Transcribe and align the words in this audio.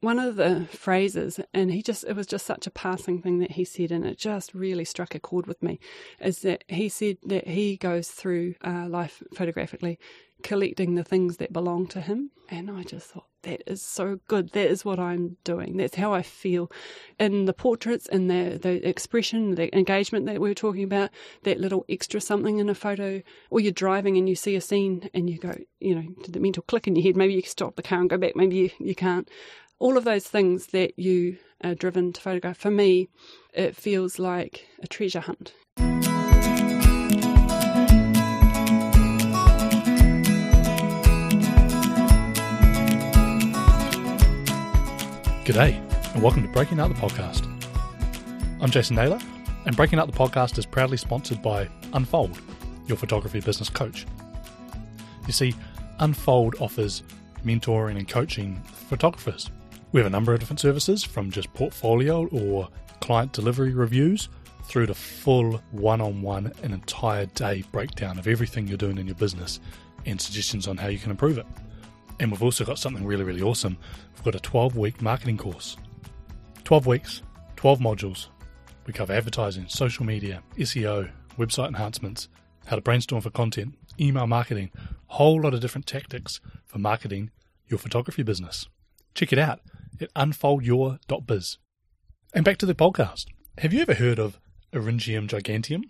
one 0.00 0.18
of 0.18 0.36
the 0.36 0.66
phrases, 0.70 1.40
and 1.52 1.72
he 1.72 1.82
just, 1.82 2.04
it 2.04 2.14
was 2.14 2.26
just 2.26 2.46
such 2.46 2.66
a 2.66 2.70
passing 2.70 3.20
thing 3.20 3.38
that 3.40 3.52
he 3.52 3.64
said, 3.64 3.90
and 3.90 4.06
it 4.06 4.18
just 4.18 4.54
really 4.54 4.84
struck 4.84 5.14
a 5.14 5.20
chord 5.20 5.46
with 5.46 5.62
me, 5.62 5.80
is 6.20 6.40
that 6.40 6.64
he 6.68 6.88
said 6.88 7.18
that 7.26 7.48
he 7.48 7.76
goes 7.76 8.08
through 8.08 8.54
uh, 8.64 8.86
life 8.88 9.22
photographically 9.34 9.98
collecting 10.42 10.94
the 10.94 11.02
things 11.02 11.38
that 11.38 11.52
belong 11.52 11.86
to 11.88 12.00
him. 12.00 12.30
And 12.48 12.70
I 12.70 12.82
just 12.82 13.10
thought, 13.10 13.26
that 13.42 13.62
is 13.66 13.82
so 13.82 14.20
good. 14.28 14.50
That 14.52 14.70
is 14.70 14.84
what 14.84 14.98
I'm 14.98 15.36
doing. 15.44 15.76
That's 15.76 15.96
how 15.96 16.14
I 16.14 16.22
feel. 16.22 16.70
In 17.18 17.44
the 17.44 17.52
portraits 17.52 18.08
and 18.08 18.30
the, 18.30 18.58
the 18.60 18.88
expression, 18.88 19.56
the 19.56 19.76
engagement 19.76 20.26
that 20.26 20.40
we 20.40 20.48
were 20.48 20.54
talking 20.54 20.84
about, 20.84 21.10
that 21.42 21.60
little 21.60 21.84
extra 21.88 22.20
something 22.20 22.58
in 22.58 22.68
a 22.68 22.74
photo, 22.74 23.20
or 23.50 23.60
you're 23.60 23.72
driving 23.72 24.16
and 24.16 24.28
you 24.28 24.36
see 24.36 24.54
a 24.54 24.60
scene 24.60 25.10
and 25.12 25.28
you 25.28 25.38
go, 25.38 25.56
you 25.80 25.94
know, 25.94 26.06
to 26.22 26.30
the 26.30 26.40
mental 26.40 26.62
click 26.62 26.86
in 26.86 26.94
your 26.94 27.02
head, 27.02 27.16
maybe 27.16 27.34
you 27.34 27.42
can 27.42 27.50
stop 27.50 27.76
the 27.76 27.82
car 27.82 28.00
and 28.00 28.08
go 28.08 28.16
back, 28.16 28.36
maybe 28.36 28.56
you, 28.56 28.70
you 28.78 28.94
can't 28.94 29.28
all 29.80 29.96
of 29.96 30.04
those 30.04 30.24
things 30.24 30.68
that 30.68 30.98
you 30.98 31.38
are 31.62 31.74
driven 31.74 32.12
to 32.12 32.20
photograph, 32.20 32.58
for 32.58 32.70
me, 32.70 33.08
it 33.52 33.76
feels 33.76 34.18
like 34.18 34.66
a 34.82 34.86
treasure 34.86 35.20
hunt. 35.20 35.52
G'day, 45.44 46.14
and 46.14 46.22
welcome 46.22 46.42
to 46.42 46.48
Breaking 46.48 46.80
Out 46.80 46.88
the 46.88 47.00
Podcast. 47.00 47.46
I'm 48.60 48.70
Jason 48.70 48.96
Naylor, 48.96 49.20
and 49.64 49.76
Breaking 49.76 50.00
Out 50.00 50.10
the 50.10 50.18
Podcast 50.18 50.58
is 50.58 50.66
proudly 50.66 50.96
sponsored 50.96 51.40
by 51.40 51.68
Unfold, 51.92 52.38
your 52.86 52.96
photography 52.98 53.40
business 53.40 53.70
coach. 53.70 54.06
You 55.26 55.32
see, 55.32 55.54
Unfold 56.00 56.56
offers 56.60 57.04
mentoring 57.44 57.96
and 57.96 58.08
coaching 58.08 58.60
photographers 58.64 59.50
we 59.92 60.00
have 60.00 60.06
a 60.06 60.10
number 60.10 60.34
of 60.34 60.40
different 60.40 60.60
services 60.60 61.02
from 61.02 61.30
just 61.30 61.52
portfolio 61.54 62.26
or 62.28 62.68
client 63.00 63.32
delivery 63.32 63.72
reviews 63.72 64.28
through 64.64 64.86
to 64.86 64.94
full 64.94 65.62
one 65.70 66.00
on 66.00 66.20
one, 66.20 66.52
an 66.62 66.74
entire 66.74 67.24
day 67.26 67.64
breakdown 67.72 68.18
of 68.18 68.28
everything 68.28 68.68
you're 68.68 68.76
doing 68.76 68.98
in 68.98 69.06
your 69.06 69.14
business 69.14 69.60
and 70.04 70.20
suggestions 70.20 70.68
on 70.68 70.76
how 70.76 70.88
you 70.88 70.98
can 70.98 71.10
improve 71.10 71.38
it. 71.38 71.46
And 72.20 72.30
we've 72.30 72.42
also 72.42 72.64
got 72.64 72.78
something 72.78 73.04
really, 73.06 73.24
really 73.24 73.40
awesome. 73.40 73.78
We've 74.14 74.24
got 74.24 74.34
a 74.34 74.40
12 74.40 74.76
week 74.76 75.00
marketing 75.00 75.38
course. 75.38 75.78
12 76.64 76.86
weeks, 76.86 77.22
12 77.56 77.78
modules. 77.78 78.26
We 78.86 78.92
cover 78.92 79.14
advertising, 79.14 79.68
social 79.68 80.04
media, 80.04 80.42
SEO, 80.56 81.10
website 81.38 81.68
enhancements, 81.68 82.28
how 82.66 82.76
to 82.76 82.82
brainstorm 82.82 83.22
for 83.22 83.30
content, 83.30 83.74
email 83.98 84.26
marketing, 84.26 84.70
whole 85.06 85.40
lot 85.40 85.54
of 85.54 85.60
different 85.60 85.86
tactics 85.86 86.40
for 86.66 86.78
marketing 86.78 87.30
your 87.68 87.78
photography 87.78 88.22
business. 88.22 88.68
Check 89.14 89.32
it 89.32 89.38
out 89.38 89.60
at 90.00 90.12
unfoldyour.biz. 90.14 91.58
And 92.34 92.44
back 92.44 92.58
to 92.58 92.66
the 92.66 92.74
podcast. 92.74 93.26
Have 93.58 93.72
you 93.72 93.80
ever 93.82 93.94
heard 93.94 94.18
of 94.18 94.38
Eryngium 94.72 95.28
giganteum? 95.28 95.82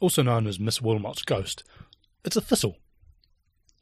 Also 0.00 0.22
known 0.22 0.46
as 0.46 0.60
Miss 0.60 0.80
Wilmot's 0.80 1.22
ghost. 1.22 1.64
It's 2.24 2.36
a 2.36 2.40
thistle. 2.40 2.76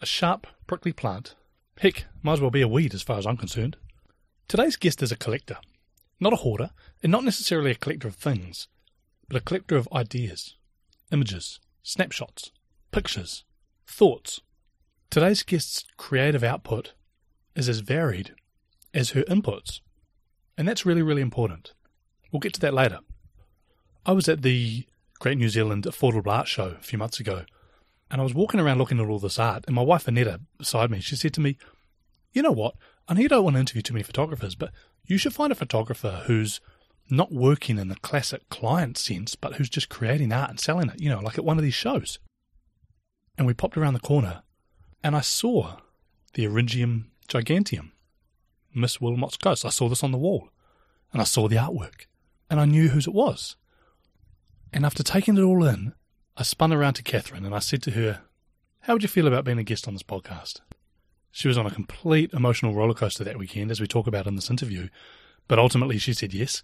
A 0.00 0.06
sharp, 0.06 0.46
prickly 0.66 0.92
plant. 0.92 1.34
Heck, 1.78 2.04
might 2.22 2.34
as 2.34 2.40
well 2.40 2.50
be 2.50 2.62
a 2.62 2.68
weed 2.68 2.94
as 2.94 3.02
far 3.02 3.18
as 3.18 3.26
I'm 3.26 3.36
concerned. 3.36 3.76
Today's 4.48 4.76
guest 4.76 5.02
is 5.02 5.12
a 5.12 5.16
collector. 5.16 5.56
Not 6.20 6.32
a 6.32 6.36
hoarder, 6.36 6.70
and 7.02 7.10
not 7.10 7.24
necessarily 7.24 7.70
a 7.70 7.76
collector 7.76 8.08
of 8.08 8.14
things, 8.14 8.68
but 9.28 9.36
a 9.36 9.40
collector 9.44 9.76
of 9.76 9.88
ideas, 9.92 10.56
images, 11.10 11.58
snapshots, 11.82 12.52
pictures, 12.92 13.44
thoughts. 13.86 14.40
Today's 15.10 15.42
guest's 15.42 15.84
creative 15.96 16.44
output 16.44 16.94
is 17.56 17.68
as 17.68 17.80
varied 17.80 18.34
as 18.94 19.10
her 19.10 19.22
inputs. 19.22 19.80
And 20.56 20.68
that's 20.68 20.86
really, 20.86 21.02
really 21.02 21.22
important. 21.22 21.72
We'll 22.30 22.40
get 22.40 22.54
to 22.54 22.60
that 22.60 22.74
later. 22.74 23.00
I 24.04 24.12
was 24.12 24.28
at 24.28 24.42
the 24.42 24.86
Great 25.20 25.38
New 25.38 25.48
Zealand 25.48 25.84
Affordable 25.84 26.32
Art 26.32 26.48
Show 26.48 26.76
a 26.78 26.82
few 26.82 26.98
months 26.98 27.20
ago, 27.20 27.44
and 28.10 28.20
I 28.20 28.24
was 28.24 28.34
walking 28.34 28.60
around 28.60 28.78
looking 28.78 29.00
at 29.00 29.08
all 29.08 29.18
this 29.18 29.38
art, 29.38 29.64
and 29.66 29.74
my 29.74 29.82
wife 29.82 30.08
Annetta 30.08 30.40
beside 30.58 30.90
me, 30.90 31.00
she 31.00 31.16
said 31.16 31.32
to 31.34 31.40
me, 31.40 31.56
You 32.32 32.42
know 32.42 32.52
what? 32.52 32.74
I 33.08 33.14
know 33.14 33.20
you 33.20 33.28
don't 33.28 33.44
want 33.44 33.54
to 33.56 33.60
interview 33.60 33.82
too 33.82 33.94
many 33.94 34.02
photographers, 34.02 34.54
but 34.54 34.72
you 35.06 35.18
should 35.18 35.32
find 35.32 35.52
a 35.52 35.56
photographer 35.56 36.22
who's 36.26 36.60
not 37.10 37.32
working 37.32 37.78
in 37.78 37.88
the 37.88 37.96
classic 37.96 38.48
client 38.48 38.96
sense, 38.96 39.34
but 39.34 39.54
who's 39.54 39.68
just 39.68 39.88
creating 39.88 40.32
art 40.32 40.50
and 40.50 40.60
selling 40.60 40.88
it, 40.88 41.00
you 41.00 41.08
know, 41.08 41.20
like 41.20 41.38
at 41.38 41.44
one 41.44 41.58
of 41.58 41.64
these 41.64 41.74
shows. 41.74 42.18
And 43.36 43.46
we 43.46 43.54
popped 43.54 43.76
around 43.76 43.94
the 43.94 44.00
corner, 44.00 44.42
and 45.02 45.16
I 45.16 45.20
saw 45.20 45.76
the 46.34 46.44
Eryngium 46.44 47.06
giganteum. 47.28 47.90
Miss 48.74 49.00
Wilmot's 49.00 49.36
ghost. 49.36 49.64
I 49.64 49.70
saw 49.70 49.88
this 49.88 50.02
on 50.02 50.12
the 50.12 50.18
wall, 50.18 50.50
and 51.12 51.20
I 51.20 51.24
saw 51.24 51.48
the 51.48 51.56
artwork, 51.56 52.06
and 52.50 52.60
I 52.60 52.64
knew 52.64 52.88
whose 52.88 53.06
it 53.06 53.14
was. 53.14 53.56
And 54.72 54.86
after 54.86 55.02
taking 55.02 55.36
it 55.36 55.42
all 55.42 55.64
in, 55.64 55.94
I 56.36 56.42
spun 56.42 56.72
around 56.72 56.94
to 56.94 57.02
Catherine 57.02 57.44
and 57.44 57.54
I 57.54 57.58
said 57.58 57.82
to 57.82 57.90
her, 57.90 58.22
How 58.80 58.94
would 58.94 59.02
you 59.02 59.08
feel 59.08 59.26
about 59.26 59.44
being 59.44 59.58
a 59.58 59.62
guest 59.62 59.86
on 59.86 59.94
this 59.94 60.02
podcast? 60.02 60.60
She 61.30 61.48
was 61.48 61.58
on 61.58 61.66
a 61.66 61.70
complete 61.70 62.32
emotional 62.32 62.74
roller 62.74 62.94
coaster 62.94 63.24
that 63.24 63.38
weekend, 63.38 63.70
as 63.70 63.80
we 63.80 63.86
talk 63.86 64.06
about 64.06 64.26
in 64.26 64.36
this 64.36 64.50
interview, 64.50 64.88
but 65.48 65.58
ultimately 65.58 65.98
she 65.98 66.14
said 66.14 66.32
yes, 66.32 66.62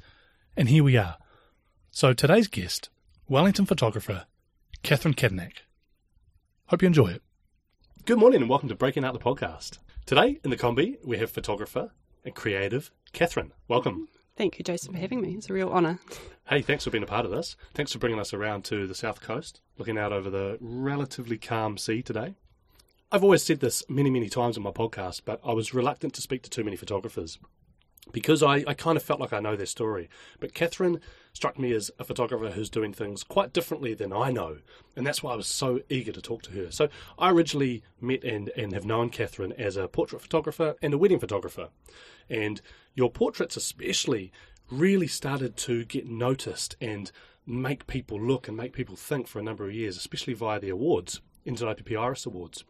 and 0.57 0.69
here 0.69 0.85
we 0.85 0.97
are. 0.97 1.17
So 1.91 2.13
today's 2.13 2.49
guest, 2.49 2.91
Wellington 3.29 3.67
photographer, 3.67 4.27
Catherine 4.83 5.15
Cattanach. 5.15 5.59
Hope 6.67 6.83
you 6.83 6.87
enjoy 6.87 7.09
it. 7.09 7.23
Good 8.09 8.19
morning 8.19 8.41
and 8.41 8.49
welcome 8.49 8.71
to 8.71 8.75
Breaking 8.75 9.05
Out 9.05 9.13
the 9.13 9.19
Podcast. 9.19 9.77
Today 10.07 10.41
in 10.43 10.49
the 10.49 10.57
Kombi, 10.57 10.97
we 11.05 11.19
have 11.19 11.31
photographer 11.31 11.91
and 12.25 12.35
creative 12.35 12.91
Catherine. 13.13 13.53
Welcome. 13.69 14.09
Thank 14.35 14.59
you, 14.59 14.65
Jason, 14.65 14.95
for 14.95 14.99
having 14.99 15.21
me. 15.21 15.35
It's 15.35 15.51
a 15.51 15.53
real 15.53 15.69
honour. 15.69 15.99
Hey, 16.49 16.63
thanks 16.63 16.85
for 16.85 16.91
being 16.91 17.05
a 17.05 17.07
part 17.07 17.27
of 17.27 17.31
this. 17.31 17.55
Thanks 17.75 17.93
for 17.93 17.99
bringing 17.99 18.19
us 18.19 18.33
around 18.33 18.65
to 18.65 18.87
the 18.87 18.95
south 18.95 19.21
coast, 19.21 19.61
looking 19.77 19.99
out 19.99 20.15
over 20.15 20.31
the 20.31 20.57
relatively 20.59 21.37
calm 21.37 21.77
sea 21.77 22.01
today. 22.01 22.37
I've 23.13 23.23
always 23.23 23.43
said 23.43 23.61
this 23.61 23.85
many, 23.91 24.09
many 24.09 24.31
times 24.31 24.57
on 24.57 24.63
my 24.63 24.71
podcast, 24.71 25.21
but 25.27 25.39
I 25.45 25.53
was 25.53 25.75
reluctant 25.75 26.15
to 26.15 26.23
speak 26.23 26.41
to 26.45 26.51
too 26.51 26.65
many 26.65 26.77
photographers 26.77 27.39
because 28.11 28.43
I, 28.43 28.65
I 28.67 28.73
kind 28.73 28.97
of 28.97 29.03
felt 29.03 29.21
like 29.21 29.35
I 29.35 29.41
know 29.41 29.55
their 29.55 29.67
story. 29.67 30.09
But 30.41 30.55
Catherine 30.55 31.03
struck 31.39 31.57
me 31.57 31.73
as 31.73 31.89
a 32.01 32.05
photographer 32.05 32.51
who's 32.51 32.69
doing 32.69 32.93
things 32.93 33.23
quite 33.23 33.53
differently 33.53 33.95
than 33.95 34.13
I 34.13 34.33
know, 34.33 34.57
and 34.97 35.07
that's 35.07 35.23
why 35.23 35.35
I 35.35 35.37
was 35.37 35.47
so 35.47 35.79
eager 35.89 36.11
to 36.11 36.21
talk 36.21 36.43
to 36.43 36.51
her. 36.51 36.73
So 36.73 36.89
I 37.17 37.31
originally 37.31 37.85
met 38.01 38.25
and, 38.25 38.49
and 38.57 38.73
have 38.73 38.85
known 38.85 39.11
Catherine 39.11 39.53
as 39.53 39.77
a 39.77 39.87
portrait 39.87 40.21
photographer 40.21 40.75
and 40.83 40.93
a 40.93 40.99
wedding 40.99 41.21
photographer. 41.21 41.69
And 42.29 42.61
your 42.97 43.09
portraits, 43.09 43.57
especially, 43.57 44.33
really 44.69 45.07
started 45.07 45.57
to 45.59 45.85
get 45.85 46.09
noticed 46.09 46.75
and 46.81 47.13
make 47.47 47.87
people 47.87 48.21
look 48.21 48.49
and 48.49 48.57
make 48.57 48.73
people 48.73 48.97
think 48.97 49.29
for 49.29 49.39
a 49.39 49.45
number 49.45 49.65
of 49.65 49.73
years, 49.73 49.97
especially 49.97 50.35
via 50.35 50.59
the 50.59 50.71
awards, 50.71 51.21
NZIPP 51.47 51.97
Iris 51.97 52.27
Awards 52.27 52.65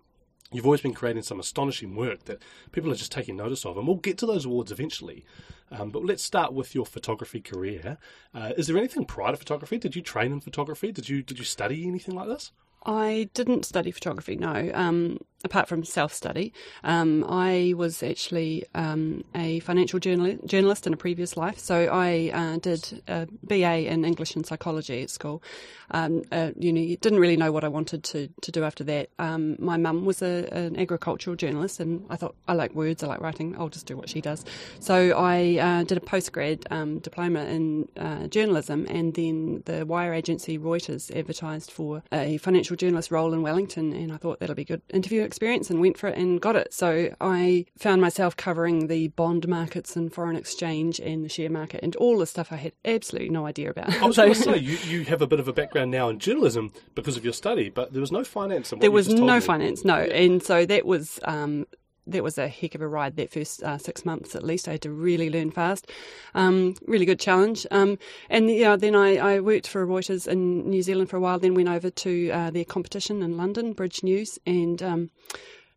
you've 0.52 0.64
always 0.64 0.80
been 0.80 0.94
creating 0.94 1.22
some 1.22 1.40
astonishing 1.40 1.94
work 1.94 2.24
that 2.24 2.42
people 2.72 2.90
are 2.90 2.96
just 2.96 3.12
taking 3.12 3.36
notice 3.36 3.66
of. 3.66 3.76
And 3.76 3.86
we'll 3.86 3.96
get 3.96 4.18
to 4.18 4.26
those 4.26 4.44
awards 4.44 4.72
eventually. 4.72 5.24
Um, 5.70 5.90
but 5.90 6.04
let's 6.04 6.22
start 6.22 6.52
with 6.52 6.74
your 6.74 6.86
photography 6.86 7.40
career. 7.40 7.98
Uh, 8.34 8.52
is 8.56 8.66
there 8.66 8.78
anything 8.78 9.04
prior 9.04 9.32
to 9.32 9.36
photography? 9.36 9.78
Did 9.78 9.96
you 9.96 10.02
train 10.02 10.32
in 10.32 10.40
photography? 10.40 10.92
Did 10.92 11.08
you 11.08 11.22
did 11.22 11.38
you 11.38 11.44
study 11.44 11.86
anything 11.86 12.14
like 12.14 12.28
this? 12.28 12.52
I 12.86 13.28
didn't 13.34 13.64
study 13.64 13.90
photography, 13.90 14.36
no, 14.36 14.70
um, 14.72 15.18
apart 15.44 15.68
from 15.68 15.84
self 15.84 16.12
study. 16.12 16.52
Um, 16.84 17.24
I 17.28 17.74
was 17.76 18.02
actually 18.02 18.64
um, 18.74 19.24
a 19.34 19.60
financial 19.60 19.98
journal- 19.98 20.38
journalist 20.44 20.86
in 20.86 20.92
a 20.92 20.96
previous 20.96 21.36
life. 21.36 21.58
So 21.58 21.88
I 21.92 22.30
uh, 22.34 22.56
did 22.58 23.02
a 23.06 23.26
BA 23.42 23.90
in 23.90 24.04
English 24.04 24.34
and 24.36 24.44
psychology 24.44 25.02
at 25.02 25.10
school. 25.10 25.42
Um, 25.90 26.22
uh, 26.30 26.50
you 26.58 26.72
know, 26.72 26.96
didn't 26.96 27.18
really 27.18 27.36
know 27.36 27.50
what 27.50 27.64
I 27.64 27.68
wanted 27.68 28.04
to, 28.04 28.28
to 28.42 28.52
do 28.52 28.62
after 28.64 28.84
that. 28.84 29.08
Um, 29.18 29.56
my 29.58 29.76
mum 29.76 30.04
was 30.04 30.20
a, 30.20 30.46
an 30.52 30.78
agricultural 30.78 31.34
journalist, 31.36 31.80
and 31.80 32.04
I 32.10 32.16
thought, 32.16 32.34
I 32.46 32.52
like 32.52 32.74
words, 32.74 33.02
I 33.02 33.06
like 33.06 33.20
writing, 33.20 33.56
I'll 33.58 33.70
just 33.70 33.86
do 33.86 33.96
what 33.96 34.08
she 34.08 34.20
does. 34.20 34.44
So 34.80 35.16
I 35.16 35.58
uh, 35.58 35.84
did 35.84 35.96
a 35.96 36.02
postgrad 36.02 36.70
um, 36.70 36.98
diploma 36.98 37.44
in 37.44 37.88
uh, 37.96 38.26
journalism, 38.26 38.86
and 38.90 39.14
then 39.14 39.62
the 39.64 39.86
wire 39.86 40.12
agency 40.12 40.58
Reuters 40.58 41.14
advertised 41.16 41.70
for 41.70 42.02
a 42.12 42.36
financial 42.38 42.76
journalist 42.76 43.10
role 43.10 43.32
in 43.32 43.40
Wellington, 43.40 43.94
and 43.94 44.12
I 44.12 44.18
thought 44.18 44.40
that'll 44.40 44.54
be 44.54 44.62
a 44.62 44.66
good 44.66 44.82
interview 44.92 45.22
experience, 45.28 45.70
and 45.70 45.80
went 45.80 45.96
for 45.96 46.08
it 46.08 46.18
and 46.18 46.40
got 46.40 46.56
it. 46.56 46.74
So 46.74 47.14
I 47.20 47.66
found 47.78 48.00
myself 48.00 48.36
covering 48.36 48.88
the 48.88 49.08
bond 49.08 49.46
markets 49.46 49.94
and 49.94 50.12
foreign 50.12 50.36
exchange 50.36 50.98
and 50.98 51.24
the 51.24 51.28
share 51.28 51.50
market 51.50 51.80
and 51.82 51.94
all 51.96 52.18
the 52.18 52.26
stuff 52.26 52.52
I 52.52 52.56
had 52.56 52.72
absolutely 52.84 53.30
no 53.30 53.46
idea 53.46 53.70
about. 53.70 53.92
I 54.02 54.06
was 54.06 54.16
going 54.16 54.34
to 54.34 54.40
say 54.40 54.56
you, 54.56 54.76
you 54.78 55.04
have 55.04 55.22
a 55.22 55.26
bit 55.26 55.38
of 55.38 55.46
a 55.46 55.52
background 55.52 55.90
now 55.90 56.08
in 56.08 56.18
journalism 56.18 56.72
because 56.94 57.16
of 57.16 57.24
your 57.24 57.32
study, 57.32 57.68
but 57.68 57.92
there 57.92 58.00
was 58.00 58.10
no 58.12 58.24
finance. 58.24 58.72
there 58.80 58.90
was 58.90 59.08
no 59.08 59.40
finance, 59.40 59.84
no, 59.84 59.96
and 59.96 60.42
so 60.42 60.66
that 60.66 60.84
was 60.84 61.20
um, 61.24 61.66
that 62.08 62.22
was 62.22 62.38
a 62.38 62.48
heck 62.48 62.74
of 62.74 62.82
a 62.82 62.88
ride 62.88 63.16
that 63.16 63.30
first 63.30 63.62
uh, 63.62 63.78
six 63.78 64.04
months 64.04 64.34
at 64.34 64.42
least. 64.42 64.68
I 64.68 64.72
had 64.72 64.82
to 64.82 64.90
really 64.90 65.30
learn 65.30 65.50
fast. 65.50 65.90
Um, 66.34 66.74
really 66.86 67.06
good 67.06 67.20
challenge. 67.20 67.66
Um, 67.70 67.98
and 68.30 68.50
yeah, 68.50 68.76
then 68.76 68.94
I, 68.94 69.16
I, 69.16 69.40
worked 69.40 69.68
for 69.68 69.86
Reuters 69.86 70.26
in 70.26 70.68
New 70.68 70.82
Zealand 70.82 71.10
for 71.10 71.16
a 71.16 71.20
while, 71.20 71.38
then 71.38 71.54
went 71.54 71.68
over 71.68 71.90
to 71.90 72.30
uh, 72.30 72.50
their 72.50 72.64
competition 72.64 73.22
in 73.22 73.36
London, 73.36 73.72
Bridge 73.72 74.02
News, 74.02 74.38
and 74.46 74.82
um, 74.82 75.10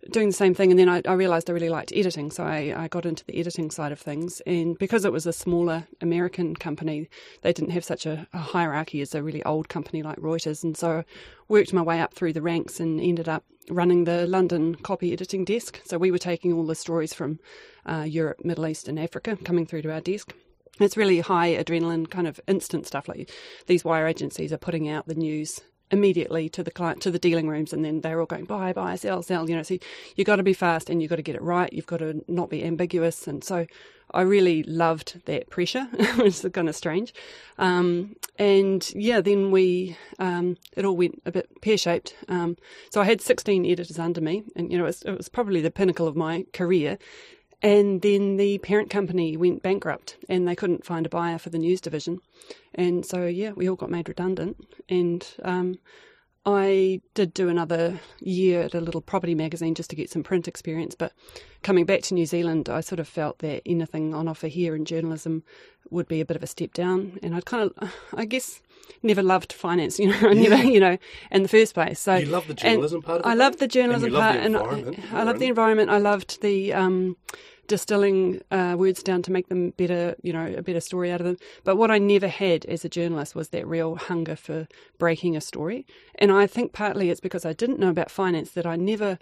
doing 0.10 0.30
the 0.30 0.33
same 0.33 0.54
thing. 0.54 0.72
And 0.72 0.80
then 0.80 0.89
I, 0.89 1.01
I 1.07 1.13
realized 1.13 1.50
I 1.50 1.54
really 1.54 1.69
liked 1.69 1.92
editing. 1.95 2.31
So 2.31 2.44
I, 2.44 2.74
I 2.75 2.88
got 2.88 3.06
into 3.06 3.25
the 3.25 3.38
editing 3.38 3.69
side 3.69 3.92
of 3.92 4.00
things. 4.00 4.42
And 4.45 4.78
because 4.78 5.06
it 5.06 5.12
was 5.12 5.25
a 5.25 5.33
smaller 5.33 5.88
American 6.01 6.56
company, 6.56 7.10
they 7.42 7.54
didn't 7.54 7.72
have 7.72 7.83
such 7.83 8.06
a, 8.06 8.28
a 8.33 8.39
hierarchy 8.39 9.01
as 9.01 9.13
a 9.13 9.24
really 9.24 9.44
old 9.44 9.69
company 9.69 10.01
like 10.01 10.18
Reuters. 10.18 10.63
And 10.63 10.75
so 10.75 11.00
I 11.00 11.04
worked 11.48 11.74
my 11.74 11.81
way 11.81 12.01
up 12.01 12.13
through 12.13 12.33
the 12.33 12.42
ranks 12.42 12.80
and 12.80 13.00
ended 13.00 13.30
up 13.30 13.44
running 13.69 14.04
the 14.04 14.28
London 14.28 14.75
copy 14.75 15.13
editing 15.13 15.46
desk. 15.46 15.81
So 15.86 15.98
we 15.98 16.12
were 16.12 16.18
taking 16.18 16.54
all 16.54 16.66
the 16.66 16.75
stories 16.75 17.13
from 17.13 17.40
uh, 17.86 18.06
Europe, 18.08 18.44
Middle 18.44 18.68
East, 18.68 18.88
and 18.88 19.00
Africa 19.00 19.38
coming 19.44 19.66
through 19.66 19.84
to 19.84 19.94
our 19.94 20.02
desk. 20.02 20.34
It's 20.80 20.98
really 20.98 21.19
high 21.19 21.52
adrenaline 21.56 22.10
kind 22.10 22.28
of 22.28 22.40
instant 22.48 22.88
stuff. 22.88 23.08
Like 23.08 23.30
these 23.68 23.86
wire 23.86 24.08
agencies 24.08 24.52
are 24.52 24.58
putting 24.58 24.90
out 24.90 25.08
the 25.08 25.16
news 25.16 25.62
immediately 25.92 26.50
to 26.50 26.64
the 26.64 26.72
client 26.72 27.02
to 27.02 27.12
the 27.12 27.20
dealing 27.20 27.48
rooms 27.48 27.74
and 27.74 27.84
then 27.86 28.02
they're 28.02 28.20
all 28.20 28.26
going 28.26 28.46
buy 28.46 28.74
buy 28.74 28.96
sell 28.96 29.22
sell 29.22 29.50
you 29.50 29.56
know 29.56 29.64
so 29.64 29.78
you 30.16 30.24
got 30.24 30.38
to 30.38 30.44
be 30.44 30.54
fast 30.54 30.90
and 30.90 31.02
you've 31.02 31.10
got 31.10 31.18
to 31.18 31.22
get 31.22 31.36
it 31.36 31.42
right. 31.42 31.72
You've 31.72 31.88
got 31.88 31.98
to 31.98 32.24
not 32.28 32.50
be 32.50 32.64
ambiguous. 32.64 33.28
And 33.28 33.44
so 33.44 33.66
i 34.14 34.22
really 34.22 34.62
loved 34.64 35.22
that 35.24 35.50
pressure 35.50 35.86
which 36.18 36.44
is 36.44 36.46
kind 36.54 36.68
of 36.68 36.76
strange. 36.76 37.14
Um, 37.58 38.16
and 38.38 38.90
yeah 38.94 39.22
then 39.22 39.52
we 39.52 39.98
um, 40.20 40.58
it 40.76 40.86
all 40.86 40.98
went 40.98 41.22
a 41.26 41.32
bit 41.32 41.50
pear-shaped. 41.62 42.16
Um, 42.28 42.58
so 42.90 43.02
i 43.02 43.06
had 43.06 43.22
16 43.22 43.66
editors 43.66 44.00
under 44.00 44.22
me 44.22 44.44
and 44.56 44.72
you 44.72 44.78
know 44.78 44.84
it 44.86 44.88
was, 44.88 45.02
it 45.04 45.18
was 45.18 45.30
probably 45.30 45.62
the 45.62 45.72
pinnacle 45.72 46.08
of 46.08 46.16
my 46.16 46.46
career 46.54 46.98
and 47.62 48.02
then 48.02 48.38
the 48.38 48.58
parent 48.60 48.90
company 48.90 49.38
went 49.38 49.62
bankrupt 49.62 50.18
and 50.28 50.48
they 50.48 50.56
couldn't 50.56 50.86
find 50.86 51.06
a 51.06 51.10
buyer 51.10 51.38
for 51.38 51.50
the 51.50 51.60
news 51.60 51.80
division. 51.80 52.19
And 52.74 53.06
so, 53.06 53.25
yeah, 53.25 53.52
we 53.52 53.69
all 53.69 53.75
got 53.75 53.92
made 53.92 54.10
redundant. 54.10 54.58
And 54.90 55.25
um, 55.44 55.78
I 56.44 57.02
did 57.13 57.36
do 57.36 57.50
another 57.50 58.00
year 58.19 58.62
at 58.63 58.74
a 58.74 58.81
little 58.81 59.02
property 59.02 59.36
magazine 59.36 59.75
just 59.75 59.92
to 59.92 59.96
get 59.96 60.10
some 60.10 60.24
print 60.24 60.48
experience. 60.48 60.96
But 60.96 61.13
coming 61.62 61.86
back 61.86 62.02
to 62.04 62.16
New 62.16 62.25
Zealand, 62.25 62.68
I 62.68 62.81
sort 62.81 63.00
of 63.00 63.08
felt 63.08 63.40
that 63.40 63.62
anything 63.66 64.16
on 64.16 64.28
offer 64.28 64.48
here 64.48 64.75
in 64.75 64.84
journalism 64.84 65.44
would 65.92 66.07
be 66.07 66.19
a 66.19 66.25
bit 66.25 66.38
of 66.38 66.44
a 66.44 66.48
step 66.48 66.74
down. 66.74 67.19
And 67.22 67.36
I'd 67.36 67.46
kind 67.46 67.69
of, 67.78 67.94
I 68.16 68.25
guess, 68.25 68.62
never 69.04 69.24
loved 69.24 69.54
finance, 69.54 70.00
you 70.00 70.10
know, 70.10 70.18
I 70.30 70.33
Yeah. 70.33 70.50
never, 70.50 70.63
you 70.63 70.80
know, 70.80 70.98
in 71.31 71.44
the 71.44 71.50
first 71.50 71.74
place. 71.74 72.00
So 72.00 72.16
You 72.16 72.25
love 72.25 72.48
the 72.48 72.54
and 72.54 72.57
journalism 72.60 73.01
part 73.01 73.22
of 73.22 73.25
it, 73.25 73.30
I 73.30 73.33
love 73.33 73.57
the 73.57 73.68
journalism 73.68 74.06
And 74.07 74.16
part, 74.16 74.36
the 74.36 74.42
and 74.42 74.57
I, 75.16 75.30
I 75.30 75.33
the 75.33 75.45
environment. 75.48 75.89
I 75.89 75.98
loved 75.98 76.42
the 76.42 76.74
um, 76.74 77.18
distilling 77.68 78.42
uh, 78.51 78.75
words 78.78 79.01
down 79.01 79.22
to 79.24 79.31
make 79.31 79.48
them 79.48 79.72
better, 79.78 80.16
you 80.22 80.33
know, 80.33 80.54
a 80.57 80.62
better 80.62 80.81
story 80.81 81.10
out 81.12 81.22
of 81.22 81.25
them. 81.25 81.38
But 81.63 81.78
what 81.78 81.89
I 81.89 82.00
never 82.00 82.28
had 82.28 82.66
as 82.66 82.83
a 82.83 82.89
journalist 82.89 83.33
was 83.33 83.50
that 83.50 83.66
real 83.66 83.95
hunger 83.95 84.36
for 84.36 84.68
breaking 85.00 85.38
a 85.38 85.42
story. 85.42 85.86
And 86.16 86.31
I 86.31 86.48
think 86.48 86.74
partly 86.74 87.10
it's 87.10 87.22
because 87.22 87.45
I 87.45 87.54
didn't 87.54 87.80
know 87.80 87.89
about 87.89 88.12
finance 88.12 88.51
that 88.51 88.66
I 88.66 88.75
never 88.75 89.18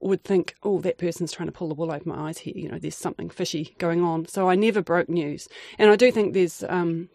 would 0.00 0.24
think, 0.24 0.54
oh, 0.62 0.78
that 0.80 0.98
person's 0.98 1.32
trying 1.32 1.48
to 1.48 1.52
pull 1.52 1.68
the 1.68 1.74
wool 1.74 1.90
over 1.90 2.06
my 2.06 2.28
eyes 2.28 2.38
here. 2.38 2.52
You 2.54 2.68
know, 2.68 2.78
there's 2.78 2.96
something 2.98 3.30
fishy 3.30 3.74
going 3.78 4.02
on. 4.02 4.26
So 4.26 4.50
I 4.50 4.54
never 4.56 4.82
broke 4.82 5.08
news. 5.08 5.48
And 5.78 5.90
I 5.90 5.96
do 5.96 6.12
think 6.12 6.34
there's 6.34 6.62
um, 6.68 7.08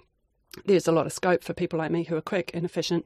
there's 0.66 0.88
a 0.88 0.92
lot 0.92 1.06
of 1.06 1.14
scope 1.14 1.44
for 1.44 1.54
people 1.54 1.80
like 1.80 1.92
me 1.92 2.04
who 2.04 2.16
are 2.16 2.22
quick 2.22 2.52
and 2.54 2.66
efficient. 2.66 3.06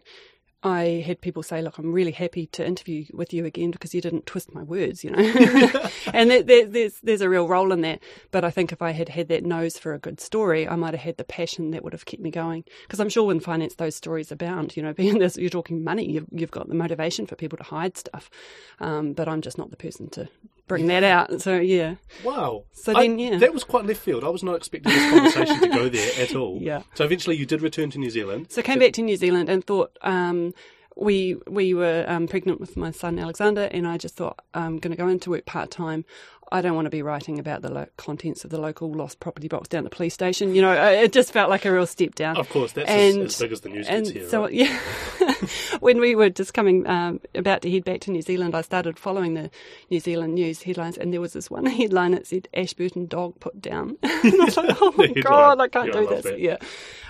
I 0.63 1.03
had 1.05 1.21
people 1.21 1.43
say, 1.43 1.61
"Look, 1.61 1.77
I'm 1.77 1.93
really 1.93 2.11
happy 2.11 2.47
to 2.47 2.65
interview 2.65 3.05
with 3.13 3.31
you 3.33 3.45
again 3.45 3.69
because 3.69 3.93
you 3.93 4.01
didn't 4.01 4.25
twist 4.25 4.51
my 4.55 4.63
words," 4.63 5.03
you 5.03 5.11
know. 5.11 5.19
and 6.13 6.31
there, 6.31 6.41
there, 6.41 6.65
there's 6.65 6.99
there's 7.01 7.21
a 7.21 7.29
real 7.29 7.47
role 7.47 7.71
in 7.71 7.81
that. 7.81 7.99
But 8.31 8.43
I 8.43 8.49
think 8.49 8.71
if 8.71 8.81
I 8.81 8.89
had 8.91 9.09
had 9.09 9.27
that 9.27 9.45
nose 9.45 9.77
for 9.77 9.93
a 9.93 9.99
good 9.99 10.19
story, 10.19 10.67
I 10.67 10.75
might 10.75 10.95
have 10.95 11.03
had 11.03 11.17
the 11.17 11.23
passion 11.23 11.69
that 11.71 11.83
would 11.83 11.93
have 11.93 12.05
kept 12.05 12.23
me 12.23 12.31
going. 12.31 12.63
Because 12.81 12.99
I'm 12.99 13.09
sure 13.09 13.31
in 13.31 13.41
finance 13.41 13.75
those 13.75 13.95
stories 13.95 14.31
abound. 14.31 14.75
You 14.75 14.81
know, 14.81 14.93
being 15.03 15.19
this, 15.19 15.37
you're 15.37 15.51
talking 15.51 15.83
money, 15.83 16.09
you've 16.09 16.27
you've 16.31 16.51
got 16.51 16.67
the 16.67 16.75
motivation 16.75 17.27
for 17.27 17.35
people 17.35 17.57
to 17.57 17.63
hide 17.63 17.95
stuff. 17.95 18.31
Um, 18.79 19.13
but 19.13 19.27
I'm 19.27 19.41
just 19.41 19.59
not 19.59 19.69
the 19.69 19.77
person 19.77 20.09
to 20.11 20.27
bring 20.67 20.87
that 20.87 21.03
out. 21.03 21.41
So 21.41 21.57
yeah, 21.57 21.95
Wow. 22.23 22.63
So 22.73 22.93
I- 22.95 23.07
then, 23.07 23.19
yeah. 23.19 23.37
That 23.37 23.53
was 23.53 23.63
quite 23.63 23.85
left 23.85 24.01
field. 24.01 24.23
I 24.23 24.29
was 24.29 24.43
not 24.43 24.55
expecting 24.55 24.93
this 24.93 25.09
conversation 25.11 25.59
to 25.61 25.67
go 25.69 25.89
there 25.97 26.11
at 26.19 26.35
all. 26.35 26.59
Yeah. 26.61 26.81
So 26.93 27.03
eventually 27.05 27.35
you 27.37 27.45
did 27.45 27.61
return 27.61 27.89
to 27.91 27.99
New 27.99 28.09
Zealand. 28.09 28.47
So 28.49 28.59
I 28.59 28.63
came 28.63 28.79
back 28.79 28.93
to 28.93 29.01
New 29.01 29.17
Zealand 29.17 29.49
and 29.49 29.63
thought 29.65 29.95
um, 30.01 30.53
we 30.97 31.35
we 31.47 31.73
were 31.73 32.05
um, 32.07 32.27
pregnant 32.27 32.59
with 32.61 32.77
my 32.77 32.91
son 32.91 33.19
Alexander, 33.19 33.67
and 33.71 33.85
I 33.87 33.97
just 33.97 34.15
thought 34.15 34.39
I'm 34.53 34.77
going 34.79 34.91
to 34.95 34.97
go 34.97 35.07
into 35.09 35.29
work 35.29 35.45
part 35.45 35.69
time. 35.71 36.05
I 36.51 36.61
don't 36.61 36.75
want 36.75 36.85
to 36.85 36.89
be 36.91 37.01
writing 37.01 37.39
about 37.39 37.61
the 37.63 37.71
lo- 37.71 37.87
contents 37.97 38.43
of 38.43 38.51
the 38.51 38.59
local 38.59 38.91
lost 38.91 39.19
property 39.19 39.47
box 39.47 39.67
down 39.67 39.83
the 39.83 39.89
police 39.89 40.13
station. 40.13 40.53
You 40.53 40.61
know, 40.61 40.73
it 40.73 41.11
just 41.11 41.31
felt 41.33 41.49
like 41.49 41.65
a 41.65 41.71
real 41.71 41.87
step 41.87 42.13
down. 42.15 42.37
Of 42.37 42.49
course, 42.49 42.73
that's 42.73 42.89
And- 42.89 43.23
as, 43.23 43.33
as 43.35 43.39
big 43.41 43.51
as 43.51 43.61
the 43.61 43.69
news 43.69 43.87
and 43.87 44.05
gets 44.05 44.15
here. 44.15 44.29
so 44.29 44.43
right? 44.43 44.53
yeah, 44.53 44.79
when 45.79 45.99
we 45.99 46.15
were 46.15 46.29
just 46.29 46.53
coming 46.53 46.85
um, 46.87 47.19
about 47.33 47.61
to 47.63 47.71
head 47.71 47.83
back 47.83 48.01
to 48.01 48.11
New 48.11 48.21
Zealand, 48.21 48.55
I 48.55 48.61
started 48.61 48.99
following 48.99 49.33
the 49.33 49.49
New 49.89 49.99
Zealand 49.99 50.35
news 50.35 50.61
headlines, 50.61 50.97
and 50.97 51.11
there 51.11 51.21
was 51.21 51.33
this 51.33 51.49
one 51.49 51.65
headline 51.81 52.11
that 52.11 52.27
said 52.27 52.47
Ashburton 52.53 53.07
dog 53.07 53.39
put 53.39 53.59
down. 53.61 53.97
and 54.03 54.41
I 54.41 54.45
was 54.45 54.57
like, 54.57 54.77
oh 54.81 54.93
my 54.97 55.07
god, 55.07 55.59
I 55.59 55.67
can't 55.67 55.87
Yeah, 55.87 55.93
do 55.93 55.99
love 56.01 56.09
this. 56.09 56.25
that. 56.25 56.39
Yeah, 56.39 56.57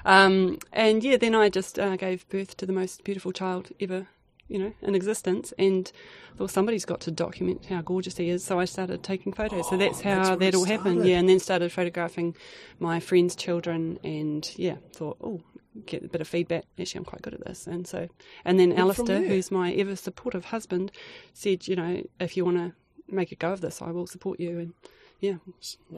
um, 0.05 0.59
and 0.71 1.03
yeah, 1.03 1.17
then 1.17 1.35
I 1.35 1.49
just 1.49 1.77
uh, 1.79 1.95
gave 1.97 2.27
birth 2.29 2.55
to 2.57 2.65
the 2.65 2.73
most 2.73 3.03
beautiful 3.03 3.31
child 3.31 3.69
ever. 3.79 4.07
You 4.47 4.59
know, 4.59 4.73
in 4.83 4.93
existence, 4.93 5.53
and 5.57 5.91
thought 6.37 6.51
somebody's 6.51 6.85
got 6.85 6.99
to 7.01 7.11
document 7.11 7.65
how 7.65 7.81
gorgeous 7.81 8.17
he 8.17 8.29
is. 8.29 8.43
So 8.43 8.59
I 8.59 8.65
started 8.65 9.01
taking 9.01 9.33
photos. 9.33 9.67
so 9.69 9.75
that's 9.75 10.01
how 10.01 10.21
Oh, 10.21 10.35
that's 10.35 10.39
that 10.39 10.55
all 10.55 10.65
happened. 10.65 11.03
Yeah, 11.05 11.17
and 11.17 11.27
then 11.27 11.39
started 11.39 11.71
photographing 11.71 12.35
my 12.79 12.99
friends' 12.99 13.35
children, 13.35 13.97
and 14.03 14.47
yeah, 14.55 14.75
thought, 14.93 15.17
oh, 15.19 15.41
get 15.87 16.03
a 16.03 16.07
bit 16.07 16.21
of 16.21 16.27
feedback. 16.27 16.65
Actually, 16.79 16.99
I'm 16.99 17.05
quite 17.05 17.23
good 17.23 17.33
at 17.33 17.43
this, 17.43 17.65
and 17.65 17.87
so, 17.87 18.07
and 18.45 18.59
then 18.59 18.69
from 18.71 18.81
Alistair, 18.81 19.23
who's 19.23 19.49
my 19.49 19.73
ever 19.73 19.95
supportive 19.95 20.45
husband, 20.45 20.91
said, 21.33 21.67
you 21.67 21.75
know, 21.75 22.03
if 22.19 22.37
you 22.37 22.45
want 22.45 22.57
to 22.57 22.73
make 23.07 23.31
a 23.31 23.35
go 23.35 23.51
of 23.51 23.61
this, 23.61 23.81
I 23.81 23.89
will 23.89 24.05
support 24.05 24.39
you, 24.39 24.59
and 24.59 24.73
yeah, 25.21 25.37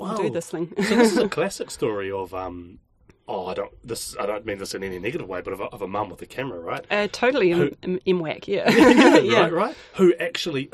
I'll 0.01 0.15
do 0.15 0.29
this 0.29 0.49
thing. 0.49 0.73
so 0.77 0.95
this 0.95 1.11
is 1.11 1.17
a 1.17 1.27
classic 1.37 1.69
story 1.69 2.09
of 2.09 2.33
um. 2.33 2.79
Oh, 3.27 3.45
I 3.47 3.53
don't. 3.53 3.71
This 3.85 4.15
I 4.19 4.25
don't 4.25 4.45
mean 4.45 4.57
this 4.57 4.73
in 4.73 4.83
any 4.83 4.99
negative 4.99 5.27
way, 5.27 5.41
but 5.41 5.53
of 5.53 5.59
a, 5.59 5.65
of 5.65 5.81
a 5.81 5.87
mum 5.87 6.09
with 6.09 6.21
a 6.21 6.25
camera, 6.25 6.59
right? 6.59 6.85
uh, 6.89 7.07
totally 7.11 7.51
Who- 7.51 7.71
M- 7.83 7.99
M- 8.05 8.19
MWAC, 8.19 8.47
yeah, 8.47 8.69
yeah, 9.19 9.41
right, 9.41 9.51
right. 9.53 9.75
Who 9.95 10.13
actually 10.19 10.69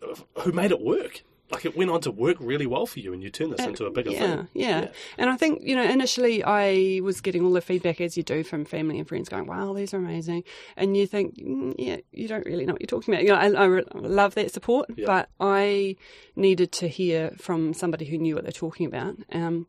who, 0.00 0.14
who 0.42 0.52
made 0.52 0.70
it 0.70 0.80
work? 0.80 1.22
Like 1.50 1.64
it 1.64 1.74
went 1.74 1.90
on 1.90 2.02
to 2.02 2.10
work 2.10 2.36
really 2.40 2.66
well 2.66 2.84
for 2.84 3.00
you, 3.00 3.14
and 3.14 3.22
you 3.22 3.30
turned 3.30 3.54
this 3.54 3.64
into 3.64 3.86
a 3.86 3.90
bigger 3.90 4.10
yeah, 4.10 4.18
thing. 4.18 4.48
Yeah, 4.52 4.80
yeah. 4.82 4.88
And 5.16 5.30
I 5.30 5.36
think, 5.38 5.62
you 5.62 5.74
know, 5.74 5.82
initially 5.82 6.44
I 6.44 7.00
was 7.02 7.22
getting 7.22 7.42
all 7.42 7.52
the 7.52 7.62
feedback 7.62 8.02
as 8.02 8.18
you 8.18 8.22
do 8.22 8.44
from 8.44 8.66
family 8.66 8.98
and 8.98 9.08
friends 9.08 9.30
going, 9.30 9.46
wow, 9.46 9.72
these 9.72 9.94
are 9.94 9.96
amazing. 9.96 10.44
And 10.76 10.94
you 10.94 11.06
think, 11.06 11.38
mm, 11.38 11.74
yeah, 11.78 11.96
you 12.12 12.28
don't 12.28 12.44
really 12.44 12.66
know 12.66 12.74
what 12.74 12.82
you're 12.82 12.86
talking 12.86 13.14
about. 13.14 13.24
You 13.24 13.30
know, 13.30 13.58
I, 13.58 13.78
I 13.78 13.82
love 13.94 14.34
that 14.34 14.52
support, 14.52 14.90
Yeah. 14.94 15.06
but 15.06 15.30
I 15.40 15.96
needed 16.36 16.70
to 16.72 16.86
hear 16.88 17.30
from 17.38 17.72
somebody 17.72 18.04
who 18.04 18.18
knew 18.18 18.34
what 18.34 18.44
they're 18.44 18.52
talking 18.52 18.84
about. 18.84 19.16
Um, 19.32 19.66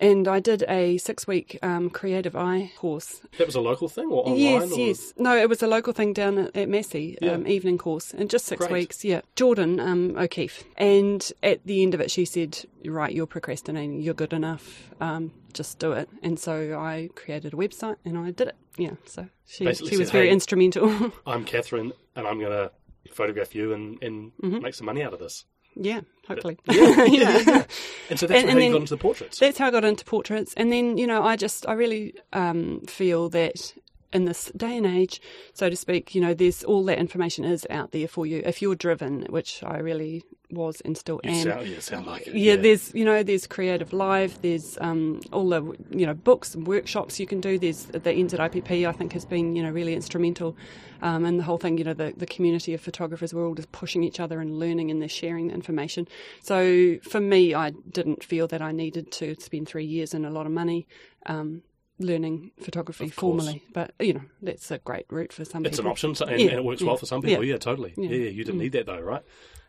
and 0.00 0.26
I 0.26 0.40
did 0.40 0.64
a 0.68 0.98
six 0.98 1.26
week 1.26 1.58
um, 1.62 1.90
creative 1.90 2.34
eye 2.34 2.72
course 2.76 3.20
That 3.38 3.46
was 3.46 3.54
a 3.54 3.60
local 3.60 3.88
thing 3.88 4.06
or 4.10 4.24
online? 4.26 4.38
Yes, 4.40 4.72
or... 4.72 4.78
yes. 4.78 5.14
No, 5.16 5.36
it 5.36 5.48
was 5.48 5.62
a 5.62 5.66
local 5.66 5.92
thing 5.92 6.12
down 6.12 6.38
at, 6.54 6.68
Massey, 6.68 7.16
Yeah. 7.20 7.32
um, 7.32 7.46
evening 7.46 7.78
course, 7.78 8.12
and 8.12 8.28
just 8.30 8.46
six 8.46 8.58
Great. 8.66 8.72
weeks. 8.72 9.04
Yeah, 9.04 9.20
Jordan 9.36 9.78
um, 9.78 10.16
O'Keefe. 10.16 10.64
And 10.76 11.30
at 11.42 11.64
the 11.66 11.82
end 11.82 11.94
of 11.94 12.00
it, 12.00 12.10
she 12.10 12.24
said, 12.24 12.58
"Right, 12.84 13.12
you're 13.14 13.26
procrastinating. 13.26 14.00
You're 14.00 14.14
good 14.14 14.32
enough. 14.32 14.90
Um, 15.00 15.32
just 15.52 15.78
do 15.78 15.92
it." 15.92 16.08
And 16.22 16.38
so 16.38 16.78
I 16.80 17.10
created 17.14 17.52
a 17.54 17.56
website 17.56 17.96
and 18.04 18.16
I 18.18 18.30
did 18.30 18.48
it. 18.48 18.56
Yeah. 18.76 18.92
So 19.04 19.28
she 19.46 19.64
Basically 19.64 19.90
she 19.90 19.96
was 19.98 20.08
said, 20.08 20.12
very 20.12 20.26
"Hey." 20.28 20.32
instrumental. 20.32 21.12
I'm 21.26 21.44
Catherine, 21.44 21.92
and 22.16 22.26
I'm 22.26 22.38
going 22.40 22.52
to 22.52 22.70
photograph 23.12 23.54
you 23.54 23.72
and, 23.72 24.02
and 24.02 24.32
Mm-hmm. 24.42 24.62
make 24.62 24.74
some 24.74 24.86
money 24.86 25.02
out 25.02 25.12
of 25.12 25.18
this. 25.18 25.44
Yeah, 25.76 26.00
hopefully. 26.28 26.58
Yeah, 26.70 27.04
Yeah. 27.04 27.38
yeah. 27.46 27.64
And 28.10 28.18
so 28.18 28.26
that's 28.26 28.40
And- 28.42 28.50
how 28.50 28.56
and 28.56 28.58
you 28.58 28.60
then- 28.60 28.72
got 28.72 28.80
into 28.82 28.94
the 28.94 29.00
portraits. 29.00 29.38
That's 29.38 29.58
how 29.58 29.66
I 29.66 29.70
got 29.70 29.84
into 29.84 30.04
portraits. 30.04 30.54
And 30.56 30.70
then, 30.72 30.96
you 30.98 31.06
know, 31.06 31.22
I 31.22 31.36
just, 31.36 31.66
I 31.68 31.72
really 31.74 32.14
um, 32.32 32.80
feel 32.86 33.28
that 33.30 33.74
in 34.12 34.24
this 34.24 34.50
day 34.56 34.76
and 34.76 34.86
age, 34.86 35.20
so 35.54 35.70
to 35.70 35.76
speak, 35.76 36.14
you 36.14 36.20
know, 36.20 36.34
there's 36.34 36.64
all 36.64 36.84
that 36.84 36.98
information 36.98 37.44
is 37.44 37.66
out 37.70 37.92
there 37.92 38.08
for 38.08 38.26
you. 38.26 38.42
If 38.44 38.60
you're 38.60 38.74
driven, 38.74 39.26
which 39.30 39.62
I 39.62 39.78
really 39.78 40.24
was 40.52 40.80
and 40.82 40.96
still 40.96 41.20
you 41.24 41.30
am. 41.30 41.44
sound, 41.44 41.68
you 41.68 41.80
sound 41.80 42.06
like 42.06 42.26
it. 42.26 42.34
yeah, 42.34 42.56
there's 42.56 42.92
you 42.94 43.04
know 43.04 43.22
there's 43.22 43.46
CreativeLive 43.46 44.40
there's 44.42 44.78
um, 44.80 45.20
all 45.32 45.48
the 45.48 45.62
you 45.90 46.06
know 46.06 46.14
books 46.14 46.54
and 46.54 46.66
workshops 46.66 47.20
you 47.20 47.26
can 47.26 47.40
do 47.40 47.58
there's 47.58 47.84
the 47.84 48.00
NZIPP 48.00 48.86
I 48.86 48.92
think 48.92 49.12
has 49.12 49.24
been 49.24 49.56
you 49.56 49.62
know 49.62 49.70
really 49.70 49.94
instrumental 49.94 50.56
um, 51.02 51.24
and 51.24 51.38
the 51.38 51.44
whole 51.44 51.58
thing 51.58 51.78
you 51.78 51.84
know 51.84 51.94
the, 51.94 52.12
the 52.16 52.26
community 52.26 52.74
of 52.74 52.80
photographers 52.80 53.32
we're 53.32 53.46
all 53.46 53.54
just 53.54 53.72
pushing 53.72 54.02
each 54.02 54.20
other 54.20 54.40
and 54.40 54.58
learning 54.58 54.90
and 54.90 55.00
they're 55.00 55.08
sharing 55.08 55.48
the 55.48 55.54
information 55.54 56.06
so 56.42 56.96
for 57.02 57.20
me 57.20 57.54
I 57.54 57.70
didn't 57.70 58.24
feel 58.24 58.46
that 58.48 58.62
I 58.62 58.72
needed 58.72 59.12
to 59.12 59.36
spend 59.38 59.68
three 59.68 59.86
years 59.86 60.14
and 60.14 60.26
a 60.26 60.30
lot 60.30 60.46
of 60.46 60.52
money 60.52 60.86
um, 61.26 61.62
learning 62.00 62.50
photography 62.60 63.08
formally 63.08 63.62
but 63.72 63.92
you 64.00 64.14
know 64.14 64.22
that's 64.42 64.70
a 64.70 64.78
great 64.78 65.04
route 65.10 65.32
for 65.32 65.44
some 65.44 65.64
It's 65.66 65.78
an 65.78 65.82
people 65.82 65.90
option, 65.92 66.14
so, 66.14 66.24
and, 66.26 66.40
Yeah, 66.40 66.48
and 66.48 66.58
it 66.58 66.64
works 66.64 66.80
yeah, 66.80 66.86
well 66.88 66.96
for 66.96 67.06
some 67.06 67.20
people. 67.22 67.44
yeah. 67.44 67.52
Yeah, 67.52 67.58
totally. 67.58 67.92
Yeah. 67.96 68.08
Mm. 68.10 68.34
you 68.34 68.44
didn't 68.44 68.60
need 68.60 68.72
that 68.72 68.86
though, 68.86 69.00
right? 69.00 69.22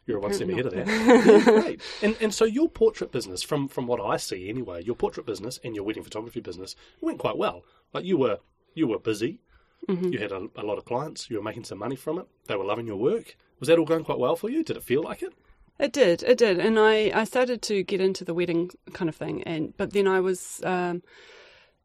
You're 0.07 0.19
one 0.19 0.33
step 0.33 0.49
ahead 0.49 0.65
of 0.65 0.73
that. 0.73 1.43
great. 1.63 1.81
And 2.01 2.15
and 2.19 2.33
so 2.33 2.45
your 2.45 2.69
portrait 2.69 3.11
business, 3.11 3.43
from 3.43 3.67
from 3.67 3.85
what 3.85 4.01
I 4.01 4.17
see 4.17 4.49
anyway, 4.49 4.81
your 4.83 4.95
portrait 4.95 5.25
business 5.27 5.59
and 5.63 5.75
your 5.75 5.83
wedding 5.83 6.03
photography 6.03 6.39
business 6.39 6.75
went 7.01 7.19
quite 7.19 7.37
well. 7.37 7.63
Like 7.93 8.05
you 8.05 8.17
were 8.17 8.39
you 8.73 8.87
were 8.87 8.97
busy. 8.99 9.39
Mm-hmm. 9.87 10.13
You 10.13 10.19
had 10.19 10.31
a, 10.31 10.47
a 10.55 10.63
lot 10.63 10.77
of 10.77 10.85
clients. 10.85 11.29
You 11.29 11.37
were 11.37 11.43
making 11.43 11.65
some 11.65 11.77
money 11.79 11.95
from 11.95 12.17
it. 12.17 12.25
They 12.47 12.55
were 12.55 12.65
loving 12.65 12.87
your 12.87 12.97
work. 12.97 13.35
Was 13.59 13.67
that 13.67 13.77
all 13.77 13.85
going 13.85 14.03
quite 14.03 14.19
well 14.19 14.35
for 14.35 14.49
you? 14.49 14.63
Did 14.63 14.77
it 14.77 14.83
feel 14.83 15.03
like 15.03 15.21
it? 15.21 15.33
It 15.79 15.93
did, 15.93 16.21
it 16.23 16.37
did, 16.37 16.59
and 16.59 16.77
I, 16.77 17.11
I 17.13 17.23
started 17.23 17.63
to 17.63 17.81
get 17.81 17.99
into 18.01 18.23
the 18.23 18.35
wedding 18.35 18.69
kind 18.93 19.09
of 19.09 19.15
thing, 19.15 19.41
and 19.43 19.75
but 19.77 19.93
then 19.93 20.07
I 20.07 20.19
was 20.19 20.61
um, 20.63 21.01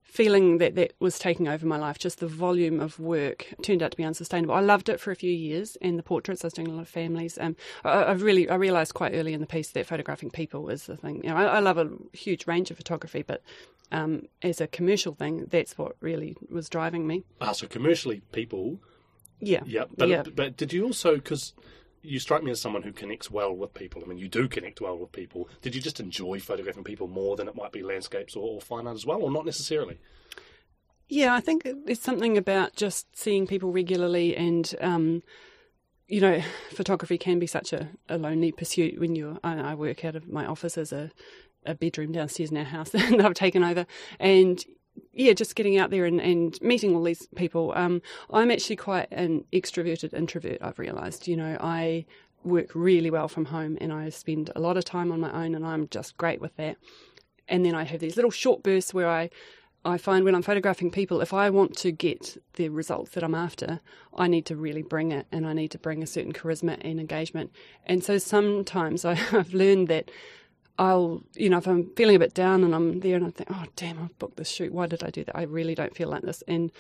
feeling 0.07 0.59
that 0.59 0.75
that 0.77 0.95
was 1.01 1.19
taking 1.19 1.49
over 1.49 1.67
my 1.67 1.77
life. 1.77 1.99
Just 1.99 2.21
the 2.21 2.27
volume 2.27 2.81
of 2.81 2.99
work 2.99 3.47
turned 3.63 3.83
out 3.83 3.91
to 3.91 3.97
be 3.97 4.05
unsustainable. 4.05 4.55
I 4.55 4.61
loved 4.61 4.89
it 4.89 5.01
for 5.01 5.11
a 5.11 5.17
few 5.17 5.33
years, 5.33 5.77
and 5.83 5.99
the 5.99 6.03
portraits 6.03 6.45
I 6.45 6.47
was 6.47 6.55
doing 6.55 6.69
a 6.69 6.73
lot 6.73 6.83
of 6.83 6.89
families. 6.89 7.37
Um, 7.39 7.57
I, 7.85 7.91
I 7.91 8.13
really 8.13 8.49
I 8.49 8.55
realised 8.55 8.95
quite 8.95 9.13
early 9.15 9.35
in 9.35 9.41
the 9.41 9.47
piece 9.47 9.71
that 9.71 9.87
photographing 9.87 10.31
people 10.31 10.63
was 10.63 10.87
the 10.87 10.97
thing. 10.97 11.23
You 11.23 11.31
know, 11.31 11.37
I, 11.37 11.45
I 11.45 11.59
love 11.61 11.79
a 11.79 11.91
huge 12.13 12.47
range 12.47 12.71
of 12.71 12.77
photography, 12.77 13.23
but 13.23 13.43
um, 13.93 14.23
as 14.43 14.61
a 14.61 14.67
commercial 14.67 15.15
thing, 15.15 15.47
that's 15.51 15.77
what 15.77 15.97
really 16.01 16.37
was 16.51 16.69
driving 16.69 17.07
me. 17.07 17.25
Ah, 17.41 17.53
so 17.53 17.67
commercially, 17.67 18.23
people. 18.33 18.81
Yeah, 19.39 19.61
Yeah, 19.67 19.85
but 19.97 20.09
yeah. 20.09 20.23
but 20.35 20.57
did 20.57 20.73
you 20.73 20.85
also 20.87 21.17
because 21.17 21.53
you 22.07 22.19
strike 22.19 22.43
me 22.43 22.51
as 22.51 22.61
someone 22.61 22.83
who 22.83 22.93
connects 22.93 23.31
well 23.31 23.55
with 23.55 23.75
people. 23.75 24.03
I 24.05 24.09
mean, 24.09 24.19
you 24.19 24.29
do 24.29 24.49
connect 24.49 24.81
well 24.81 24.99
with 24.99 25.13
people. 25.13 25.49
Did 25.63 25.75
you 25.75 25.81
just 25.81 26.01
enjoy 26.01 26.41
photographing 26.41 26.85
people 26.85 27.09
more 27.09 27.37
than 27.37 27.49
it 27.49 27.57
might 27.57 27.73
be 27.73 27.83
landscapes 27.83 28.37
or, 28.37 28.57
or 28.57 28.61
fine 28.61 28.87
art 28.87 28.97
as 28.97 29.07
well, 29.07 29.23
or 29.23 29.31
not 29.31 29.45
necessarily? 29.45 29.99
Yeah, 31.09 31.35
I 31.35 31.41
think 31.41 31.67
there's 31.85 32.01
something 32.01 32.37
about 32.37 32.75
just 32.75 33.17
seeing 33.17 33.47
people 33.47 33.73
regularly 33.73 34.37
and. 34.37 34.75
Um, 34.81 35.23
you 36.09 36.21
know, 36.21 36.41
photography 36.71 37.19
can 37.19 37.39
be 37.39 37.49
such 37.49 37.73
a, 37.73 37.89
a 38.09 38.17
lonely 38.17 38.53
pursuit 38.53 39.01
when 39.01 39.17
you're. 39.17 39.39
I, 39.43 39.73
I 39.73 39.75
work 39.75 40.05
out 40.05 40.17
of 40.17 40.29
my 40.29 40.47
office 40.47 40.79
as 40.79 40.93
a, 40.93 41.11
a 41.65 41.75
bedroom 41.75 42.13
downstairs 42.13 42.51
in 42.51 42.57
our 42.57 42.65
house 42.65 42.91
that 42.91 43.21
I've 43.21 43.35
taken 43.35 43.65
over, 43.65 43.87
and 44.21 44.65
yeah, 45.13 45.33
just 45.33 45.55
getting 45.55 45.79
out 45.79 45.91
there 45.91 46.05
and, 46.05 46.21
and 46.21 46.61
meeting 46.61 46.95
all 46.95 47.03
these 47.03 47.29
people. 47.37 47.73
Um, 47.75 48.03
I'm 48.33 48.51
actually 48.51 48.77
quite 48.77 49.09
an 49.11 49.45
extroverted 49.53 50.15
introvert. 50.15 50.59
I've 50.61 50.79
realised. 50.79 51.27
You 51.27 51.37
know, 51.37 51.57
I 51.61 52.07
work 52.45 52.75
really 52.75 53.11
well 53.11 53.29
from 53.29 53.47
home, 53.47 53.79
and 53.81 53.93
I 53.93 54.09
spend 54.11 54.51
a 54.55 54.61
lot 54.61 54.77
of 54.77 54.85
time 54.85 55.11
on 55.13 55.21
my 55.21 55.33
own, 55.33 55.55
and 55.55 55.67
I'm 55.67 55.89
just 55.89 56.17
great 56.17 56.41
with 56.41 56.57
that. 56.57 56.77
And 57.49 57.65
then 57.65 57.75
I 57.75 57.85
have 57.85 58.01
these 58.01 58.17
little 58.17 58.31
short 58.31 58.63
bursts 58.63 58.93
where 58.93 59.09
I 59.09 59.31
I 59.87 59.99
find 59.99 60.25
when 60.25 60.35
I'm 60.35 60.43
photographing 60.43 60.91
people, 60.91 61.21
if 61.21 61.33
I 61.33 61.49
want 61.49 61.77
to 61.79 61.93
get 61.93 62.43
the 62.55 62.71
results 62.71 63.13
that 63.13 63.23
I'm 63.23 63.37
after, 63.37 63.79
I 64.17 64.27
need 64.27 64.45
to 64.47 64.57
really 64.57 64.83
bring 64.83 65.13
it 65.13 65.29
and 65.31 65.47
I 65.47 65.53
need 65.53 65.71
to 65.71 65.79
bring 65.79 66.03
a 66.03 66.09
certain 66.09 66.33
charisma 66.33 66.77
and 66.81 66.99
engagement. 66.99 67.53
And 67.87 68.03
so 68.03 68.19
sometimes 68.19 69.05
I, 69.05 69.13
I've 69.33 69.55
learned 69.55 69.87
that 69.87 70.11
I'll, 70.79 71.23
you 71.35 71.49
know, 71.51 71.59
if 71.59 71.67
I'm 71.67 71.91
feeling 71.97 72.17
a 72.17 72.19
bit 72.19 72.35
down 72.35 72.63
and 72.65 72.75
I'm 72.75 73.01
there 73.01 73.17
and 73.17 73.27
I 73.27 73.31
think, 73.31 73.51
oh, 73.53 73.65
damn, 73.77 73.99
I've 74.03 74.19
booked 74.19 74.37
this 74.37 74.49
shoot. 74.51 74.73
Why 74.73 74.87
did 74.87 75.03
I 75.03 75.11
do 75.11 75.25
that? 75.25 75.37
I 75.37 75.43
really 75.43 75.75
don't 75.75 75.95
feel 75.97 76.09
like 76.09 76.23
this. 76.23 76.43
And 76.47 76.71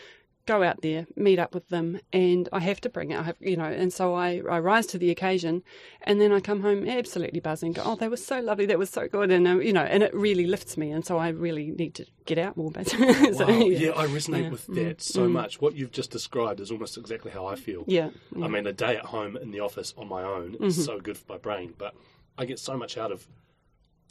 go 0.47 0.63
out 0.63 0.81
there, 0.81 1.09
meet 1.17 1.41
up 1.41 1.55
with 1.55 1.69
them, 1.71 1.99
and 2.13 2.49
I 2.53 2.61
have 2.61 2.81
to 2.83 2.89
bring 2.89 3.11
it. 3.11 3.19
I 3.19 3.25
have, 3.25 3.37
you 3.41 3.57
know, 3.57 3.65
and 3.65 3.93
so 3.93 4.15
I, 4.15 4.41
I 4.49 4.61
rise 4.61 4.87
to 4.89 4.99
the 4.99 5.11
occasion, 5.11 5.65
and 6.03 6.21
then 6.21 6.31
I 6.31 6.39
come 6.39 6.61
home 6.63 6.89
absolutely 6.89 7.41
buzzing. 7.41 7.73
Go, 7.73 7.83
oh, 7.85 7.97
they 7.97 8.07
were 8.07 8.17
so 8.17 8.39
lovely, 8.39 8.65
that 8.67 8.79
was 8.79 8.89
so 8.89 9.09
good, 9.09 9.33
and 9.33 9.49
uh, 9.49 9.59
you 9.59 9.73
know, 9.73 9.83
and 9.83 10.05
it 10.05 10.15
really 10.15 10.47
lifts 10.47 10.77
me, 10.77 10.93
and 10.93 11.05
so 11.05 11.19
I 11.19 11.31
really 11.31 11.73
need 11.73 11.97
to 11.97 12.07
get 12.27 12.39
out 12.39 12.57
more. 12.57 12.71
Basically, 12.71 13.13
so, 13.35 13.45
Wow. 13.49 13.59
yeah. 13.59 13.91
I 13.91 14.07
resonate 14.07 14.45
Yeah. 14.45 14.51
with 14.51 14.67
that 14.69 15.03
so 15.03 15.27
much. 15.29 15.61
What 15.61 15.75
you've 15.75 15.91
just 15.91 16.13
described 16.13 16.61
is 16.61 16.71
almost 16.71 16.97
exactly 16.97 17.33
how 17.33 17.47
I 17.47 17.57
feel. 17.57 17.83
yeah, 17.89 18.11
yeah. 18.37 18.45
I 18.45 18.49
mean, 18.49 18.69
a 18.69 18.73
day 18.73 18.97
at 18.97 19.07
home 19.07 19.37
in 19.37 19.51
the 19.51 19.59
office 19.59 19.95
on 19.99 20.07
my 20.09 20.23
own 20.23 20.53
Mm-hmm. 20.53 20.65
is 20.67 20.85
so 20.85 21.01
good 21.01 21.19
for 21.19 21.25
my 21.33 21.39
brain, 21.39 21.75
but 21.77 21.93
I 22.39 22.45
get 22.45 22.61
so 22.61 22.77
much 22.77 22.97
out 22.97 23.11
of 23.11 23.27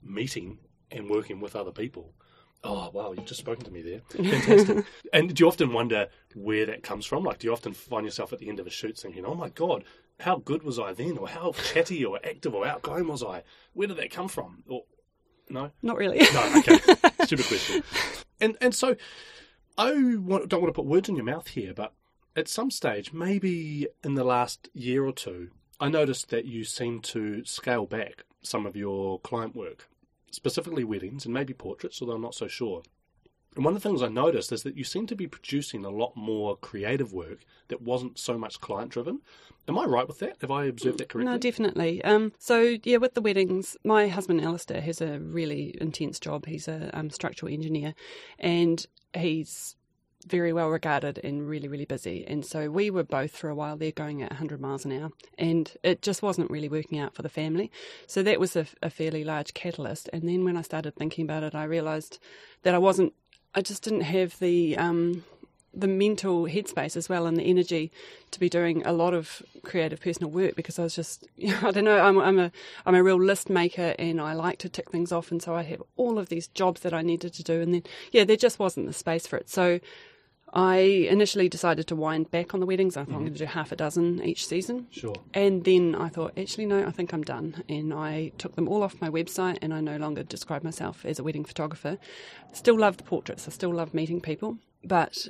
meeting 0.05 0.59
and 0.91 1.09
working 1.09 1.39
with 1.39 1.55
other 1.55 1.71
people. 1.71 2.13
Oh, 2.63 2.89
wow, 2.93 3.13
you've 3.13 3.25
just 3.25 3.41
spoken 3.41 3.65
to 3.65 3.71
me 3.71 3.81
there. 3.81 4.01
Fantastic. 4.09 4.85
and 5.13 5.33
do 5.35 5.43
you 5.43 5.47
often 5.47 5.71
wonder 5.71 6.07
where 6.33 6.65
that 6.65 6.83
comes 6.83 7.05
from? 7.05 7.24
Like, 7.24 7.39
do 7.39 7.47
you 7.47 7.53
often 7.53 7.74
find 7.74 8.05
yourself 8.05 8.33
at 8.33 8.39
the 8.39 8.50
end 8.50 8.59
of 8.59 8.65
a 8.65 8.71
shoot 8.71 8.97
thinking, 8.97 9.25
oh 9.25 9.35
my 9.35 9.50
God, 9.50 9.83
how 10.19 10.38
good 10.38 10.63
was 10.63 10.79
I 10.79 10.93
then? 10.93 11.17
Or 11.17 11.27
how 11.27 11.51
chatty 11.51 12.03
or 12.03 12.19
active 12.24 12.55
or 12.55 12.65
outgoing 12.65 13.07
was 13.07 13.24
I? 13.24 13.43
Where 13.74 13.88
did 13.88 13.97
that 13.97 14.12
come 14.12 14.27
from? 14.27 14.63
Or, 14.67 14.83
no? 15.50 15.71
not 15.83 15.97
really. 15.97 16.19
No, 16.33 16.53
okay. 16.57 16.79
Stupid 17.25 17.45
question. 17.45 17.83
And 18.41 18.57
and 18.62 18.74
so 18.74 18.95
I 19.77 19.91
want, 19.93 20.50
don't 20.50 20.62
want 20.62 20.74
to 20.74 20.77
put 20.77 20.85
words 20.85 21.09
in 21.09 21.15
your 21.15 21.25
mouth 21.25 21.50
here, 21.50 21.74
but 21.74 21.93
at 22.35 22.47
some 22.47 22.71
stage, 22.71 23.13
maybe 23.13 23.88
in 24.03 24.15
the 24.15 24.24
last 24.24 24.69
year 24.74 25.05
or 25.05 25.12
two, 25.12 25.51
I 25.79 25.89
noticed 25.89 26.29
that 26.29 26.45
you 26.45 26.63
seem 26.63 27.01
to 27.01 27.43
scale 27.45 27.85
back 27.85 28.24
some 28.41 28.65
of 28.65 28.75
your 28.75 29.19
client 29.19 29.55
work, 29.55 29.88
specifically 30.36 30.84
weddings 30.84 31.25
and 31.25 31.34
maybe 31.34 31.54
portraits, 31.54 32.01
although 32.01 32.13
I'm 32.13 32.22
not 32.22 32.36
so 32.36 32.48
sure. 32.48 32.84
And 33.56 33.63
one 33.63 33.75
of 33.75 33.82
the 33.82 33.88
things 33.88 34.04
I 34.04 34.10
noticed 34.10 34.51
is 34.51 34.63
that 34.63 34.75
you 34.75 34.84
seem 34.84 35.08
to 35.08 35.15
be 35.15 35.27
producing 35.27 35.86
a 35.86 35.89
lot 35.89 36.15
more 36.15 36.58
creative 36.58 37.13
work 37.13 37.46
that 37.70 37.82
wasn't 37.82 38.20
so 38.20 38.38
much 38.38 38.60
client 38.60 38.92
driven. 38.92 39.22
Am 39.68 39.80
I 39.80 39.86
right 39.86 40.08
with 40.08 40.20
that? 40.20 40.38
Have 40.42 40.51
I 40.51 40.65
observed 40.65 41.00
that 41.00 41.10
correctly? 41.10 41.32
No, 41.32 41.38
definitely. 41.38 42.04
Um, 42.04 42.34
so 42.38 42.77
yeah, 42.84 42.98
with 42.98 43.13
the 43.13 43.22
weddings, 43.22 43.77
my 43.84 44.10
husband 44.10 44.42
Alistair 44.42 44.82
has 44.82 45.00
a 45.00 45.20
really 45.20 45.75
intense 45.80 46.20
job. 46.20 46.46
He's 46.46 46.68
a 46.68 46.89
um, 46.94 47.10
structural 47.10 47.51
engineer, 47.51 47.96
and 48.38 48.86
he's 49.18 49.75
very 50.25 50.53
well 50.53 50.70
regarded 50.70 51.20
and 51.24 51.48
really, 51.48 51.67
really 51.67 51.86
busy. 51.86 52.25
And 52.27 52.46
so 52.46 52.70
we 52.70 52.89
were 52.89 53.03
both 53.03 53.36
for 53.36 53.50
a 53.50 53.55
while 53.55 53.77
there 53.77 53.91
going 53.91 54.22
at 54.22 54.32
100 54.32 54.60
miles 54.60 54.86
an 54.86 54.91
hour, 54.91 55.12
and 55.38 55.72
it 55.84 56.01
just 56.01 56.22
wasn't 56.22 56.50
really 56.50 56.70
working 56.70 57.00
out 57.00 57.13
for 57.13 57.22
the 57.22 57.29
family. 57.29 57.72
So 58.08 58.24
that 58.24 58.39
was 58.39 58.55
a, 58.55 58.65
a 58.82 58.89
fairly 58.89 59.24
large 59.24 59.53
catalyst. 59.53 60.10
And 60.12 60.27
then 60.27 60.44
when 60.44 60.58
I 60.58 60.62
started 60.62 60.96
thinking 60.96 61.25
about 61.25 61.44
it, 61.44 61.55
I 61.55 61.63
realised 61.63 62.20
that 62.63 62.74
I 62.74 62.79
wasn't. 62.79 63.13
I 63.53 63.62
just 63.62 63.84
didn't 63.84 64.01
have 64.01 64.38
the 64.39 64.77
um, 64.77 65.24
the 65.75 65.88
mental 65.88 66.46
headspace 66.46 66.96
as 66.96 67.10
well 67.10 67.25
and 67.25 67.38
the 67.38 67.44
energy 67.44 67.91
to 68.32 68.39
be 68.39 68.50
doing 68.50 68.86
a 68.86 68.94
lot 68.94 69.13
of 69.13 69.41
creative 69.63 70.00
personal 70.00 70.32
work 70.32 70.55
because 70.55 70.79
I 70.79 70.84
was 70.84 70.96
just 70.96 71.27
I 71.62 71.72
don't 71.72 71.84
know 71.84 72.00
I'm 72.00 72.17
I'm 72.17 72.39
a 72.39 72.51
I'm 72.86 72.96
a 72.96 73.03
real 73.03 73.22
list 73.22 73.50
maker 73.50 73.94
and 74.00 74.22
I 74.22 74.34
like 74.34 74.58
to 74.60 74.70
tick 74.70 74.89
things 74.89 75.12
off 75.12 75.32
and 75.32 75.41
so 75.41 75.53
I 75.53 75.63
have 75.63 75.84
all 75.98 76.17
of 76.17 76.29
these 76.29 76.48
jobs 76.48 76.82
that 76.82 76.94
I 76.94 77.01
needed 77.01 77.34
to 77.34 77.44
do 77.44 77.62
and 77.62 77.74
then 77.74 77.84
yeah 78.12 78.24
there 78.24 78.38
just 78.38 78.60
wasn't 78.60 78.88
the 78.88 78.94
space 78.94 79.27
for 79.27 79.38
it 79.38 79.50
so 79.50 79.79
I 80.55 80.77
initially 80.77 81.50
decided 81.50 81.85
to 81.88 81.95
wind 81.97 82.31
back 82.31 82.53
on 82.53 82.62
the 82.62 82.65
weddings 82.65 82.95
I 82.95 83.01
thought 83.01 83.09
I'm 83.09 83.15
mm-hmm. 83.15 83.25
going 83.25 83.33
to 83.33 83.39
do 83.39 83.45
half 83.45 83.74
a 83.74 83.75
dozen 83.75 84.24
each 84.24 84.47
season 84.47 84.88
Sure. 84.89 85.15
and 85.33 85.65
then 85.65 85.95
I 85.95 86.07
thought, 86.07 86.31
actually, 86.38 86.65
no, 86.65 86.85
I 86.85 86.91
think 86.91 87.13
I'm 87.13 87.24
done. 87.24 87.63
And 87.67 87.93
I 87.93 88.31
took 88.38 88.55
them 88.55 88.69
all 88.69 88.81
off 88.81 89.01
my 89.01 89.09
website 89.09 89.57
and 89.62 89.74
I 89.74 89.81
no 89.81 89.97
longer 89.97 90.24
describe 90.24 90.63
myself 90.63 91.05
as 91.05 91.19
a 91.19 91.24
wedding 91.24 91.43
photographer. 91.43 91.97
Still 92.53 92.79
love 92.79 92.95
the 92.97 93.03
portraits, 93.03 93.47
I 93.47 93.51
still 93.51 93.74
love 93.74 93.93
meeting 93.93 94.21
people, 94.21 94.57
but 94.83 95.27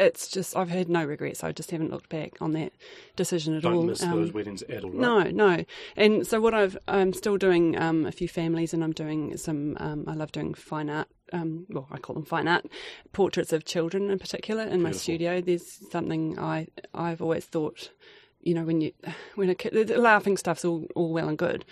it's 0.00 0.28
just, 0.28 0.56
I've 0.56 0.68
had 0.70 0.88
no 0.88 1.04
regrets. 1.04 1.42
I 1.42 1.52
just 1.52 1.70
haven't 1.70 1.90
looked 1.90 2.08
back 2.08 2.40
on 2.40 2.52
that 2.52 2.72
decision 3.16 3.54
at 3.56 3.62
Don't 3.62 3.74
all. 3.74 3.82
miss 3.82 4.02
Um, 4.02 4.10
those 4.12 4.32
weddings 4.32 4.62
at 4.62 4.84
all. 4.84 4.90
right? 4.90 5.34
no, 5.34 5.56
no. 5.56 5.64
And 5.96 6.26
so 6.26 6.40
what 6.40 6.54
I've, 6.54 6.78
I'm 6.86 7.12
still 7.12 7.36
doing 7.36 7.76
um, 7.80 8.06
a 8.06 8.12
few 8.12 8.28
families, 8.28 8.72
and 8.74 8.84
I'm 8.84 8.92
doing 8.92 9.36
some. 9.36 9.76
Um, 9.80 10.04
I 10.06 10.14
love 10.14 10.32
doing 10.32 10.54
fine 10.54 10.88
art. 10.90 11.08
Um, 11.32 11.66
well, 11.68 11.86
I 11.90 11.98
call 11.98 12.14
them 12.14 12.24
fine 12.24 12.48
art 12.48 12.64
portraits 13.12 13.52
of 13.52 13.64
children 13.66 14.08
in 14.10 14.18
particular 14.18 14.62
in 14.64 14.80
my 14.82 14.92
studio. 14.92 15.40
There's 15.42 15.90
something 15.90 16.38
I 16.38 16.68
I've 16.94 17.20
always 17.20 17.44
thought, 17.44 17.90
you 18.40 18.54
know, 18.54 18.62
when 18.64 18.80
you 18.80 18.92
when 19.34 19.50
a 19.50 19.54
kid, 19.54 19.74
the 19.88 19.98
laughing 19.98 20.36
stuff's 20.38 20.64
all 20.64 20.86
all 20.94 21.12
well 21.12 21.28
and 21.28 21.36
good, 21.36 21.64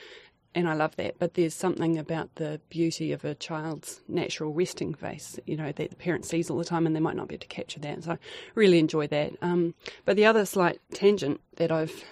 and 0.56 0.66
I 0.66 0.72
love 0.72 0.96
that. 0.96 1.18
But 1.18 1.34
there's 1.34 1.54
something 1.54 1.98
about 1.98 2.34
the 2.36 2.60
beauty 2.70 3.12
of 3.12 3.26
a 3.26 3.34
child's 3.34 4.00
natural 4.08 4.54
resting 4.54 4.94
face, 4.94 5.38
you 5.44 5.54
know, 5.54 5.70
that 5.70 5.90
the 5.90 5.96
parent 5.96 6.24
sees 6.24 6.48
all 6.48 6.56
the 6.56 6.64
time, 6.64 6.86
and 6.86 6.96
they 6.96 7.00
might 7.00 7.14
not 7.14 7.28
be 7.28 7.34
able 7.34 7.42
to 7.42 7.48
capture 7.48 7.78
that. 7.80 8.02
So 8.02 8.12
I 8.12 8.18
really 8.54 8.78
enjoy 8.78 9.06
that. 9.08 9.34
Um, 9.42 9.74
but 10.06 10.16
the 10.16 10.24
other 10.24 10.46
slight 10.46 10.80
tangent 10.94 11.42
that 11.56 11.70
I've 11.70 12.02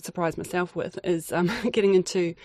surprised 0.00 0.38
myself 0.38 0.76
with 0.76 0.96
is 1.02 1.32
um, 1.32 1.50
getting 1.72 1.94
into 1.94 2.36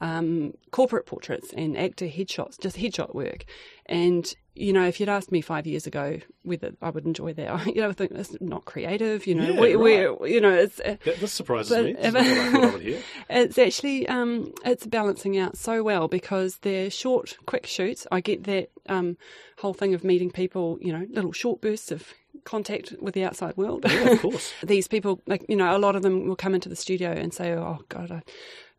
um, 0.00 0.54
corporate 0.72 1.06
portraits 1.06 1.52
and 1.56 1.78
actor 1.78 2.06
headshots, 2.06 2.58
just 2.60 2.76
headshot 2.76 3.14
work. 3.14 3.44
And 3.86 4.34
you 4.54 4.72
know, 4.72 4.84
if 4.86 4.98
you'd 5.00 5.08
asked 5.08 5.30
me 5.32 5.40
five 5.40 5.66
years 5.66 5.86
ago 5.86 6.18
whether 6.42 6.72
I 6.82 6.90
would 6.90 7.06
enjoy 7.06 7.32
that, 7.34 7.48
I, 7.50 7.64
you 7.64 7.76
know, 7.82 7.88
I 7.90 7.92
think 7.92 8.12
it's 8.12 8.36
not 8.40 8.64
creative. 8.64 9.26
You 9.26 9.36
know, 9.36 9.50
Yeah, 9.52 9.60
we, 9.60 9.74
right. 10.04 10.20
we, 10.20 10.32
you 10.34 10.40
know, 10.40 10.52
it's 10.54 10.80
uh, 10.80 10.96
That, 11.04 11.20
this 11.20 11.32
surprises 11.32 11.70
But 11.76 11.84
me. 11.84 11.92
This 11.94 12.04
is 12.06 12.06
if- 12.06 12.14
not 12.14 12.24
what 12.24 12.38
I 12.38 12.50
thought 12.52 12.64
I 12.64 12.72
would 12.72 12.82
hear. 12.90 13.02
it's 13.30 13.58
actually 13.58 14.08
um, 14.08 14.52
it's 14.64 14.86
balancing 14.86 15.38
out 15.38 15.56
so 15.56 15.82
well 15.82 16.08
because 16.08 16.56
they're 16.58 16.90
short, 16.90 17.36
quick 17.46 17.66
shoots. 17.66 18.06
I 18.10 18.20
get 18.20 18.44
that 18.44 18.70
um, 18.88 19.16
whole 19.58 19.74
thing 19.74 19.94
of 19.94 20.04
meeting 20.04 20.30
people, 20.30 20.78
you 20.80 20.92
know, 20.92 21.06
little 21.10 21.32
short 21.32 21.60
bursts 21.60 21.90
of 21.92 22.12
contact 22.44 22.94
with 23.00 23.14
the 23.14 23.24
outside 23.24 23.56
world. 23.56 23.84
Yeah, 23.86 24.10
of 24.12 24.22
course. 24.22 24.52
These 24.62 24.88
people, 24.88 25.20
like 25.26 25.44
you 25.48 25.56
know, 25.56 25.76
a 25.76 25.78
lot 25.78 25.94
of 25.96 26.02
them 26.02 26.26
will 26.26 26.36
come 26.36 26.54
into 26.54 26.68
the 26.68 26.76
studio 26.76 27.10
and 27.12 27.32
say, 27.34 27.52
"Oh 27.52 27.80
God, 27.88 28.10
I've 28.10 28.22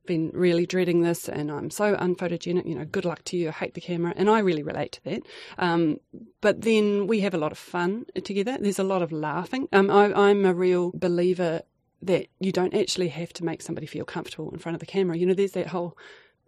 been 0.06 0.32
really 0.34 0.66
dreading 0.66 1.02
this, 1.02 1.30
and 1.30 1.52
I'm 1.52 1.70
so 1.70 1.96
unphotogenic. 1.96 2.66
You 2.66 2.76
know, 2.76 2.86
good 2.86 3.06
luck 3.06 3.24
to 3.26 3.38
you. 3.38 3.50
I 3.50 3.52
hate 3.52 3.74
the 3.74 3.82
camera." 3.82 4.14
And 4.16 4.30
I 4.30 4.40
really 4.40 4.64
relate 4.64 4.94
to 4.94 5.04
that. 5.06 5.22
Um, 5.58 6.00
but 6.42 6.62
then 6.62 7.08
we 7.08 7.22
have 7.22 7.34
a 7.34 7.38
lot 7.38 7.52
of 7.52 7.58
fun 7.58 8.06
together. 8.24 8.58
There's 8.60 8.80
a 8.80 8.84
lot 8.84 9.02
of 9.02 9.12
laughing. 9.12 9.68
Um, 9.72 9.90
I, 9.90 10.14
I'm 10.14 10.46
a 10.46 10.54
real 10.54 10.92
believer 10.94 11.62
that 12.02 12.28
you 12.40 12.52
don't 12.52 12.74
actually 12.74 13.10
have 13.10 13.32
to 13.34 13.46
make 13.46 13.62
somebody 13.62 13.88
feel 13.88 14.06
comfortable 14.06 14.50
in 14.52 14.58
front 14.58 14.76
of 14.76 14.80
the 14.80 14.86
camera. 14.86 15.18
You 15.18 15.26
know, 15.28 15.34
there's 15.34 15.52
that 15.52 15.68
whole 15.68 15.98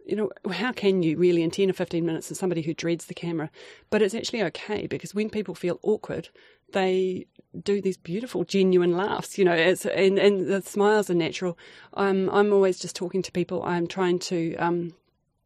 you 0.04 0.16
know, 0.16 0.30
how 0.52 0.72
can 0.72 1.02
you 1.02 1.16
really 1.16 1.42
in 1.42 1.50
10 1.50 1.70
or 1.70 1.72
15 1.72 2.04
minutes 2.04 2.30
as 2.30 2.38
somebody 2.38 2.62
who 2.62 2.74
dreads 2.74 3.06
the 3.06 3.14
camera? 3.14 3.50
But 3.90 4.02
it's 4.02 4.14
actually 4.14 4.42
okay 4.44 4.86
because 4.86 5.14
when 5.14 5.30
people 5.30 5.54
feel 5.54 5.80
awkward, 5.82 6.28
they 6.72 7.26
do 7.62 7.80
these 7.80 7.96
beautiful, 7.96 8.44
genuine 8.44 8.96
laughs, 8.96 9.38
you 9.38 9.44
know, 9.44 9.52
it's, 9.52 9.86
and, 9.86 10.18
and 10.18 10.46
the 10.46 10.60
smiles 10.60 11.08
are 11.08 11.14
natural. 11.14 11.56
I'm, 11.94 12.28
I'm 12.30 12.52
always 12.52 12.78
just 12.78 12.96
talking 12.96 13.22
to 13.22 13.32
people. 13.32 13.62
I'm 13.62 13.86
trying 13.86 14.18
to, 14.20 14.56
um, 14.56 14.94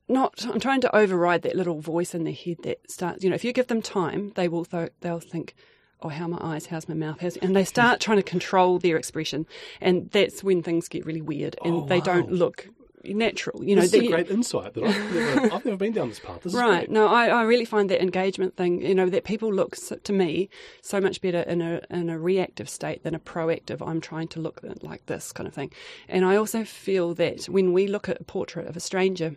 not, 0.08 0.44
I'm 0.46 0.60
trying 0.60 0.80
to 0.82 0.96
override 0.96 1.42
that 1.42 1.54
little 1.54 1.80
voice 1.80 2.14
in 2.14 2.24
their 2.24 2.32
head 2.32 2.56
that 2.62 2.90
starts, 2.90 3.22
you 3.22 3.30
know, 3.30 3.36
if 3.36 3.44
you 3.44 3.52
give 3.52 3.66
them 3.66 3.82
time, 3.82 4.32
they 4.36 4.48
will, 4.48 4.64
th- 4.64 4.92
they'll 5.00 5.20
think, 5.20 5.54
oh, 6.00 6.08
how 6.08 6.24
are 6.24 6.28
my 6.28 6.38
eyes, 6.40 6.66
how's 6.66 6.88
my 6.88 6.94
mouth, 6.94 7.20
how's, 7.20 7.36
and 7.36 7.54
they 7.54 7.64
start 7.64 8.00
trying 8.00 8.18
to 8.18 8.22
control 8.22 8.78
their 8.78 8.96
expression. 8.96 9.46
And 9.80 10.10
that's 10.10 10.42
when 10.42 10.62
things 10.62 10.88
get 10.88 11.04
really 11.04 11.20
weird 11.20 11.56
and 11.64 11.74
Oh, 11.74 11.86
they 11.86 12.00
don't 12.00 12.32
look 12.32 12.68
natural. 13.04 13.64
You 13.64 13.76
know, 13.76 13.82
This 13.82 13.94
is 13.94 14.08
a 14.08 14.08
great 14.08 14.30
insight 14.30 14.74
that 14.74 14.84
I've 14.84 15.14
never, 15.14 15.54
I've 15.54 15.64
never 15.64 15.76
been 15.76 15.92
down 15.92 16.08
this 16.08 16.20
path. 16.20 16.42
This 16.42 16.54
Right. 16.54 16.90
No, 16.90 17.08
I, 17.08 17.28
I 17.28 17.42
really 17.42 17.64
find 17.64 17.90
that 17.90 18.02
engagement 18.02 18.56
thing, 18.56 18.82
you 18.82 18.94
know, 18.94 19.08
that 19.08 19.24
people 19.24 19.52
look 19.52 19.76
to 19.76 20.12
me 20.12 20.48
so 20.82 21.00
much 21.00 21.20
better 21.20 21.40
in 21.40 21.60
a 21.60 21.80
in 21.90 22.10
a 22.10 22.18
reactive 22.18 22.68
state 22.68 23.02
than 23.02 23.14
a 23.14 23.20
proactive. 23.20 23.86
I'm 23.86 24.00
trying 24.00 24.28
to 24.28 24.40
look 24.40 24.60
like 24.82 25.06
this 25.06 25.32
kind 25.32 25.46
of 25.46 25.54
thing, 25.54 25.72
and 26.08 26.24
I 26.24 26.36
also 26.36 26.64
feel 26.64 27.14
that 27.14 27.44
when 27.44 27.72
we 27.72 27.86
look 27.86 28.08
at 28.08 28.20
a 28.20 28.24
portrait 28.24 28.66
of 28.66 28.76
a 28.76 28.80
stranger, 28.80 29.36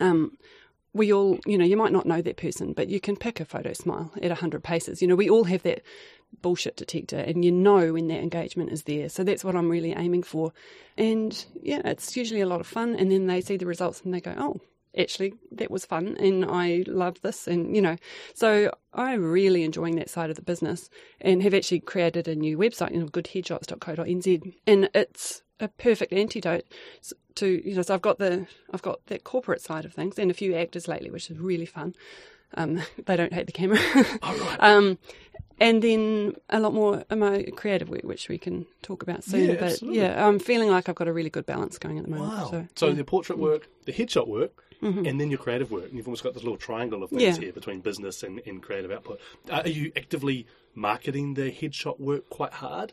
um, 0.00 0.36
we 0.94 1.12
all, 1.12 1.38
you 1.46 1.56
know, 1.56 1.64
you 1.64 1.76
might 1.76 1.92
not 1.92 2.06
know 2.06 2.20
that 2.20 2.36
person, 2.36 2.72
but 2.72 2.88
you 2.88 3.00
can 3.00 3.16
pick 3.16 3.40
a 3.40 3.44
photo 3.44 3.72
smile 3.72 4.12
at 4.16 4.28
100 4.28 4.62
paces. 4.62 5.00
You 5.00 5.08
know, 5.08 5.16
we 5.16 5.30
all 5.30 5.44
have 5.44 5.62
that 5.62 5.82
bullshit 6.40 6.76
detector, 6.76 7.18
and 7.18 7.44
you 7.44 7.52
know 7.52 7.92
when 7.92 8.08
that 8.08 8.22
engagement 8.22 8.70
is 8.70 8.84
there. 8.84 9.08
So 9.08 9.24
that's 9.24 9.44
what 9.44 9.56
I'm 9.56 9.68
really 9.68 9.92
aiming 9.92 10.22
for. 10.22 10.52
And 10.96 11.44
yeah, 11.60 11.82
it's 11.84 12.16
usually 12.16 12.40
a 12.40 12.46
lot 12.46 12.60
of 12.60 12.66
fun. 12.66 12.94
And 12.94 13.10
then 13.10 13.26
they 13.26 13.40
see 13.40 13.56
the 13.56 13.66
results 13.66 14.02
and 14.02 14.12
they 14.12 14.20
go, 14.20 14.34
oh, 14.36 14.60
actually, 14.96 15.34
that 15.52 15.70
was 15.70 15.84
fun, 15.84 16.16
and 16.18 16.44
I 16.44 16.84
love 16.86 17.20
this. 17.22 17.46
And, 17.46 17.74
you 17.74 17.82
know, 17.82 17.96
so 18.34 18.72
I'm 18.92 19.30
really 19.30 19.64
enjoying 19.64 19.96
that 19.96 20.10
side 20.10 20.30
of 20.30 20.36
the 20.36 20.42
business 20.42 20.90
and 21.20 21.42
have 21.42 21.54
actually 21.54 21.80
created 21.80 22.28
a 22.28 22.34
new 22.34 22.58
website, 22.58 22.92
you 22.92 23.00
know, 23.00 23.06
goodheadshots.co.nz. 23.06 24.54
And 24.66 24.90
it's 24.94 25.42
a 25.60 25.68
perfect 25.68 26.12
antidote 26.12 26.64
to 27.36 27.62
you 27.64 27.76
know 27.76 27.82
so 27.82 27.94
I've 27.94 28.02
got 28.02 28.18
the 28.18 28.46
I've 28.74 28.82
got 28.82 29.06
that 29.06 29.24
corporate 29.24 29.62
side 29.62 29.84
of 29.84 29.94
things 29.94 30.18
and 30.18 30.30
a 30.30 30.34
few 30.34 30.54
actors 30.54 30.88
lately 30.88 31.10
which 31.10 31.30
is 31.30 31.38
really 31.38 31.66
fun 31.66 31.94
um, 32.54 32.82
they 33.06 33.16
don't 33.16 33.32
hate 33.32 33.46
the 33.46 33.52
camera 33.52 33.78
um, 34.58 34.98
and 35.66 35.80
then 35.86 36.34
a 36.50 36.58
lot 36.64 36.72
more 36.74 36.94
of 37.10 37.18
my 37.26 37.34
creative 37.60 37.88
work 37.94 38.02
which 38.12 38.24
we 38.32 38.38
can 38.46 38.56
talk 38.88 39.00
about 39.06 39.20
soon 39.24 39.44
Yeah, 39.48 39.54
but 39.64 39.70
absolutely. 39.72 40.00
yeah 40.00 40.26
I'm 40.26 40.38
feeling 40.50 40.70
like 40.76 40.88
I've 40.88 40.94
got 41.02 41.08
a 41.08 41.12
really 41.18 41.30
good 41.36 41.46
balance 41.46 41.74
going 41.84 41.96
at 41.98 42.04
the 42.06 42.10
moment 42.10 42.32
Wow. 42.32 42.50
so, 42.50 42.66
So, 42.80 42.86
yeah. 42.88 42.94
the 42.94 43.04
portrait 43.14 43.38
work, 43.48 43.62
the 43.88 43.92
headshot 43.98 44.28
work, 44.38 44.52
and 45.08 45.20
then 45.20 45.28
your 45.30 45.38
creative 45.46 45.70
work. 45.70 45.84
And 45.88 45.94
you've 45.96 46.08
almost 46.08 46.24
got 46.24 46.34
this 46.34 46.42
little 46.42 46.58
triangle 46.68 47.00
of 47.04 47.10
things 47.10 47.22
Yeah. 47.22 47.36
here 47.44 47.52
between 47.52 47.78
business 47.82 48.16
and, 48.26 48.34
and 48.48 48.60
creative 48.66 48.90
output. 48.90 49.20
Uh, 49.48 49.62
are 49.64 49.68
you 49.68 49.92
actively 50.02 50.38
marketing 50.74 51.34
the 51.34 51.48
headshot 51.52 52.00
work 52.00 52.28
quite 52.38 52.54
hard? 52.54 52.92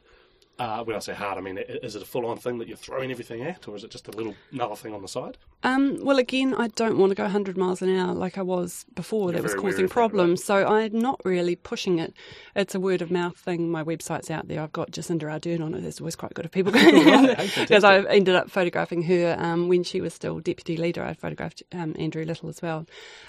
Uh, 0.59 0.83
when 0.83 0.93
I 0.93 0.99
say 0.99 1.13
hard, 1.13 1.37
I 1.37 1.41
mean, 1.41 1.57
is 1.57 1.95
it 1.95 2.01
a 2.01 2.05
full 2.05 2.25
on 2.25 2.37
thing 2.37 2.57
that 2.57 2.67
you're 2.67 2.75
throwing 2.75 3.11
everything 3.11 3.41
at, 3.43 3.65
or 3.69 3.77
is 3.77 3.85
it 3.85 3.91
just 3.91 4.09
a 4.09 4.11
little 4.11 4.35
another 4.51 4.75
thing 4.75 4.93
on 4.93 5.01
the 5.01 5.07
side? 5.07 5.37
Um, 5.63 6.03
well, 6.03 6.19
again, 6.19 6.53
I 6.53 6.67
don't 6.67 6.97
want 6.97 7.11
to 7.11 7.15
go 7.15 7.23
100 7.23 7.57
miles 7.57 7.81
an 7.81 7.95
hour 7.97 8.13
like 8.13 8.37
I 8.37 8.41
was 8.41 8.85
before. 8.93 9.31
You're 9.31 9.41
that 9.41 9.43
was 9.43 9.55
causing 9.55 9.87
problems. 9.87 10.43
So 10.43 10.67
I'm 10.67 10.99
not 10.99 11.21
really 11.23 11.55
pushing 11.55 11.99
it. 11.99 12.13
It's 12.55 12.75
a 12.75 12.79
word 12.79 13.01
of 13.01 13.09
mouth 13.09 13.37
thing. 13.37 13.71
My 13.71 13.85
website's 13.85 14.29
out 14.29 14.49
there. 14.49 14.61
I've 14.61 14.73
got 14.73 14.91
Jacinda 14.91 15.23
Ardern 15.23 15.63
on 15.63 15.73
it. 15.73 15.85
It's 15.85 16.01
always 16.01 16.17
quite 16.17 16.33
good 16.33 16.43
if 16.43 16.51
people 16.51 16.71
go. 16.73 17.35
Because 17.57 17.85
I 17.85 17.99
ended 18.01 18.35
up 18.35 18.49
photographing 18.49 19.03
her 19.03 19.37
um, 19.39 19.69
when 19.69 19.83
she 19.83 20.01
was 20.01 20.13
still 20.13 20.41
deputy 20.41 20.75
leader. 20.75 21.03
I 21.03 21.13
photographed 21.13 21.63
um, 21.71 21.95
Andrew 21.97 22.25
Little 22.25 22.49
as 22.49 22.61
well. 22.61 22.85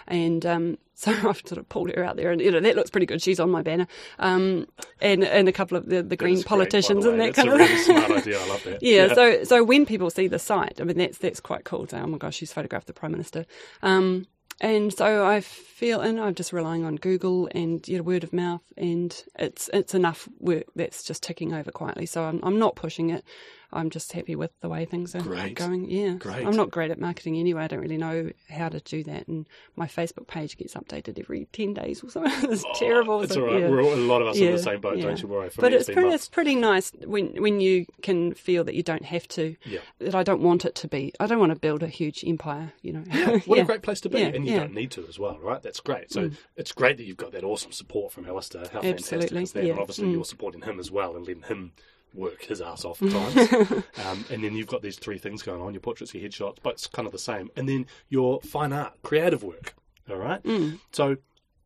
And 0.09 0.45
um, 0.45 0.79
so 1.01 1.13
I've 1.29 1.43
sort 1.47 1.57
of 1.59 1.69
pulled 1.69 1.91
her 1.91 2.05
out 2.05 2.17
there. 2.17 2.31
And, 2.31 2.41
you 2.41 2.51
know, 2.51 2.61
that 2.61 2.77
looks 2.77 2.91
pretty 2.91 3.07
good. 3.07 3.23
She's 3.23 3.41
on 3.41 3.51
my 3.51 3.63
banner. 3.63 3.87
Um, 4.19 4.67
and, 5.01 5.25
and 5.25 5.49
a 5.49 5.53
couple 5.53 5.77
of 5.79 5.87
the, 5.89 6.03
the 6.03 6.17
green 6.17 6.35
That's 6.35 6.45
great, 6.45 6.45
the 6.45 6.49
politicians 6.49 7.07
and 7.07 7.19
that 7.21 7.35
That's 7.35 7.37
kind 7.37 7.49
a 7.49 7.53
of 7.55 7.59
really 7.59 7.77
smart 7.85 8.11
idea. 8.11 8.39
I 8.39 8.47
love 8.49 8.65
that. 8.65 8.83
yeah, 8.83 9.15
so 9.15 9.45
so 9.45 9.65
when 9.65 9.87
people 9.87 10.11
see 10.11 10.29
the 10.29 10.39
site, 10.39 10.81
I 10.81 10.85
mean 10.85 10.99
that's 10.99 11.19
that's 11.19 11.41
quite 11.41 11.65
cool. 11.65 11.87
To, 11.87 12.01
oh 12.01 12.07
my 12.07 12.19
gosh, 12.19 12.37
she's 12.37 12.53
photographed 12.53 12.87
the 12.87 12.93
prime 12.93 13.13
minister. 13.13 13.47
Um, 13.83 14.27
and 14.61 14.93
so 14.93 15.27
I 15.27 15.41
feel, 15.41 16.03
and 16.03 16.21
I'm 16.21 16.35
just 16.35 16.53
relying 16.53 16.85
on 16.85 16.97
Google 16.97 17.49
and 17.55 17.87
you 17.89 17.97
know, 17.97 18.03
word 18.03 18.25
of 18.25 18.35
mouth, 18.35 18.63
and 18.77 19.25
it's 19.39 19.71
it's 19.73 19.95
enough 19.95 20.29
work 20.39 20.65
that's 20.77 21.03
just 21.03 21.23
ticking 21.23 21.55
over 21.55 21.71
quietly. 21.71 22.05
So 22.05 22.25
I'm 22.25 22.41
I'm 22.43 22.59
not 22.59 22.77
pushing 22.77 23.09
it. 23.11 23.25
I'm 23.73 23.91
just 23.91 24.13
happy 24.13 24.35
with 24.37 24.51
the 24.61 24.69
way 24.69 24.85
things 24.85 25.15
are 25.15 25.21
Great. 25.23 25.55
going. 25.55 25.91
Yeah, 25.91 26.15
Great. 26.15 26.47
I'm 26.47 26.57
not 26.57 26.71
great 26.71 26.91
at 26.91 26.99
marketing 27.01 27.37
anyway. 27.37 27.63
I 27.63 27.67
don't 27.69 27.81
really 27.81 27.97
know 27.99 28.31
how 28.49 28.69
to 28.69 28.81
do 28.81 29.05
that, 29.05 29.29
and 29.29 29.47
my 29.77 29.87
Facebook 29.87 30.27
page 30.27 30.57
gets 30.57 30.75
updated 30.75 31.19
every 31.19 31.47
ten 31.53 31.75
days 31.75 32.03
or 32.03 32.11
something. 32.11 32.33
it's 32.51 32.65
terrible. 32.79 33.23
It's 33.23 33.35
so, 33.35 33.43
all 33.43 33.47
right. 33.53 33.61
yeah. 33.61 33.69
We're 33.69 33.83
all, 33.83 33.95
a 33.95 33.97
lot 33.97 34.23
of 34.23 34.29
us 34.29 34.37
in 34.37 34.45
Yeah, 34.45 34.51
the 34.53 34.59
same 34.59 34.81
boat. 34.81 34.97
yeah. 34.99 35.05
Don't 35.05 35.23
you 35.23 35.29
worry. 35.29 35.51
For 35.51 35.61
but 35.61 35.73
me, 35.73 35.79
it's 35.79 35.89
pretty, 35.91 36.09
it's 36.09 36.29
pretty 36.29 36.55
nice 36.57 36.91
when 37.05 37.41
when 37.41 37.61
you 37.61 37.87
can 38.03 38.35
feel 38.35 38.65
that 38.65 38.75
you 38.75 38.83
don't 38.83 39.05
have 39.05 39.29
to. 39.29 39.55
Yeah. 39.65 39.81
That 40.01 40.15
I 40.15 40.23
don't 40.23 40.43
want 40.43 40.65
it 40.65 40.75
to 40.77 40.89
be. 40.89 41.13
I 41.21 41.27
don't 41.27 41.39
want 41.39 41.53
to 41.53 41.59
build 41.59 41.83
a 41.83 41.89
huge 41.89 42.25
empire. 42.27 42.73
You 42.83 42.93
know. 42.95 43.01
What 43.47 43.57
Yeah. 43.57 43.63
a 43.63 43.67
great 43.67 43.83
place 43.83 44.01
to 44.03 44.09
be, 44.09 44.23
and 44.23 44.47
you. 44.47 44.55
Mm. 44.55 44.61
don't 44.61 44.75
need 44.75 44.91
to 44.93 45.07
as 45.07 45.19
well, 45.19 45.39
right? 45.41 45.63
That's 45.63 45.81
great. 45.81 46.11
So 46.13 46.31
it's 46.57 46.73
great 46.73 46.97
that 46.97 47.05
you've 47.05 47.17
got 47.17 47.33
that 47.33 47.45
awesome 47.45 47.73
support 47.73 48.13
from 48.13 48.27
Alistair. 48.27 48.63
How 48.73 48.81
fantastic 48.81 48.95
Absolutely, 49.23 49.43
is 49.43 49.53
that? 49.53 49.65
yeah. 49.65 49.71
And 49.73 49.81
obviously, 49.81 50.09
Mm. 50.09 50.13
you're 50.13 50.25
supporting 50.25 50.63
him 50.63 50.79
as 50.81 50.91
well 50.91 51.15
and 51.17 51.27
letting 51.27 51.43
him 51.45 51.73
work 52.15 52.45
his 52.45 52.61
ass 52.61 52.85
off 52.85 53.03
at 53.03 53.11
times. 53.11 53.85
um, 54.07 54.25
and 54.31 54.43
then 54.45 54.55
you've 54.55 54.67
got 54.67 54.83
these 54.83 54.97
three 54.97 55.19
things 55.19 55.43
going 55.43 55.61
on: 55.61 55.73
your 55.73 55.81
portraits, 55.81 56.15
your 56.15 56.29
headshots, 56.29 56.59
but 56.63 56.75
it's 56.75 56.87
kind 56.87 57.07
of 57.07 57.13
the 57.13 57.19
same. 57.19 57.51
And 57.57 57.69
then 57.69 57.87
your 58.09 58.41
fine 58.43 58.73
art, 58.73 58.95
creative 59.03 59.43
work. 59.43 59.75
All 60.11 60.17
right. 60.17 60.43
Mm. 60.43 60.81
So 60.93 61.17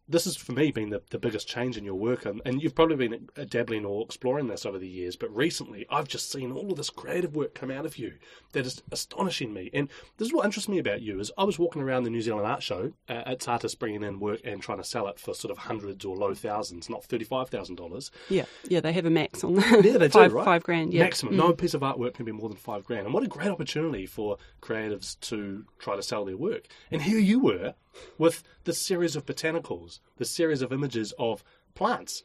this 0.09 0.25
has 0.25 0.37
for 0.37 0.53
me 0.53 0.71
been 0.71 0.91
the, 0.91 1.01
the 1.11 1.19
biggest 1.19 1.49
change 1.49 1.77
in 1.77 1.85
your 1.85 1.95
work 1.95 2.27
and, 2.27 2.43
and 2.45 2.63
you've 2.63 2.75
probably 2.75 2.97
been 2.97 3.29
dabbling 3.49 3.85
or 3.85 4.03
exploring 4.05 4.49
this 4.49 4.67
over 4.67 4.79
the 4.79 4.87
years 4.89 5.17
but 5.17 5.35
recently 5.35 5.87
i've 5.91 6.09
just 6.09 6.31
seen 6.31 6.53
all 6.53 6.71
of 6.71 6.77
this 6.77 6.91
creative 6.91 7.35
work 7.35 7.55
come 7.55 7.71
out 7.71 7.87
of 7.87 7.97
you 7.97 8.13
that 8.53 8.67
is 8.67 8.83
astonishing 8.93 9.53
me 9.55 9.71
and 9.73 9.89
this 10.19 10.27
is 10.29 10.35
what 10.35 10.45
interests 10.45 10.69
me 10.69 10.79
about 10.79 11.01
you 11.01 11.19
is 11.21 11.31
i 11.39 11.45
was 11.45 11.59
walking 11.59 11.81
around 11.83 12.05
the 12.05 12.11
new 12.11 12.21
zealand 12.21 12.47
art 12.47 12.63
show 12.63 12.93
uh, 13.09 13.23
it's 13.29 13.49
artists 13.49 13.75
bringing 13.77 14.03
in 14.03 14.21
work 14.21 14.41
and 14.45 14.61
trying 14.63 14.79
to 14.79 14.85
sell 14.85 15.09
it 15.09 15.19
for 15.19 15.33
sort 15.35 15.51
of 15.51 15.59
hundreds 15.59 16.05
or 16.05 16.17
low 16.17 16.35
thousands 16.35 16.91
not 16.91 17.03
$35000 17.09 18.11
Yeah, 18.29 18.45
yeah, 18.69 18.81
they 18.81 18.93
have 18.93 19.07
a 19.07 19.11
max 19.11 19.45
on 19.45 19.55
that. 19.55 19.85
yeah, 19.85 19.99
they 19.99 20.09
five, 20.11 20.31
do, 20.31 20.37
right? 20.37 20.45
Five 20.45 20.63
grand. 20.63 20.93
Yeah. 20.93 21.03
Mm. 21.03 21.05
Maximum. 21.05 21.37
No 21.37 21.53
piece 21.53 21.75
of 21.75 21.81
artwork 21.83 22.15
can 22.15 22.25
be 22.25 22.33
more 22.33 22.49
than 22.49 22.57
five 22.57 22.85
grand. 22.85 23.05
And 23.07 23.15
what 23.15 23.23
a 23.23 23.29
great 23.29 23.49
opportunity 23.49 24.07
for 24.07 24.39
creatives 24.63 25.19
to 25.21 25.65
try 25.79 25.97
to 25.97 26.03
sell 26.03 26.25
their 26.25 26.37
work. 26.37 26.67
And 26.91 27.03
here 27.03 27.19
you 27.19 27.41
were 27.41 27.75
with 28.19 28.43
this 28.65 28.81
series 28.81 29.17
of 29.17 29.27
botanicals, 29.27 30.01
this 30.19 30.31
series 30.31 30.63
of 30.63 30.73
images 30.73 31.13
of 31.19 31.45
plants. 31.75 32.23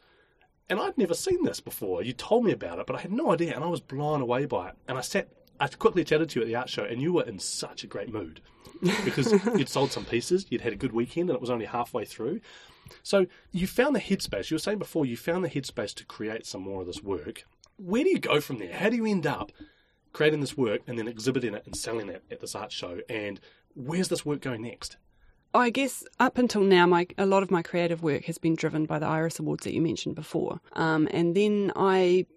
And 0.69 0.79
I'd 0.79 0.97
never 0.97 1.13
seen 1.13 1.43
this 1.43 1.59
before. 1.59 2.03
You 2.03 2.13
told 2.13 2.45
me 2.45 2.51
about 2.51 2.79
it, 2.79 2.85
but 2.85 2.95
I 2.95 3.01
had 3.01 3.11
no 3.11 3.31
idea, 3.31 3.55
and 3.55 3.63
I 3.63 3.67
was 3.67 3.81
blown 3.81 4.21
away 4.21 4.45
by 4.45 4.69
it. 4.69 4.75
And 4.87 4.97
I 4.97 5.01
sat, 5.01 5.29
I 5.59 5.67
quickly 5.67 6.03
chatted 6.03 6.29
to 6.29 6.39
you 6.39 6.43
at 6.43 6.47
the 6.47 6.55
art 6.55 6.69
show, 6.69 6.83
and 6.83 7.01
you 7.01 7.13
were 7.13 7.23
in 7.23 7.39
such 7.39 7.83
a 7.83 7.87
great 7.87 8.13
mood 8.13 8.41
because 9.03 9.31
you'd 9.57 9.69
sold 9.69 9.91
some 9.91 10.05
pieces, 10.05 10.45
you'd 10.49 10.61
had 10.61 10.73
a 10.73 10.77
good 10.77 10.93
weekend, 10.93 11.29
and 11.29 11.35
it 11.35 11.41
was 11.41 11.49
only 11.49 11.65
halfway 11.65 12.05
through. 12.05 12.41
So 13.03 13.25
you 13.51 13.67
found 13.67 13.95
the 13.95 13.99
headspace. 13.99 14.49
You 14.49 14.55
were 14.55 14.59
saying 14.59 14.79
before 14.79 15.05
you 15.05 15.17
found 15.17 15.43
the 15.43 15.49
headspace 15.49 15.93
to 15.95 16.05
create 16.05 16.45
some 16.45 16.61
more 16.61 16.81
of 16.81 16.87
this 16.87 17.03
work. 17.03 17.45
Where 17.77 18.03
do 18.03 18.09
you 18.09 18.19
go 18.19 18.41
from 18.41 18.57
there? 18.57 18.73
How 18.73 18.89
do 18.89 18.95
you 18.95 19.05
end 19.05 19.25
up 19.25 19.51
creating 20.11 20.41
this 20.41 20.57
work 20.57 20.81
and 20.87 20.97
then 20.97 21.07
exhibiting 21.07 21.53
it 21.53 21.65
and 21.65 21.75
selling 21.75 22.09
it 22.09 22.23
at 22.29 22.41
this 22.41 22.55
art 22.55 22.71
show? 22.71 22.99
And 23.09 23.39
where's 23.75 24.09
this 24.09 24.25
work 24.25 24.41
going 24.41 24.63
next? 24.63 24.97
I 25.53 25.69
guess 25.71 26.03
up 26.19 26.37
until 26.37 26.61
now, 26.61 26.85
my 26.85 27.07
a 27.17 27.25
lot 27.25 27.43
of 27.43 27.49
my 27.49 27.61
creative 27.61 28.03
work 28.03 28.25
has 28.25 28.37
been 28.37 28.55
driven 28.55 28.85
by 28.85 28.99
the 28.99 29.07
Iris 29.07 29.39
Awards 29.39 29.63
that 29.63 29.73
you 29.73 29.81
mentioned 29.81 30.15
before, 30.15 30.59
um, 30.73 31.07
and 31.11 31.35
then 31.35 31.71
I 31.75 32.27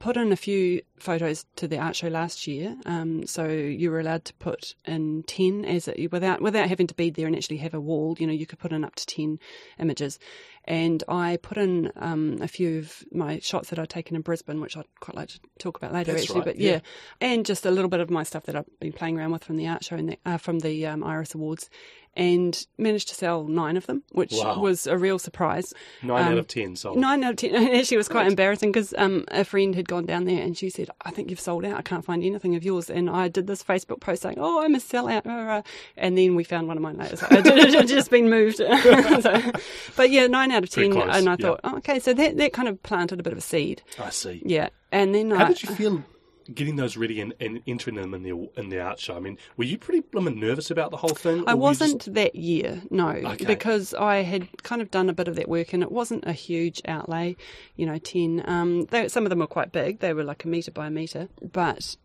put 0.00 0.16
in 0.16 0.32
a 0.32 0.36
few 0.36 0.82
photos 0.98 1.46
to 1.56 1.68
the 1.68 1.78
art 1.78 1.96
show 1.96 2.08
last 2.08 2.46
year. 2.46 2.76
Um, 2.84 3.26
so 3.26 3.46
you 3.46 3.90
were 3.90 4.00
allowed 4.00 4.24
to 4.26 4.34
put 4.34 4.74
in 4.86 5.22
ten 5.24 5.64
as 5.64 5.88
a, 5.88 6.08
without 6.08 6.40
without 6.40 6.68
having 6.68 6.86
to 6.88 6.94
be 6.94 7.10
there 7.10 7.26
and 7.26 7.36
actually 7.36 7.58
have 7.58 7.74
a 7.74 7.80
wall. 7.80 8.16
You 8.18 8.26
know, 8.26 8.32
you 8.32 8.46
could 8.46 8.58
put 8.58 8.72
in 8.72 8.84
up 8.84 8.94
to 8.96 9.06
ten 9.06 9.38
images, 9.78 10.18
and 10.64 11.04
I 11.08 11.36
put 11.36 11.58
in 11.58 11.92
um, 11.96 12.38
a 12.40 12.48
few 12.48 12.78
of 12.78 13.04
my 13.12 13.38
shots 13.40 13.70
that 13.70 13.78
I'd 13.78 13.90
taken 13.90 14.16
in 14.16 14.22
Brisbane, 14.22 14.60
which 14.60 14.76
I'd 14.76 14.84
quite 15.00 15.16
like 15.16 15.28
to 15.28 15.40
talk 15.58 15.76
about 15.76 15.92
later. 15.92 16.12
That's 16.12 16.24
actually, 16.24 16.40
right, 16.40 16.46
but 16.46 16.58
yeah. 16.58 16.72
yeah. 16.72 16.80
and 17.20 17.46
just 17.46 17.66
a 17.66 17.70
little 17.70 17.90
bit 17.90 18.00
of 18.00 18.10
my 18.10 18.22
stuff 18.22 18.44
that 18.44 18.56
I've 18.56 18.80
been 18.80 18.92
playing 18.92 19.18
around 19.18 19.32
with 19.32 19.44
from 19.44 19.56
the 19.56 19.68
art 19.68 19.84
show 19.84 19.96
and 19.96 20.10
the, 20.10 20.18
uh, 20.26 20.38
from 20.38 20.60
the 20.60 20.86
um, 20.86 21.04
Iris 21.04 21.34
Awards, 21.34 21.70
and 22.16 22.66
managed 22.78 23.08
to 23.08 23.14
sell 23.14 23.44
nine 23.44 23.76
of 23.76 23.86
them, 23.86 24.02
which 24.12 24.32
Wow. 24.32 24.60
was 24.60 24.86
a 24.86 24.96
real 24.96 25.18
surprise. 25.18 25.74
Nine 26.02 26.24
out 26.26 26.32
Um, 26.32 26.38
of 26.38 26.48
ten 26.48 26.76
sold. 26.76 26.98
Nine 26.98 27.24
out 27.24 27.30
of 27.32 27.36
ten. 27.36 27.54
It 27.74 27.78
actually 27.80 27.96
was 27.96 28.08
quite 28.08 28.26
embarrassing 28.26 28.72
because 28.72 28.94
um, 28.98 29.24
a 29.32 29.44
friend 29.44 29.74
had 29.74 29.88
gone 29.88 30.06
down 30.06 30.24
there 30.24 30.42
and 30.42 30.56
she 30.56 30.70
said, 30.70 30.90
"I 31.02 31.10
think 31.10 31.30
you've 31.30 31.40
sold 31.40 31.64
out. 31.64 31.76
I 31.78 31.82
can't 31.82 32.04
find 32.04 32.22
anything 32.22 32.54
of 32.54 32.64
yours." 32.64 32.88
And 32.90 33.10
I 33.10 33.28
did 33.28 33.46
this 33.46 33.62
Facebook 33.62 34.00
post 34.00 34.22
saying, 34.22 34.36
"Oh, 34.38 34.62
I'm 34.64 34.74
a 34.74 34.78
sellout," 34.78 35.64
and 35.96 36.16
then 36.18 36.34
we 36.36 36.44
found 36.44 36.68
one 36.68 36.76
of 36.76 36.82
mine 36.82 36.96
later. 36.98 37.16
So 37.16 37.26
it 37.30 37.44
had- 37.46 37.58
it 37.58 37.74
had 37.74 37.88
just 37.88 38.10
been 38.10 38.28
moved. 38.30 38.56
so, 38.58 39.52
but 39.96 40.10
yeah, 40.10 40.26
nine 40.26 40.50
out 40.52 40.64
of 40.64 40.70
Pretty 40.70 40.90
ten. 40.90 41.00
close, 41.02 41.16
and 41.16 41.28
I 41.28 41.32
yeah. 41.32 41.36
thought, 41.46 41.60
oh, 41.64 41.76
okay, 41.78 41.98
so 41.98 42.12
that 42.14 42.36
that 42.36 42.52
kind 42.52 42.68
of 42.68 42.82
planted 42.82 43.20
a 43.20 43.22
bit 43.22 43.32
of 43.32 43.38
a 43.38 43.42
seed. 43.42 43.82
I 43.98 44.10
see. 44.10 44.42
Yeah, 44.44 44.68
and 44.92 45.14
then 45.14 45.30
How 45.30 45.44
I, 45.46 45.48
did 45.48 45.62
you 45.62 45.74
feel 45.74 46.04
getting 46.52 46.76
those 46.76 46.96
ready 46.96 47.20
and, 47.20 47.32
and 47.40 47.62
entering 47.66 47.96
them 47.96 48.12
in 48.14 48.22
the 48.22 48.50
in 48.56 48.68
the 48.68 48.80
art 48.80 48.98
show. 49.00 49.16
I 49.16 49.20
mean, 49.20 49.38
were 49.56 49.64
you 49.64 49.78
pretty 49.78 50.00
blooming 50.00 50.38
nervous 50.40 50.70
about 50.70 50.90
the 50.90 50.96
whole 50.96 51.14
thing? 51.14 51.38
I 51.40 51.40
or 51.40 51.44
were 51.44 51.50
you 51.52 51.56
wasn't 51.58 52.02
just- 52.02 52.14
that 52.14 52.34
year, 52.34 52.82
no, 52.90 53.08
Okay. 53.08 53.44
because 53.44 53.94
I 53.94 54.16
had 54.22 54.62
kind 54.62 54.82
of 54.82 54.90
done 54.90 55.08
a 55.08 55.12
bit 55.14 55.28
of 55.28 55.36
that 55.36 55.48
work, 55.48 55.72
and 55.72 55.82
it 55.82 55.90
wasn't 55.92 56.24
a 56.26 56.32
huge 56.32 56.82
outlay. 56.86 57.36
You 57.76 57.86
know, 57.86 57.98
ten. 57.98 58.42
Um, 58.46 58.86
they, 58.86 59.08
some 59.08 59.24
of 59.24 59.30
them 59.30 59.38
were 59.38 59.46
quite 59.46 59.72
big; 59.72 60.00
they 60.00 60.12
were 60.12 60.24
like 60.24 60.44
a 60.44 60.48
meter 60.48 60.70
by 60.70 60.88
a 60.88 60.90
meter. 60.90 61.28
But 61.40 61.96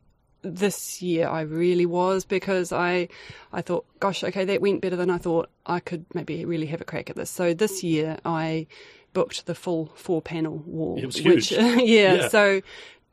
this 0.42 1.02
year, 1.02 1.28
I 1.28 1.42
really 1.42 1.86
was 1.86 2.24
because 2.24 2.72
I, 2.72 3.10
I 3.52 3.62
thought, 3.62 3.86
gosh, 4.00 4.24
okay, 4.24 4.46
that 4.46 4.62
went 4.62 4.80
better 4.82 4.96
than 4.96 5.10
I 5.10 5.18
thought. 5.18 5.50
I 5.66 5.82
could 5.82 6.06
maybe 6.14 6.46
really 6.46 6.68
have 6.68 6.80
a 6.80 6.86
crack 6.86 7.10
at 7.10 7.18
this. 7.18 7.30
So 7.30 7.54
this 7.54 7.84
year, 7.84 8.18
I 8.24 8.68
booked 9.12 9.48
the 9.48 9.56
full 9.56 9.92
four 9.96 10.22
panel 10.22 10.64
wall. 10.66 10.98
It 10.98 11.06
was 11.08 11.22
Which, 11.22 11.50
huge. 11.50 11.52
yeah, 11.52 11.76
Yeah. 12.16 12.28
So. 12.30 12.62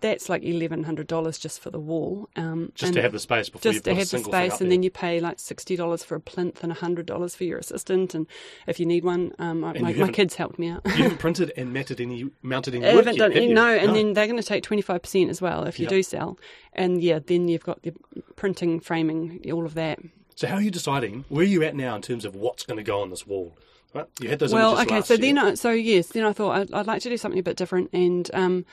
That's 0.01 0.29
like 0.29 0.43
eleven 0.43 0.85
hundred 0.85 1.07
dollars 1.07 1.39
just 1.39 1.61
for 1.61 1.71
the 1.71 1.81
wall. 1.81 2.29
Um, 2.37 2.71
just 2.75 2.93
to 2.93 3.03
have 3.03 3.13
the 3.13 3.19
space 3.19 3.49
before 3.49 3.71
you 3.71 3.75
just 3.75 3.85
to 3.87 3.95
have 3.95 4.09
the 4.11 4.19
space, 4.19 4.61
and 4.61 4.71
then 4.71 4.83
you 4.83 4.91
pay 4.91 5.21
like 5.21 5.39
sixty 5.39 5.75
dollars 5.75 6.05
for 6.05 6.17
a 6.17 6.21
plinth 6.21 6.63
and 6.63 6.73
hundred 6.73 7.07
dollars 7.07 7.35
for 7.35 7.45
your 7.45 7.59
assistant, 7.59 8.15
and 8.15 8.27
if 8.67 8.79
you 8.79 8.85
need 8.85 9.05
one, 9.05 9.33
um, 9.39 9.65
I, 9.65 9.73
my, 9.79 9.93
my 9.95 10.11
kids 10.11 10.35
helped 10.35 10.59
me 10.59 10.69
out. 10.69 10.83
you 10.85 10.93
haven't 10.93 11.19
printed 11.19 11.53
and 11.57 11.73
matted 11.73 12.01
any, 12.01 12.29
mounted 12.43 12.75
any 12.75 12.85
I 12.85 12.91
haven't 12.91 13.17
yet, 13.17 13.19
done 13.19 13.33
have 13.33 13.43
you? 13.43 13.55
no, 13.55 13.75
and 13.75 13.97
then 13.97 14.13
they're 14.13 14.27
going 14.27 14.41
to 14.41 14.47
take 14.47 14.63
twenty 14.63 14.83
five 14.83 15.03
percent 15.03 15.31
as 15.31 15.41
well 15.41 15.65
if 15.65 15.79
you 15.81 15.85
Yep. 15.85 15.91
do 15.91 16.03
sell, 16.03 16.39
and 16.75 17.03
yeah, 17.03 17.19
then 17.25 17.49
you've 17.49 17.65
got 17.65 17.83
the 17.83 17.95
printing, 18.37 18.81
framing, 18.81 19.41
all 19.51 19.65
of 19.65 19.75
that. 19.75 19.99
So 20.35 20.47
how 20.47 20.57
are 20.57 20.63
you 20.63 20.71
deciding? 20.71 21.25
Where 21.31 21.43
are 21.43 21.49
you 21.49 21.63
at 21.63 21.75
now 21.75 21.97
in 21.97 22.03
terms 22.03 22.27
of 22.27 22.35
what's 22.37 22.65
going 22.65 22.77
to 22.77 22.83
go 22.83 23.01
on 23.01 23.09
this 23.09 23.27
wall? 23.27 23.57
Right? 23.95 24.05
You 24.21 24.29
had 24.29 24.41
those 24.41 24.53
well, 24.53 24.79
okay, 24.83 25.01
so 25.01 25.15
year. 25.15 25.35
then, 25.35 25.39
I, 25.39 25.55
so 25.55 25.71
yes, 25.71 26.09
then 26.09 26.25
I 26.25 26.35
thought 26.35 26.51
I'd, 26.51 26.75
I'd 26.75 26.87
like 26.87 27.01
to 27.03 27.09
do 27.09 27.17
something 27.17 27.39
a 27.39 27.43
bit 27.43 27.57
different, 27.57 27.89
and 27.95 28.31
um, 28.35 28.67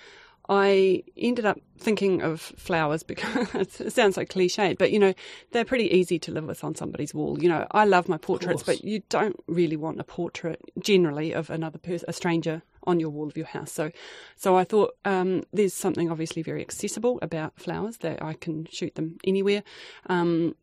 I 0.49 1.03
ended 1.15 1.45
up 1.45 1.59
thinking 1.77 2.21
of 2.21 2.41
flowers 2.41 3.03
because 3.03 3.53
it 3.79 3.93
sounds 3.93 4.15
so 4.15 4.25
cliched, 4.25 4.77
but 4.77 4.91
you 4.91 4.99
know 4.99 5.13
they're 5.51 5.65
pretty 5.65 5.89
easy 5.93 6.19
to 6.19 6.31
live 6.31 6.45
with 6.45 6.63
on 6.63 6.75
somebody's 6.75 7.13
wall. 7.13 7.41
You 7.41 7.49
know, 7.49 7.67
I 7.71 7.85
love 7.85 8.09
my 8.09 8.17
portraits, 8.17 8.63
but 8.63 8.83
you 8.83 9.01
don't 9.09 9.39
really 9.47 9.77
want 9.77 9.99
a 9.99 10.03
portrait 10.03 10.61
generally 10.79 11.33
of 11.33 11.49
another 11.49 11.77
person, 11.77 12.05
a 12.07 12.13
stranger 12.13 12.61
on 12.85 12.99
your 12.99 13.09
wall 13.09 13.27
of 13.27 13.37
your 13.37 13.45
house. 13.45 13.71
So, 13.71 13.91
so 14.35 14.57
I 14.57 14.63
thought 14.63 14.95
um, 15.05 15.43
there's 15.53 15.73
something 15.73 16.11
obviously 16.11 16.41
very 16.41 16.61
accessible 16.61 17.19
about 17.21 17.57
flowers 17.59 17.97
that 17.97 18.21
I 18.21 18.33
can 18.33 18.67
shoot 18.71 18.95
them 18.95 19.17
anywhere. 19.23 19.63
Um, 20.07 20.55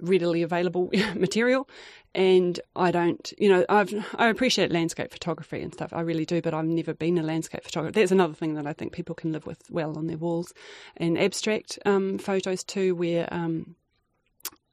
readily 0.00 0.42
available 0.42 0.90
material 1.14 1.68
and 2.14 2.60
I 2.76 2.90
don't 2.90 3.32
you 3.38 3.48
know 3.48 3.64
I've 3.68 3.92
I 4.16 4.28
appreciate 4.28 4.70
landscape 4.70 5.12
photography 5.12 5.60
and 5.60 5.72
stuff 5.72 5.92
I 5.92 6.00
really 6.00 6.24
do 6.24 6.40
but 6.40 6.54
I've 6.54 6.64
never 6.64 6.94
been 6.94 7.18
a 7.18 7.22
landscape 7.22 7.64
photographer 7.64 7.92
that's 7.92 8.12
another 8.12 8.34
thing 8.34 8.54
that 8.54 8.66
I 8.66 8.72
think 8.72 8.92
people 8.92 9.14
can 9.14 9.32
live 9.32 9.46
with 9.46 9.62
well 9.70 9.96
on 9.98 10.06
their 10.06 10.18
walls 10.18 10.52
and 10.96 11.18
abstract 11.18 11.78
um, 11.84 12.18
photos 12.18 12.62
too 12.62 12.94
where 12.94 13.28
um, 13.32 13.76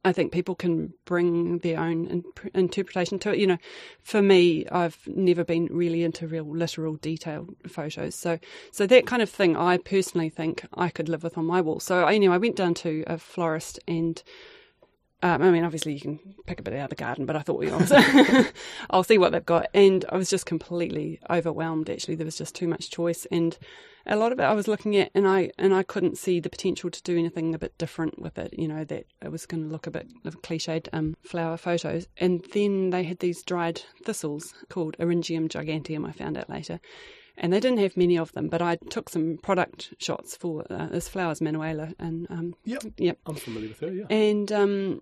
I 0.03 0.13
think 0.13 0.31
people 0.31 0.55
can 0.55 0.93
bring 1.05 1.59
their 1.59 1.79
own 1.79 2.07
in- 2.07 2.23
interpretation 2.55 3.19
to 3.19 3.33
it. 3.33 3.37
You 3.37 3.47
know, 3.47 3.57
for 4.01 4.21
me, 4.21 4.65
I've 4.71 4.97
never 5.05 5.43
been 5.43 5.67
really 5.67 6.03
into 6.03 6.27
real 6.27 6.45
literal 6.45 6.95
detailed 6.95 7.55
photos. 7.67 8.15
So, 8.15 8.39
so 8.71 8.87
that 8.87 9.05
kind 9.05 9.21
of 9.21 9.29
thing, 9.29 9.55
I 9.55 9.77
personally 9.77 10.29
think 10.29 10.65
I 10.73 10.89
could 10.89 11.07
live 11.07 11.23
with 11.23 11.37
on 11.37 11.45
my 11.45 11.61
wall. 11.61 11.79
So, 11.79 12.05
I, 12.05 12.17
know, 12.17 12.33
I 12.33 12.37
went 12.37 12.55
down 12.55 12.73
to 12.75 13.03
a 13.07 13.17
florist 13.17 13.79
and. 13.87 14.21
Um, 15.23 15.41
I 15.43 15.51
mean, 15.51 15.63
obviously 15.63 15.93
you 15.93 15.99
can 15.99 16.19
pick 16.47 16.59
a 16.59 16.63
bit 16.63 16.73
out 16.73 16.85
of 16.85 16.89
the 16.89 16.95
garden, 16.95 17.25
but 17.25 17.35
I 17.35 17.41
thought, 17.41 17.63
you 17.63 17.69
know, 17.71 18.45
I'll 18.89 19.03
see 19.03 19.17
what 19.19 19.31
they've 19.31 19.45
got. 19.45 19.67
And 19.73 20.03
I 20.09 20.17
was 20.17 20.29
just 20.29 20.45
completely 20.47 21.19
overwhelmed. 21.29 21.89
Actually, 21.89 22.15
there 22.15 22.25
was 22.25 22.37
just 22.37 22.55
too 22.55 22.67
much 22.67 22.89
choice, 22.89 23.27
and 23.31 23.57
a 24.07 24.15
lot 24.15 24.31
of 24.31 24.39
it 24.39 24.43
I 24.43 24.53
was 24.53 24.67
looking 24.67 24.95
at, 24.97 25.11
and 25.13 25.27
I 25.27 25.51
and 25.59 25.73
I 25.75 25.83
couldn't 25.83 26.17
see 26.17 26.39
the 26.39 26.49
potential 26.49 26.89
to 26.89 27.03
do 27.03 27.17
anything 27.17 27.53
a 27.53 27.59
bit 27.59 27.77
different 27.77 28.19
with 28.19 28.37
it. 28.39 28.53
You 28.57 28.67
know, 28.67 28.83
that 28.85 29.05
it 29.21 29.31
was 29.31 29.45
going 29.45 29.63
to 29.63 29.69
look 29.69 29.85
a 29.85 29.91
bit 29.91 30.07
of 30.25 30.41
cliched 30.41 30.87
um, 30.91 31.15
flower 31.21 31.55
photos. 31.57 32.07
And 32.17 32.43
then 32.53 32.89
they 32.89 33.03
had 33.03 33.19
these 33.19 33.43
dried 33.43 33.81
thistles 34.03 34.53
called 34.69 34.97
Eryngium 34.97 35.49
giganteum. 35.49 36.07
I 36.07 36.11
found 36.13 36.37
out 36.37 36.49
later. 36.49 36.79
And 37.37 37.53
they 37.53 37.59
didn't 37.59 37.79
have 37.79 37.95
many 37.97 38.17
of 38.17 38.31
them, 38.33 38.49
but 38.49 38.61
I 38.61 38.75
took 38.89 39.09
some 39.09 39.39
product 39.41 39.93
shots 39.97 40.35
for 40.35 40.65
uh, 40.69 40.87
this 40.87 41.07
flowers 41.07 41.41
Manuela, 41.41 41.93
and 41.97 42.27
um, 42.29 42.55
Yep. 42.65 42.83
yep, 42.97 43.19
I'm 43.25 43.35
familiar 43.35 43.69
with 43.69 43.79
her, 43.79 43.91
yeah. 43.91 44.05
and 44.09 44.51
um, 44.51 45.01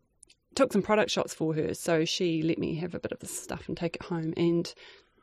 took 0.60 0.74
some 0.74 0.82
product 0.82 1.10
shots 1.10 1.34
for 1.34 1.54
her. 1.54 1.74
So 1.74 2.04
she 2.04 2.44
let 2.44 2.58
me 2.58 2.76
have 2.76 2.94
a 2.94 3.00
bit 3.00 3.14
of 3.14 3.20
the 3.20 3.28
stuff 3.28 3.70
and 3.70 3.78
take 3.78 3.96
it 3.96 4.04
home. 4.04 4.34
And 4.36 4.74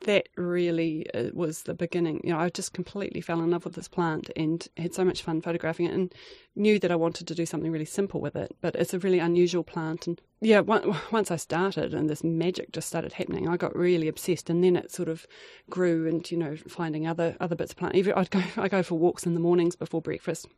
that 0.06 0.30
really 0.36 1.06
uh, 1.12 1.28
was 1.34 1.64
the 1.64 1.74
beginning. 1.74 2.22
You 2.24 2.30
know, 2.30 2.38
I 2.38 2.48
just 2.48 2.72
completely 2.72 3.20
fell 3.20 3.40
in 3.40 3.50
love 3.50 3.66
with 3.66 3.74
this 3.74 3.86
plant 3.86 4.30
and 4.34 4.66
had 4.78 4.94
so 4.94 5.04
much 5.04 5.20
fun 5.20 5.42
photographing 5.42 5.86
it 5.86 5.92
and 5.92 6.14
knew 6.54 6.78
that 6.78 6.90
I 6.90 6.96
wanted 6.96 7.28
to 7.28 7.34
do 7.34 7.44
something 7.44 7.70
really 7.70 7.84
simple 7.84 8.18
with 8.18 8.34
it. 8.34 8.56
But 8.62 8.76
it's 8.76 8.94
a 8.94 8.98
really 8.98 9.18
unusual 9.18 9.62
plant. 9.62 10.06
And 10.06 10.22
yeah, 10.40 10.60
once 11.10 11.30
I 11.30 11.36
started 11.36 11.92
and 11.92 12.08
this 12.08 12.24
magic 12.24 12.72
just 12.72 12.88
started 12.88 13.12
happening, 13.12 13.46
I 13.46 13.58
got 13.58 13.76
really 13.76 14.08
obsessed. 14.08 14.48
And 14.48 14.64
then 14.64 14.74
it 14.74 14.90
sort 14.90 15.10
of 15.10 15.26
grew 15.68 16.08
and, 16.08 16.30
you 16.30 16.38
know, 16.38 16.56
finding 16.66 17.06
other, 17.06 17.36
other 17.40 17.56
bits 17.56 17.72
of 17.72 17.76
plant. 17.76 17.94
Even 17.94 18.14
I'd 18.14 18.30
go, 18.30 18.42
I 18.56 18.68
go 18.68 18.82
for 18.82 18.98
walks 18.98 19.26
in 19.26 19.34
the 19.34 19.40
mornings 19.40 19.76
before 19.76 20.00
breakfast. 20.00 20.48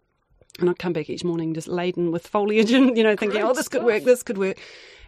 And 0.59 0.69
I'd 0.69 0.79
come 0.79 0.93
back 0.93 1.09
each 1.09 1.25
morning 1.25 1.55
just 1.55 1.69
laden 1.69 2.11
with 2.11 2.27
foliage 2.27 2.73
and, 2.73 2.97
you 2.97 3.05
know, 3.05 3.17
thinking, 3.17 3.41
Great 3.41 3.51
oh, 3.51 3.55
this 3.55 3.69
could 3.69 3.85
work, 3.85 4.05
this 4.05 4.23
could 4.23 4.39
work. 4.39 4.59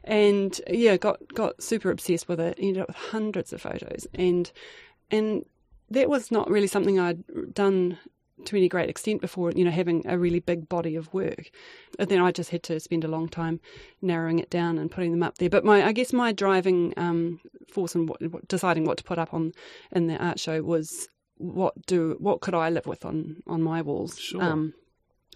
And 0.05 0.59
yeah, 0.69 0.97
got, 0.97 1.21
got 1.35 1.63
super 1.63 1.91
obsessed 1.91 2.29
with 2.29 2.41
it, 2.41 2.57
ended 2.59 2.83
up 2.83 2.89
with 2.89 2.97
hundreds 2.97 3.53
of 3.53 3.61
photos. 3.61 4.07
And, 4.15 4.51
and 5.11 5.45
that 5.91 6.09
was 6.09 6.31
not 6.31 6.49
really 6.49 6.69
something 6.69 6.99
I'd 6.99 7.53
done 7.53 7.99
to 8.47 8.57
any 8.57 8.69
great 8.69 8.89
extent 8.89 9.21
before, 9.21 9.51
you 9.53 9.65
know, 9.65 9.71
having 9.71 10.07
a 10.07 10.19
really 10.19 10.41
big 10.41 10.69
body 10.69 10.97
of 10.97 11.13
work. 11.13 11.51
And 11.99 12.09
then 12.09 12.21
I 12.21 12.33
just 12.33 12.51
had 12.51 12.63
to 12.65 12.81
spend 12.81 13.05
a 13.05 13.09
long 13.09 13.29
time 13.29 13.61
narrowing 14.01 14.39
it 14.39 14.51
down 14.51 14.79
and 14.79 14.91
putting 14.91 15.11
them 15.11 15.23
up 15.23 15.39
there. 15.39 15.51
But 15.51 15.65
my, 15.65 15.85
I 15.85 15.93
guess 15.93 16.13
my 16.13 16.33
driving 16.33 16.95
um, 16.97 17.41
force 17.69 17.95
in 17.95 18.07
what, 18.07 18.49
deciding 18.49 18.85
what 18.85 18.99
to 18.99 19.05
put 19.05 19.19
up 19.19 19.35
on 19.35 19.53
in 19.93 20.07
the 20.07 20.17
art 20.17 20.41
show 20.41 20.63
was 20.63 21.09
what 21.37 21.87
do 21.87 22.17
what 22.19 22.43
could 22.43 22.55
I 22.55 22.69
live 22.69 22.87
with 22.87 23.05
on 23.05 23.43
on 23.47 23.63
my 23.63 23.81
walls. 23.81 24.19
Sure. 24.19 24.43
Um, 24.43 24.75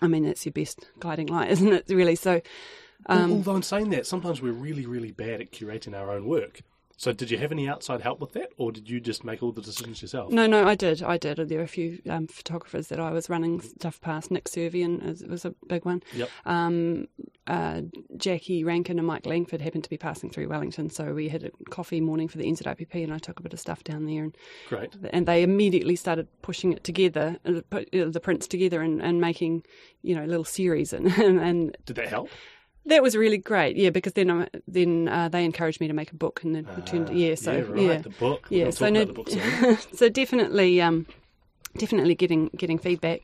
I 0.02 0.08
mean, 0.08 0.24
that's 0.24 0.44
your 0.44 0.52
best 0.52 0.88
guiding 1.00 1.28
light, 1.28 1.50
isn't 1.52 1.72
it? 1.72 1.84
Really. 1.88 2.16
So, 2.16 2.40
um, 3.06 3.32
Although 3.32 3.56
in 3.56 3.62
saying 3.62 3.90
that, 3.90 4.06
sometimes 4.06 4.40
we're 4.40 4.52
really, 4.52 4.86
really 4.86 5.12
bad 5.12 5.40
at 5.40 5.52
curating 5.52 5.94
our 5.98 6.10
own 6.10 6.26
work. 6.26 6.62
So 6.96 7.12
did 7.12 7.30
you 7.30 7.38
have 7.38 7.52
any 7.52 7.68
outside 7.68 8.02
help 8.02 8.20
with 8.20 8.32
that, 8.32 8.52
or 8.56 8.70
did 8.70 8.88
you 8.88 9.00
just 9.00 9.24
make 9.24 9.42
all 9.42 9.52
the 9.52 9.60
decisions 9.60 10.00
yourself? 10.00 10.30
No, 10.30 10.46
no, 10.46 10.66
I 10.66 10.74
did. 10.74 11.02
I 11.02 11.18
did. 11.18 11.36
There 11.36 11.58
were 11.58 11.64
a 11.64 11.68
few 11.68 12.00
um, 12.08 12.26
photographers 12.26 12.88
that 12.88 13.00
I 13.00 13.10
was 13.10 13.28
running 13.28 13.60
stuff 13.60 14.00
past. 14.00 14.30
Nick 14.30 14.48
Servian 14.48 15.00
is, 15.00 15.24
was 15.24 15.44
a 15.44 15.54
big 15.68 15.84
one. 15.84 16.02
Yep. 16.14 16.28
Um, 16.46 17.08
uh, 17.46 17.82
Jackie 18.16 18.64
Ranken 18.64 18.98
and 18.98 19.06
Mike 19.06 19.26
Langford 19.26 19.60
happened 19.60 19.84
to 19.84 19.90
be 19.90 19.98
passing 19.98 20.30
through 20.30 20.48
Wellington, 20.48 20.88
so 20.88 21.12
we 21.12 21.28
had 21.28 21.44
a 21.44 21.50
coffee 21.70 22.00
morning 22.00 22.28
for 22.28 22.38
the 22.38 22.44
NZIPP, 22.44 23.02
and 23.02 23.12
I 23.12 23.18
took 23.18 23.38
a 23.38 23.42
bit 23.42 23.52
of 23.52 23.60
stuff 23.60 23.84
down 23.84 24.06
there, 24.06 24.24
and 24.24 24.36
Great. 24.68 24.94
and 25.10 25.26
they 25.26 25.42
immediately 25.42 25.96
started 25.96 26.28
pushing 26.42 26.72
it 26.72 26.84
together, 26.84 27.38
uh, 27.44 27.60
put 27.68 27.94
uh, 27.94 28.08
the 28.08 28.20
prints 28.20 28.46
together, 28.46 28.80
and, 28.80 29.02
and 29.02 29.20
making 29.20 29.64
you 30.02 30.14
know 30.14 30.24
little 30.24 30.44
series, 30.44 30.92
and 30.92 31.06
and, 31.18 31.40
and 31.40 31.76
Did 31.84 31.96
that 31.96 32.08
help? 32.08 32.30
That 32.86 33.02
was 33.02 33.16
really 33.16 33.38
great. 33.38 33.76
Yeah, 33.76 33.90
because 33.90 34.12
then 34.12 34.30
I, 34.30 34.48
then 34.68 35.08
uh, 35.08 35.28
they 35.28 35.44
encouraged 35.44 35.80
me 35.80 35.88
to 35.88 35.94
make 35.94 36.12
a 36.12 36.16
book, 36.16 36.42
and 36.44 36.54
then 36.54 36.66
it 36.76 36.86
turned 36.86 37.08
Ah, 37.10 37.12
yeah, 37.12 37.34
so 37.34 37.52
yeah, 37.52 37.60
right. 37.60 37.80
yeah. 37.82 37.98
The 37.98 38.10
book. 38.10 38.46
Yeah, 38.50 38.64
We'll 38.64 38.72
so 38.72 38.88
no, 38.90 39.06
book 39.06 39.28
so 39.94 40.08
definitely, 40.08 40.80
um, 40.80 41.06
definitely 41.76 42.14
getting 42.14 42.50
getting 42.56 42.78
feedback, 42.78 43.22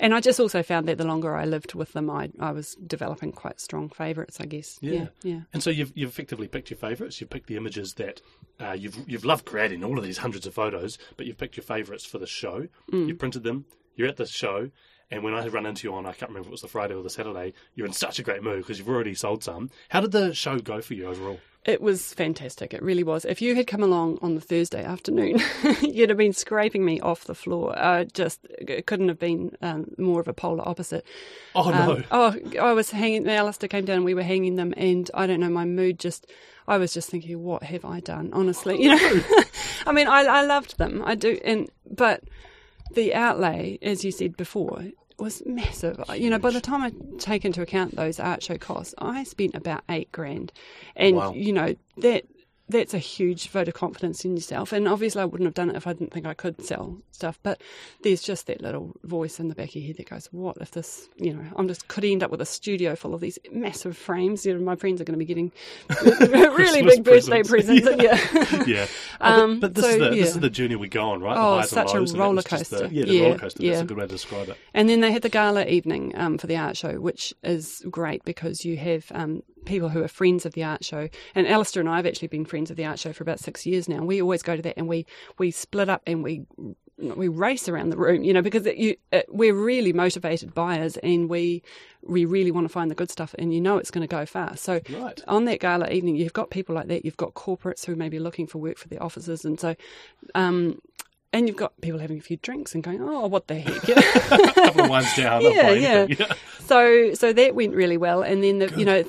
and 0.00 0.12
I 0.14 0.20
just 0.20 0.40
also 0.40 0.62
found 0.62 0.88
that 0.88 0.98
the 0.98 1.04
longer 1.06 1.34
I 1.36 1.44
lived 1.44 1.74
with 1.74 1.92
them, 1.92 2.10
I 2.10 2.30
I 2.40 2.50
was 2.52 2.74
developing 2.86 3.32
quite 3.32 3.60
strong 3.60 3.88
favourites. 3.88 4.40
I 4.40 4.46
guess. 4.46 4.78
Yeah. 4.80 4.92
Yeah, 4.92 5.06
yeah. 5.22 5.40
And 5.52 5.62
so 5.62 5.70
you've 5.70 5.92
you've 5.94 6.10
effectively 6.10 6.48
picked 6.48 6.70
your 6.70 6.78
favourites. 6.78 7.20
You've 7.20 7.30
picked 7.30 7.46
the 7.46 7.56
images 7.56 7.94
that 7.94 8.20
uh, 8.60 8.72
you've 8.72 8.98
you've 9.06 9.24
loved 9.24 9.44
creating 9.44 9.84
all 9.84 9.98
of 9.98 10.04
these 10.04 10.18
hundreds 10.18 10.46
of 10.46 10.54
photos, 10.54 10.98
but 11.16 11.26
you've 11.26 11.38
picked 11.38 11.56
your 11.56 11.64
favourites 11.64 12.04
for 12.04 12.18
the 12.18 12.26
show. 12.26 12.66
Mm. 12.92 13.08
You've 13.08 13.18
printed 13.18 13.44
them. 13.44 13.66
You're 13.94 14.08
at 14.08 14.16
the 14.18 14.26
show, 14.26 14.70
and 15.10 15.22
when 15.22 15.34
I 15.34 15.42
had 15.42 15.52
run 15.52 15.66
into 15.66 15.86
you 15.86 15.94
on, 15.94 16.06
I 16.06 16.12
can't 16.12 16.30
remember 16.30 16.46
if 16.46 16.48
it 16.48 16.52
was 16.52 16.62
the 16.62 16.68
Friday 16.68 16.94
or 16.94 17.02
the 17.02 17.10
Saturday. 17.10 17.52
You're 17.74 17.86
in 17.86 17.92
such 17.92 18.18
a 18.18 18.22
great 18.22 18.42
mood 18.42 18.58
because 18.58 18.78
you've 18.78 18.88
already 18.88 19.14
sold 19.14 19.44
some. 19.44 19.70
How 19.88 20.00
did 20.00 20.12
the 20.12 20.34
show 20.34 20.58
go 20.58 20.80
for 20.80 20.94
you 20.94 21.06
overall? 21.06 21.38
It 21.66 21.82
was 21.82 22.14
fantastic. 22.14 22.72
It 22.72 22.80
really 22.80 23.02
was. 23.02 23.24
If 23.24 23.42
you 23.42 23.56
had 23.56 23.66
come 23.66 23.82
along 23.82 24.18
on 24.22 24.36
the 24.36 24.40
Thursday 24.40 24.84
afternoon, 24.84 25.40
you'd 25.80 26.10
have 26.10 26.18
been 26.18 26.32
scraping 26.32 26.84
me 26.84 27.00
off 27.00 27.24
the 27.24 27.34
floor. 27.34 27.76
I 27.76 28.04
just 28.04 28.46
it 28.50 28.86
couldn't 28.86 29.08
have 29.08 29.18
been 29.18 29.56
um, 29.62 29.90
more 29.98 30.20
of 30.20 30.28
a 30.28 30.32
polar 30.32 30.66
opposite. 30.66 31.04
Oh 31.56 31.70
no! 31.70 31.96
Um, 31.96 32.04
oh, 32.12 32.36
I 32.60 32.72
was 32.72 32.90
hanging. 32.92 33.28
Alistair 33.28 33.68
came 33.68 33.84
down. 33.84 34.04
We 34.04 34.14
were 34.14 34.22
hanging 34.22 34.54
them, 34.54 34.74
and 34.76 35.10
I 35.12 35.26
don't 35.26 35.40
know. 35.40 35.50
My 35.50 35.64
mood 35.64 35.98
just. 35.98 36.26
I 36.68 36.78
was 36.78 36.92
just 36.92 37.10
thinking, 37.10 37.42
what 37.44 37.62
have 37.62 37.84
I 37.84 38.00
done? 38.00 38.30
Honestly, 38.32 38.80
you 38.82 38.90
know. 38.90 39.22
I 39.86 39.92
mean, 39.92 40.06
I, 40.06 40.22
I 40.22 40.42
loved 40.44 40.78
them. 40.78 41.02
I 41.04 41.16
do, 41.16 41.38
and 41.44 41.68
but 41.90 42.22
the 42.94 43.14
outlay, 43.14 43.78
as 43.82 44.04
you 44.04 44.10
said 44.10 44.36
before, 44.36 44.84
was 45.18 45.42
massive. 45.46 45.98
You 46.14 46.28
know, 46.30 46.38
by 46.38 46.50
the 46.50 46.60
time 46.60 46.82
I 46.82 46.92
take 47.18 47.44
into 47.44 47.62
account 47.62 47.96
those 47.96 48.20
art 48.20 48.42
show 48.42 48.58
costs, 48.58 48.94
I 48.98 49.24
spent 49.24 49.54
about 49.54 49.82
eight 49.88 50.12
grand, 50.12 50.52
and 50.94 51.16
Wow. 51.16 51.32
you 51.32 51.52
know 51.52 51.74
that 51.98 52.24
that's 52.68 52.94
a 52.94 52.98
huge 52.98 53.48
vote 53.50 53.68
of 53.68 53.74
confidence 53.74 54.24
in 54.24 54.34
yourself. 54.36 54.72
And 54.72 54.88
obviously, 54.88 55.22
I 55.22 55.24
wouldn't 55.24 55.46
have 55.46 55.54
done 55.54 55.70
it 55.70 55.76
if 55.76 55.86
I 55.86 55.92
didn't 55.92 56.12
think 56.12 56.26
I 56.26 56.34
could 56.34 56.64
sell 56.64 56.98
stuff. 57.12 57.38
But 57.42 57.60
there's 58.02 58.22
just 58.22 58.46
that 58.48 58.60
little 58.60 58.94
voice 59.04 59.38
in 59.38 59.48
the 59.48 59.54
back 59.54 59.68
of 59.70 59.76
your 59.76 59.86
head 59.86 59.96
that 59.98 60.10
goes, 60.10 60.26
"What 60.32 60.56
if 60.60 60.72
this? 60.72 61.08
You 61.16 61.34
know, 61.34 61.44
I'm 61.56 61.68
just 61.68 61.86
could 61.88 62.04
end 62.04 62.22
up 62.22 62.30
with 62.30 62.40
a 62.40 62.46
studio 62.46 62.96
full 62.96 63.14
of 63.14 63.20
these 63.20 63.38
massive 63.52 63.96
frames. 63.96 64.44
You 64.44 64.54
know, 64.54 64.64
my 64.64 64.74
friends 64.76 65.00
are 65.00 65.04
going 65.04 65.18
to 65.18 65.18
be 65.18 65.24
getting 65.24 65.52
really 66.20 66.82
big 66.82 67.04
birthday 67.04 67.42
presents. 67.42 67.86
Yeah, 67.96 68.18
yeah. 68.32 68.64
yeah. 68.66 68.86
Oh, 69.20 69.42
Um, 69.44 69.60
but, 69.60 69.74
but 69.74 69.82
this 69.82 69.84
so, 69.84 69.90
is 69.90 69.98
the 69.98 70.10
this 70.10 70.28
is 70.30 70.40
the 70.40 70.50
journey 70.50 70.76
we 70.76 70.88
go 70.88 71.10
on, 71.10 71.20
right? 71.20 71.36
Oh, 71.38 71.56
the 71.58 71.62
such 71.68 71.88
a 71.88 71.90
and 71.92 72.00
lows, 72.00 72.10
and 72.12 72.20
roller 72.20 72.42
just 72.42 72.70
the- 72.70 72.78
coaster. 72.78 72.94
yeah, 72.94 73.04
the 73.04 73.12
Yeah, 73.14 73.22
roller 73.24 73.38
coaster. 73.38 73.62
That's 73.62 73.80
a 73.80 73.84
good 73.84 73.96
way 73.96 74.04
to 74.04 74.08
describe 74.08 74.48
it. 74.48 74.56
And 74.74 74.88
then 74.88 75.00
they 75.00 75.12
had 75.12 75.22
the 75.22 75.28
gala 75.28 75.66
evening 75.66 76.12
um, 76.16 76.36
for 76.38 76.46
the 76.46 76.56
art 76.56 76.76
show, 76.76 77.00
which 77.00 77.32
is 77.42 77.82
great 77.90 78.24
because 78.24 78.64
you 78.64 78.76
have 78.76 79.06
um, 79.12 79.42
people 79.66 79.90
who 79.90 80.02
are 80.02 80.08
friends 80.08 80.46
of 80.46 80.54
the 80.54 80.64
art 80.64 80.84
show. 80.84 81.08
And 81.34 81.46
Alistair 81.46 81.80
and 81.80 81.88
I 81.88 81.96
have 81.96 82.06
actually 82.06 82.28
been 82.28 82.44
friends 82.46 82.70
of 82.70 82.76
the 82.76 82.84
art 82.86 82.98
show 82.98 83.12
for 83.12 83.22
about 83.22 83.40
six 83.40 83.66
years 83.66 83.88
now. 83.88 84.02
We 84.04 84.22
always 84.22 84.42
go 84.42 84.56
to 84.56 84.62
that 84.62 84.74
and 84.76 84.88
we, 84.88 85.04
we 85.38 85.50
split 85.50 85.88
up 85.88 86.02
and 86.06 86.22
we 86.22 86.44
we 86.98 87.28
race 87.28 87.68
around 87.68 87.90
the 87.90 87.96
room, 87.98 88.24
you 88.24 88.32
know, 88.32 88.40
because 88.40 88.64
it, 88.64 88.76
you, 88.78 88.96
it, 89.12 89.26
we're 89.28 89.52
really 89.52 89.92
motivated 89.92 90.54
buyers 90.54 90.96
and 90.98 91.28
we 91.28 91.62
we 92.02 92.24
really 92.24 92.50
want 92.50 92.64
to 92.64 92.72
find 92.72 92.90
the 92.90 92.94
good 92.94 93.10
stuff 93.10 93.34
and 93.38 93.52
you 93.52 93.60
know 93.60 93.76
it's 93.76 93.90
going 93.90 94.00
to 94.00 94.10
go 94.10 94.24
fast. 94.24 94.64
So 94.64 94.80
Right. 94.90 95.22
on 95.28 95.44
that 95.44 95.60
gala 95.60 95.90
evening, 95.90 96.16
you've 96.16 96.32
got 96.32 96.48
people 96.48 96.74
like 96.74 96.88
that. 96.88 97.04
You've 97.04 97.18
got 97.18 97.34
corporates 97.34 97.84
who 97.84 97.96
may 97.96 98.08
be 98.08 98.18
looking 98.18 98.46
for 98.46 98.58
work 98.58 98.78
for 98.78 98.88
their 98.88 99.02
offices, 99.02 99.44
and 99.44 99.60
so, 99.60 99.76
um, 100.34 100.80
and 101.36 101.46
you've 101.48 101.56
got 101.56 101.78
people 101.80 101.98
having 102.00 102.18
a 102.18 102.22
few 102.22 102.36
drinks 102.38 102.74
and 102.74 102.82
going, 102.82 103.00
"Oh, 103.02 103.26
what 103.26 103.46
the 103.46 103.54
heck?" 103.56 103.88
A 103.88 104.52
couple 104.52 104.84
of 104.84 104.90
ones 104.90 105.14
down. 105.16 105.42
Yeah, 105.42 105.70
yeah. 105.72 106.06
yeah. 106.08 106.32
So, 106.64 107.14
so 107.14 107.32
that 107.32 107.54
went 107.54 107.74
really 107.74 107.96
well. 107.96 108.22
And 108.22 108.42
then, 108.42 108.58
the, 108.58 108.72
you 108.76 108.84
know, 108.84 109.04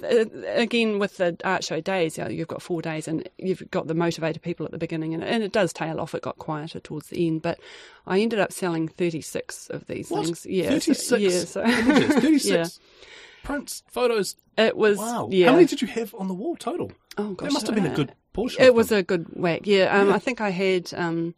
again 0.54 1.00
with 1.00 1.18
the 1.18 1.36
art 1.44 1.64
show 1.64 1.82
days, 1.82 2.18
you 2.18 2.24
know, 2.24 2.30
you've 2.30 2.48
got 2.48 2.62
four 2.62 2.82
days, 2.82 3.08
and 3.08 3.28
you've 3.38 3.64
got 3.72 3.88
the 3.88 3.94
motivated 3.96 4.42
people 4.42 4.66
at 4.66 4.72
the 4.72 4.78
beginning, 4.78 5.14
and, 5.14 5.24
and 5.24 5.42
it 5.44 5.52
does 5.52 5.74
tail 5.74 6.00
off. 6.00 6.14
It 6.14 6.22
got 6.22 6.38
quieter 6.38 6.80
towards 6.80 7.08
the 7.08 7.26
end, 7.28 7.42
but 7.42 7.60
I 8.06 8.20
ended 8.20 8.40
up 8.40 8.52
selling 8.52 8.88
thirty 8.88 9.22
six 9.22 9.70
of 9.70 9.88
these 9.88 10.10
What? 10.12 10.26
things. 10.26 10.46
Yeah, 10.46 10.70
Thirty 10.70 10.94
so, 10.94 11.16
yeah, 11.16 11.40
so 11.46 11.64
images. 11.64 12.14
Thirty 12.14 12.40
six 12.40 12.80
Yeah. 12.84 13.44
prints, 13.44 13.84
photos. 13.90 14.36
it 14.58 14.76
was. 14.78 14.98
Wow. 14.98 15.30
Yeah. 15.32 15.48
How 15.48 15.54
many 15.54 15.66
did 15.66 15.82
you 15.82 15.88
have 15.88 16.14
on 16.16 16.28
the 16.28 16.34
wall 16.34 16.56
total? 16.56 16.92
oh 17.18 17.34
gosh, 17.34 17.48
That 17.48 17.54
must 17.54 17.66
have 17.68 17.76
been 17.76 17.86
a 17.88 17.96
good 17.96 18.12
portion. 18.34 18.62
It 18.64 18.76
was 18.76 18.92
a 18.92 19.02
good 19.02 19.26
whack. 19.34 19.62
Yeah, 19.66 19.86
um, 20.00 20.10
Yeah. 20.10 20.16
I 20.16 20.20
think 20.20 20.42
I 20.42 20.50
had. 20.52 20.94
Um, 20.94 21.34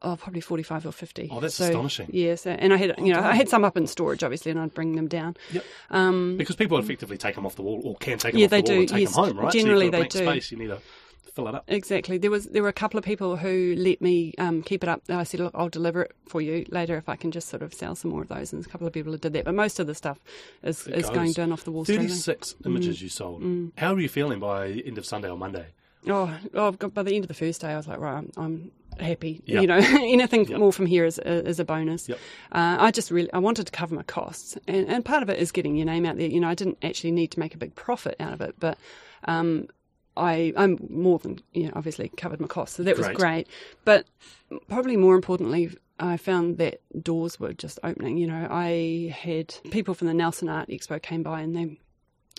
Oh, 0.00 0.14
probably 0.16 0.40
forty-five 0.40 0.86
or 0.86 0.92
fifty. 0.92 1.28
Oh, 1.32 1.40
that's 1.40 1.56
So, 1.56 1.64
astonishing. 1.64 2.10
Yeah, 2.12 2.36
so, 2.36 2.50
and 2.50 2.72
I 2.72 2.76
had, 2.76 2.94
you 2.98 3.12
know. 3.12 3.20
I 3.20 3.34
had 3.34 3.48
some 3.48 3.64
up 3.64 3.76
in 3.76 3.86
storage, 3.88 4.22
obviously, 4.22 4.52
and 4.52 4.60
I'd 4.60 4.72
bring 4.72 4.94
them 4.94 5.08
down. 5.08 5.36
Yep. 5.50 5.64
Um, 5.90 6.36
Because 6.36 6.54
people 6.54 6.78
effectively 6.78 7.18
take 7.18 7.34
them 7.34 7.44
off 7.44 7.56
the 7.56 7.62
wall 7.62 7.80
or 7.84 7.96
can 7.96 8.16
take 8.18 8.32
them 8.32 8.38
Yeah, 8.38 8.44
off 8.46 8.50
the 8.50 8.62
they 8.62 8.70
wall 8.72 8.78
and 8.80 8.88
do, 8.88 8.94
take 8.94 9.00
yes. 9.02 9.14
them 9.16 9.24
home, 9.24 9.38
right? 9.38 9.52
Generally 9.52 9.86
so 9.86 9.88
a 9.88 10.00
they 10.02 10.08
do. 10.08 10.18
space. 10.18 10.52
You 10.52 10.58
need 10.58 10.68
to 10.68 10.78
fill 11.34 11.48
it 11.48 11.54
up. 11.56 11.64
Exactly. 11.66 12.16
There 12.18 12.30
was 12.30 12.46
there 12.46 12.62
were 12.62 12.68
a 12.68 12.72
couple 12.72 12.96
of 12.98 13.04
people 13.04 13.36
who 13.36 13.74
let 13.76 14.00
me 14.00 14.34
um, 14.38 14.62
keep 14.62 14.84
it 14.84 14.88
up. 14.88 15.02
I 15.08 15.24
said, 15.24 15.40
look, 15.40 15.52
I'll 15.56 15.68
deliver 15.68 16.02
it 16.02 16.12
for 16.28 16.40
you 16.40 16.64
later 16.68 16.96
if 16.96 17.08
I 17.08 17.16
can 17.16 17.32
just 17.32 17.48
sort 17.48 17.62
of 17.62 17.74
sell 17.74 17.96
some 17.96 18.12
more 18.12 18.22
of 18.22 18.28
those. 18.28 18.52
And 18.52 18.64
a 18.64 18.68
couple 18.68 18.86
of 18.86 18.92
people 18.92 19.10
who 19.10 19.18
did 19.18 19.32
that, 19.32 19.46
but 19.46 19.54
most 19.54 19.80
of 19.80 19.88
the 19.88 19.96
stuff 19.96 20.20
is, 20.62 20.86
It 20.86 20.94
is 20.94 21.06
goes. 21.06 21.14
going 21.16 21.32
down 21.32 21.50
off 21.50 21.64
the 21.64 21.72
wall 21.72 21.84
straight. 21.84 21.98
Thirty-six 22.02 22.54
images 22.64 23.02
you 23.02 23.08
sold. 23.08 23.42
How 23.76 23.94
are 23.94 24.00
you 24.00 24.08
feeling 24.08 24.38
by 24.38 24.68
end 24.68 24.96
of 24.96 25.04
Sunday 25.04 25.28
or 25.28 25.36
Monday? 25.36 25.66
Oh, 26.06 26.32
oh, 26.54 26.70
by 26.70 27.02
the 27.02 27.16
end 27.16 27.24
of 27.24 27.28
the 27.28 27.34
first 27.34 27.60
day, 27.60 27.72
I 27.72 27.76
was 27.76 27.88
like, 27.88 27.98
right, 27.98 28.18
I'm, 28.18 28.30
I'm 28.36 28.70
happy. 29.00 29.42
Yep. 29.46 29.60
You 29.62 29.66
know, 29.68 29.76
anything 29.82 30.46
Yep. 30.48 30.58
more 30.58 30.72
from 30.72 30.86
here 30.86 31.04
is, 31.04 31.18
is 31.18 31.58
a 31.60 31.64
bonus. 31.64 32.08
Yep. 32.08 32.18
Uh, 32.52 32.76
I 32.80 32.90
just 32.90 33.10
really 33.10 33.32
I 33.32 33.38
wanted 33.38 33.66
to 33.66 33.72
cover 33.72 33.94
my 33.94 34.02
costs, 34.02 34.56
and, 34.66 34.86
and 34.88 35.04
part 35.04 35.22
of 35.22 35.30
it 35.30 35.38
is 35.38 35.52
getting 35.52 35.76
your 35.76 35.86
name 35.86 36.04
out 36.06 36.16
there. 36.16 36.28
You 36.28 36.40
know, 36.40 36.48
I 36.48 36.54
didn't 36.54 36.78
actually 36.82 37.12
need 37.12 37.28
to 37.32 37.40
make 37.40 37.54
a 37.54 37.58
big 37.58 37.74
profit 37.74 38.16
out 38.20 38.32
of 38.32 38.40
it, 38.40 38.54
but 38.58 38.78
um, 39.24 39.68
I 40.16 40.52
I'm 40.56 40.78
more 40.90 41.18
than 41.18 41.40
you 41.52 41.64
know 41.64 41.72
obviously 41.76 42.08
covered 42.16 42.40
my 42.40 42.46
costs, 42.46 42.76
so 42.76 42.82
that 42.82 42.96
was 42.96 43.06
Great. 43.06 43.16
great. 43.18 43.48
But 43.84 44.06
probably 44.68 44.96
more 44.96 45.14
importantly. 45.14 45.70
I 46.00 46.16
found 46.16 46.58
that 46.58 46.80
doors 47.02 47.40
were 47.40 47.52
just 47.52 47.80
opening. 47.82 48.18
You 48.18 48.28
know, 48.28 48.46
I 48.48 49.12
had 49.20 49.52
people 49.72 49.94
from 49.94 50.06
the 50.06 50.14
Nelson 50.14 50.48
Art 50.48 50.68
Expo 50.68 51.02
came 51.02 51.24
by 51.24 51.40
and 51.40 51.56
they 51.56 51.80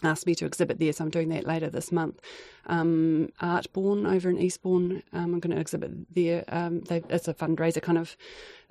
asked 0.03 0.25
me 0.25 0.35
to 0.35 0.45
exhibit 0.45 0.79
there, 0.79 0.93
so 0.93 1.03
I'm 1.03 1.09
doing 1.09 1.29
that 1.29 1.45
later 1.45 1.69
this 1.69 1.91
month. 1.91 2.19
Um, 2.65 3.29
Artborn 3.41 4.11
over 4.11 4.29
in 4.29 4.37
Eastbourne, 4.37 5.03
um, 5.13 5.33
I'm 5.33 5.39
going 5.39 5.55
to 5.55 5.59
exhibit 5.61 6.13
there. 6.13 6.43
Um, 6.49 6.81
they, 6.81 7.03
it's 7.09 7.27
a 7.27 7.33
fundraiser 7.33 7.81
kind 7.81 7.97
of 7.97 8.15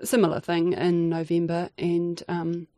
similar 0.03 0.41
thing 0.41 0.73
in 0.75 1.09
November, 1.09 1.71
and 1.79 2.23
um, 2.29 2.69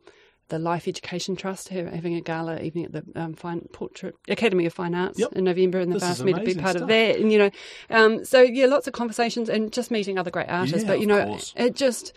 the 0.49 0.59
Life 0.59 0.87
Education 0.87 1.35
Trust 1.35 1.69
ha- 1.69 1.89
having 1.91 2.15
a 2.15 2.21
gala 2.21 2.59
evening 2.59 2.85
at 2.85 2.91
the 2.91 3.03
um, 3.15 3.33
Fine 3.33 3.69
Portrait 3.71 4.15
Academy 4.27 4.65
of 4.65 4.73
Fine 4.73 4.95
Arts 4.95 5.19
Yep. 5.19 5.33
in 5.33 5.43
November, 5.45 5.79
and 5.79 5.93
they've 5.93 6.03
asked 6.03 6.23
me 6.23 6.33
to 6.33 6.41
be 6.41 6.55
part 6.55 6.71
stuff. 6.71 6.83
of 6.83 6.87
that. 6.89 7.17
And 7.17 7.31
you 7.31 7.37
know, 7.37 7.51
um, 7.89 8.25
so 8.25 8.41
yeah, 8.41 8.65
lots 8.65 8.87
of 8.87 8.93
conversations 8.93 9.47
and 9.49 9.71
just 9.71 9.91
meeting 9.91 10.17
other 10.17 10.31
great 10.31 10.49
artists. 10.49 10.81
Yeah, 10.83 10.87
but 10.87 10.99
you 10.99 11.07
know, 11.07 11.25
course. 11.25 11.53
it 11.55 11.75
just 11.75 12.13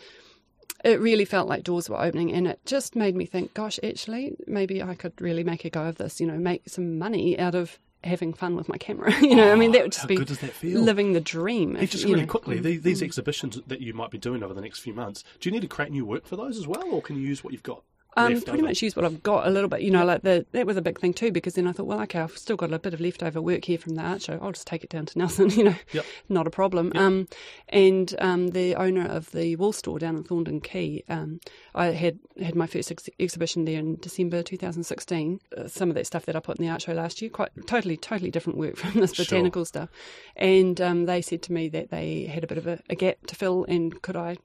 it 0.85 1.01
really 1.01 1.25
felt 1.25 1.49
like 1.49 1.63
doors 1.65 1.89
were 1.89 2.01
opening 2.01 2.33
and 2.33 2.47
it 2.47 2.61
just 2.67 2.95
made 2.95 3.17
me 3.17 3.25
think 3.25 3.53
gosh 3.55 3.79
actually 3.83 4.37
maybe 4.47 4.83
i 4.83 4.95
could 4.95 5.19
really 5.21 5.45
make 5.45 5.65
a 5.65 5.71
go 5.71 5.85
of 5.85 5.97
this 5.97 6.21
you 6.21 6.27
know 6.27 6.39
make 6.39 6.69
some 6.69 6.99
money 6.99 7.39
out 7.39 7.55
of 7.55 7.79
having 8.03 8.35
fun 8.35 8.55
with 8.55 8.69
my 8.69 8.77
camera 8.77 9.13
you 9.23 9.35
know 9.35 9.51
i 9.51 9.55
mean 9.55 9.73
that 9.73 9.83
would 9.83 9.93
just 9.93 10.07
be 10.07 10.17
good 10.17 10.29
does 10.29 10.41
that 10.41 10.53
feel? 10.53 10.81
living 10.81 11.13
the 11.13 11.21
dream 11.21 11.77
if, 11.77 11.91
just 11.91 12.05
really 12.05 12.21
know. 12.21 12.27
quickly, 12.27 12.59
the- 12.59 12.77
these 12.77 13.01
mm. 13.01 13.05
exhibitions 13.05 13.59
that 13.67 13.81
you 13.81 13.95
might 13.95 14.11
be 14.11 14.19
doing 14.19 14.43
over 14.43 14.55
the 14.55 14.61
next 14.61 14.81
few 14.81 14.93
months, 14.93 15.25
do 15.41 15.49
you 15.49 15.53
need 15.53 15.63
to 15.63 15.69
create 15.69 15.91
new 15.91 16.05
work 16.05 16.27
for 16.27 16.37
those 16.37 16.59
as 16.59 16.67
well, 16.67 16.85
or 16.91 17.01
can 17.01 17.17
you 17.17 17.23
use 17.23 17.43
what 17.43 17.53
you've 17.53 17.63
got? 17.63 17.83
Um, 18.17 18.41
pretty 18.43 18.63
much 18.63 18.83
use 18.83 18.95
what 18.97 19.05
I've 19.05 19.23
got 19.23 19.47
a 19.47 19.51
little 19.51 19.69
bit. 19.69 19.81
You 19.83 19.91
know, 19.91 20.05
like 20.05 20.23
the, 20.23 20.47
that 20.53 20.67
was 20.67 20.77
a 20.77 20.83
big 20.83 21.01
thing 21.01 21.13
too 21.15 21.33
because 21.33 21.55
then 21.55 21.67
I 21.67 21.73
thought, 21.73 21.87
well, 21.87 22.01
okay, 22.03 22.21
I've 22.21 22.37
still 22.39 22.57
got 22.57 22.73
a 22.73 22.79
bit 22.79 22.95
of 22.95 23.01
leftover 23.01 23.41
work 23.43 23.65
here 23.65 23.79
from 23.79 23.95
the 23.97 24.03
art 24.03 24.23
show. 24.23 24.39
I'll 24.41 24.53
just 24.53 24.67
take 24.67 24.85
it 24.85 24.91
down 24.91 25.07
to 25.07 25.19
Nelson. 25.19 25.51
You 25.51 25.65
know, 25.65 25.75
Yep. 25.93 26.07
not 26.29 26.47
a 26.47 26.51
problem. 26.51 26.93
Um, 26.95 27.29
and 27.69 28.15
um, 28.21 28.49
the 28.49 28.75
owner 28.77 29.07
of 29.07 29.31
the 29.33 29.57
wool 29.57 29.73
store 29.73 29.99
down 29.99 30.17
in 30.17 30.25
Thorndon 30.25 30.63
Quay, 30.63 31.03
um, 31.09 31.41
I 31.75 31.87
had 31.87 32.19
had 32.41 32.55
my 32.55 32.67
first 32.67 32.91
ex- 32.91 33.09
exhibition 33.19 33.65
there 33.65 33.79
in 33.79 33.97
December 33.97 34.43
2016. 34.43 35.41
Uh, 35.57 35.69
some 35.69 35.89
of 35.89 35.95
that 35.95 36.07
stuff 36.07 36.27
that 36.27 36.37
I 36.37 36.41
put 36.41 36.59
in 36.59 36.65
the 36.65 36.71
art 36.71 36.83
show 36.83 36.93
last 36.93 37.21
year, 37.23 37.31
quite 37.31 37.51
totally, 37.67 37.97
totally 37.97 38.31
different 38.31 38.59
work 38.59 38.77
from 38.79 39.01
this 39.01 39.15
Sure. 39.15 39.25
botanical 39.25 39.65
stuff. 39.65 39.89
And 40.37 40.81
um, 40.81 41.07
they 41.07 41.23
said 41.23 41.43
to 41.43 41.53
me 41.53 41.69
that 41.71 41.91
they 41.91 42.25
had 42.25 42.45
a 42.45 42.47
bit 42.47 42.59
of 42.59 42.67
a, 42.67 42.81
a 42.89 42.95
gap 42.95 43.27
to 43.29 43.35
fill, 43.35 43.65
and 43.69 44.01
could 44.03 44.17
I 44.17 44.37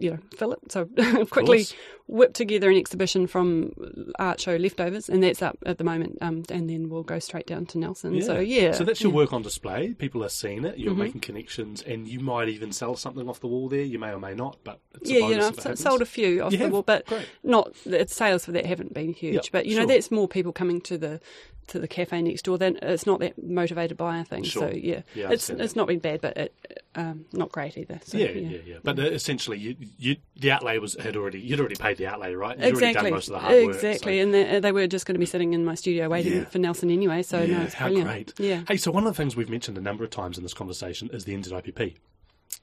you 0.00 0.10
know, 0.12 0.18
fill 0.36 0.52
it. 0.52 0.60
So 0.70 0.84
quickly 1.30 1.66
whip 2.06 2.32
together 2.32 2.70
an 2.70 2.76
exhibition 2.76 3.26
from 3.26 3.72
art 4.18 4.40
show 4.40 4.56
leftovers, 4.56 5.08
and 5.08 5.22
that's 5.22 5.42
up 5.42 5.58
at 5.66 5.78
the 5.78 5.84
moment. 5.84 6.18
Um, 6.22 6.42
and 6.50 6.68
then 6.70 6.88
we'll 6.88 7.02
go 7.02 7.18
straight 7.18 7.46
down 7.46 7.66
to 7.66 7.78
Nelson. 7.78 8.20
So 8.22 8.38
yeah, 8.38 8.72
So 8.72 8.84
that's 8.84 9.02
your 9.02 9.10
yeah. 9.12 9.16
work 9.16 9.32
on 9.32 9.42
display. 9.42 9.92
People 9.94 10.24
are 10.24 10.28
seeing 10.28 10.64
it. 10.64 10.72
Mm-hmm. 10.74 10.80
You're 10.80 10.94
making 10.94 11.20
connections, 11.20 11.82
and 11.82 12.08
you 12.08 12.20
might 12.20 12.48
even 12.48 12.72
sell 12.72 12.96
something 12.96 13.28
off 13.28 13.40
the 13.40 13.46
wall 13.48 13.68
there. 13.68 13.82
You 13.82 13.98
may 13.98 14.10
or 14.10 14.20
may 14.20 14.34
not, 14.34 14.58
but 14.64 14.80
it's 14.94 15.10
a 15.10 15.12
Yeah, 15.12 15.20
bonus 15.20 15.30
you 15.32 15.40
know, 15.64 15.70
I've 15.70 15.78
sold 15.78 16.02
a 16.02 16.06
few 16.06 16.42
off 16.42 16.52
You 16.52 16.58
the 16.58 16.64
have? 16.64 16.72
wall, 16.72 16.82
but 16.82 17.06
Great. 17.06 17.26
not 17.42 17.74
the 17.84 18.06
sales 18.08 18.44
for 18.44 18.52
that 18.52 18.64
haven't 18.66 18.94
been 18.94 19.12
huge. 19.12 19.34
Yep, 19.34 19.44
but 19.52 19.66
you 19.66 19.74
know, 19.76 19.82
sure. 19.82 19.88
that's 19.88 20.10
more 20.10 20.28
people 20.28 20.52
coming 20.52 20.80
to 20.82 20.96
the 20.98 21.20
to 21.68 21.78
the 21.78 21.88
cafe 21.88 22.20
next 22.22 22.42
door. 22.42 22.58
Then 22.58 22.78
it's 22.82 23.06
not 23.06 23.20
that 23.20 23.42
motivated 23.42 23.96
buyer 23.96 24.24
thing. 24.24 24.42
Sure. 24.42 24.68
So 24.70 24.74
yeah, 24.76 25.02
Yeah, 25.14 25.30
it's 25.30 25.48
it's 25.50 25.76
not 25.76 25.86
been 25.86 25.98
bad, 26.00 26.20
but 26.20 26.36
it, 26.36 26.82
um, 26.94 27.24
not 27.32 27.52
great 27.52 27.78
either. 27.78 28.00
So, 28.04 28.18
Yeah, 28.18 28.30
yeah, 28.30 28.58
yeah. 28.66 28.76
But 28.82 28.98
uh, 28.98 29.02
essentially, 29.02 29.58
you, 29.58 29.76
you, 29.98 30.16
the 30.36 30.50
outlay 30.50 30.78
was 30.78 30.94
had 31.00 31.16
already 31.16 31.40
you'd 31.40 31.60
already 31.60 31.76
paid 31.76 31.96
the 31.98 32.06
outlay, 32.06 32.34
right? 32.34 32.56
You'd 32.58 32.64
already 32.74 32.86
Exactly, 32.88 33.02
done 33.10 33.16
most 33.16 33.28
of 33.28 33.32
the 33.34 33.38
hard 33.40 33.66
work. 33.66 33.74
exactly, 33.76 34.18
so- 34.18 34.22
and 34.22 34.34
they, 34.34 34.60
they 34.60 34.72
were 34.72 34.86
just 34.86 35.06
going 35.06 35.14
to 35.14 35.20
be 35.20 35.26
sitting 35.26 35.52
in 35.54 35.64
my 35.64 35.74
studio 35.74 36.08
waiting 36.08 36.32
Yeah. 36.34 36.44
for 36.46 36.58
Nelson 36.58 36.90
anyway. 36.90 37.22
So 37.22 37.38
no, 37.40 37.44
Yeah, 37.44 37.62
it's 37.64 37.74
how 37.74 37.86
brilliant. 37.86 38.34
great. 38.36 38.40
Yeah, 38.48 38.62
Hey, 38.66 38.76
so 38.76 38.90
one 38.90 39.06
of 39.06 39.12
the 39.14 39.16
things 39.16 39.36
we've 39.36 39.48
mentioned 39.50 39.78
a 39.78 39.80
number 39.82 40.04
of 40.04 40.10
times 40.10 40.36
in 40.38 40.42
this 40.42 40.54
conversation 40.54 41.10
is 41.12 41.24
the 41.24 41.34
NZIPP, 41.34 41.96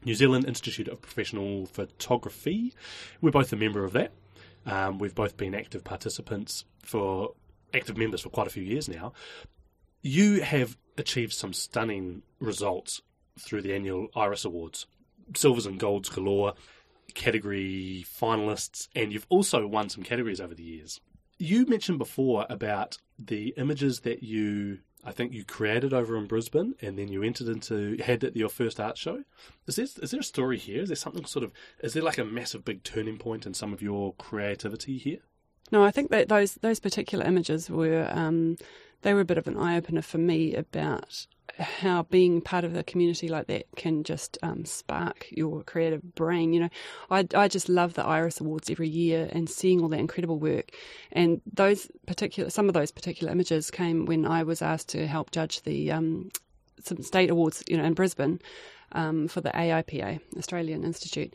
New 0.04 0.16
Zealand 0.16 0.46
Institute 0.48 0.88
of 0.88 1.02
Professional 1.02 1.66
Photography. 1.68 2.74
We're 3.22 3.32
both 3.32 3.52
a 3.54 3.56
member 3.56 3.84
of 3.84 3.94
that. 3.94 4.12
Um, 4.66 4.98
we've 4.98 5.14
both 5.16 5.38
been 5.38 5.54
active 5.54 5.84
participants 5.84 6.66
for 6.82 7.34
active 7.74 7.98
members 7.98 8.22
for 8.22 8.30
quite 8.30 8.48
a 8.48 8.52
few 8.52 8.64
years 8.64 8.88
now. 8.88 9.14
You 10.02 10.42
have 10.42 10.78
achieved 10.98 11.34
some 11.34 11.54
stunning 11.54 12.22
results 12.40 13.02
through 13.40 13.62
the 13.62 13.74
annual 13.74 14.08
Iris 14.16 14.46
Awards, 14.46 14.86
silvers 15.36 15.66
and 15.66 15.80
golds 15.80 16.10
galore, 16.10 16.54
category 17.14 18.06
finalists, 18.08 18.88
and 18.96 19.12
you've 19.12 19.28
also 19.30 19.68
won 19.68 19.90
some 19.90 20.04
categories 20.04 20.42
over 20.42 20.56
the 20.56 20.64
years. 20.64 21.02
You 21.38 21.66
mentioned 21.66 21.98
before 21.98 22.46
about 22.50 22.98
the 23.20 23.54
images 23.58 24.02
that 24.02 24.24
you, 24.24 24.80
I 25.04 25.12
think 25.12 25.34
you 25.34 25.44
created 25.44 25.94
over 25.94 26.18
in 26.18 26.28
Brisbane, 26.28 26.76
and 26.82 26.98
then 26.98 27.10
you 27.10 27.24
entered 27.24 27.50
into 27.50 27.98
had 28.02 28.24
at 28.24 28.36
your 28.36 28.50
first 28.50 28.80
art 28.80 28.98
show. 28.98 29.24
Is 29.68 29.76
there 29.76 29.86
is 30.02 30.12
there 30.12 30.22
a 30.22 30.24
story 30.24 30.58
here? 30.58 30.82
Is 30.84 30.90
there 30.90 30.96
something 30.96 31.26
sort 31.26 31.44
of? 31.44 31.52
Is 31.82 31.94
there 31.94 32.04
like 32.04 32.18
a 32.18 32.26
massive 32.26 32.64
big 32.64 32.84
turning 32.84 33.18
point 33.18 33.46
in 33.46 33.54
some 33.54 33.74
of 33.74 33.82
your 33.82 34.14
creativity 34.14 34.98
here? 34.98 35.20
No, 35.72 35.84
I 35.84 35.92
think 35.92 36.12
that 36.12 36.30
those 36.30 36.56
those 36.56 36.80
particular 36.80 37.26
images 37.26 37.70
were 37.70 38.08
um, 38.12 38.58
they 39.02 39.14
were 39.14 39.22
a 39.22 39.26
bit 39.26 39.38
of 39.38 39.48
an 39.48 39.58
eye 39.58 39.78
opener 39.78 40.02
for 40.02 40.18
me 40.18 40.56
about 40.56 41.28
how 41.58 42.04
being 42.04 42.42
part 42.42 42.66
of 42.66 42.76
a 42.76 42.84
community 42.84 43.28
like 43.28 43.48
that 43.48 43.66
can 43.76 44.04
just 44.04 44.38
um, 44.44 44.66
spark 44.66 45.28
your 45.30 45.64
creative 45.64 46.16
brain. 46.16 46.54
You 46.54 46.62
know, 46.62 46.70
I, 47.10 47.28
I 47.34 47.48
just 47.48 47.70
love 47.70 47.94
the 47.94 48.04
Iris 48.04 48.42
Awards 48.42 48.70
every 48.70 48.90
year 48.90 49.30
and 49.32 49.50
seeing 49.50 49.82
all 49.82 49.88
that 49.90 50.00
incredible 50.00 50.40
work. 50.40 50.72
And 51.12 51.42
those 51.52 51.90
particular 52.08 52.50
some 52.50 52.68
of 52.68 52.74
those 52.74 52.92
particular 52.92 53.32
images 53.32 53.72
came 53.72 54.06
when 54.06 54.26
I 54.26 54.44
was 54.44 54.62
asked 54.62 54.90
to 54.90 55.08
help 55.08 55.32
judge 55.32 55.62
the 55.62 55.92
um, 55.92 56.30
some 56.84 57.02
state 57.04 57.30
awards, 57.30 57.64
you 57.68 57.78
know, 57.78 57.86
in 57.86 57.94
Brisbane 57.94 58.40
um, 58.92 59.28
for 59.28 59.42
the 59.42 59.52
AIPA, 59.52 60.20
Australian 60.38 60.84
Institute, 60.84 61.34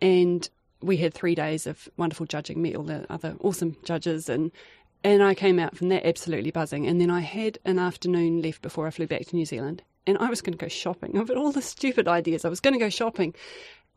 and 0.00 0.48
we 0.82 0.96
had 0.96 1.14
three 1.14 1.34
days 1.34 1.66
of 1.66 1.88
wonderful 1.96 2.26
judging, 2.26 2.60
met 2.62 2.76
all 2.76 2.84
the 2.84 3.06
other 3.10 3.36
awesome 3.40 3.76
judges, 3.84 4.28
and 4.28 4.50
and 5.04 5.22
I 5.22 5.34
came 5.34 5.58
out 5.58 5.76
from 5.76 5.88
that 5.88 6.06
absolutely 6.06 6.50
buzzing. 6.50 6.86
And 6.86 7.00
then 7.00 7.10
I 7.10 7.20
had 7.20 7.58
an 7.64 7.78
afternoon 7.78 8.40
left 8.40 8.62
before 8.62 8.86
I 8.86 8.90
flew 8.90 9.06
back 9.06 9.26
to 9.26 9.36
New 9.36 9.46
Zealand, 9.46 9.82
and 10.06 10.16
I 10.18 10.30
was 10.30 10.40
going 10.42 10.56
to 10.56 10.62
go 10.64 10.68
shopping. 10.68 11.16
I've 11.18 11.28
had 11.28 11.36
all 11.36 11.52
the 11.52 11.62
stupid 11.62 12.08
ideas. 12.08 12.44
I 12.44 12.48
was 12.48 12.60
going 12.60 12.74
to 12.74 12.80
go 12.80 12.88
shopping, 12.88 13.34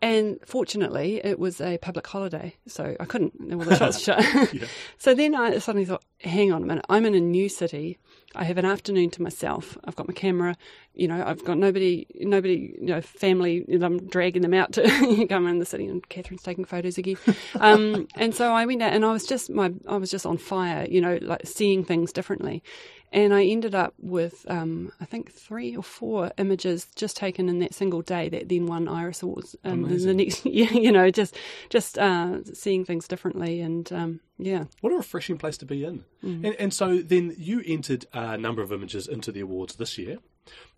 and 0.02 0.40
fortunately, 0.46 1.22
it 1.24 1.40
was 1.40 1.62
a 1.62 1.78
public 1.78 2.06
holiday, 2.06 2.56
so 2.68 2.96
I 3.00 3.06
couldn't. 3.06 3.34
All 3.54 3.60
the 3.60 3.76
shops 3.76 4.00
shut. 4.04 4.54
yeah. 4.54 4.68
So 4.98 5.14
then 5.14 5.36
I 5.36 5.60
suddenly 5.60 5.86
thought, 5.86 6.04
hang 6.20 6.52
on 6.52 6.64
a 6.64 6.66
minute. 6.66 6.86
I'm 6.90 7.06
in 7.06 7.16
a 7.16 7.20
new 7.20 7.50
city. 7.50 7.98
I 8.36 8.44
have 8.44 8.58
an 8.58 8.66
afternoon 8.66 9.10
to 9.12 9.22
myself. 9.22 9.78
I've 9.86 9.96
got 9.96 10.08
my 10.08 10.14
camera. 10.14 10.56
You 10.94 11.08
know, 11.08 11.24
I've 11.26 11.44
got 11.46 11.58
nobody, 11.58 12.06
nobody, 12.16 12.76
you 12.80 12.88
know, 12.88 13.02
family. 13.02 13.66
I'm 13.82 14.08
dragging 14.08 14.42
them 14.42 14.54
out 14.54 14.74
to 14.74 15.28
come 15.30 15.46
around 15.46 15.60
the 15.60 15.66
city, 15.66 15.88
and 15.88 16.08
Catherine's 16.10 16.44
taking 16.44 16.66
photos 16.66 16.98
again. 16.98 17.18
Um, 17.56 18.08
and 18.16 18.36
so 18.36 18.52
I 18.52 18.66
went 18.66 18.82
out, 18.82 18.94
and 18.94 19.06
I 19.06 19.12
was 19.12 19.26
just 19.26 19.50
my, 19.50 19.74
I 19.88 19.98
was 19.98 20.12
just 20.12 20.26
on 20.26 20.38
fire. 20.38 20.86
You 20.90 21.02
know, 21.02 21.20
like 21.22 21.46
seeing 21.46 21.84
things 21.84 22.12
differently. 22.12 22.64
And 23.12 23.34
I 23.34 23.46
ended 23.46 23.74
up 23.74 23.94
with, 23.98 24.46
um, 24.50 24.92
I 25.00 25.06
think, 25.06 25.32
three 25.32 25.74
or 25.74 25.84
four 25.84 26.32
images 26.38 26.88
just 26.98 27.16
taken 27.16 27.48
in 27.48 27.60
that 27.60 27.74
single 27.74 28.02
day 28.02 28.28
that 28.28 28.50
then 28.50 28.66
won 28.66 28.90
Iris 28.90 29.24
Awards. 29.24 29.56
And 29.64 29.86
the 29.86 30.14
next, 30.14 30.46
yeah, 30.46 30.72
you 30.72 30.92
know, 30.92 31.10
just 31.12 31.38
just 31.70 31.98
uh, 31.98 32.44
seeing 32.54 32.84
things 32.84 33.08
differently, 33.08 33.62
and 33.62 33.90
um, 33.94 34.20
yeah. 34.38 34.66
What 34.82 34.92
a 34.92 34.98
refreshing 34.98 35.38
place 35.38 35.58
to 35.60 35.66
be 35.66 35.86
in. 35.86 36.04
Mm. 36.26 36.46
And, 36.46 36.56
and 36.56 36.74
so 36.74 36.98
then 36.98 37.36
you 37.38 37.62
entered 37.66 38.06
a 38.14 38.38
number 38.38 38.62
of 38.62 38.72
images 38.72 39.08
into 39.08 39.32
the 39.32 39.42
awards 39.42 39.76
this 39.76 39.98
year, 39.98 40.18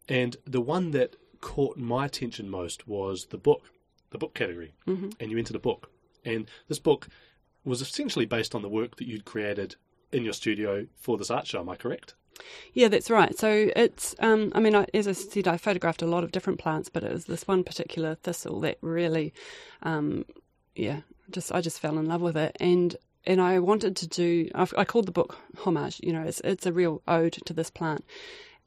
and 0.09 0.35
the 0.45 0.61
one 0.61 0.91
that 0.91 1.15
caught 1.39 1.77
my 1.77 2.05
attention 2.05 2.49
most 2.49 2.87
was 2.87 3.27
the 3.29 3.37
book, 3.37 3.63
the 4.09 4.17
book 4.17 4.33
category, 4.33 4.73
mm-hmm. 4.85 5.09
and 5.19 5.31
you 5.31 5.37
entered 5.37 5.55
a 5.55 5.59
book, 5.59 5.89
and 6.25 6.49
this 6.67 6.79
book 6.79 7.07
was 7.63 7.81
essentially 7.81 8.25
based 8.25 8.53
on 8.55 8.61
the 8.61 8.69
work 8.69 8.97
that 8.97 9.07
you'd 9.07 9.25
created 9.25 9.75
in 10.11 10.23
your 10.23 10.33
studio 10.33 10.87
for 10.95 11.17
this 11.17 11.31
art 11.31 11.47
show. 11.47 11.59
Am 11.59 11.69
I 11.69 11.75
correct? 11.75 12.13
Yeah, 12.73 12.87
that's 12.87 13.09
right. 13.09 13.37
So 13.37 13.69
it's, 13.75 14.15
um, 14.19 14.51
I 14.53 14.59
mean, 14.59 14.75
I, 14.75 14.85
as 14.93 15.07
I 15.07 15.11
said, 15.13 15.47
I 15.47 15.57
photographed 15.57 16.01
a 16.01 16.07
lot 16.07 16.23
of 16.23 16.31
different 16.31 16.59
plants, 16.59 16.87
but 16.87 17.03
it 17.03 17.11
was 17.11 17.25
this 17.25 17.47
one 17.47 17.63
particular 17.63 18.15
thistle 18.15 18.59
that 18.61 18.77
really, 18.81 19.33
um, 19.83 20.25
yeah, 20.75 21.01
just 21.31 21.51
I 21.51 21.61
just 21.61 21.79
fell 21.79 21.97
in 21.97 22.05
love 22.05 22.21
with 22.21 22.37
it, 22.37 22.55
and 22.59 22.95
and 23.27 23.41
I 23.41 23.59
wanted 23.59 23.95
to 23.97 24.07
do. 24.07 24.49
I, 24.55 24.85
called 24.85 25.05
the 25.05 25.11
book 25.11 25.37
homage. 25.59 25.99
You 26.01 26.13
know, 26.13 26.23
it's 26.23 26.39
it's 26.43 26.65
a 26.65 26.73
real 26.73 27.01
ode 27.07 27.33
to 27.45 27.53
this 27.53 27.69
plant, 27.69 28.03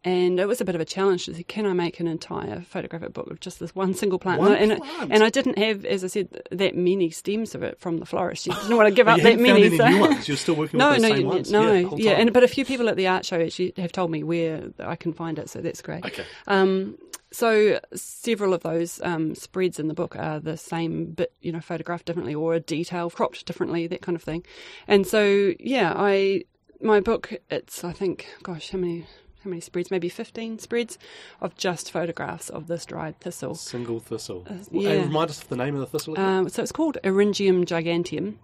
and 0.02 0.40
it 0.40 0.46
was 0.46 0.60
a 0.62 0.64
bit 0.64 0.74
of 0.74 0.80
a 0.80 0.84
challenge 0.86 1.26
to 1.26 1.34
say, 1.34 1.42
can 1.42 1.66
I 1.66 1.74
make 1.74 2.00
an 2.00 2.06
entire 2.06 2.62
photographic 2.62 3.12
book 3.12 3.30
of 3.30 3.40
just 3.40 3.60
this 3.60 3.74
one 3.74 3.92
single 3.92 4.18
plant? 4.18 4.40
One 4.40 4.54
and, 4.54 4.80
plant. 4.80 5.12
and 5.12 5.22
I 5.22 5.28
didn't 5.28 5.58
have, 5.58 5.84
as 5.84 6.02
I 6.04 6.06
said, 6.06 6.42
that 6.50 6.74
many 6.74 7.10
stems 7.10 7.54
of 7.54 7.62
it 7.62 7.78
from 7.78 7.98
the 7.98 8.06
florist. 8.06 8.46
You 8.46 8.54
didn't 8.54 8.76
want 8.76 8.88
to 8.88 8.94
give 8.94 9.08
up 9.08 9.20
that 9.22 9.38
many. 9.38 9.76
So. 9.76 9.86
new 9.86 10.00
ones. 10.00 10.26
You're 10.26 10.38
still 10.38 10.54
working 10.54 10.78
no, 10.78 10.90
with 10.92 11.02
no, 11.02 11.08
same 11.08 11.26
ones. 11.26 11.52
No, 11.52 11.72
yeah, 11.72 11.88
yeah, 11.96 12.10
and 12.12 12.32
but 12.32 12.42
a 12.42 12.48
few 12.48 12.64
people 12.64 12.88
at 12.88 12.96
the 12.96 13.08
art 13.08 13.26
show 13.26 13.40
actually 13.40 13.74
have 13.76 13.92
told 13.92 14.10
me 14.10 14.22
where 14.22 14.70
I 14.78 14.96
can 14.96 15.12
find 15.12 15.38
it, 15.38 15.50
so 15.50 15.60
that's 15.60 15.82
great. 15.82 16.04
Okay. 16.06 16.24
Um, 16.46 16.96
so 17.30 17.78
several 17.94 18.54
of 18.54 18.62
those 18.62 19.00
um, 19.02 19.34
spreads 19.34 19.78
in 19.78 19.88
the 19.88 19.94
book 19.94 20.16
are 20.16 20.40
the 20.40 20.56
same 20.56 21.12
bit, 21.12 21.32
you 21.40 21.52
know, 21.52 21.60
photographed 21.60 22.06
differently 22.06 22.34
or 22.34 22.54
a 22.54 22.60
detail 22.60 23.10
cropped 23.10 23.44
differently, 23.46 23.86
that 23.86 24.00
kind 24.00 24.16
of 24.16 24.22
thing. 24.22 24.44
And 24.88 25.06
so, 25.06 25.52
yeah, 25.60 25.92
I 25.94 26.44
my 26.80 27.00
book, 27.00 27.34
it's 27.50 27.84
I 27.84 27.92
think, 27.92 28.26
gosh, 28.42 28.70
how 28.70 28.78
many 28.78 29.06
how 29.42 29.50
many 29.50 29.60
spreads? 29.60 29.90
Maybe 29.90 30.08
15 30.08 30.58
spreads 30.58 30.98
of 31.40 31.56
just 31.56 31.90
photographs 31.90 32.50
of 32.50 32.66
this 32.66 32.84
dried 32.84 33.18
thistle. 33.20 33.54
Single 33.54 34.00
thistle. 34.00 34.46
Uh, 34.48 34.54
yeah. 34.70 34.90
And 34.90 35.06
remind 35.06 35.30
us 35.30 35.42
of 35.42 35.48
the 35.48 35.56
name 35.56 35.74
of 35.74 35.80
the 35.80 35.86
thistle 35.86 36.18
um, 36.18 36.48
so 36.48 36.62
it's 36.62 36.72
called 36.72 36.98
Eryngium 37.02 37.64
giganteum. 37.64 38.36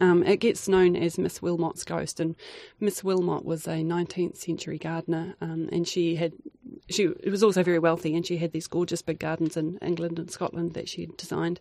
Um, 0.00 0.22
it 0.22 0.36
gets 0.36 0.68
known 0.68 0.96
as 0.96 1.16
Miss 1.16 1.40
Willmott's 1.40 1.82
ghost, 1.82 2.20
and 2.20 2.36
Miss 2.78 3.02
Wilmot 3.02 3.44
was 3.44 3.66
a 3.66 3.76
19th 3.76 4.36
century 4.36 4.76
gardener, 4.76 5.34
um, 5.40 5.68
and 5.72 5.88
she 5.88 6.16
had 6.16 6.34
she 6.90 7.08
was 7.26 7.42
also 7.42 7.62
very 7.62 7.78
wealthy, 7.78 8.14
and 8.14 8.26
she 8.26 8.36
had 8.36 8.52
these 8.52 8.66
gorgeous 8.66 9.00
big 9.00 9.18
gardens 9.18 9.56
in 9.56 9.78
England 9.78 10.18
and 10.18 10.30
Scotland 10.30 10.74
that 10.74 10.90
she 10.90 11.06
designed, 11.16 11.58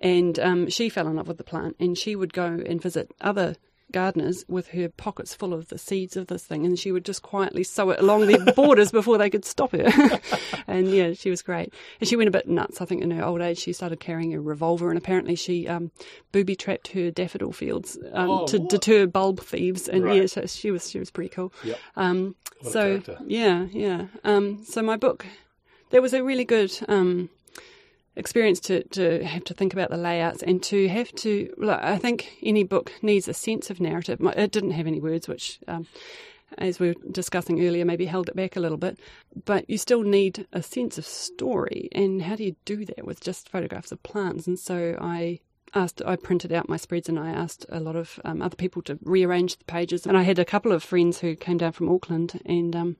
and 0.00 0.38
um, 0.38 0.70
she 0.70 0.88
fell 0.88 1.08
in 1.08 1.16
love 1.16 1.28
with 1.28 1.36
the 1.36 1.44
plant, 1.44 1.76
and 1.78 1.98
she 1.98 2.16
would 2.16 2.32
go 2.32 2.46
and 2.46 2.80
visit 2.80 3.12
other 3.20 3.54
gardeners 3.92 4.44
with 4.48 4.68
her 4.68 4.88
pockets 4.88 5.34
full 5.34 5.54
of 5.54 5.68
the 5.68 5.78
seeds 5.78 6.16
of 6.16 6.26
this 6.26 6.44
thing, 6.44 6.66
and 6.66 6.78
she 6.78 6.92
would 6.92 7.04
just 7.04 7.22
quietly 7.22 7.62
sow 7.62 7.90
it 7.90 8.00
along 8.00 8.26
their 8.26 8.44
borders 8.54 8.90
before 8.90 9.18
they 9.18 9.30
could 9.30 9.44
stop 9.44 9.72
her. 9.72 10.20
and 10.66 10.90
yeah, 10.90 11.12
she 11.12 11.30
was 11.30 11.42
great. 11.42 11.72
And 12.00 12.08
she 12.08 12.16
went 12.16 12.28
a 12.28 12.32
bit 12.32 12.48
nuts. 12.48 12.80
I 12.80 12.84
think 12.84 13.02
in 13.02 13.10
her 13.12 13.24
old 13.24 13.40
age, 13.40 13.58
she 13.58 13.72
started 13.72 14.00
carrying 14.00 14.34
a 14.34 14.40
revolver, 14.40 14.90
and 14.90 14.98
apparently 14.98 15.34
she 15.34 15.66
um, 15.68 15.90
booby 16.32 16.56
trapped 16.56 16.88
her 16.88 17.10
daffodil 17.10 17.52
fields 17.52 17.98
um, 18.12 18.30
oh, 18.30 18.46
to 18.46 18.58
what? 18.58 18.70
deter 18.70 19.06
bulb 19.06 19.40
thieves. 19.40 19.88
And 19.88 20.04
right. 20.04 20.20
yeah, 20.20 20.26
so 20.26 20.46
she 20.46 20.70
was 20.70 20.90
she 20.90 20.98
was 20.98 21.10
pretty 21.10 21.30
cool. 21.30 21.52
Yep. 21.64 21.78
Um, 21.96 22.36
so 22.62 23.02
yeah, 23.26 23.66
yeah. 23.70 24.06
Um, 24.24 24.64
so 24.64 24.82
my 24.82 24.96
book, 24.96 25.26
there 25.90 26.02
was 26.02 26.14
a 26.14 26.22
really 26.22 26.44
good. 26.44 26.72
Um, 26.88 27.30
experience 28.18 28.60
to, 28.60 28.82
to 28.88 29.24
have 29.24 29.44
to 29.44 29.54
think 29.54 29.72
about 29.72 29.90
the 29.90 29.96
layouts 29.96 30.42
and 30.42 30.62
to 30.64 30.88
have 30.88 31.10
to 31.12 31.54
look, 31.56 31.80
I 31.82 31.96
think 31.96 32.36
any 32.42 32.64
book 32.64 32.92
needs 33.00 33.28
a 33.28 33.34
sense 33.34 33.70
of 33.70 33.80
narrative. 33.80 34.20
It 34.20 34.50
didn't 34.50 34.72
have 34.72 34.86
any 34.86 35.00
words, 35.00 35.28
which, 35.28 35.60
um, 35.68 35.86
as 36.58 36.80
we 36.80 36.88
were 36.88 37.10
discussing 37.10 37.64
earlier, 37.64 37.84
maybe 37.84 38.06
held 38.06 38.28
it 38.28 38.36
back 38.36 38.56
a 38.56 38.60
little 38.60 38.76
bit. 38.76 38.98
But 39.44 39.70
you 39.70 39.78
still 39.78 40.02
need 40.02 40.46
a 40.52 40.62
sense 40.62 40.98
of 40.98 41.06
story, 41.06 41.88
and 41.92 42.22
how 42.22 42.36
do 42.36 42.44
you 42.44 42.56
do 42.64 42.84
that 42.86 43.06
with 43.06 43.20
just 43.20 43.48
photographs 43.48 43.92
of 43.92 44.02
plants? 44.02 44.46
And 44.46 44.58
so 44.58 44.98
I 45.00 45.40
asked 45.74 46.02
I 46.04 46.16
printed 46.16 46.52
out 46.52 46.68
my 46.68 46.78
spreads 46.78 47.08
and 47.10 47.18
I 47.18 47.28
asked 47.30 47.66
a 47.68 47.78
lot 47.78 47.94
of 47.94 48.18
um, 48.24 48.40
other 48.40 48.56
people 48.56 48.80
to 48.82 48.98
rearrange 49.02 49.58
the 49.58 49.64
pages 49.64 50.06
and 50.06 50.16
I 50.16 50.22
had 50.22 50.38
a 50.38 50.44
couple 50.44 50.72
of 50.72 50.82
friends 50.82 51.20
who 51.20 51.36
came 51.36 51.58
down 51.58 51.72
from 51.72 51.90
Auckland 51.90 52.40
and 52.46 52.74
um, 52.74 52.96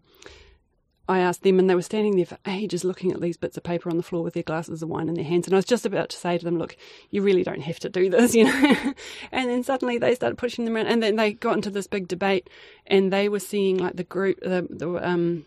I 1.09 1.21
asked 1.21 1.42
them, 1.42 1.59
and 1.59 1.68
they 1.68 1.75
were 1.75 1.83
standing 1.83 2.16
there 2.16 2.27
for 2.27 2.38
ages 2.47 2.85
looking 2.85 3.12
at 3.12 3.21
these 3.21 3.38
bits 3.38 3.57
of 3.57 3.62
paper 3.62 3.88
on 3.88 3.97
the 3.97 4.03
floor 4.03 4.23
with 4.23 4.35
their 4.35 4.42
glasses 4.42 4.83
of 4.83 4.90
wine 4.90 5.09
in 5.09 5.14
their 5.14 5.25
hands. 5.25 5.47
And 5.47 5.55
I 5.55 5.59
was 5.59 5.64
just 5.64 5.87
about 5.87 6.11
to 6.11 6.16
say 6.16 6.37
to 6.37 6.44
them, 6.44 6.59
Look, 6.59 6.77
you 7.11 7.23
really 7.23 7.42
don't 7.42 7.62
have 7.62 7.81
to 7.81 7.88
do 7.88 8.11
this, 8.11 8.35
you 8.37 8.44
know. 8.44 8.94
and 9.33 9.49
then 9.49 9.62
suddenly 9.62 9.99
they 9.99 10.14
started 10.14 10.37
pushing 10.37 10.64
them 10.64 10.77
around, 10.77 10.87
and 10.87 11.03
then 11.03 11.16
they 11.16 11.33
got 11.33 11.57
into 11.57 11.71
this 11.71 11.87
big 11.87 12.09
debate, 12.09 12.51
and 12.87 13.12
they 13.12 13.29
were 13.29 13.40
seeing 13.40 13.79
like 13.79 13.97
the 13.97 14.05
group, 14.05 14.38
the, 14.40 14.66
the 14.68 15.09
um, 15.09 15.47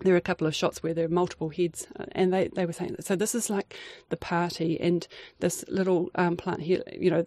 there 0.00 0.14
are 0.14 0.18
a 0.18 0.22
couple 0.22 0.46
of 0.46 0.54
shots 0.54 0.82
where 0.82 0.94
there 0.94 1.06
are 1.06 1.10
multiple 1.10 1.50
heads, 1.50 1.86
uh, 1.98 2.04
and 2.12 2.32
they, 2.32 2.48
they 2.48 2.66
were 2.66 2.72
saying, 2.72 2.96
so 3.00 3.16
this 3.16 3.34
is 3.34 3.50
like 3.50 3.76
the 4.08 4.16
party, 4.16 4.80
and 4.80 5.06
this 5.40 5.64
little 5.68 6.10
um, 6.14 6.36
plant 6.36 6.62
here, 6.62 6.82
you 6.92 7.10
know, 7.10 7.24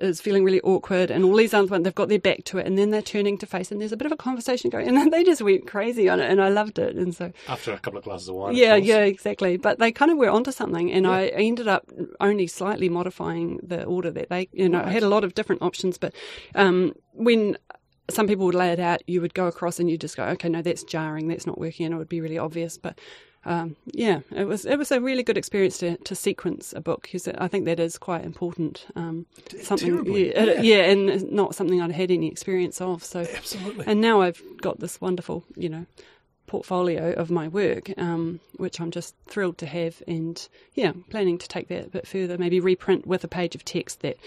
is 0.00 0.20
feeling 0.20 0.44
really 0.44 0.60
awkward, 0.60 1.10
and 1.10 1.24
all 1.24 1.36
these 1.36 1.54
other 1.54 1.66
ones, 1.68 1.84
they've 1.84 1.94
got 1.94 2.08
their 2.08 2.18
back 2.18 2.44
to 2.44 2.58
it, 2.58 2.66
and 2.66 2.76
then 2.76 2.90
they're 2.90 3.02
turning 3.02 3.38
to 3.38 3.46
face, 3.46 3.70
and 3.72 3.80
there's 3.80 3.92
a 3.92 3.96
bit 3.96 4.06
of 4.06 4.12
a 4.12 4.16
conversation 4.16 4.70
going, 4.70 4.88
and 4.88 5.12
they 5.12 5.24
just 5.24 5.42
went 5.42 5.66
crazy 5.66 6.08
on 6.08 6.20
it, 6.20 6.30
and 6.30 6.40
I 6.40 6.48
loved 6.48 6.78
it. 6.78 6.96
And 6.96 7.14
so 7.14 7.32
after 7.48 7.72
a 7.72 7.78
couple 7.78 7.98
of 7.98 8.04
glasses 8.04 8.28
of 8.28 8.34
wine, 8.36 8.56
yeah, 8.56 8.74
of 8.74 8.84
yeah, 8.84 9.00
exactly. 9.00 9.56
But 9.56 9.78
they 9.78 9.90
kind 9.92 10.10
of 10.10 10.18
were 10.18 10.30
onto 10.30 10.52
something, 10.52 10.92
and 10.92 11.04
Yeah. 11.04 11.12
I 11.12 11.26
ended 11.28 11.68
up 11.68 11.90
only 12.20 12.46
slightly 12.46 12.88
modifying 12.88 13.60
the 13.62 13.84
order 13.84 14.10
that 14.10 14.28
they, 14.28 14.48
you 14.52 14.68
know, 14.68 14.82
I 14.82 14.90
had 14.90 15.02
a 15.02 15.08
lot 15.08 15.24
of 15.24 15.34
different 15.34 15.62
options, 15.62 15.98
but 15.98 16.14
um, 16.54 16.94
when 17.12 17.56
some 18.10 18.26
people 18.26 18.46
would 18.46 18.54
lay 18.54 18.72
it 18.72 18.80
out, 18.80 19.02
you 19.06 19.20
would 19.20 19.34
go 19.34 19.46
across 19.46 19.78
and 19.78 19.90
you 19.90 19.98
just 19.98 20.16
go, 20.16 20.24
okay, 20.24 20.48
no, 20.48 20.62
that's 20.62 20.82
jarring, 20.84 21.28
that's 21.28 21.46
not 21.46 21.58
working, 21.58 21.86
and 21.86 21.94
it 21.94 21.98
would 21.98 22.08
be 22.08 22.20
really 22.20 22.38
obvious, 22.38 22.76
but. 22.78 22.98
Um, 23.48 23.76
yeah, 23.92 24.20
it 24.30 24.44
was 24.44 24.66
it 24.66 24.76
was 24.76 24.92
a 24.92 25.00
really 25.00 25.22
good 25.22 25.38
experience 25.38 25.78
to, 25.78 25.96
to 25.96 26.14
sequence 26.14 26.74
a 26.74 26.82
book 26.82 27.02
because 27.02 27.26
I 27.28 27.48
think 27.48 27.64
that 27.64 27.80
is 27.80 27.96
quite 27.96 28.22
important. 28.22 28.86
Um, 28.94 29.24
something, 29.62 30.04
yeah, 30.04 30.44
yeah. 30.44 30.60
yeah, 30.60 30.82
and 30.90 31.32
not 31.32 31.54
something 31.54 31.80
I'd 31.80 31.92
had 31.92 32.10
any 32.10 32.28
experience 32.28 32.78
of. 32.82 33.02
So, 33.02 33.20
Absolutely. 33.20 33.86
and 33.86 34.02
now 34.02 34.20
I've 34.20 34.42
got 34.60 34.80
this 34.80 35.00
wonderful, 35.00 35.44
you 35.56 35.70
know, 35.70 35.86
portfolio 36.46 37.12
of 37.12 37.30
my 37.30 37.48
work, 37.48 37.90
um, 37.96 38.40
which 38.58 38.82
I'm 38.82 38.90
just 38.90 39.14
thrilled 39.26 39.56
to 39.58 39.66
have, 39.66 40.02
and 40.06 40.46
yeah, 40.74 40.92
planning 41.08 41.38
to 41.38 41.48
take 41.48 41.68
that 41.68 41.86
a 41.86 41.90
bit 41.90 42.06
further. 42.06 42.36
Maybe 42.36 42.60
reprint 42.60 43.06
with 43.06 43.24
a 43.24 43.28
page 43.28 43.54
of 43.54 43.64
text 43.64 44.00
that 44.02 44.18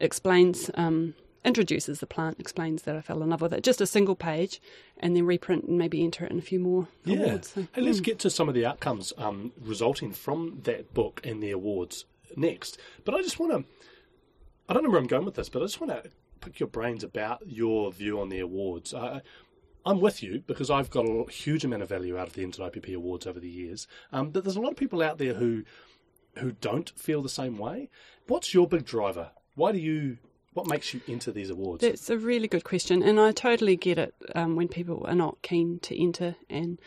explains, 0.00 0.70
um, 0.74 1.14
introduces 1.44 2.00
the 2.00 2.06
plant, 2.06 2.38
explains 2.40 2.82
that 2.82 2.96
I 2.96 3.00
fell 3.00 3.22
in 3.22 3.30
love 3.30 3.40
with 3.42 3.52
it. 3.52 3.62
Just 3.62 3.80
a 3.80 3.86
single 3.86 4.16
page, 4.16 4.60
and 4.98 5.14
then 5.14 5.26
reprint 5.26 5.64
and 5.64 5.76
maybe 5.78 6.02
enter 6.02 6.24
it 6.24 6.32
in 6.32 6.38
a 6.38 6.42
few 6.42 6.58
more 6.58 6.88
Yeah. 7.04 7.18
awards. 7.18 7.50
So, 7.50 7.66
Hey, 7.72 7.82
let's 7.82 8.00
mm. 8.00 8.04
get 8.04 8.18
to 8.20 8.30
some 8.30 8.48
of 8.48 8.54
the 8.54 8.64
outcomes 8.66 9.12
um, 9.18 9.52
resulting 9.60 10.12
from 10.12 10.60
that 10.64 10.94
book 10.94 11.20
and 11.24 11.42
the 11.42 11.50
awards 11.50 12.06
next. 12.36 12.78
But 13.04 13.14
I 13.14 13.22
just 13.22 13.38
want 13.38 13.52
to, 13.52 13.64
I 14.68 14.72
don't 14.74 14.82
know 14.84 14.90
where 14.90 15.00
I'm 15.00 15.06
going 15.06 15.24
with 15.26 15.34
this, 15.34 15.48
but 15.48 15.60
I 15.62 15.66
just 15.66 15.80
want 15.80 15.92
to 16.04 16.10
pick 16.40 16.58
your 16.60 16.68
brains 16.68 17.04
about 17.04 17.42
your 17.46 17.92
view 17.92 18.20
on 18.20 18.28
the 18.28 18.40
awards. 18.40 18.94
I, 18.94 19.20
I'm 19.86 20.00
with 20.00 20.22
you 20.22 20.42
because 20.46 20.70
I've 20.70 20.88
got 20.90 21.04
a 21.04 21.30
huge 21.30 21.64
amount 21.64 21.82
of 21.82 21.88
value 21.90 22.16
out 22.18 22.26
of 22.28 22.32
the 22.32 22.44
NZIPP 22.44 22.94
awards 22.94 23.26
over 23.26 23.38
the 23.38 23.50
years. 23.50 23.86
Um, 24.12 24.30
but 24.30 24.44
there's 24.44 24.56
a 24.56 24.60
lot 24.60 24.70
of 24.72 24.76
people 24.78 25.02
out 25.02 25.18
there 25.18 25.34
who 25.34 25.64
who 26.38 26.50
don't 26.50 26.90
feel 26.98 27.22
the 27.22 27.28
same 27.28 27.58
way. 27.58 27.88
What's 28.26 28.52
your 28.52 28.66
big 28.66 28.84
driver? 28.84 29.30
Why 29.54 29.70
do 29.70 29.78
you 29.78 30.18
What 30.54 30.68
makes 30.68 30.94
you 30.94 31.00
enter 31.08 31.32
these 31.32 31.50
awards? 31.50 31.82
That's 31.82 32.08
a 32.10 32.16
really 32.16 32.48
good 32.48 32.64
question, 32.64 33.02
and 33.02 33.20
I 33.20 33.32
totally 33.32 33.76
get 33.76 33.98
it 33.98 34.14
um, 34.34 34.56
when 34.56 34.68
people 34.68 35.04
are 35.06 35.14
not 35.14 35.42
keen 35.42 35.80
to 35.80 36.00
enter. 36.00 36.36
And 36.48 36.80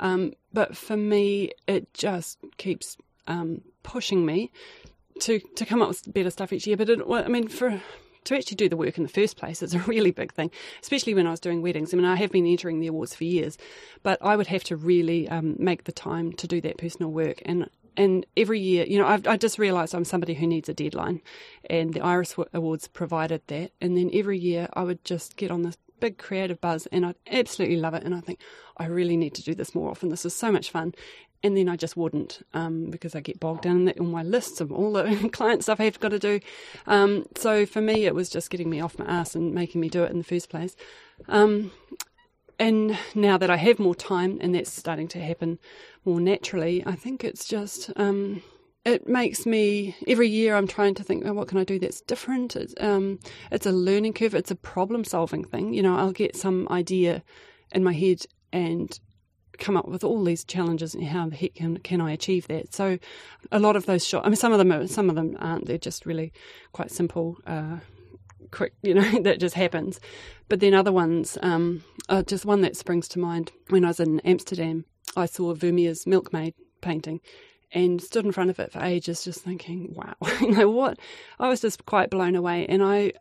um, 0.00 0.32
but 0.52 0.76
for 0.76 0.96
me, 0.96 1.52
it 1.68 1.94
just 1.94 2.38
keeps 2.56 2.96
um, 3.28 3.62
pushing 3.84 4.26
me 4.26 4.50
to 5.20 5.38
to 5.38 5.64
come 5.64 5.80
up 5.82 5.88
with 5.88 6.12
better 6.12 6.30
stuff 6.30 6.52
each 6.52 6.66
year. 6.66 6.76
But 6.76 6.90
it, 6.90 7.00
I 7.08 7.28
mean, 7.28 7.46
for 7.46 7.80
to 8.24 8.36
actually 8.36 8.56
do 8.56 8.68
the 8.68 8.76
work 8.76 8.96
in 8.96 9.02
the 9.02 9.08
first 9.08 9.36
place 9.36 9.62
is 9.62 9.74
a 9.74 9.78
really 9.86 10.10
big 10.10 10.32
thing, 10.32 10.50
especially 10.80 11.14
when 11.14 11.26
I 11.26 11.30
was 11.30 11.40
doing 11.40 11.62
weddings. 11.62 11.92
I 11.92 11.96
mean, 11.96 12.06
I 12.06 12.16
have 12.16 12.32
been 12.32 12.46
entering 12.46 12.80
the 12.80 12.86
awards 12.88 13.14
for 13.14 13.24
years, 13.24 13.58
but 14.02 14.18
I 14.22 14.36
would 14.36 14.48
have 14.48 14.64
to 14.64 14.76
really 14.76 15.28
um, 15.28 15.56
make 15.58 15.84
the 15.84 15.92
time 15.92 16.32
to 16.34 16.46
do 16.46 16.60
that 16.62 16.78
personal 16.78 17.10
work. 17.10 17.42
And 17.44 17.68
and 17.96 18.26
every 18.36 18.60
year, 18.60 18.84
you 18.86 18.98
know, 18.98 19.06
I've, 19.06 19.26
I 19.26 19.36
just 19.36 19.58
realised 19.58 19.94
I'm 19.94 20.04
somebody 20.04 20.34
who 20.34 20.46
needs 20.46 20.68
a 20.68 20.74
deadline, 20.74 21.20
and 21.68 21.92
the 21.92 22.00
Iris 22.00 22.34
Awards 22.52 22.88
provided 22.88 23.42
that. 23.48 23.72
And 23.80 23.96
then 23.96 24.10
every 24.12 24.38
year, 24.38 24.68
I 24.74 24.82
would 24.82 25.04
just 25.04 25.36
get 25.36 25.50
on 25.50 25.62
this 25.62 25.76
big 26.00 26.18
creative 26.18 26.60
buzz, 26.60 26.86
and 26.86 27.04
I 27.04 27.14
absolutely 27.30 27.76
love 27.76 27.94
it. 27.94 28.02
And 28.02 28.14
I 28.14 28.20
think 28.20 28.40
I 28.76 28.86
really 28.86 29.16
need 29.16 29.34
to 29.34 29.42
do 29.42 29.54
this 29.54 29.74
more 29.74 29.90
often. 29.90 30.08
This 30.08 30.24
is 30.24 30.34
so 30.34 30.50
much 30.50 30.70
fun. 30.70 30.94
And 31.44 31.56
then 31.56 31.68
I 31.68 31.74
just 31.74 31.96
wouldn't 31.96 32.46
um, 32.54 32.86
because 32.90 33.16
I 33.16 33.20
get 33.20 33.40
bogged 33.40 33.62
down 33.62 33.78
in 33.78 33.84
that, 33.86 33.98
all 33.98 34.06
my 34.06 34.22
lists 34.22 34.60
of 34.60 34.70
all 34.70 34.92
the 34.92 35.28
client 35.32 35.64
stuff 35.64 35.80
I've 35.80 35.98
got 35.98 36.10
to 36.10 36.18
do. 36.18 36.40
Um, 36.86 37.26
so 37.36 37.66
for 37.66 37.80
me, 37.80 38.06
it 38.06 38.14
was 38.14 38.28
just 38.28 38.48
getting 38.48 38.70
me 38.70 38.80
off 38.80 38.98
my 38.98 39.06
ass 39.06 39.34
and 39.34 39.52
making 39.52 39.80
me 39.80 39.88
do 39.88 40.04
it 40.04 40.12
in 40.12 40.18
the 40.18 40.24
first 40.24 40.48
place. 40.48 40.76
Um, 41.28 41.72
and 42.58 42.98
now 43.14 43.38
that 43.38 43.50
I 43.50 43.56
have 43.56 43.78
more 43.78 43.94
time 43.94 44.38
and 44.40 44.54
that's 44.54 44.72
starting 44.72 45.08
to 45.08 45.20
happen 45.20 45.58
more 46.04 46.20
naturally, 46.20 46.82
I 46.86 46.94
think 46.94 47.24
it's 47.24 47.46
just 47.46 47.90
um, 47.96 48.42
it 48.84 49.06
makes 49.06 49.46
me 49.46 49.96
every 50.08 50.28
year 50.28 50.56
I'm 50.56 50.66
trying 50.66 50.94
to 50.94 51.04
think, 51.04 51.24
oh, 51.24 51.32
what 51.32 51.48
can 51.48 51.58
I 51.58 51.64
do 51.64 51.78
that's 51.78 52.00
different? 52.00 52.56
It's, 52.56 52.74
um, 52.80 53.20
it's 53.50 53.66
a 53.66 53.72
learning 53.72 54.14
curve. 54.14 54.34
It's 54.34 54.50
a 54.50 54.56
problem 54.56 55.04
solving 55.04 55.44
thing. 55.44 55.72
You 55.72 55.82
know, 55.82 55.96
I'll 55.96 56.12
get 56.12 56.36
some 56.36 56.66
idea 56.70 57.22
in 57.72 57.84
my 57.84 57.92
head 57.92 58.24
and 58.52 58.98
come 59.58 59.76
up 59.76 59.86
with 59.86 60.02
all 60.02 60.24
these 60.24 60.44
challenges 60.44 60.94
and 60.94 61.04
how 61.04 61.28
the 61.28 61.36
heck 61.36 61.54
can, 61.54 61.76
can 61.78 62.00
I 62.00 62.10
achieve 62.12 62.48
that? 62.48 62.74
So 62.74 62.98
a 63.52 63.60
lot 63.60 63.76
of 63.76 63.86
those 63.86 64.04
shots, 64.06 64.26
I 64.26 64.28
mean, 64.28 64.36
some 64.36 64.52
of 64.52 64.58
them 64.58 64.72
are, 64.72 64.86
some 64.88 65.08
of 65.08 65.14
them 65.14 65.36
aren't. 65.38 65.66
They're 65.66 65.78
just 65.78 66.04
really 66.04 66.32
quite 66.72 66.90
simple, 66.90 67.36
uh, 67.46 67.78
quick, 68.52 68.74
you 68.82 68.94
know, 68.94 69.22
that 69.22 69.40
just 69.40 69.54
happens. 69.54 70.00
But 70.48 70.60
then 70.60 70.74
other 70.74 70.92
ones, 70.92 71.36
um, 71.42 71.82
uh, 72.08 72.22
just 72.22 72.44
one 72.44 72.60
that 72.60 72.76
springs 72.76 73.08
to 73.08 73.18
mind 73.18 73.52
when 73.70 73.84
I 73.84 73.88
was 73.88 74.00
in 74.00 74.20
Amsterdam, 74.20 74.84
I 75.16 75.26
saw 75.26 75.54
Vermeer's 75.54 76.06
Milkmaid 76.06 76.54
painting 76.80 77.20
and 77.72 78.00
stood 78.00 78.24
in 78.24 78.32
front 78.32 78.50
of 78.50 78.60
it 78.60 78.70
for 78.70 78.80
ages 78.80 79.24
just 79.24 79.40
thinking, 79.40 79.94
wow, 79.94 80.14
you 80.40 80.52
know 80.52 80.70
what? 80.70 80.98
I 81.38 81.48
was 81.48 81.60
just 81.60 81.86
quite 81.86 82.10
blown 82.10 82.36
away. 82.36 82.66
And 82.66 82.82
I, 82.82 83.12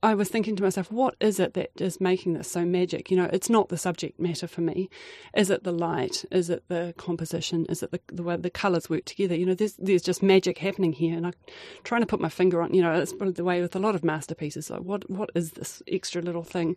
I 0.00 0.14
was 0.14 0.28
thinking 0.28 0.54
to 0.56 0.62
myself, 0.62 0.92
what 0.92 1.16
is 1.20 1.40
it 1.40 1.54
that 1.54 1.80
is 1.80 2.00
making 2.00 2.34
this 2.34 2.50
so 2.50 2.64
magic? 2.64 3.10
You 3.10 3.16
know, 3.16 3.28
it's 3.32 3.50
not 3.50 3.68
the 3.68 3.76
subject 3.76 4.20
matter 4.20 4.46
for 4.46 4.60
me. 4.60 4.88
Is 5.34 5.50
it 5.50 5.64
the 5.64 5.72
light? 5.72 6.24
Is 6.30 6.50
it 6.50 6.62
the 6.68 6.94
composition? 6.96 7.66
Is 7.66 7.82
it 7.82 7.90
the, 7.90 8.00
the 8.12 8.22
way 8.22 8.36
the 8.36 8.48
colours 8.48 8.88
work 8.88 9.06
together? 9.06 9.34
You 9.34 9.46
know, 9.46 9.54
there's 9.54 9.74
there's 9.74 10.02
just 10.02 10.22
magic 10.22 10.58
happening 10.58 10.92
here, 10.92 11.16
and 11.16 11.26
I'm 11.26 11.34
trying 11.82 12.02
to 12.02 12.06
put 12.06 12.20
my 12.20 12.28
finger 12.28 12.62
on. 12.62 12.74
You 12.74 12.82
know, 12.82 12.92
it's 12.92 13.12
the 13.12 13.44
way 13.44 13.60
with 13.60 13.74
a 13.74 13.80
lot 13.80 13.96
of 13.96 14.04
masterpieces. 14.04 14.70
Like, 14.70 14.82
what 14.82 15.10
what 15.10 15.30
is 15.34 15.52
this 15.52 15.82
extra 15.88 16.22
little 16.22 16.44
thing? 16.44 16.76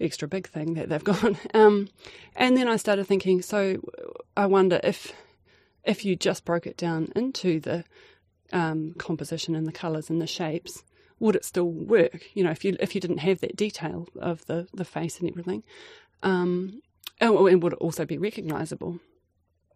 Extra 0.00 0.26
big 0.26 0.48
thing 0.48 0.74
that 0.74 0.88
they've 0.88 1.04
got. 1.12 1.36
Um, 1.54 1.88
and 2.34 2.56
then 2.56 2.66
I 2.66 2.76
started 2.76 3.06
thinking, 3.06 3.40
so 3.40 3.80
I 4.36 4.46
wonder 4.46 4.80
if 4.82 5.12
if 5.84 6.04
you 6.04 6.16
just 6.16 6.44
broke 6.44 6.66
it 6.66 6.76
down 6.76 7.12
into 7.14 7.60
the 7.60 7.84
um, 8.52 8.94
composition 8.98 9.54
and 9.54 9.66
the 9.66 9.72
colours 9.72 10.10
and 10.10 10.20
the 10.20 10.26
shapes, 10.26 10.82
would 11.20 11.36
it 11.36 11.44
still 11.44 11.70
work? 11.70 12.24
You 12.34 12.44
know, 12.44 12.50
if 12.50 12.64
you 12.64 12.76
if 12.80 12.94
you 12.94 13.00
didn't 13.00 13.18
have 13.18 13.40
that 13.40 13.56
detail 13.56 14.08
of 14.20 14.46
the 14.46 14.66
the 14.72 14.84
face 14.84 15.18
and 15.20 15.28
everything, 15.28 15.62
um, 16.22 16.82
oh, 17.20 17.46
and 17.46 17.62
would 17.62 17.74
it 17.74 17.78
also 17.78 18.04
be 18.04 18.18
recognisable? 18.18 19.00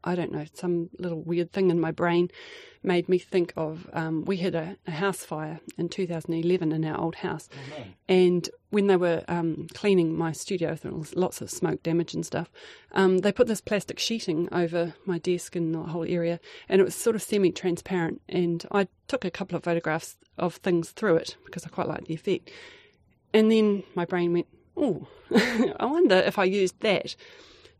I 0.04 0.14
don't 0.14 0.32
know. 0.32 0.44
Some 0.54 0.90
little 0.98 1.22
weird 1.22 1.52
thing 1.52 1.70
in 1.70 1.80
my 1.80 1.92
brain 1.92 2.30
made 2.82 3.08
me 3.08 3.18
think 3.18 3.52
of. 3.56 3.88
Um, 3.92 4.24
we 4.24 4.38
had 4.38 4.54
a, 4.54 4.76
a, 4.86 4.90
house 4.90 5.24
fire 5.24 5.60
in 5.78 5.88
2011 5.88 6.72
in 6.72 6.84
our 6.84 6.98
old 6.98 7.16
house, 7.16 7.48
oh, 7.52 7.78
no. 7.78 7.84
and 8.08 8.50
when 8.70 8.88
they 8.88 8.96
were 8.96 9.22
um, 9.28 9.68
cleaning 9.74 10.16
my 10.16 10.32
studio, 10.32 10.74
there 10.74 10.92
was 10.92 11.14
lots 11.14 11.40
of 11.40 11.50
smoke 11.50 11.82
damage 11.82 12.14
and 12.14 12.26
stuff. 12.26 12.50
Um, 12.92 13.18
they 13.18 13.30
put 13.30 13.46
this 13.46 13.60
plastic 13.60 13.98
sheeting 13.98 14.48
over 14.50 14.94
my 15.06 15.18
desk 15.18 15.54
and 15.54 15.74
the 15.74 15.82
whole 15.82 16.06
area, 16.08 16.40
and 16.68 16.80
it 16.80 16.84
was 16.84 16.94
sort 16.94 17.14
of 17.14 17.22
semi-transparent. 17.22 18.20
And 18.28 18.66
I 18.72 18.88
took 19.06 19.24
a 19.24 19.30
couple 19.30 19.56
of 19.56 19.64
photographs 19.64 20.16
of 20.38 20.56
things 20.56 20.90
through 20.90 21.16
it 21.16 21.36
because 21.44 21.64
I 21.64 21.68
quite 21.68 21.88
liked 21.88 22.06
the 22.06 22.14
effect. 22.14 22.50
And 23.32 23.50
then 23.50 23.84
my 23.94 24.04
brain 24.04 24.32
went, 24.32 24.48
"Oh, 24.76 25.06
I 25.34 25.84
wonder 25.84 26.16
if 26.16 26.38
I 26.38 26.44
used 26.44 26.80
that." 26.80 27.14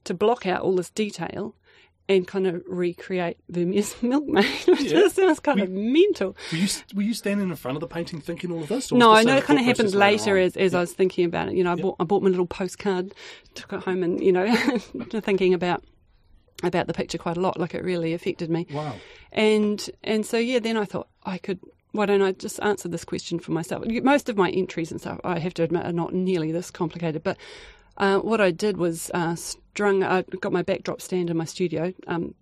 to 0.05 0.15
block 0.15 0.47
out 0.47 0.63
all 0.63 0.75
this 0.75 0.91
detail 0.91 1.55
and 2.09 2.27
kind 2.27 2.47
of 2.47 2.63
recreate 2.67 3.39
Vermeer's 3.49 3.95
Milkmaid, 4.03 4.45
which 4.67 4.83
yeah. 4.83 4.91
just 4.91 5.17
sounds 5.17 5.41
kind 5.41 5.61
were, 5.61 5.65
of 5.65 5.71
mental. 5.71 6.37
Were 6.51 6.59
you, 6.59 6.69
were 6.95 7.03
you 7.03 7.15
standing 7.15 7.49
in 7.49 7.57
front 7.57 7.77
of 7.77 7.81
the 7.81 7.87
painting 7.87 8.21
thinking 8.21 8.53
all 8.53 8.63
of 8.63 8.69
this? 8.69 8.93
no, 8.93 9.13
I 9.13 9.23
know 9.23 9.37
it 9.37 9.45
kind 9.45 9.59
of 9.59 9.65
happened 9.65 9.95
later 9.95 10.37
as, 10.37 10.57
as 10.57 10.73
yeah. 10.73 10.79
I 10.79 10.81
was 10.81 10.93
thinking 10.93 11.25
about 11.25 11.49
it. 11.49 11.55
You 11.55 11.65
know, 11.65 11.73
I, 11.73 11.77
bought, 11.77 11.97
I 12.01 12.05
bought 12.05 12.23
my 12.23 12.31
little 12.31 12.47
postcard, 12.47 13.15
took 13.55 13.73
it 13.73 13.81
home 13.81 14.03
and, 14.03 14.23
you 14.23 14.33
know, 14.33 14.55
thinking 15.21 15.55
about 15.55 15.85
about 16.63 16.87
the 16.87 16.93
picture 16.93 17.19
quite 17.19 17.37
a 17.37 17.41
lot. 17.41 17.59
Like 17.59 17.75
it 17.75 17.83
really 17.83 18.15
affected 18.15 18.51
me. 18.51 18.67
Wow. 18.71 18.95
And 19.33 19.89
and 20.05 20.25
so 20.25 20.39
yeah, 20.39 20.59
then 20.59 20.77
I 20.77 20.85
thought 20.85 21.09
I 21.25 21.39
could. 21.39 21.61
Why 21.93 22.07
don't 22.07 22.23
I 22.23 22.33
just 22.33 22.59
answer 22.63 22.89
this 22.89 23.05
question 23.05 23.39
for 23.39 23.53
myself? 23.53 23.85
Most 23.87 24.31
of 24.31 24.37
my 24.39 24.49
entries 24.49 24.91
and 24.91 24.99
stuff, 24.99 25.21
I 25.25 25.39
have 25.39 25.53
to 25.55 25.63
admit, 25.63 25.85
are 25.85 25.93
not 25.93 26.15
nearly 26.15 26.51
this 26.51 26.71
complicated. 26.71 27.23
But 27.23 27.37
uh, 28.03 28.19
what 28.19 28.41
I 28.41 28.51
did 28.51 28.79
was 28.79 29.13
uh, 29.15 29.37
strung. 29.37 30.03
I 30.03 30.23
got 30.41 30.53
my 30.53 30.63
backdrop 30.63 31.01
stand 31.01 31.31
in 31.31 31.37
my 31.37 31.45
studio. 31.45 31.95
Um, 32.09 32.35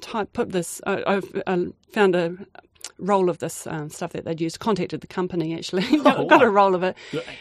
type 0.00 0.32
put 0.32 0.50
this. 0.50 0.80
I, 0.84 1.20
I 1.46 1.66
found 1.92 2.16
a 2.16 2.36
roll 2.98 3.30
of 3.30 3.38
this 3.38 3.66
um, 3.68 3.90
stuff 3.90 4.12
that 4.12 4.24
they'd 4.24 4.40
used. 4.40 4.58
Contacted 4.58 5.02
the 5.02 5.06
company 5.06 5.54
actually, 5.54 5.84
oh, 5.92 6.02
got, 6.02 6.18
wow. 6.18 6.24
got, 6.24 6.42
a 6.42 6.50
roll 6.50 6.74
of 6.74 6.82
it, 6.82 6.96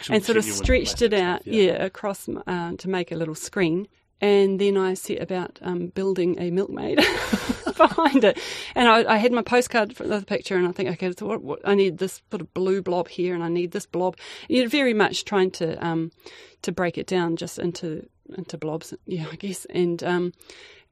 and 0.08 0.24
sort 0.24 0.38
of 0.38 0.46
stretched 0.46 1.02
it 1.02 1.14
out, 1.14 1.48
yeah. 1.48 1.64
yeah. 1.64 1.84
across 1.84 2.30
uh, 2.30 2.74
to 2.78 2.88
make 2.88 3.12
a 3.12 3.16
little 3.16 3.36
screen. 3.36 3.88
And 4.22 4.62
then 4.62 4.78
I 4.78 4.94
set 4.94 5.20
about 5.20 5.58
um, 5.64 5.88
building 5.88 6.40
a 6.40 6.52
milkmaid 6.52 7.00
behind 7.78 8.24
it. 8.24 8.40
And 8.76 8.88
I, 8.88 9.14
I, 9.14 9.18
had 9.18 9.32
my 9.32 9.42
postcard 9.42 9.96
for 9.96 10.08
the 10.08 10.22
picture, 10.22 10.56
and 10.56 10.68
I 10.68 10.72
think, 10.72 10.90
okay, 10.90 11.12
so 11.18 11.26
what, 11.26 11.42
what, 11.42 11.60
I 11.66 11.76
need 11.76 11.98
this 11.98 12.22
sort 12.32 12.42
of 12.42 12.54
blue 12.54 12.82
blob 12.82 13.08
here, 13.08 13.34
and 13.34 13.44
I 13.44 13.50
need 13.50 13.72
this 13.72 13.86
blob. 13.86 14.18
You're 14.48 14.70
very 14.70 14.94
much 14.94 15.26
trying 15.26 15.52
to 15.52 15.84
um, 15.86 16.12
to 16.62 16.72
break 16.72 16.98
it 16.98 17.08
down 17.08 17.36
just 17.36 17.60
into 17.60 18.08
into 18.38 18.58
blobs, 18.58 18.94
yeah, 19.06 19.26
I 19.32 19.36
guess. 19.36 19.66
And 19.66 20.04
um, 20.04 20.34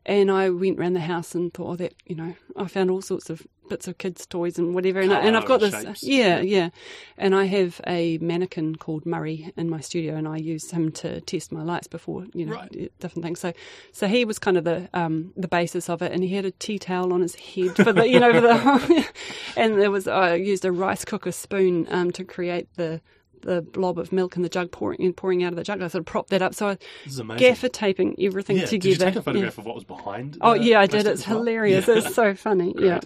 and 0.06 0.32
I 0.32 0.50
went 0.50 0.80
around 0.80 0.94
the 0.94 1.02
house 1.02 1.36
and 1.36 1.54
thought, 1.54 1.70
oh, 1.70 1.76
that 1.76 1.94
you 2.06 2.16
know, 2.16 2.36
I 2.56 2.68
found 2.68 2.90
all 2.90 3.02
sorts 3.02 3.30
of 3.30 3.46
bits 3.72 3.88
of 3.88 3.98
kids' 3.98 4.26
toys 4.26 4.60
and 4.60 4.76
whatever. 4.76 5.00
And, 5.00 5.14
I, 5.14 5.22
and 5.22 5.38
I've 5.38 5.46
got 5.46 5.62
this, 5.62 5.74
shapes. 5.74 6.04
yeah, 6.04 6.42
yeah. 6.42 6.70
And 7.18 7.34
I 7.34 7.46
have 7.46 7.80
a 7.88 8.18
mannequin 8.18 8.76
called 8.76 9.06
Murray 9.06 9.54
in 9.56 9.70
my 9.70 9.80
studio, 9.80 10.16
and 10.16 10.28
I 10.28 10.38
use 10.38 10.72
him 10.72 10.92
to 10.94 11.22
test 11.22 11.52
my 11.52 11.64
lights 11.64 11.88
before, 11.88 12.26
you 12.34 12.46
know, 12.46 12.56
right. 12.56 12.92
different 13.00 13.24
things. 13.24 13.40
So, 13.40 13.54
so 13.94 14.08
he 14.08 14.26
was 14.26 14.40
kind 14.40 14.58
of 14.58 14.66
the 14.66 14.90
um, 14.94 15.34
the 15.38 15.48
basis 15.48 15.90
of 15.90 16.02
it, 16.02 16.12
and 16.12 16.24
he 16.24 16.36
had 16.36 16.46
a 16.46 16.52
tea 16.52 16.80
towel 16.80 17.14
on 17.14 17.22
his 17.22 17.36
head 17.36 17.76
for 17.76 17.94
the, 17.94 18.08
you 18.08 18.20
know, 18.20 18.34
for 18.34 18.42
the, 18.42 19.08
and 19.56 19.80
there 19.80 19.92
was 19.92 20.08
I 20.08 20.36
used 20.36 20.66
a 20.66 20.72
rice 20.72 21.06
cooker 21.06 21.32
spoon 21.32 21.88
um, 21.90 22.12
to 22.12 22.24
create 22.24 22.68
the 22.76 23.02
the 23.42 23.62
blob 23.62 23.98
of 23.98 24.12
milk 24.12 24.36
in 24.36 24.42
the 24.42 24.50
jug 24.50 24.72
pouring 24.72 25.14
pouring 25.14 25.44
out 25.44 25.54
of 25.54 25.58
the 25.58 25.64
jug. 25.64 25.82
I 25.82 25.88
sort 25.88 26.02
of 26.02 26.06
propped 26.06 26.30
that 26.30 26.42
up. 26.42 26.54
So 26.54 26.70
I 26.70 26.78
gaffer 27.38 27.70
taping 27.70 28.16
everything 28.20 28.58
yeah. 28.58 28.66
together. 28.66 28.82
Did 28.82 29.00
you 29.00 29.06
take 29.06 29.16
a 29.16 29.22
photograph 29.22 29.58
yeah. 29.58 29.62
of 29.62 29.66
what 29.66 29.76
was 29.76 29.84
behind? 29.84 30.38
Oh 30.42 30.54
yeah, 30.54 30.80
I 30.80 30.88
did. 30.88 31.08
It's 31.08 31.24
hilarious. 31.24 31.88
Yeah. 31.88 31.96
It's 31.98 32.16
so 32.16 32.36
funny. 32.36 32.74
yeah. 32.78 33.00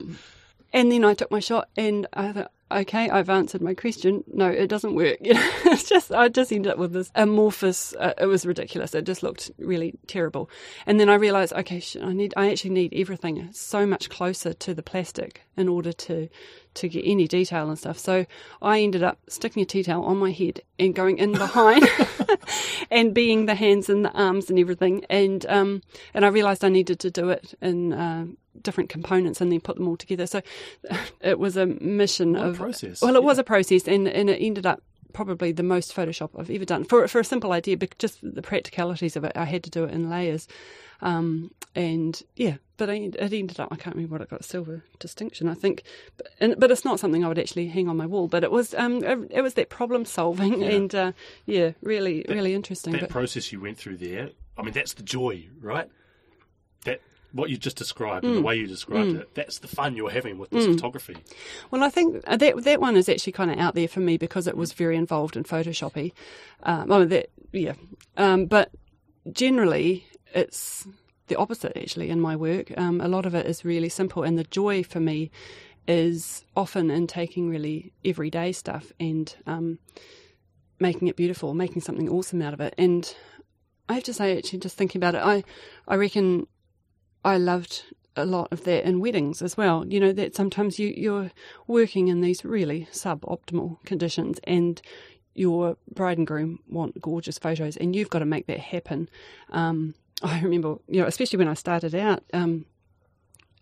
And 0.73 0.91
then 0.91 1.05
I 1.05 1.13
took 1.13 1.31
my 1.31 1.39
shot, 1.39 1.69
and 1.77 2.05
I 2.11 2.33
thought, 2.33 2.51
okay, 2.72 3.09
I've 3.09 3.30
answered 3.30 3.61
my 3.61 3.74
question. 3.74 4.24
No, 4.28 4.47
it 4.47 4.68
doesn't 4.68 4.95
work. 4.95 5.18
You 5.26 5.34
know, 5.34 5.51
it's 5.66 5.89
just 5.89 6.11
I 6.11 6.30
just 6.30 6.51
ended 6.51 6.72
up 6.72 6.78
with 6.78 6.93
this 6.93 7.11
amorphous. 7.16 7.95
Uh, 7.99 8.13
it 8.20 8.28
was 8.28 8.45
ridiculous. 8.45 8.93
It 8.93 9.05
just 9.05 9.24
looked 9.24 9.51
really 9.57 9.95
terrible. 10.07 10.49
And 10.86 10.99
then 10.99 11.09
I 11.09 11.16
realised, 11.16 11.53
okay, 11.53 11.82
I 12.01 12.13
need. 12.13 12.34
I 12.38 12.51
actually 12.51 12.72
need 12.72 12.93
everything 12.93 13.49
so 13.51 13.86
much 13.86 14.09
closer 14.09 14.53
to 14.53 14.74
the 14.74 14.84
plastic 14.84 15.41
in 15.57 15.68
order 15.68 15.91
to 15.91 16.30
to 16.76 16.89
get 16.89 17.03
any 17.05 17.28
detail 17.28 17.70
and 17.70 17.80
stuff. 17.80 17.97
So 17.97 18.26
I 18.61 18.82
ended 18.82 19.01
up 19.01 19.18
sticking 19.28 19.63
a 19.63 19.66
tea 19.66 19.84
towel 19.84 20.03
on 20.05 20.18
my 20.18 20.32
head 20.32 20.61
and 20.78 20.93
going 20.93 21.18
in 21.18 21.32
behind 21.32 21.88
and 22.91 23.13
being 23.13 23.45
the 23.45 23.55
hands 23.55 23.89
and 23.89 24.05
the 24.05 24.11
arms 24.11 24.49
and 24.49 24.59
everything. 24.59 25.05
And 25.09 25.45
um, 25.47 25.82
and 26.13 26.26
I 26.26 26.30
realised 26.30 26.63
I 26.63 26.70
needed 26.70 26.99
to 27.01 27.11
do 27.11 27.30
it 27.30 27.53
in. 27.61 27.93
Uh, 27.93 28.26
different 28.62 28.89
components 28.89 29.41
and 29.41 29.51
then 29.51 29.62
put 29.62 29.76
them 29.76 29.88
all 29.88 29.97
together. 29.97 30.28
So 30.28 30.41
it 31.22 31.39
was 31.39 31.58
a 31.58 31.66
mission 31.66 32.34
what 32.34 32.45
of 32.45 32.56
a 32.56 32.58
process. 32.58 33.01
Well, 33.01 33.16
it 33.16 33.22
yeah. 33.22 33.26
was 33.26 33.38
a 33.38 33.43
process, 33.43 33.88
and 33.88 34.08
and 34.08 34.30
it 34.30 34.41
ended 34.41 34.66
up 34.66 34.82
probably 35.14 35.53
the 35.53 35.64
most 35.64 35.95
Photoshop 35.95 36.30
I've 36.38 36.51
ever 36.51 36.66
done 36.66 36.84
for 36.84 37.08
for 37.08 37.20
a 37.20 37.24
simple 37.24 37.51
idea, 37.51 37.78
but 37.78 37.97
just 37.97 38.20
the 38.22 38.41
practicalities 38.41 39.16
of 39.16 39.24
it. 39.24 39.32
I 39.36 39.45
had 39.45 39.64
to 39.64 39.70
do 39.70 39.86
it 39.86 39.91
in 39.91 40.10
layers, 40.10 40.47
um, 41.01 41.51
and 41.74 42.22
yeah, 42.36 42.58
but 42.78 42.89
I, 42.89 42.93
it 42.93 43.34
ended 43.34 43.60
up 43.60 43.70
I 43.72 43.78
can't 43.78 43.95
remember 43.95 44.14
what 44.14 44.22
it 44.22 44.30
got 44.30 44.41
a 44.41 44.43
silver 44.43 44.84
distinction 44.99 45.47
I 45.47 45.53
think, 45.53 45.84
but, 46.18 46.28
and, 46.39 46.56
but 46.60 46.70
it's 46.70 46.86
not 46.86 46.99
something 46.99 47.24
I 47.24 47.28
would 47.30 47.39
actually 47.39 47.68
hang 47.68 47.88
on 47.88 47.97
my 47.97 48.06
wall. 48.06 48.28
But 48.28 48.43
it 48.43 48.51
was 48.51 48.74
um, 48.76 49.03
it, 49.03 49.41
was 49.41 49.56
that 49.56 49.70
problem 49.70 50.06
solving 50.06 50.62
Yeah. 50.62 50.70
and 50.70 50.95
uh, 50.95 51.12
yeah, 51.45 51.72
really 51.82 52.26
really 52.28 52.53
interesting. 52.53 52.93
that 52.93 53.01
but, 53.01 53.10
process 53.10 53.51
you 53.51 53.62
went 53.62 53.78
through 53.78 53.97
there, 53.97 54.30
I 54.58 54.62
mean, 54.62 54.74
that's 54.74 54.93
the 54.93 55.03
joy, 55.03 55.47
right? 55.62 55.89
What 57.36 57.49
you 57.49 57.57
just 57.57 57.77
described 57.77 58.23
Mm. 58.23 58.29
and 58.29 58.38
the 58.38 58.41
way 58.49 58.55
you 58.55 58.65
described 58.67 59.11
it, 59.21 59.36
that's 59.36 59.59
the 59.59 59.67
fun 59.67 59.95
you're 59.97 60.15
having 60.19 60.38
with 60.41 60.49
this 60.51 60.65
photography. 60.73 61.17
Well, 61.69 61.83
I 61.83 61.89
think 61.89 62.23
uh, 62.25 62.38
that 62.38 62.63
that 62.63 62.79
one 62.88 62.95
is 62.95 63.07
actually 63.09 63.33
kind 63.33 63.51
of 63.51 63.57
out 63.59 63.75
there 63.75 63.89
for 63.89 63.99
me 63.99 64.17
because 64.17 64.47
it 64.47 64.55
was 64.55 64.71
very 64.83 64.95
involved 64.95 65.36
in 65.36 65.43
Photoshoppy. 65.43 66.13
Um, 66.63 66.91
oh, 66.91 67.03
that 67.13 67.29
yeah, 67.51 67.73
um, 68.15 68.45
but 68.45 68.67
generally 69.31 70.05
it's 70.33 70.88
the 71.27 71.36
opposite 71.36 71.75
actually 71.75 72.09
in 72.09 72.21
my 72.21 72.36
work. 72.36 72.71
Um, 72.77 73.01
a 73.01 73.07
lot 73.07 73.25
of 73.25 73.36
it 73.36 73.45
is 73.45 73.65
really 73.65 73.89
simple, 73.89 74.23
and 74.23 74.38
the 74.38 74.43
joy 74.45 74.83
for 74.83 75.01
me 75.01 75.29
is 75.88 76.45
often 76.55 76.89
in 76.89 77.05
taking 77.07 77.49
really 77.49 77.91
everyday 78.03 78.51
stuff 78.51 78.91
and 78.99 79.36
um, 79.45 79.77
making 80.79 81.07
it 81.07 81.15
beautiful, 81.15 81.53
making 81.53 81.81
something 81.81 82.09
awesome 82.09 82.41
out 82.41 82.53
of 82.53 82.61
it. 82.61 82.73
And 82.77 83.13
I 83.89 83.93
have 83.95 84.03
to 84.03 84.13
say, 84.13 84.38
actually, 84.38 84.59
just 84.59 84.77
thinking 84.77 84.99
about 84.99 85.15
it, 85.15 85.21
I 85.23 85.43
I 85.88 85.95
reckon 85.95 86.47
I 87.26 87.38
loved 87.38 87.84
a 88.15 88.26
lot 88.26 88.47
of 88.51 88.63
that 88.63 88.86
in 88.86 89.01
weddings 89.01 89.41
as 89.41 89.57
well. 89.57 89.86
You 89.86 89.99
know 89.99 90.13
that 90.13 90.36
sometimes 90.36 90.80
you 90.80 90.93
you're 90.95 91.32
working 91.67 92.07
in 92.07 92.21
these 92.21 92.45
really 92.45 92.88
suboptimal 92.91 93.84
conditions, 93.84 94.39
and 94.45 94.82
your 95.34 95.76
bride 95.93 96.17
and 96.17 96.26
groom 96.28 96.59
want 96.69 97.01
gorgeous 97.01 97.38
photos, 97.38 97.76
and 97.76 97.95
you've 97.95 98.09
got 98.09 98.19
to 98.19 98.26
make 98.26 98.47
that 98.47 98.59
happen. 98.59 99.09
Um, 99.49 99.95
I 100.23 100.39
remember, 100.39 100.78
you 100.88 101.01
know, 101.01 101.07
especially 101.07 101.38
when 101.38 101.49
I 101.49 101.55
started 101.55 101.93
out. 101.93 102.23
Um, 102.32 102.65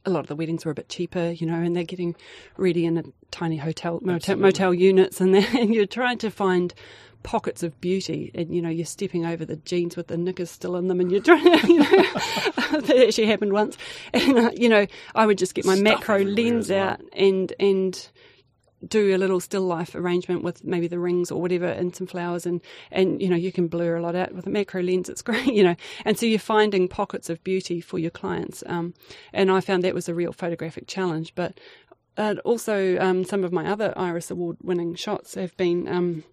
a 0.06 0.10
lot 0.10 0.20
of 0.20 0.28
the 0.28 0.36
weddings 0.36 0.66
were 0.66 0.72
a 0.72 0.76
bit 0.76 0.90
cheaper, 0.90 1.30
you 1.30 1.48
know, 1.48 1.56
and 1.56 1.74
they're 1.74 1.86
getting 1.86 2.14
ready 2.58 2.86
in 2.86 2.98
a 2.98 3.04
tiny 3.32 3.56
hotel, 3.56 4.00
motel, 4.04 4.36
motel 4.36 4.74
units, 4.74 5.22
and, 5.22 5.34
and 5.56 5.74
you're 5.74 5.86
trying 5.86 6.18
to 6.18 6.30
find 6.30 6.74
pockets 7.24 7.64
of 7.64 7.80
beauty, 7.82 8.32
and 8.36 8.54
you 8.54 8.62
know, 8.62 8.70
you're 8.70 8.86
stepping 8.86 9.26
over 9.26 9.46
the 9.46 9.56
jeans 9.58 9.96
with 9.96 10.08
the 10.08 10.18
knickers 10.18 10.52
still 10.52 10.76
in 10.76 10.88
them, 10.88 11.00
and 11.00 11.12
you're 11.12 11.22
trying 11.22 11.60
to, 11.60 11.68
you 11.74 11.80
know, 11.80 11.86
that 12.82 13.06
actually 13.08 13.28
happened 13.28 13.54
once, 13.54 13.78
and 14.14 14.38
uh, 14.38 14.52
you 14.56 14.70
know, 14.70 14.86
I 15.16 15.26
would 15.26 15.38
just 15.38 15.56
get 15.56 15.66
my 15.66 15.76
Stuff 15.76 15.84
macro 15.84 16.24
lens 16.24 16.70
well. 16.70 16.90
out 16.90 17.02
and 17.14 17.54
and 17.60 18.10
do 18.88 19.16
a 19.16 19.18
little 19.18 19.40
still 19.40 19.62
life 19.62 19.96
arrangement 19.96 20.44
with 20.44 20.64
maybe 20.64 20.88
the 20.88 21.00
rings 21.00 21.32
or 21.32 21.42
whatever 21.42 21.68
and 21.68 21.96
some 21.96 22.08
flowers 22.08 22.46
and 22.46 22.62
and 22.92 23.22
you 23.22 23.30
know 23.30 23.36
you 23.36 23.52
can 23.52 23.68
blur 23.68 23.96
a 23.96 24.02
lot 24.02 24.16
out 24.16 24.34
with 24.34 24.46
a 24.48 24.50
macro 24.50 24.82
lens. 24.82 25.10
It's 25.10 25.22
great 25.24 25.46
you 25.46 25.64
know. 25.64 25.76
And 26.06 26.18
so 26.18 26.26
you're 26.26 26.40
finding 26.40 26.88
pockets 26.88 27.30
of 27.30 27.44
beauty 27.44 27.82
for 27.82 28.00
your 28.00 28.12
clients 28.12 28.64
um, 28.68 28.94
and 29.32 29.52
I 29.52 29.62
found 29.62 29.84
that 29.84 29.94
was 29.94 30.10
a 30.10 30.14
real 30.14 30.34
photographic 30.34 30.88
challenge. 30.88 31.34
But 31.36 31.60
uh, 32.18 32.36
also 32.46 32.98
um, 33.00 33.24
some 33.24 33.44
of 33.44 33.52
my 33.52 33.70
other 33.70 33.94
Iris 33.96 34.30
Award 34.30 34.58
winning 34.62 34.96
shots 34.96 35.36
have 35.36 35.56
been 35.58 35.88
um, 35.88 36.24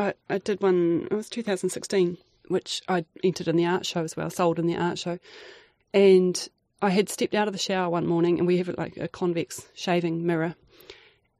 I, 0.00 0.14
I 0.28 0.38
did 0.38 0.62
one 0.62 1.08
it 1.10 1.14
was 1.14 1.28
2016 1.28 2.16
which 2.48 2.82
I 2.88 3.04
entered 3.22 3.48
in 3.48 3.56
the 3.56 3.66
art 3.66 3.86
show 3.86 4.02
as 4.02 4.16
well 4.16 4.30
sold 4.30 4.58
in 4.58 4.66
the 4.66 4.76
art 4.76 4.98
show 4.98 5.18
and 5.92 6.48
I 6.82 6.90
had 6.90 7.08
stepped 7.08 7.34
out 7.34 7.46
of 7.46 7.52
the 7.52 7.58
shower 7.58 7.90
one 7.90 8.06
morning 8.06 8.38
and 8.38 8.46
we 8.46 8.58
have 8.58 8.68
like 8.78 8.96
a 8.96 9.08
convex 9.08 9.68
shaving 9.74 10.26
mirror 10.26 10.56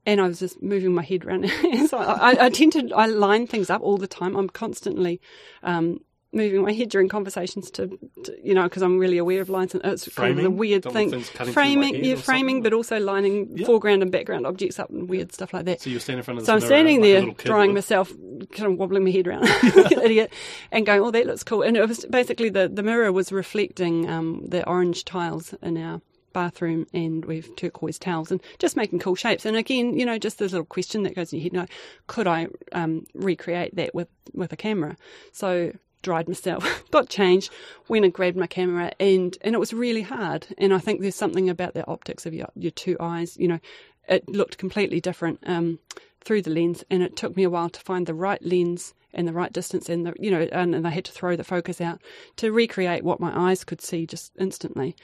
and 0.06 0.20
I 0.20 0.26
was 0.26 0.40
just 0.40 0.62
moving 0.62 0.94
my 0.94 1.02
head 1.02 1.24
around. 1.24 1.48
so 1.88 1.98
I, 1.98 2.46
I 2.46 2.50
tend 2.50 2.72
to 2.72 2.90
I 2.94 3.06
line 3.06 3.46
things 3.46 3.70
up 3.70 3.82
all 3.82 3.98
the 3.98 4.06
time. 4.06 4.34
I'm 4.36 4.48
constantly 4.48 5.20
um, 5.62 6.00
moving 6.32 6.62
my 6.62 6.72
head 6.72 6.88
during 6.88 7.08
conversations 7.08 7.70
to, 7.72 7.88
to 8.24 8.36
you 8.42 8.54
know, 8.54 8.64
because 8.64 8.82
I'm 8.82 8.98
really 8.98 9.18
aware 9.18 9.40
of 9.40 9.48
lines. 9.48 9.74
And 9.74 9.84
it's 9.84 10.08
kind 10.08 10.30
of 10.30 10.36
the 10.36 10.42
Framing? 10.42 10.56
weird 10.56 10.82
thing. 10.84 10.92
want 10.94 11.10
things 11.10 11.28
cutting 11.30 11.52
through 11.52 11.62
my 11.62 11.72
Framing, 11.82 12.04
yeah, 12.04 12.14
framing, 12.14 12.62
but 12.62 12.72
also 12.72 12.98
lining 13.00 13.56
Yeah. 13.56 13.66
foreground 13.66 14.02
and 14.02 14.12
background 14.12 14.46
objects 14.46 14.78
up 14.78 14.90
and 14.90 15.08
weird 15.08 15.32
stuff 15.32 15.52
like 15.52 15.64
that. 15.64 15.80
So 15.80 15.90
you're 15.90 16.00
standing 16.00 16.18
in 16.18 16.24
front 16.24 16.40
of 16.40 16.46
So 16.46 16.54
I'm 16.54 16.60
standing 16.60 17.00
there, 17.02 17.26
drawing 17.44 17.74
myself, 17.74 18.12
kind 18.52 18.72
of 18.72 18.78
wobbling 18.78 19.04
my 19.04 19.10
head 19.10 19.26
around, 19.26 19.44
idiot, 19.90 20.32
and 20.70 20.86
going, 20.86 21.00
"Oh, 21.02 21.10
that 21.10 21.26
looks 21.26 21.42
cool." 21.42 21.62
And 21.62 21.76
it 21.76 21.88
was 21.88 22.04
basically 22.06 22.48
the 22.48 22.68
the 22.68 22.82
mirror 22.82 23.10
was 23.12 23.32
reflecting 23.32 24.08
um, 24.08 24.42
the 24.46 24.66
orange 24.68 25.04
tiles 25.04 25.54
in 25.62 25.76
our 25.76 26.00
bathroom, 26.32 26.86
and 26.94 27.24
we've 27.24 27.50
turquoise 27.56 27.98
towels, 27.98 28.30
and 28.30 28.40
just 28.60 28.76
making 28.76 29.00
cool 29.00 29.16
shapes. 29.16 29.44
And 29.44 29.56
again, 29.56 29.98
you 29.98 30.06
know, 30.06 30.16
just 30.16 30.38
this 30.38 30.52
little 30.52 30.64
question 30.64 31.02
that 31.02 31.16
goes 31.16 31.32
in 31.32 31.40
your 31.40 31.42
head: 31.44 31.52
you 31.54 31.58
know, 31.58 31.66
could 32.06 32.28
I 32.28 32.46
um, 32.70 33.04
recreate 33.14 33.74
that 33.74 33.94
with 33.96 34.06
with 34.32 34.52
a 34.52 34.56
camera? 34.56 34.96
So 35.32 35.72
dried 36.02 36.28
myself, 36.28 36.84
got 36.90 37.08
changed, 37.08 37.50
went 37.88 38.04
and 38.04 38.14
grabbed 38.14 38.36
my 38.36 38.46
camera, 38.46 38.92
and 38.98 39.36
and 39.42 39.54
it 39.54 39.58
was 39.58 39.72
really 39.72 40.02
hard. 40.02 40.46
And 40.58 40.72
I 40.72 40.78
think 40.78 41.00
there's 41.00 41.16
something 41.16 41.48
about 41.48 41.74
the 41.74 41.86
optics 41.86 42.26
of 42.26 42.34
your 42.34 42.48
your 42.54 42.70
two 42.70 42.96
eyes. 43.00 43.36
You 43.36 43.48
know, 43.48 43.60
it 44.08 44.28
looked 44.28 44.58
completely 44.58 45.00
different 45.00 45.40
um, 45.46 45.78
through 46.22 46.42
the 46.42 46.50
lens, 46.50 46.84
and 46.90 47.02
it 47.02 47.16
took 47.16 47.36
me 47.36 47.44
a 47.44 47.50
while 47.50 47.70
to 47.70 47.80
find 47.80 48.06
the 48.06 48.14
right 48.14 48.42
lens 48.42 48.94
and 49.12 49.26
the 49.26 49.32
right 49.32 49.52
distance, 49.52 49.88
and 49.88 50.06
the 50.06 50.14
you 50.18 50.30
know, 50.30 50.48
and, 50.52 50.74
and 50.74 50.86
I 50.86 50.90
had 50.90 51.04
to 51.06 51.12
throw 51.12 51.36
the 51.36 51.44
focus 51.44 51.80
out 51.80 52.00
to 52.36 52.52
recreate 52.52 53.04
what 53.04 53.20
my 53.20 53.50
eyes 53.50 53.64
could 53.64 53.80
see 53.80 54.06
just 54.06 54.32
instantly. 54.38 54.96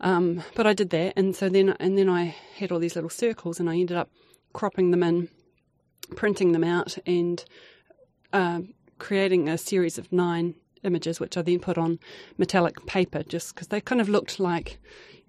Um, 0.00 0.42
but 0.54 0.66
I 0.66 0.74
did 0.74 0.90
that, 0.90 1.14
and 1.16 1.34
so 1.34 1.48
then 1.48 1.70
and 1.80 1.96
then 1.96 2.08
I 2.08 2.34
had 2.56 2.72
all 2.72 2.78
these 2.78 2.94
little 2.94 3.10
circles, 3.10 3.60
and 3.60 3.70
I 3.70 3.76
ended 3.76 3.96
up 3.96 4.10
cropping 4.52 4.90
them 4.90 5.02
in, 5.02 5.28
printing 6.14 6.52
them 6.52 6.64
out, 6.64 6.98
and 7.06 7.42
um, 8.32 8.74
creating 8.98 9.48
a 9.48 9.58
series 9.58 9.98
of 9.98 10.12
nine 10.12 10.54
images, 10.82 11.20
which 11.20 11.36
I 11.36 11.42
then 11.42 11.58
put 11.58 11.78
on 11.78 11.98
metallic 12.38 12.86
paper, 12.86 13.22
just 13.22 13.54
because 13.54 13.68
they 13.68 13.80
kind 13.80 14.00
of 14.00 14.08
looked 14.08 14.38
like. 14.38 14.78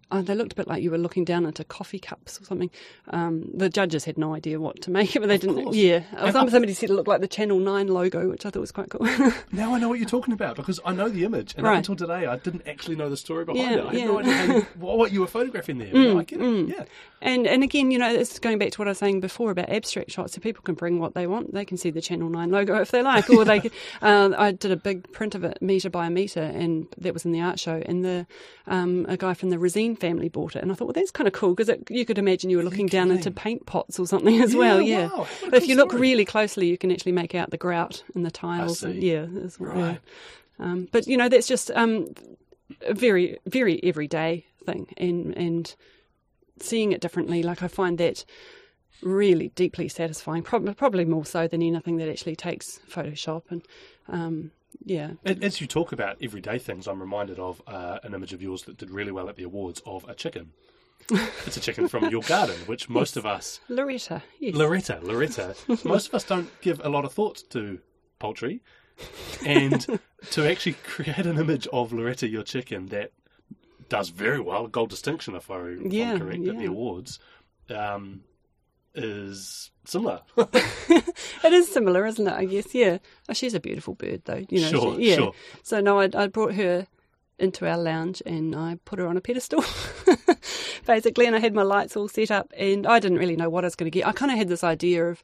Oh, 0.09 0.21
they 0.21 0.35
looked 0.35 0.53
a 0.53 0.55
bit 0.55 0.67
like 0.69 0.81
you 0.81 0.89
were 0.91 0.97
looking 0.97 1.25
down 1.25 1.45
into 1.45 1.63
coffee 1.65 1.99
cups 1.99 2.39
or 2.39 2.45
something. 2.45 2.69
Um, 3.09 3.49
the 3.53 3.67
judges 3.69 4.05
had 4.05 4.17
no 4.17 4.33
idea 4.33 4.57
what 4.59 4.81
to 4.83 4.91
make 4.91 5.15
of 5.17 5.23
it. 5.23 5.27
They 5.27 5.37
didn't. 5.37 5.63
course. 5.65 5.75
Yeah, 5.75 6.03
And 6.13 6.31
Some, 6.33 6.49
somebody 6.49 6.73
said 6.73 6.89
it 6.89 6.93
looked 6.93 7.09
like 7.09 7.19
the 7.21 7.27
Channel 7.27 7.59
Nine 7.59 7.87
logo, 7.87 8.29
which 8.29 8.45
I 8.45 8.49
thought 8.49 8.61
was 8.61 8.71
quite 8.71 8.89
cool. 8.89 9.05
Now 9.51 9.73
I 9.75 9.79
know 9.79 9.89
what 9.89 9.99
you're 9.99 10.07
talking 10.07 10.33
about 10.33 10.55
because 10.55 10.79
I 10.85 10.93
know 10.93 11.09
the 11.09 11.25
image, 11.25 11.55
and 11.57 11.65
Right. 11.65 11.73
up 11.73 11.77
until 11.79 11.95
today, 11.95 12.25
I 12.25 12.37
didn't 12.37 12.67
actually 12.67 12.95
know 12.95 13.09
the 13.09 13.17
story 13.17 13.43
behind 13.43 13.69
Yeah, 13.71 13.77
it. 13.79 13.83
I 13.85 13.89
had 13.89 13.93
yeah. 13.99 14.05
no 14.05 14.19
idea 14.19 14.45
you, 14.55 14.61
what 14.79 14.97
what 14.97 15.11
you 15.11 15.19
were 15.21 15.27
photographing 15.27 15.77
there. 15.77 15.91
No, 15.93 16.19
I 16.19 16.23
get 16.23 16.39
it. 16.41 16.67
Yeah, 16.69 16.83
And 17.21 17.45
and 17.47 17.63
again, 17.63 17.91
you 17.91 17.99
know, 17.99 18.09
it's 18.09 18.39
going 18.39 18.59
back 18.59 18.71
to 18.71 18.77
what 18.79 18.87
I 18.87 18.91
was 18.91 18.97
saying 18.99 19.19
before 19.19 19.51
about 19.51 19.69
abstract 19.69 20.11
shots. 20.11 20.33
So 20.33 20.39
people 20.41 20.61
can 20.63 20.75
bring 20.75 20.99
what 20.99 21.15
they 21.15 21.27
want. 21.27 21.53
They 21.53 21.65
can 21.65 21.77
see 21.77 21.89
the 21.89 22.01
Channel 22.01 22.29
Nine 22.29 22.49
logo 22.49 22.75
if 22.79 22.91
they 22.91 23.01
like, 23.01 23.29
or 23.29 23.43
they. 23.43 23.59
Can, 23.59 23.71
uh, 24.01 24.29
I 24.37 24.51
did 24.51 24.71
a 24.71 24.77
big 24.77 25.11
print 25.11 25.35
of 25.35 25.43
it, 25.43 25.61
meter 25.61 25.89
by 25.89 26.07
meter, 26.09 26.41
and 26.41 26.87
that 26.97 27.13
was 27.13 27.25
in 27.25 27.31
the 27.33 27.41
art 27.41 27.59
show. 27.59 27.81
And 27.85 28.05
the 28.05 28.25
um, 28.67 29.05
a 29.09 29.17
guy 29.17 29.33
from 29.33 29.49
the 29.49 29.57
Resine 29.57 29.96
family 29.97 30.29
bought 30.29 30.55
it, 30.55 30.61
and 30.63 30.71
I 30.71 30.75
thought, 30.75 30.85
well, 30.85 30.93
that's 30.93 31.11
kind 31.11 31.27
of 31.27 31.33
cool 31.33 31.53
because 31.53 31.75
you 31.89 32.05
could 32.05 32.17
imagine 32.17 32.49
you 32.49 32.57
were 32.57 32.63
looking 32.63 32.87
down 32.87 33.11
into 33.11 33.31
paint 33.31 33.65
pots 33.65 33.99
or 33.99 34.07
something 34.07 34.41
as 34.41 34.53
Yeah, 34.53 34.59
well. 34.59 34.81
Yeah. 34.81 35.07
wow, 35.07 35.27
But 35.45 35.55
if 35.55 35.67
you 35.67 35.75
look 35.75 35.91
story. 35.91 36.01
really 36.01 36.25
closely, 36.25 36.67
you 36.67 36.77
can 36.77 36.91
actually 36.91 37.11
make 37.11 37.35
out 37.35 37.49
the 37.51 37.57
grout 37.57 38.03
and 38.15 38.25
the 38.25 38.31
tiles. 38.31 38.83
And, 38.83 39.01
yeah. 39.03 39.25
Right. 39.59 39.99
Um, 40.59 40.87
but 40.91 41.07
you 41.07 41.17
know, 41.17 41.29
that's 41.29 41.47
just 41.47 41.69
um, 41.71 42.07
a 42.85 42.93
very, 42.93 43.37
very 43.45 43.83
everyday 43.83 44.45
thing, 44.65 44.87
and 44.97 45.35
and 45.37 45.75
seeing 46.59 46.91
it 46.91 47.01
differently. 47.01 47.43
Like 47.43 47.61
I 47.61 47.67
find 47.67 47.97
that 47.99 48.25
really 49.03 49.49
deeply 49.49 49.87
satisfying. 49.87 50.41
Probably, 50.43 50.73
probably 50.73 51.05
more 51.05 51.25
so 51.25 51.47
than 51.47 51.61
anything 51.61 51.97
that 51.97 52.09
actually 52.09 52.35
takes 52.35 52.79
Photoshop. 52.89 53.43
And 53.49 53.61
um, 54.07 54.51
yeah, 54.83 55.11
As 55.25 55.59
you 55.59 55.67
talk 55.67 55.91
about 55.91 56.17
everyday 56.21 56.59
things, 56.59 56.87
I'm 56.87 56.99
reminded 56.99 57.39
of 57.39 57.61
uh, 57.67 57.99
an 58.03 58.13
image 58.13 58.33
of 58.33 58.41
yours 58.41 58.63
that 58.63 58.77
did 58.77 58.89
really 58.89 59.11
well 59.11 59.29
at 59.29 59.35
the 59.35 59.43
awards 59.43 59.81
of 59.85 60.07
a 60.07 60.13
chicken. 60.15 60.51
it's 61.45 61.57
a 61.57 61.61
chicken 61.61 61.87
from 61.87 62.09
your 62.09 62.21
garden, 62.23 62.55
which 62.65 62.89
most 62.89 63.17
of 63.17 63.25
us, 63.25 63.59
Loretta. 63.69 64.23
Yes. 64.39 64.55
Loretta, 64.55 64.99
Loretta, 65.01 65.55
most 65.85 66.07
of 66.09 66.15
us 66.15 66.23
don't 66.23 66.49
give 66.61 66.81
a 66.83 66.89
lot 66.89 67.05
of 67.05 67.13
thought 67.13 67.43
to 67.51 67.79
poultry. 68.19 68.61
And 69.45 69.99
to 70.31 70.49
actually 70.49 70.73
create 70.83 71.25
an 71.25 71.37
image 71.37 71.67
of 71.67 71.93
Loretta, 71.93 72.27
your 72.27 72.43
chicken, 72.43 72.87
that 72.87 73.11
does 73.89 74.09
very 74.09 74.39
well, 74.39 74.65
a 74.65 74.69
gold 74.69 74.89
distinction, 74.89 75.35
if, 75.35 75.51
I, 75.51 75.59
if 75.59 75.93
Yeah, 75.93 76.13
I'm 76.13 76.19
correct, 76.19 76.47
at 76.47 76.57
the 76.57 76.65
awards, 76.65 77.19
um, 77.69 78.21
is 78.97 79.71
similar. 79.85 80.21
it 80.37 81.53
is 81.53 81.71
similar, 81.71 82.05
isn't 82.05 82.27
it? 82.27 82.33
I 82.33 82.45
guess. 82.45 82.73
Yeah. 82.73 82.97
Oh, 83.29 83.33
she's 83.33 83.53
a 83.53 83.59
beautiful 83.59 83.93
bird, 83.95 84.21
though. 84.25 84.45
You 84.49 84.61
know. 84.61 84.69
Sure, 84.69 84.95
she, 84.95 85.09
yeah. 85.09 85.15
sure. 85.15 85.33
So 85.63 85.79
no, 85.81 85.99
I, 85.99 86.09
I 86.13 86.27
brought 86.27 86.53
her 86.55 86.87
into 87.39 87.67
our 87.67 87.77
lounge 87.77 88.21
and 88.25 88.55
I 88.55 88.79
put 88.83 88.97
her 88.97 89.07
on 89.07 89.15
a 89.15 89.21
pedestal, 89.21 89.63
basically, 90.85 91.25
and 91.27 91.35
I 91.35 91.39
had 91.39 91.53
my 91.53 91.61
lights 91.63 91.95
all 91.95 92.07
set 92.07 92.31
up, 92.31 92.51
and 92.57 92.87
I 92.87 92.99
didn't 92.99 93.19
really 93.19 93.35
know 93.35 93.49
what 93.49 93.63
I 93.63 93.67
was 93.67 93.75
going 93.75 93.91
to 93.91 93.95
get. 93.97 94.07
I 94.07 94.11
kind 94.11 94.31
of 94.31 94.37
had 94.37 94.47
this 94.47 94.63
idea 94.63 95.05
of 95.05 95.21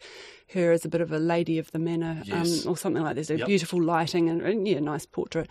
her 0.53 0.71
as 0.71 0.86
a 0.86 0.89
bit 0.89 1.01
of 1.01 1.11
a 1.11 1.19
lady 1.19 1.57
of 1.57 1.71
the 1.71 1.80
manor, 1.80 2.21
Yes. 2.24 2.65
um, 2.65 2.71
or 2.71 2.78
something 2.78 3.01
like 3.01 3.15
this. 3.15 3.30
A 3.30 3.38
Yep. 3.38 3.47
beautiful 3.47 3.82
lighting 3.82 4.30
and, 4.30 4.41
and 4.41 4.67
yeah, 4.67 4.80
nice 4.80 5.05
portrait. 5.05 5.47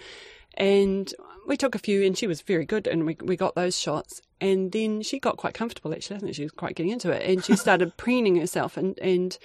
And 0.55 1.13
we 1.49 1.57
took 1.57 1.75
a 1.75 1.79
few, 1.79 2.05
and 2.05 2.17
she 2.17 2.27
was 2.27 2.43
very 2.43 2.65
good, 2.65 2.87
and 2.87 3.07
we 3.07 3.17
we 3.23 3.37
got 3.37 3.55
those 3.55 3.79
shots. 3.79 4.21
And 4.43 4.73
then 4.73 5.03
she 5.03 5.19
got 5.19 5.37
quite 5.37 5.55
comfortable. 5.55 5.93
Actually, 5.95 6.17
I 6.17 6.19
think 6.19 6.35
she 6.35 6.43
was 6.43 6.53
quite 6.53 6.75
getting 6.75 6.93
into 6.93 7.11
it, 7.11 7.23
and 7.29 7.45
she 7.45 7.57
started 7.57 7.97
preening 7.97 8.37
herself 8.37 8.77
and 8.77 8.99
and 8.99 9.39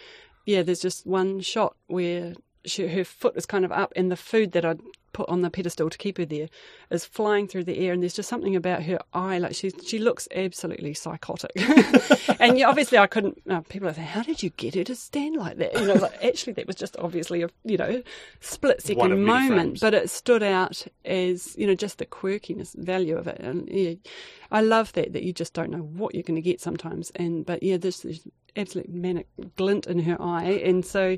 yeah, 0.45 0.63
there's 0.63 0.79
just 0.79 1.05
one 1.05 1.41
shot 1.41 1.75
where 1.87 2.33
she, 2.65 2.87
her 2.87 3.03
foot 3.03 3.35
was 3.35 3.45
kind 3.45 3.65
of 3.65 3.71
up, 3.71 3.93
and 3.95 4.11
the 4.11 4.15
food 4.15 4.53
that 4.53 4.65
I'd 4.65 4.79
put 5.17 5.27
on 5.29 5.41
the 5.41 5.49
pedestal 5.49 5.89
to 5.89 5.97
keep 5.97 6.19
her 6.19 6.25
there 6.25 6.47
is 6.91 7.03
flying 7.03 7.47
through 7.47 7.63
the 7.63 7.79
air, 7.79 7.91
and 7.91 8.03
there's 8.03 8.13
just 8.13 8.29
something 8.29 8.55
about 8.55 8.83
her 8.83 8.99
eye, 9.13 9.39
like 9.39 9.55
she 9.55 9.71
she 9.83 9.97
looks 9.97 10.27
absolutely 10.35 10.93
psychotic. 10.93 11.51
and 12.39 12.55
yeah, 12.55 12.69
obviously, 12.69 12.99
I 12.99 13.07
couldn't. 13.07 13.41
Uh, 13.49 13.61
people 13.61 13.87
are 13.87 13.93
saying, 13.95 14.07
"How 14.07 14.21
did 14.21 14.43
you 14.43 14.51
get 14.51 14.75
her 14.75 14.83
to 14.83 14.95
stand 14.95 15.35
like 15.35 15.57
that?" 15.57 15.73
You 15.73 15.87
know, 15.87 15.95
like, 15.95 16.23
actually, 16.23 16.53
that 16.53 16.67
was 16.67 16.75
just 16.75 16.95
obviously 16.97 17.41
a 17.41 17.49
you 17.63 17.77
know 17.77 18.03
split 18.41 18.83
second 18.83 19.25
moment, 19.25 19.81
but 19.81 19.95
it 19.95 20.11
stood 20.11 20.43
out 20.43 20.85
as 21.03 21.55
you 21.57 21.65
know 21.65 21.73
just 21.73 21.97
the 21.97 22.05
quirkiness 22.05 22.75
value 22.75 23.17
of 23.17 23.27
it, 23.27 23.39
and 23.39 23.67
yeah, 23.71 23.95
I 24.51 24.61
love 24.61 24.93
that 24.93 25.13
that 25.13 25.23
you 25.23 25.33
just 25.33 25.53
don't 25.55 25.71
know 25.71 25.79
what 25.79 26.13
you're 26.13 26.21
going 26.21 26.35
to 26.35 26.41
get 26.41 26.61
sometimes, 26.61 27.11
and 27.15 27.43
but 27.43 27.63
yeah, 27.63 27.77
this, 27.77 28.01
this 28.01 28.19
absolute 28.57 28.89
manic 28.89 29.27
glint 29.55 29.87
in 29.87 29.99
her 29.99 30.21
eye, 30.21 30.61
and 30.65 30.85
so 30.85 31.17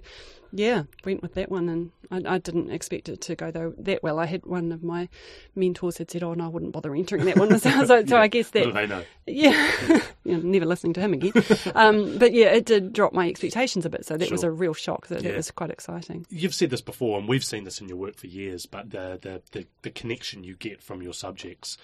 yeah, 0.52 0.84
went 1.06 1.22
with 1.22 1.36
that 1.36 1.52
one, 1.52 1.70
and 1.70 1.92
I, 2.28 2.36
I 2.36 2.38
didn't 2.40 2.72
expect 2.72 3.08
it 3.08 3.22
to 3.22 3.36
go 3.36 3.52
though 3.52 3.74
that 3.78 4.02
well. 4.02 4.18
I 4.20 4.26
had 4.26 4.46
one 4.46 4.72
of 4.72 4.84
my 4.84 5.08
mentors 5.56 5.98
had 6.00 6.10
said, 6.10 6.24
"Oh 6.24 6.34
no, 6.34 6.46
I 6.46 6.48
wouldn't 6.48 6.72
bother 6.72 6.96
entering 6.96 7.26
that 7.26 7.38
one." 7.38 7.50
So, 7.60 7.86
so, 7.86 8.06
so 8.06 8.18
I 8.18 8.28
guess 8.28 8.50
that 8.52 8.74
they 8.74 8.88
know? 8.88 9.04
yeah, 9.28 9.72
you 10.24 10.38
know, 10.38 10.40
never 10.40 10.66
listening 10.66 10.94
to 10.94 11.02
him 11.02 11.14
again. 11.14 11.34
Um, 11.76 12.18
but 12.18 12.34
yeah, 12.34 12.48
it 12.48 12.66
did 12.66 12.94
drop 12.94 13.14
my 13.14 13.28
expectations 13.28 13.86
a 13.86 13.90
bit, 13.90 14.06
so 14.06 14.18
that 14.18 14.32
was 14.32 14.44
a 14.44 14.52
real 14.52 14.74
shock. 14.74 15.08
That, 15.08 15.22
Yeah. 15.22 15.30
that 15.32 15.38
was 15.38 15.52
quite 15.52 15.70
exciting. 15.70 16.26
You've 16.30 16.56
said 16.56 16.70
this 16.72 16.82
before, 16.82 17.20
and 17.20 17.28
we've 17.28 17.44
seen 17.44 17.64
this 17.64 17.80
in 17.80 17.88
your 17.88 17.98
work 17.98 18.16
for 18.16 18.28
years. 18.28 18.66
But 18.66 18.90
the 18.90 19.20
the 19.22 19.42
the, 19.52 19.68
the 19.84 19.92
connection 19.92 20.44
you 20.44 20.56
get 20.56 20.82
from 20.82 21.02
your 21.02 21.14
subjects, 21.14 21.78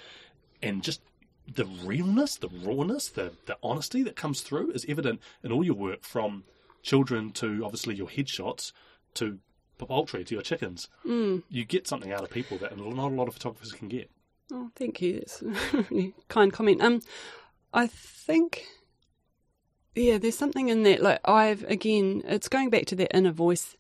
and 0.64 0.82
just 0.82 1.02
the 1.54 1.66
realness, 1.66 2.38
the 2.38 2.50
rawness, 2.50 3.10
the 3.10 3.34
the 3.46 3.58
honesty 3.62 4.04
that 4.04 4.16
comes 4.16 4.42
through 4.42 4.72
is 4.72 4.86
evident 4.88 5.22
in 5.44 5.52
all 5.52 5.64
your 5.64 5.76
work, 5.76 6.04
from 6.04 6.44
children 6.82 7.32
to 7.32 7.64
obviously 7.64 7.96
your 7.96 8.08
headshots 8.08 8.72
to 9.16 9.40
poultry 9.78 10.24
to 10.24 10.36
your 10.36 10.42
chickens. 10.42 10.88
Mm. 11.06 11.44
You 11.50 11.66
get 11.66 11.88
something 11.88 12.12
out 12.12 12.24
of 12.24 12.30
people 12.30 12.58
that 12.60 12.78
not 12.78 13.12
a 13.12 13.16
lot 13.16 13.28
of 13.28 13.34
photographers 13.34 13.72
can 13.72 13.88
get. 13.88 14.10
Oh, 14.52 14.70
thank 14.76 15.02
you. 15.02 15.20
That's 15.20 15.42
a 15.42 15.86
really 15.90 16.14
kind 16.28 16.54
comment. 16.54 16.82
Um, 16.82 17.02
I 17.74 17.88
think, 17.88 18.66
yeah, 19.96 20.18
there's 20.18 20.38
something 20.38 20.70
in 20.70 20.84
that. 20.84 21.02
Like 21.02 21.20
I've 21.26 21.64
again, 21.64 22.22
it's 22.26 22.48
going 22.48 22.70
back 22.70 22.86
to 22.88 22.96
that 22.98 23.16
inner 23.16 23.32
voice 23.32 23.76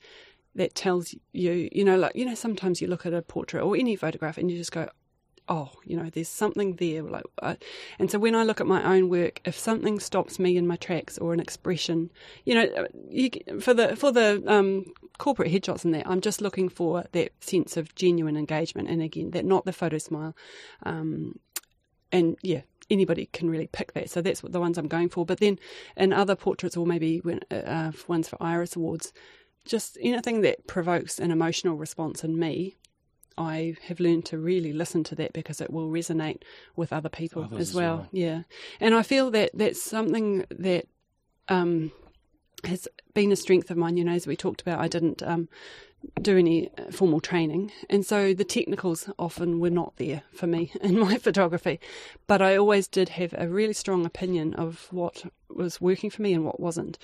that 0.55 0.73
tells 0.73 1.13
you, 1.33 1.69
you 1.71 1.83
know, 1.83 1.97
like 1.97 2.15
you 2.15 2.25
know, 2.25 2.35
sometimes 2.35 2.81
you 2.81 2.87
look 2.87 3.05
at 3.05 3.13
a 3.13 3.21
portrait 3.21 3.63
or 3.63 3.75
any 3.75 3.95
photograph 3.95 4.37
and 4.37 4.49
you 4.49 4.57
just 4.57 4.71
go, 4.71 4.89
oh, 5.47 5.71
you 5.85 5.95
know, 5.95 6.09
there's 6.09 6.29
something 6.29 6.75
there. 6.75 7.03
Like, 7.03 7.25
I, 7.41 7.57
and 7.99 8.09
so 8.09 8.19
when 8.19 8.35
I 8.35 8.43
look 8.43 8.59
at 8.59 8.67
my 8.67 8.83
own 8.83 9.09
work, 9.09 9.41
if 9.45 9.57
something 9.57 9.99
stops 9.99 10.39
me 10.39 10.57
in 10.57 10.67
my 10.67 10.75
tracks 10.75 11.17
or 11.17 11.33
an 11.33 11.39
expression, 11.39 12.11
you 12.45 12.55
know, 12.55 12.87
you, 13.09 13.29
for 13.59 13.73
the 13.73 13.95
for 13.95 14.11
the 14.11 14.43
um, 14.47 14.85
corporate 15.17 15.51
headshots 15.51 15.85
in 15.85 15.91
there, 15.91 16.03
I'm 16.05 16.21
just 16.21 16.41
looking 16.41 16.69
for 16.69 17.05
that 17.11 17.31
sense 17.43 17.77
of 17.77 17.93
genuine 17.95 18.37
engagement, 18.37 18.89
and 18.89 19.01
again, 19.01 19.31
that 19.31 19.45
not 19.45 19.65
the 19.65 19.73
photo 19.73 19.97
smile, 19.97 20.35
um, 20.83 21.39
and 22.11 22.37
yeah. 22.41 22.61
Anybody 22.87 23.25
can 23.33 23.49
really 23.49 23.65
pick 23.65 23.93
that, 23.93 24.11
so 24.11 24.21
that's 24.21 24.43
what 24.43 24.51
the 24.51 24.59
ones 24.59 24.77
I'm 24.77 24.87
going 24.87 25.09
for. 25.09 25.25
But 25.25 25.39
then, 25.39 25.57
in 25.97 26.13
other 26.13 26.35
portraits, 26.35 26.77
or 26.77 26.85
maybe 26.85 27.17
when 27.17 27.39
uh, 27.49 27.91
ones 28.07 28.29
for 28.29 28.37
Iris 28.39 28.75
Awards, 28.75 29.11
just 29.65 29.97
anything 29.99 30.41
that 30.41 30.67
provokes 30.67 31.17
an 31.17 31.31
emotional 31.31 31.77
response 31.77 32.23
in 32.23 32.37
me, 32.37 32.77
I 33.37 33.75
have 33.87 33.99
learned 33.99 34.25
to 34.25 34.37
really 34.37 34.73
listen 34.73 35.03
to 35.05 35.15
that 35.15 35.33
because 35.33 35.61
it 35.61 35.71
will 35.71 35.89
resonate 35.89 36.43
with 36.75 36.93
other 36.93 37.09
people 37.09 37.43
Others 37.43 37.69
as, 37.69 37.73
well. 37.73 37.97
well. 37.97 38.07
Yeah, 38.11 38.41
and 38.79 38.95
I 38.95 39.03
feel 39.03 39.31
that 39.31 39.51
that's 39.53 39.81
something 39.81 40.45
that 40.49 40.87
um, 41.49 41.91
has 42.63 42.87
been 43.13 43.31
a 43.31 43.35
strength 43.35 43.69
of 43.71 43.77
mine. 43.77 43.97
You 43.97 44.05
know, 44.05 44.13
as 44.13 44.27
we 44.27 44.35
talked 44.35 44.61
about, 44.61 44.79
I 44.79 44.87
didn't 44.87 45.21
um, 45.23 45.49
do 46.21 46.37
any 46.37 46.69
formal 46.91 47.19
training, 47.19 47.71
and 47.89 48.05
so 48.05 48.33
the 48.33 48.45
technicals 48.45 49.09
often 49.19 49.59
were 49.59 49.69
not 49.69 49.97
there 49.97 50.23
for 50.31 50.47
me 50.47 50.71
in 50.81 50.99
my 50.99 51.17
photography. 51.17 51.79
But 52.27 52.41
I 52.41 52.55
always 52.55 52.87
did 52.87 53.09
have 53.09 53.33
a 53.37 53.47
really 53.47 53.73
strong 53.73 54.05
opinion 54.05 54.53
of 54.53 54.87
what 54.91 55.23
was 55.49 55.81
working 55.81 56.09
for 56.09 56.21
me 56.21 56.33
and 56.33 56.45
what 56.45 56.59
wasn't. 56.59 56.97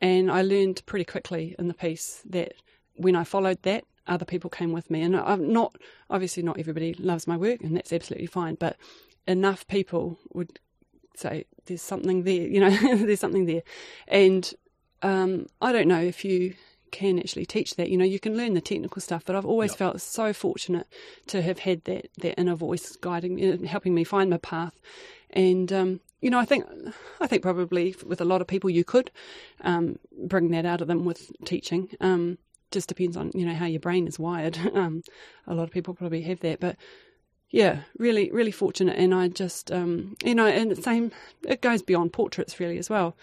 And 0.00 0.30
I 0.30 0.42
learned 0.42 0.82
pretty 0.86 1.04
quickly 1.04 1.54
in 1.58 1.68
the 1.68 1.74
piece 1.74 2.22
that 2.24 2.54
when 2.96 3.16
I 3.16 3.24
followed 3.24 3.62
that, 3.62 3.84
other 4.10 4.24
people 4.26 4.50
came 4.50 4.72
with 4.72 4.90
me. 4.90 5.02
And 5.02 5.16
I'm 5.16 5.52
not, 5.52 5.76
obviously, 6.10 6.42
not 6.42 6.58
everybody 6.58 6.94
loves 6.94 7.26
my 7.26 7.36
work, 7.36 7.60
and 7.62 7.76
that's 7.76 7.92
absolutely 7.92 8.26
fine. 8.26 8.56
But 8.56 8.76
enough 9.26 9.66
people 9.68 10.18
would 10.34 10.58
say, 11.16 11.44
there's 11.66 11.82
something 11.82 12.24
there, 12.24 12.46
you 12.46 12.60
know, 12.60 12.70
there's 13.06 13.20
something 13.20 13.46
there. 13.46 13.62
And 14.08 14.52
um, 15.02 15.46
I 15.62 15.72
don't 15.72 15.88
know 15.88 16.00
if 16.00 16.24
you 16.24 16.54
can 16.90 17.18
actually 17.18 17.46
teach 17.46 17.76
that. 17.76 17.88
You 17.88 17.96
know, 17.96 18.04
you 18.04 18.18
can 18.18 18.36
learn 18.36 18.54
the 18.54 18.60
technical 18.60 19.00
stuff, 19.00 19.24
but 19.24 19.36
I've 19.36 19.46
always 19.46 19.70
Yep. 19.72 19.78
felt 19.78 20.00
so 20.00 20.32
fortunate 20.32 20.86
to 21.28 21.40
have 21.42 21.60
had 21.60 21.84
that, 21.84 22.08
that 22.18 22.38
inner 22.38 22.54
voice 22.56 22.96
guiding 22.96 23.36
me, 23.36 23.66
helping 23.66 23.94
me 23.94 24.04
find 24.04 24.28
my 24.30 24.38
path. 24.38 24.80
And, 25.30 25.72
um, 25.72 26.00
you 26.20 26.30
know, 26.30 26.38
I 26.38 26.44
think, 26.44 26.64
I 27.20 27.26
think 27.28 27.42
probably 27.42 27.94
with 28.04 28.20
a 28.20 28.24
lot 28.24 28.40
of 28.40 28.46
people 28.48 28.68
you 28.68 28.84
could 28.84 29.10
um, 29.60 29.98
bring 30.26 30.50
that 30.50 30.66
out 30.66 30.80
of 30.80 30.88
them 30.88 31.04
with 31.04 31.30
teaching. 31.44 31.90
Um, 32.00 32.38
just 32.70 32.88
depends 32.88 33.16
on, 33.16 33.30
you 33.34 33.44
know, 33.46 33.54
how 33.54 33.66
your 33.66 33.80
brain 33.80 34.06
is 34.06 34.18
wired. 34.18 34.58
Um, 34.74 35.02
a 35.46 35.54
lot 35.54 35.64
of 35.64 35.70
people 35.70 35.94
probably 35.94 36.22
have 36.22 36.40
that, 36.40 36.60
but 36.60 36.76
yeah, 37.50 37.80
really, 37.98 38.30
really 38.30 38.52
fortunate. 38.52 38.96
And 38.96 39.12
I 39.14 39.28
just, 39.28 39.72
um, 39.72 40.16
you 40.24 40.34
know, 40.34 40.46
and 40.46 40.70
the 40.70 40.80
same, 40.80 41.10
it 41.46 41.60
goes 41.60 41.82
beyond 41.82 42.12
portraits 42.12 42.60
really 42.60 42.78
as 42.78 42.88
well. 42.88 43.16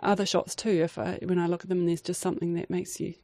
Other 0.00 0.24
shots 0.24 0.54
too. 0.54 0.82
If 0.82 0.98
I, 0.98 1.18
when 1.22 1.38
I 1.38 1.46
look 1.46 1.62
at 1.62 1.68
them, 1.68 1.80
and 1.80 1.88
there's 1.88 2.00
just 2.00 2.20
something 2.20 2.54
that 2.54 2.70
makes 2.70 3.00
you 3.00 3.14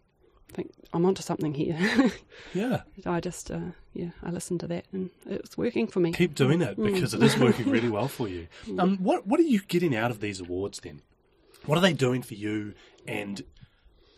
think 0.53 0.73
I'm 0.93 1.05
onto 1.05 1.23
something 1.23 1.55
here. 1.55 1.79
Yeah, 2.55 2.83
I 3.05 3.21
just, 3.21 3.51
uh, 3.51 3.73
yeah, 3.93 4.11
I 4.23 4.31
listened 4.31 4.61
to 4.61 4.67
that, 4.69 4.87
and 4.93 5.11
it's 5.27 5.59
working 5.59 5.87
for 5.87 6.01
me. 6.01 6.13
keep 6.13 6.35
doing 6.35 6.63
it 6.63 6.77
because 6.77 7.13
it 7.13 7.23
is 7.23 7.37
working 7.37 7.69
really 7.77 7.91
well 7.91 8.09
for 8.09 8.27
you. 8.29 8.49
Um, 8.79 8.97
what 8.99 9.27
what 9.27 9.39
are 9.39 9.45
you 9.45 9.61
getting 9.69 9.95
out 9.95 10.11
of 10.11 10.21
these 10.21 10.41
awards 10.41 10.81
then? 10.81 11.03
What 11.67 11.77
are 11.77 11.83
they 11.83 11.93
doing 11.93 12.23
for 12.23 12.35
you? 12.35 12.75
And 13.07 13.43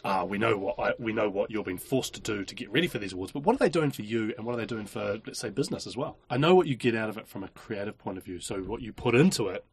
uh, 0.05 0.25
we 0.29 0.39
know 0.39 0.57
what 0.57 0.79
I, 0.79 0.93
we 0.99 1.13
know 1.13 1.29
what 1.29 1.51
you're 1.51 1.65
being 1.65 1.79
forced 1.79 2.15
to 2.15 2.21
do 2.21 2.45
to 2.45 2.55
get 2.55 2.71
ready 2.71 2.87
for 2.87 2.99
these 2.99 3.13
awards, 3.13 3.33
but 3.33 3.43
what 3.43 3.55
are 3.55 3.59
they 3.59 3.69
doing 3.69 3.91
for 3.91 4.03
you? 4.03 4.35
And 4.37 4.47
what 4.47 4.55
are 4.55 4.59
they 4.59 4.67
doing 4.67 4.87
for 4.87 5.21
let's 5.27 5.39
say 5.39 5.51
business 5.51 5.87
as 5.87 5.97
well? 5.97 6.19
I 6.29 6.37
know 6.37 6.55
what 6.55 6.67
you 6.67 6.77
get 6.77 6.95
out 6.95 7.09
of 7.09 7.19
it 7.19 7.29
from 7.29 7.45
a 7.45 7.49
creative 7.49 7.99
point 7.99 8.19
of 8.19 8.25
view. 8.25 8.41
So 8.41 8.57
what 8.61 8.83
you 8.83 8.93
put 8.93 9.15
into 9.15 9.49
it 9.49 9.65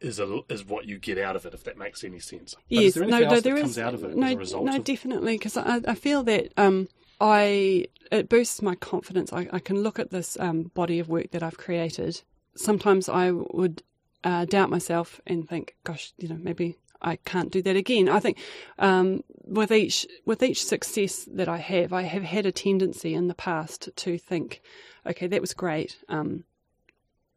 is 0.00 0.18
a, 0.20 0.40
is 0.48 0.64
what 0.64 0.86
you 0.86 0.98
get 0.98 1.18
out 1.18 1.36
of 1.36 1.46
it, 1.46 1.54
if 1.54 1.64
that 1.64 1.78
makes 1.78 2.04
any 2.04 2.18
sense. 2.18 2.54
But 2.68 2.78
is 2.82 2.94
there 2.94 3.04
anything 3.04 3.24
else 3.24 3.42
that 3.42 3.60
comes 3.60 3.78
out 3.78 3.94
of 3.94 4.04
it 4.04 4.16
no, 4.16 4.26
as 4.26 4.34
a 4.34 4.38
result 4.38 4.64
no, 4.64 4.76
of 4.76 4.84
definitely, 4.84 5.34
because 5.34 5.56
I, 5.56 5.80
I 5.86 5.94
feel 5.94 6.22
that 6.24 6.52
um, 6.56 6.88
I 7.20 7.86
it 8.12 8.28
boosts 8.28 8.62
my 8.62 8.74
confidence. 8.74 9.32
I, 9.32 9.48
I 9.52 9.58
can 9.58 9.82
look 9.82 9.98
at 9.98 10.10
this 10.10 10.36
um, 10.38 10.70
body 10.74 10.98
of 10.98 11.08
work 11.08 11.30
that 11.30 11.42
I've 11.42 11.56
created. 11.56 12.22
Sometimes 12.56 13.08
I 13.08 13.30
would 13.30 13.82
uh, 14.24 14.44
doubt 14.44 14.70
myself 14.70 15.20
and 15.26 15.48
think, 15.48 15.76
"Gosh, 15.84 16.12
you 16.18 16.28
know, 16.28 16.38
maybe 16.38 16.76
I 17.06 17.16
can't 17.16 17.50
do 17.50 17.62
that 17.62 17.76
again." 17.76 18.08
I 18.08 18.20
think 18.20 18.38
um, 18.78 19.24
with 19.44 19.72
each 19.72 20.06
with 20.24 20.42
each 20.42 20.64
success 20.64 21.26
that 21.32 21.48
I 21.48 21.58
have, 21.58 21.92
I 21.92 22.02
have 22.02 22.24
had 22.24 22.46
a 22.46 22.52
tendency 22.52 23.14
in 23.14 23.28
the 23.28 23.34
past 23.34 23.88
to 23.96 24.18
think, 24.18 24.60
"Okay, 25.06 25.26
that 25.26 25.40
was 25.40 25.54
great." 25.54 25.96
Um, 26.08 26.44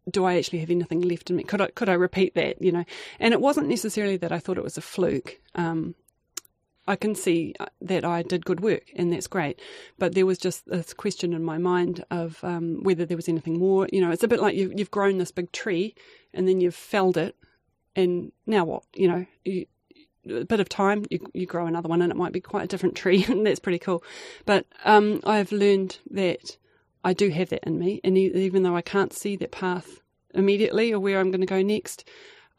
do 0.09 0.25
I 0.25 0.37
actually 0.37 0.59
have 0.59 0.71
anything 0.71 1.01
left 1.01 1.29
in 1.29 1.35
me? 1.35 1.43
Could 1.43 1.61
I 1.61 1.67
could 1.67 1.89
I 1.89 1.93
repeat 1.93 2.35
that? 2.35 2.61
You 2.61 2.71
know, 2.71 2.85
and 3.19 3.33
it 3.33 3.41
wasn't 3.41 3.69
necessarily 3.69 4.17
that 4.17 4.31
I 4.31 4.39
thought 4.39 4.57
it 4.57 4.63
was 4.63 4.77
a 4.77 4.81
fluke. 4.81 5.39
Um, 5.55 5.95
I 6.87 6.95
can 6.95 7.13
see 7.13 7.53
uh, 7.59 7.67
that 7.81 8.03
I 8.03 8.23
did 8.23 8.45
good 8.45 8.61
work, 8.61 8.85
and 8.95 9.13
that's 9.13 9.27
great. 9.27 9.59
But 9.99 10.15
there 10.15 10.25
was 10.25 10.39
just 10.39 10.67
this 10.67 10.91
question 10.91 11.33
in 11.33 11.43
my 11.43 11.59
mind 11.59 12.03
of 12.09 12.43
um, 12.43 12.81
whether 12.81 13.05
there 13.05 13.17
was 13.17 13.29
anything 13.29 13.59
more. 13.59 13.87
You 13.93 14.01
know, 14.01 14.09
it's 14.09 14.23
a 14.23 14.27
bit 14.27 14.41
like 14.41 14.55
you, 14.55 14.73
you've 14.75 14.89
grown 14.89 15.19
this 15.19 15.31
big 15.31 15.51
tree, 15.51 15.93
and 16.33 16.47
then 16.47 16.61
you've 16.61 16.75
felled 16.75 17.17
it, 17.17 17.35
and 17.95 18.31
now 18.45 18.65
what? 18.65 18.83
You 18.95 19.07
know, 19.07 19.25
you, 19.45 19.65
a 20.29 20.45
bit 20.45 20.59
of 20.59 20.69
time, 20.69 21.05
you, 21.09 21.19
you 21.33 21.45
grow 21.45 21.65
another 21.65 21.89
one, 21.89 22.01
and 22.01 22.11
it 22.11 22.15
might 22.15 22.33
be 22.33 22.41
quite 22.41 22.63
a 22.63 22.67
different 22.67 22.95
tree, 22.95 23.25
and 23.29 23.45
that's 23.45 23.59
pretty 23.59 23.79
cool. 23.79 24.03
But 24.45 24.65
um, 24.85 25.21
I've 25.25 25.51
learned 25.51 25.99
that 26.11 26.57
I 27.03 27.13
do 27.13 27.29
have 27.29 27.49
that 27.49 27.63
in 27.63 27.79
me, 27.79 28.01
and 28.03 28.17
even 28.17 28.63
though 28.63 28.75
I 28.75 28.81
can't 28.81 29.13
see 29.13 29.35
that 29.37 29.51
path 29.51 30.01
immediately 30.33 30.93
or 30.93 30.99
where 30.99 31.19
I'm 31.19 31.31
going 31.31 31.41
to 31.41 31.47
go 31.47 31.61
next, 31.61 32.07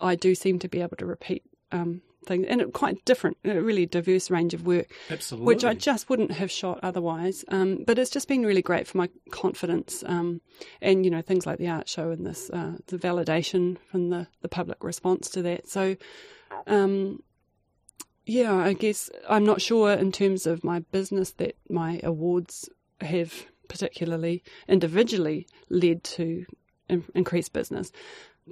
I 0.00 0.14
do 0.14 0.34
seem 0.34 0.58
to 0.60 0.68
be 0.68 0.80
able 0.80 0.96
to 0.96 1.06
repeat 1.06 1.44
um, 1.72 2.02
things, 2.26 2.46
and 2.48 2.60
it 2.60 2.72
quite 2.72 3.04
different, 3.04 3.36
a 3.44 3.60
really 3.60 3.86
diverse 3.86 4.30
range 4.30 4.54
of 4.54 4.66
work, 4.66 4.90
absolutely? 5.10 5.46
which 5.46 5.64
I 5.64 5.74
just 5.74 6.08
wouldn't 6.08 6.32
have 6.32 6.50
shot 6.50 6.80
otherwise. 6.82 7.44
Um, 7.48 7.84
but 7.86 7.98
it's 7.98 8.10
just 8.10 8.28
been 8.28 8.44
really 8.44 8.62
great 8.62 8.86
for 8.86 8.98
my 8.98 9.08
confidence, 9.30 10.02
um, 10.06 10.40
and 10.80 11.04
you 11.04 11.10
know 11.10 11.22
things 11.22 11.46
like 11.46 11.58
the 11.58 11.68
art 11.68 11.88
show 11.88 12.10
and 12.10 12.26
this, 12.26 12.50
uh, 12.50 12.74
the 12.86 12.98
validation 12.98 13.78
from 13.90 14.10
the 14.10 14.26
the 14.42 14.48
public 14.48 14.82
response 14.84 15.30
to 15.30 15.42
that. 15.42 15.68
So. 15.68 15.96
Um, 16.66 17.22
yeah, 18.26 18.54
I 18.54 18.74
guess 18.74 19.10
I'm 19.28 19.44
not 19.44 19.60
sure 19.60 19.92
in 19.92 20.12
terms 20.12 20.46
of 20.46 20.62
my 20.62 20.80
business 20.80 21.32
that 21.32 21.56
my 21.68 22.00
awards 22.04 22.68
have 23.00 23.46
particularly 23.68 24.42
individually 24.68 25.46
led 25.68 26.04
to 26.04 26.44
in- 26.88 27.04
increased 27.14 27.52
business. 27.52 27.92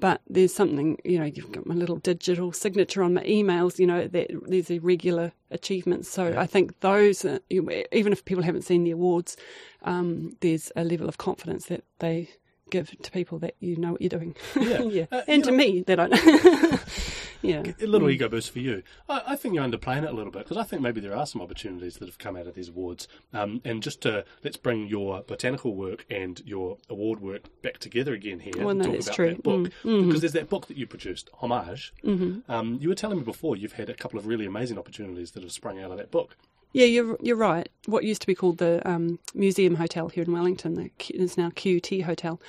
But 0.01 0.21
there's 0.29 0.55
something, 0.55 0.99
you 1.05 1.19
know, 1.19 1.25
you've 1.25 1.53
got 1.53 1.67
my 1.67 1.75
little 1.75 1.97
digital 1.97 2.53
signature 2.53 3.03
on 3.03 3.15
my 3.15 3.25
emails, 3.25 3.79
you 3.79 3.87
know, 3.87 4.07
that 4.09 4.31
there's 4.47 4.71
irregular 4.71 5.33
achievements. 5.51 6.09
So 6.09 6.29
Yeah. 6.29 6.41
I 6.41 6.47
think 6.47 6.81
those, 6.81 7.25
even 7.51 8.13
if 8.13 8.25
people 8.25 8.45
haven't 8.45 8.63
seen 8.63 8.85
the 8.85 8.93
awards, 8.93 9.37
um, 9.83 10.37
there's 10.41 10.71
a 10.77 10.85
level 10.85 11.09
of 11.09 11.19
confidence 11.19 11.67
that 11.67 11.85
they 11.99 12.29
give 12.71 12.91
to 13.03 13.11
people 13.11 13.39
that 13.41 13.55
you 13.61 13.77
know 13.77 13.93
what 13.93 14.01
you're 14.03 14.09
doing. 14.09 14.35
Yeah. 14.91 15.07
Uh, 15.11 15.23
and 15.29 15.45
to 15.45 15.51
know- 15.51 15.57
me, 15.57 15.83
that 15.83 15.99
I 16.01 16.09
yeah. 17.43 17.63
A 17.81 17.87
little 17.87 18.11
ego 18.11 18.29
boost 18.29 18.51
for 18.51 18.59
you. 18.59 18.83
I, 19.09 19.23
I 19.29 19.37
think 19.37 19.55
you're 19.55 19.65
underplaying 19.65 20.03
it 20.05 20.11
a 20.11 20.13
little 20.13 20.33
bit 20.33 20.45
because 20.45 20.57
I 20.57 20.63
think 20.65 20.83
maybe 20.83 21.01
there 21.01 21.15
are 21.17 21.27
some 21.27 21.41
opportunities 21.41 21.97
that 21.99 22.09
have 22.09 22.19
come 22.19 22.37
out 22.37 22.47
of 22.47 22.55
these 22.55 22.69
awards. 22.69 23.07
Um, 23.33 23.61
and 23.65 23.83
just 23.83 24.01
to 24.03 24.25
let's 24.43 24.57
bring 24.57 24.89
your 24.89 25.23
botanical 25.23 25.75
work 25.75 26.05
and 26.11 26.41
your 26.45 26.79
award 26.89 27.21
work 27.21 27.43
back 27.63 27.79
together 27.79 28.13
again 28.15 28.41
here 28.41 28.53
Well, 28.57 28.71
and 28.71 28.79
no, 28.81 28.85
talk 28.87 28.95
that's 28.95 29.07
about 29.07 29.15
true. 29.17 29.29
that 29.31 29.43
book 29.43 29.59
Mm, 29.59 29.71
mhm. 29.85 30.07
because 30.07 30.21
there's 30.21 30.33
that 30.33 30.49
book 30.49 30.67
that 30.67 30.77
you 30.77 30.87
produced, 30.87 31.31
Homage. 31.35 31.93
Mm-hmm. 32.05 32.51
Um, 32.51 32.79
you 32.81 32.89
were 32.89 32.95
telling 32.95 33.19
me 33.19 33.25
before 33.25 33.57
you've 33.57 33.73
had 33.75 33.89
a 33.89 33.95
couple 33.95 34.19
of 34.19 34.27
really 34.27 34.47
amazing 34.47 34.79
opportunities 34.79 35.33
that 35.33 35.43
have 35.43 35.53
sprung 35.53 35.81
out 35.81 35.91
of 35.91 35.99
that 35.99 36.11
book. 36.11 36.37
Yeah, 36.73 36.85
you're 36.85 37.17
you're 37.23 37.37
right. 37.37 37.69
What 37.87 38.05
used 38.05 38.21
to 38.21 38.27
be 38.27 38.35
called 38.35 38.59
the 38.59 38.87
um, 38.89 39.19
Museum 39.35 39.77
Hotel 39.77 40.09
here 40.09 40.23
in 40.23 40.33
Wellington, 40.33 40.75
the 40.75 40.91
Q, 40.91 41.19
is 41.19 41.39
now 41.39 41.49
QT 41.49 42.05
Hotel, 42.05 42.41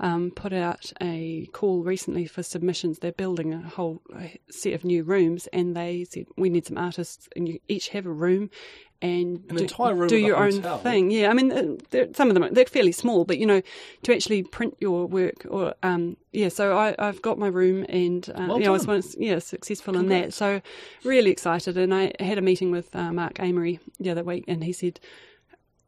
um, 0.00 0.32
put 0.32 0.52
out 0.52 0.92
a 1.00 1.46
call 1.52 1.84
recently 1.84 2.26
for 2.26 2.42
submissions. 2.42 2.98
They're 2.98 3.12
building 3.12 3.54
a 3.54 3.60
whole 3.60 4.02
set 4.50 4.72
of 4.72 4.84
new 4.84 5.04
rooms, 5.04 5.46
and 5.52 5.76
they 5.76 6.04
said 6.10 6.26
we 6.36 6.50
need 6.50 6.66
some 6.66 6.76
artists, 6.76 7.28
and 7.36 7.48
you 7.48 7.60
each 7.68 7.90
have 7.90 8.04
a 8.06 8.10
room. 8.12 8.50
And 9.00 9.44
An 9.48 9.56
do, 9.56 9.66
do 10.08 10.16
your 10.16 10.36
hotel? 10.36 10.74
own 10.74 10.80
thing. 10.82 11.12
Yeah, 11.12 11.30
I 11.30 11.32
mean, 11.32 11.52
uh, 11.52 11.76
they're- 11.90 12.12
some 12.14 12.26
of 12.28 12.34
them 12.34 12.42
are- 12.42 12.50
they're 12.50 12.66
fairly 12.66 12.90
small, 12.90 13.24
but 13.24 13.38
you 13.38 13.46
know, 13.46 13.62
to 14.02 14.12
actually 14.12 14.42
print 14.42 14.76
your 14.80 15.06
work 15.06 15.46
or 15.48 15.74
um, 15.84 16.16
yeah. 16.32 16.48
So 16.48 16.76
I, 16.76 16.96
I've 16.98 17.22
got 17.22 17.38
my 17.38 17.46
room, 17.46 17.86
and 17.88 18.28
uh, 18.30 18.46
Well 18.48 18.58
you 18.58 18.64
know, 18.64 18.70
I 18.70 18.72
was 18.72 18.88
once 18.88 19.14
yeah 19.16 19.38
successful 19.38 19.96
in 19.96 20.08
that. 20.08 20.32
So 20.34 20.60
really 21.04 21.30
excited, 21.30 21.76
and 21.78 21.94
I 21.94 22.12
had 22.18 22.38
a 22.38 22.42
meeting 22.42 22.72
with 22.72 22.94
uh, 22.96 23.12
Mark 23.12 23.38
Amory 23.38 23.78
the 24.00 24.10
other 24.10 24.24
week, 24.24 24.44
and 24.48 24.64
he 24.64 24.72
said 24.72 24.98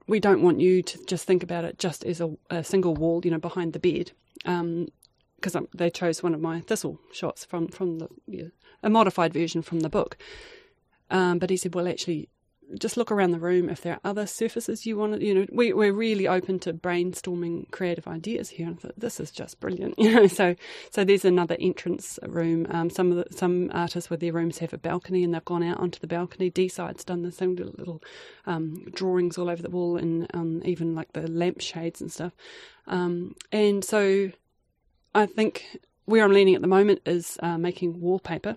we 0.06 0.20
don't 0.20 0.42
want 0.42 0.60
you 0.60 0.80
to 0.82 1.04
just 1.06 1.24
think 1.26 1.42
about 1.42 1.64
it 1.64 1.78
just 1.78 2.04
as 2.04 2.20
a, 2.20 2.30
a 2.48 2.62
single 2.64 2.94
wall, 2.94 3.20
you 3.24 3.30
know, 3.30 3.38
behind 3.38 3.72
the 3.72 3.78
bed, 3.80 4.12
because 4.44 5.56
um, 5.56 5.68
they 5.74 5.90
chose 5.90 6.22
one 6.22 6.34
of 6.34 6.40
my 6.40 6.60
thistle 6.60 7.00
shots 7.12 7.44
from 7.44 7.66
from 7.68 7.98
the 7.98 8.08
yeah, 8.28 8.44
a 8.84 8.88
modified 8.90 9.32
version 9.34 9.62
from 9.62 9.80
the 9.80 9.88
book. 9.88 10.16
Um, 11.10 11.40
but 11.40 11.50
he 11.50 11.56
said, 11.56 11.74
well, 11.74 11.88
actually, 11.88 12.28
just 12.78 12.96
look 12.96 13.10
around 13.10 13.30
the 13.30 13.38
room. 13.38 13.68
If 13.68 13.80
there 13.82 13.94
are 13.94 14.00
other 14.04 14.26
surfaces 14.26 14.86
you 14.86 14.96
want 14.96 15.14
to, 15.14 15.24
you 15.24 15.34
know, 15.34 15.46
we, 15.52 15.72
we're 15.72 15.92
really 15.92 16.28
open 16.28 16.58
to 16.60 16.72
brainstorming 16.72 17.70
creative 17.70 18.06
ideas 18.06 18.50
here. 18.50 18.66
And 18.66 18.80
thought, 18.80 18.98
this 18.98 19.20
is 19.20 19.30
just 19.30 19.60
brilliant, 19.60 19.94
you 19.98 20.14
know. 20.14 20.26
So, 20.26 20.56
so 20.90 21.04
there's 21.04 21.24
another 21.24 21.56
entrance 21.58 22.18
room. 22.22 22.66
Um, 22.70 22.90
some 22.90 23.12
of 23.12 23.16
the, 23.18 23.36
some 23.36 23.70
artists 23.72 24.10
with 24.10 24.20
their 24.20 24.32
rooms 24.32 24.58
have 24.58 24.72
a 24.72 24.78
balcony, 24.78 25.24
and 25.24 25.34
they've 25.34 25.44
gone 25.44 25.62
out 25.62 25.78
onto 25.78 25.98
the 25.98 26.06
balcony. 26.06 26.50
D 26.50 26.68
side's 26.68 27.04
done 27.04 27.22
the 27.22 27.32
same 27.32 27.56
little, 27.56 27.74
little 27.76 28.02
um, 28.46 28.86
drawings 28.94 29.38
all 29.38 29.50
over 29.50 29.62
the 29.62 29.70
wall, 29.70 29.96
and 29.96 30.26
um, 30.34 30.62
even 30.64 30.94
like 30.94 31.12
the 31.12 31.28
lampshades 31.30 32.00
and 32.00 32.12
stuff. 32.12 32.32
Um, 32.86 33.34
and 33.52 33.84
so, 33.84 34.30
I 35.14 35.26
think 35.26 35.78
where 36.04 36.24
I'm 36.24 36.32
leaning 36.32 36.54
at 36.54 36.60
the 36.60 36.68
moment 36.68 37.00
is 37.06 37.38
uh, 37.42 37.58
making 37.58 38.00
wallpaper 38.00 38.56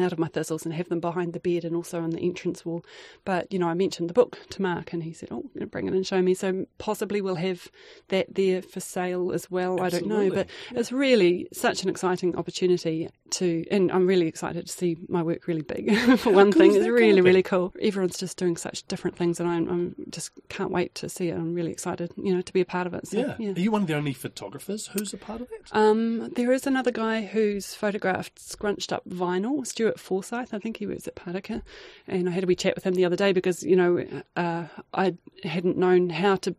out 0.00 0.12
of 0.12 0.18
my 0.18 0.28
thistles 0.28 0.64
and 0.64 0.74
have 0.74 0.88
them 0.88 1.00
behind 1.00 1.32
the 1.34 1.40
bed 1.40 1.64
and 1.64 1.76
also 1.76 2.00
on 2.00 2.10
the 2.10 2.20
entrance 2.20 2.64
wall. 2.64 2.84
But 3.24 3.52
you 3.52 3.58
know, 3.58 3.68
I 3.68 3.74
mentioned 3.74 4.08
the 4.08 4.14
book 4.14 4.38
to 4.50 4.62
Mark, 4.62 4.92
and 4.92 5.02
he 5.02 5.12
said, 5.12 5.28
"Oh, 5.30 5.44
bring 5.70 5.86
it 5.86 5.92
and 5.94 6.06
show 6.06 6.22
me." 6.22 6.34
So 6.34 6.66
possibly 6.78 7.20
we'll 7.20 7.34
have 7.36 7.68
that 8.08 8.34
there 8.34 8.62
for 8.62 8.80
sale 8.80 9.32
as 9.32 9.50
well. 9.50 9.82
I 9.82 9.90
don't 9.90 10.06
know, 10.06 10.16
Absolutely. 10.22 10.44
but 10.70 10.78
it's 10.78 10.92
really 10.92 11.48
such 11.52 11.82
an 11.82 11.88
exciting 11.90 12.36
opportunity 12.36 13.08
to, 13.30 13.64
and 13.70 13.90
I'm 13.92 14.06
really 14.06 14.26
excited 14.26 14.66
to 14.66 14.72
see 14.72 14.96
my 15.08 15.22
work 15.22 15.46
really 15.46 15.62
big. 15.62 15.94
for 16.18 16.32
one 16.32 16.52
cool 16.52 16.60
thing, 16.60 16.74
it's 16.74 16.86
really, 16.86 17.20
really 17.20 17.42
cool. 17.42 17.72
Everyone's 17.80 18.18
just 18.18 18.36
doing 18.38 18.56
such 18.56 18.86
different 18.88 19.16
things, 19.16 19.40
and 19.40 19.48
I'm, 19.48 19.68
I'm 19.68 19.94
just 20.10 20.30
can't 20.48 20.70
wait 20.70 20.94
to 20.96 21.08
see 21.08 21.28
it. 21.28 21.34
I'm 21.34 21.54
really 21.54 21.70
excited, 21.70 22.12
you 22.16 22.34
know, 22.34 22.40
to 22.40 22.52
be 22.52 22.60
a 22.60 22.64
part 22.64 22.86
of 22.86 22.94
it. 22.94 23.08
So, 23.08 23.18
Yeah. 23.18 23.36
yeah. 23.38 23.52
Are 23.52 23.58
you 23.60 23.70
one 23.70 23.82
of 23.82 23.88
the 23.88 23.94
only 23.94 24.12
photographers 24.12 24.86
who's 24.88 25.12
a 25.12 25.18
part 25.18 25.40
of 25.40 25.48
it? 25.52 25.62
Um, 25.72 26.30
there 26.30 26.52
is 26.52 26.66
another 26.66 26.90
guy 26.90 27.22
who's 27.22 27.74
photographed 27.74 28.38
scrunched 28.38 28.92
up 28.92 29.08
vinyl, 29.08 29.66
Stuart 29.82 29.98
Forsyth. 29.98 30.54
I 30.54 30.58
think 30.60 30.76
he 30.76 30.86
works 30.86 31.08
at 31.08 31.16
Pataka. 31.16 31.60
And 32.06 32.28
I 32.28 32.32
had 32.32 32.44
a 32.44 32.46
wee 32.46 32.54
chat 32.54 32.76
with 32.76 32.84
him 32.84 32.94
the 32.94 33.04
other 33.04 33.16
day 33.16 33.32
because, 33.32 33.64
you 33.64 33.74
know, 33.74 34.06
uh, 34.36 34.66
I 34.94 35.16
hadn't 35.42 35.76
known 35.76 36.10
how 36.10 36.36
to 36.36 36.54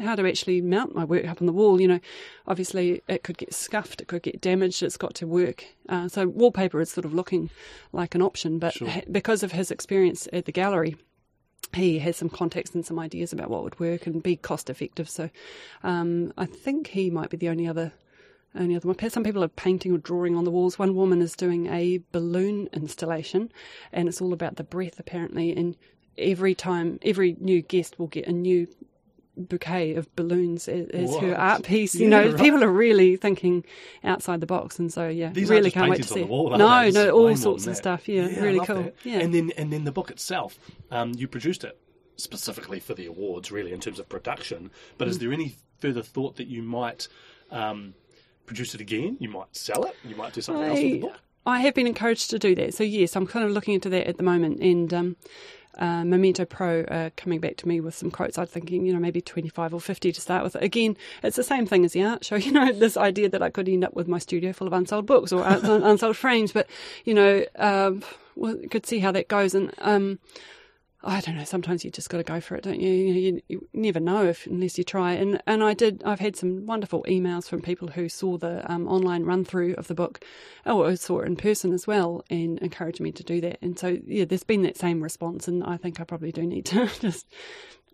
how 0.00 0.14
to 0.14 0.28
actually 0.28 0.60
mount 0.60 0.94
my 0.94 1.04
work 1.04 1.26
up 1.26 1.42
on 1.42 1.46
the 1.48 1.52
wall. 1.52 1.80
You 1.80 1.88
know, 1.88 2.00
obviously 2.46 3.02
it 3.08 3.24
could 3.24 3.36
get 3.36 3.52
scuffed, 3.52 4.00
it 4.00 4.06
could 4.06 4.22
get 4.22 4.40
damaged, 4.40 4.80
it's 4.84 4.96
got 4.96 5.14
to 5.16 5.26
work. 5.26 5.64
Uh, 5.88 6.06
so 6.06 6.28
wallpaper 6.28 6.80
is 6.80 6.88
sort 6.88 7.04
of 7.04 7.12
looking 7.12 7.50
like 7.92 8.14
an 8.14 8.22
option, 8.22 8.60
but 8.60 8.74
Sure. 8.74 8.88
because 9.10 9.42
of 9.42 9.50
his 9.50 9.72
experience 9.72 10.28
at 10.32 10.44
the 10.44 10.52
gallery, 10.52 10.94
he 11.74 11.98
has 11.98 12.16
some 12.16 12.28
context 12.28 12.76
and 12.76 12.86
some 12.86 13.00
ideas 13.00 13.32
about 13.32 13.50
what 13.50 13.64
would 13.64 13.80
work 13.80 14.06
and 14.06 14.22
be 14.22 14.36
cost 14.36 14.70
effective. 14.70 15.10
So 15.10 15.30
um, 15.82 16.32
I 16.38 16.46
think 16.46 16.86
he 16.86 17.10
might 17.10 17.30
be 17.30 17.36
the 17.36 17.48
only 17.48 17.66
other 17.66 17.92
only 18.54 18.76
other 18.76 18.88
one. 18.88 19.10
Some 19.10 19.24
people 19.24 19.44
are 19.44 19.48
painting 19.48 19.92
or 19.92 19.98
drawing 19.98 20.36
on 20.36 20.44
the 20.44 20.50
walls. 20.50 20.78
One 20.78 20.94
woman 20.94 21.20
is 21.22 21.34
doing 21.36 21.66
a 21.66 22.00
balloon 22.12 22.68
installation, 22.72 23.52
and 23.92 24.08
it's 24.08 24.20
all 24.20 24.32
about 24.32 24.56
the 24.56 24.64
breath 24.64 24.98
apparently. 24.98 25.52
And 25.54 25.76
every 26.16 26.54
time, 26.54 26.98
every 27.02 27.36
new 27.40 27.62
guest 27.62 27.98
will 27.98 28.06
get 28.08 28.26
a 28.26 28.32
new 28.32 28.66
bouquet 29.36 29.94
of 29.94 30.14
balloons 30.16 30.66
as, 30.68 30.88
as 30.88 31.16
her 31.18 31.36
art 31.38 31.62
piece. 31.62 31.94
You 31.94 32.08
Yeah, 32.08 32.22
know, 32.24 32.30
right. 32.32 32.40
people 32.40 32.64
are 32.64 32.72
really 32.72 33.16
thinking 33.16 33.64
outside 34.02 34.40
the 34.40 34.46
box, 34.46 34.78
and 34.78 34.92
so 34.92 35.08
yeah, 35.08 35.30
These 35.30 35.50
really 35.50 35.70
can't 35.70 35.90
wait 35.90 36.02
to 36.02 36.08
see. 36.08 36.24
wall, 36.24 36.50
no? 36.50 36.88
No, 36.90 37.10
all 37.10 37.36
sorts 37.36 37.66
of 37.66 37.72
that. 37.74 37.76
stuff. 37.76 38.08
Yeah, 38.08 38.24
I 38.24 38.40
really 38.40 38.60
cool. 38.66 38.82
that. 38.84 38.94
Yeah, 39.04 39.20
And 39.20 39.32
then 39.32 39.52
and 39.56 39.72
then 39.72 39.84
the 39.84 39.92
book 39.92 40.10
itself, 40.10 40.58
um, 40.90 41.12
you 41.16 41.28
produced 41.28 41.64
it 41.64 41.78
specifically 42.16 42.80
for 42.80 42.94
the 42.94 43.06
awards, 43.06 43.52
really 43.52 43.72
in 43.72 43.78
terms 43.80 44.00
of 44.00 44.08
production. 44.08 44.70
But 44.96 45.06
Mm. 45.06 45.10
is 45.12 45.18
there 45.20 45.32
any 45.32 45.54
further 45.78 46.02
thought 46.02 46.36
that 46.36 46.48
you 46.48 46.62
might 46.62 47.06
um, 47.52 47.94
produce 48.48 48.74
it 48.74 48.80
again? 48.80 49.16
You 49.20 49.28
might 49.28 49.54
sell 49.54 49.84
it. 49.84 49.94
You 50.04 50.16
might 50.16 50.32
do 50.32 50.40
something 50.40 50.64
else 50.64 50.78
with 50.78 50.82
the 50.82 50.98
I, 50.98 51.00
book. 51.00 51.20
I 51.46 51.60
have 51.60 51.74
been 51.74 51.86
encouraged 51.86 52.30
to 52.30 52.38
do 52.38 52.54
that. 52.56 52.74
So 52.74 52.84
yes, 52.84 53.14
I'm 53.14 53.26
kind 53.26 53.44
of 53.44 53.52
looking 53.52 53.74
into 53.74 53.88
that 53.90 54.06
at 54.06 54.16
the 54.16 54.22
moment. 54.22 54.60
And 54.60 54.92
um, 54.92 55.16
uh, 55.78 56.04
Momento 56.04 56.44
Pro 56.44 56.82
uh, 56.82 57.10
coming 57.16 57.40
back 57.40 57.56
to 57.58 57.68
me 57.68 57.80
with 57.80 57.94
some 57.94 58.10
quotes. 58.10 58.36
I'm 58.36 58.46
thinking, 58.46 58.84
you 58.84 58.92
know, 58.92 58.98
maybe 58.98 59.20
25 59.20 59.74
or 59.74 59.80
50 59.80 60.12
to 60.12 60.20
start 60.20 60.42
with. 60.42 60.56
Again, 60.56 60.96
it's 61.22 61.36
the 61.36 61.44
same 61.44 61.66
thing 61.66 61.84
as 61.84 61.92
the 61.92 62.02
art 62.02 62.24
show. 62.24 62.36
You 62.48 62.52
know, 62.52 62.72
this 62.72 62.96
idea 62.96 63.28
that 63.28 63.42
I 63.42 63.50
could 63.50 63.68
end 63.68 63.84
up 63.84 63.94
with 63.94 64.08
my 64.08 64.18
studio 64.18 64.54
full 64.54 64.66
of 64.66 64.72
unsold 64.72 65.04
books 65.04 65.32
or 65.32 65.44
unsold 65.46 66.16
frames. 66.16 66.50
But 66.52 66.66
you 67.04 67.12
know, 67.12 67.44
um, 67.56 68.02
well, 68.36 68.56
could 68.70 68.86
see 68.86 69.00
how 69.00 69.12
that 69.12 69.28
goes. 69.28 69.54
And 69.54 69.72
um, 69.78 70.18
I 71.02 71.20
don't 71.20 71.36
know. 71.36 71.44
Sometimes 71.44 71.84
you 71.84 71.92
just 71.92 72.10
got 72.10 72.16
to 72.16 72.24
go 72.24 72.40
for 72.40 72.56
it, 72.56 72.64
don't 72.64 72.80
you? 72.80 72.90
You, 72.90 73.12
you? 73.14 73.42
you 73.48 73.68
never 73.72 74.00
know 74.00 74.26
if 74.26 74.46
unless 74.46 74.78
you 74.78 74.84
try. 74.84 75.12
And 75.12 75.40
and 75.46 75.62
I 75.62 75.72
did. 75.72 76.02
I've 76.04 76.18
had 76.18 76.34
some 76.34 76.66
wonderful 76.66 77.04
emails 77.08 77.48
from 77.48 77.62
people 77.62 77.88
who 77.88 78.08
saw 78.08 78.36
the 78.36 78.68
um, 78.70 78.88
online 78.88 79.24
run 79.24 79.44
through 79.44 79.74
of 79.74 79.86
the 79.86 79.94
book, 79.94 80.24
or 80.66 80.96
saw 80.96 81.20
it 81.20 81.26
in 81.26 81.36
person 81.36 81.72
as 81.72 81.86
well, 81.86 82.24
and 82.30 82.58
encouraged 82.58 83.00
me 83.00 83.12
to 83.12 83.22
do 83.22 83.40
that. 83.42 83.58
And 83.62 83.78
so 83.78 83.98
yeah, 84.06 84.24
there's 84.24 84.42
been 84.42 84.62
that 84.62 84.76
same 84.76 85.00
response, 85.00 85.46
and 85.46 85.62
I 85.62 85.76
think 85.76 86.00
I 86.00 86.04
probably 86.04 86.32
do 86.32 86.42
need 86.42 86.66
to 86.66 86.86
just 87.00 87.26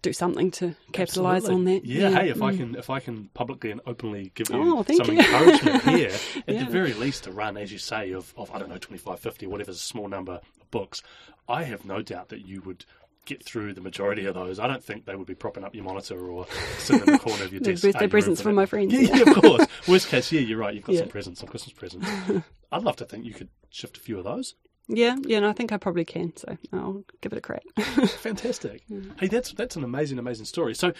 do 0.05 0.13
something 0.13 0.51
to 0.53 0.75
capitalise 0.93 1.49
on 1.49 1.65
that. 1.65 1.85
Yeah, 1.85 2.11
hey, 2.11 2.29
if 2.31 2.41
I 2.41 2.53
mm. 2.53 2.57
can 2.59 2.75
if 2.77 2.91
I 2.91 3.01
can 3.01 3.29
publicly 3.35 3.71
and 3.73 3.81
openly 3.87 4.31
give 4.35 4.49
you 4.51 4.57
Oh, 4.63 4.83
some 4.85 5.15
you. 5.15 5.19
encouragement 5.21 5.83
here, 5.97 6.13
at 6.47 6.55
Yeah. 6.55 6.65
the 6.65 6.71
very 6.71 6.93
least 6.93 7.25
to 7.25 7.33
run, 7.33 7.57
as 7.57 7.73
you 7.73 7.79
say, 7.79 8.13
of, 8.13 8.33
of 8.37 8.51
I 8.53 8.59
don't 8.59 8.69
know, 8.69 8.79
25, 8.79 9.19
50, 9.19 9.47
whatever's 9.47 9.77
a 9.77 9.81
small 9.81 10.09
number 10.09 10.35
of 10.35 10.71
books, 10.71 11.03
I 11.49 11.65
have 11.65 11.85
no 11.85 12.03
doubt 12.03 12.29
that 12.29 12.47
you 12.47 12.61
would 12.63 12.85
get 13.27 13.43
through 13.43 13.73
the 13.73 13.81
majority 13.81 14.27
of 14.27 14.35
those. 14.35 14.59
I 14.59 14.67
don't 14.67 14.85
think 14.85 15.07
they 15.07 15.17
would 15.17 15.27
be 15.27 15.35
propping 15.35 15.65
up 15.65 15.75
your 15.75 15.85
monitor 15.85 16.19
or 16.29 16.47
sitting 16.79 17.07
in 17.07 17.13
the 17.15 17.19
corner 17.19 17.45
of 17.45 17.53
your 17.53 17.61
desk. 17.63 17.83
birthday 17.83 18.07
presents 18.07 18.41
from 18.43 18.55
my 18.55 18.67
friends, 18.67 18.93
Yeah, 18.93 19.01
yeah. 19.01 19.17
yeah, 19.17 19.31
of 19.31 19.43
course. 19.43 19.67
Worst 19.89 20.09
case, 20.09 20.31
yeah, 20.31 20.41
you're 20.41 20.59
right. 20.59 20.75
You've 20.75 20.85
got 20.85 20.93
Yeah. 20.95 21.01
some 21.01 21.09
presents, 21.09 21.41
some 21.41 21.49
Christmas 21.49 21.73
presents. 21.73 22.07
I'd 22.71 22.83
love 22.83 22.97
to 22.97 23.05
think 23.07 23.25
you 23.25 23.33
could 23.33 23.49
shift 23.71 23.97
a 23.97 24.01
few 24.01 24.19
of 24.19 24.25
those. 24.25 24.55
Yeah, 24.89 25.17
yeah, 25.23 25.39
and 25.39 25.47
I 25.47 25.53
think 25.53 25.73
I 25.73 25.77
probably 25.77 26.05
can. 26.05 26.37
So 26.37 26.57
I'll 26.73 27.05
give 27.21 27.33
it 27.33 27.39
a 27.39 27.41
crack. 27.41 27.65
Fantastic. 27.77 28.83
Hey, 29.19 29.29
that's 29.29 29.53
that's 29.53 29.77
an 29.77 29.85
amazing, 29.85 30.19
amazing 30.19 30.45
story. 30.45 30.75
So, 30.75 30.93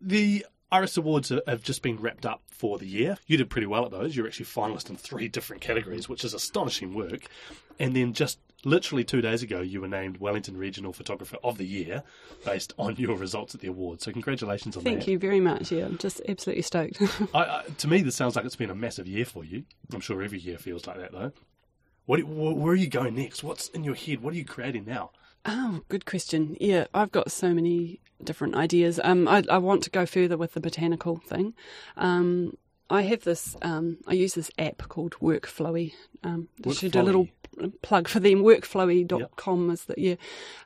the 0.00 0.44
Iris 0.70 0.96
Awards 0.96 1.32
have 1.46 1.62
just 1.62 1.82
been 1.82 1.96
wrapped 1.96 2.26
up 2.26 2.42
for 2.48 2.78
the 2.78 2.86
year. 2.86 3.16
You 3.26 3.36
did 3.36 3.48
pretty 3.48 3.66
well 3.66 3.84
at 3.84 3.90
those. 3.90 4.16
You're 4.16 4.26
actually 4.26 4.46
finalist 4.46 4.90
in 4.90 4.96
three 4.96 5.28
different 5.28 5.62
categories, 5.62 6.08
which 6.08 6.24
is 6.24 6.34
astonishing 6.34 6.92
work. 6.92 7.26
And 7.78 7.94
then 7.94 8.12
just 8.12 8.38
literally 8.64 9.04
two 9.04 9.20
days 9.20 9.42
ago, 9.42 9.60
you 9.60 9.80
were 9.80 9.88
named 9.88 10.18
Wellington 10.18 10.56
Regional 10.56 10.92
Photographer 10.92 11.36
of 11.44 11.56
the 11.56 11.66
Year 11.66 12.02
based 12.44 12.74
on 12.78 12.96
your 12.98 13.16
results 13.16 13.54
at 13.54 13.60
the 13.60 13.68
awards. 13.68 14.04
So, 14.04 14.12
congratulations 14.12 14.76
on 14.76 14.82
Thank 14.82 14.98
that. 14.98 15.00
Thank 15.04 15.08
you 15.12 15.18
very 15.18 15.40
much. 15.40 15.72
Yeah, 15.72 15.86
I'm 15.86 15.98
just 15.98 16.20
absolutely 16.28 16.62
stoked. 16.62 17.00
I, 17.34 17.38
I, 17.40 17.64
to 17.78 17.88
me, 17.88 18.02
this 18.02 18.16
sounds 18.16 18.36
like 18.36 18.44
it's 18.44 18.56
been 18.56 18.70
a 18.70 18.74
massive 18.74 19.06
year 19.06 19.24
for 19.24 19.44
you. 19.44 19.64
I'm 19.94 20.00
sure 20.00 20.20
every 20.22 20.38
year 20.38 20.58
feels 20.58 20.86
like 20.86 20.98
that, 20.98 21.12
though. 21.12 21.32
What, 22.06 22.20
wh- 22.20 22.56
where 22.56 22.72
are 22.72 22.76
you 22.76 22.88
going 22.88 23.14
next? 23.14 23.42
What's 23.44 23.68
in 23.68 23.84
your 23.84 23.94
head? 23.94 24.22
What 24.22 24.32
are 24.34 24.36
you 24.36 24.44
creating 24.44 24.84
now? 24.86 25.10
Oh, 25.44 25.82
good 25.88 26.06
question. 26.06 26.56
Yeah, 26.60 26.86
I've 26.94 27.12
got 27.12 27.30
so 27.30 27.52
many 27.54 28.00
different 28.22 28.56
ideas. 28.56 28.98
Um, 29.04 29.28
I, 29.28 29.44
I 29.48 29.58
want 29.58 29.82
to 29.84 29.90
go 29.90 30.06
further 30.06 30.36
with 30.36 30.54
the 30.54 30.60
botanical 30.60 31.18
thing. 31.18 31.54
Um, 31.96 32.56
I 32.88 33.02
have 33.02 33.24
this. 33.24 33.56
Um, 33.62 33.98
I 34.06 34.12
use 34.14 34.34
this 34.34 34.50
app 34.58 34.88
called 34.88 35.14
Workflowy. 35.20 35.92
Um, 36.22 36.48
I 36.64 36.72
should 36.72 36.92
do 36.92 37.00
a 37.00 37.02
little 37.02 37.28
plug 37.82 38.08
for 38.08 38.20
them. 38.20 38.42
Workflowy.com 38.42 39.70
is 39.70 39.84
that, 39.84 39.98
yeah. 39.98 40.16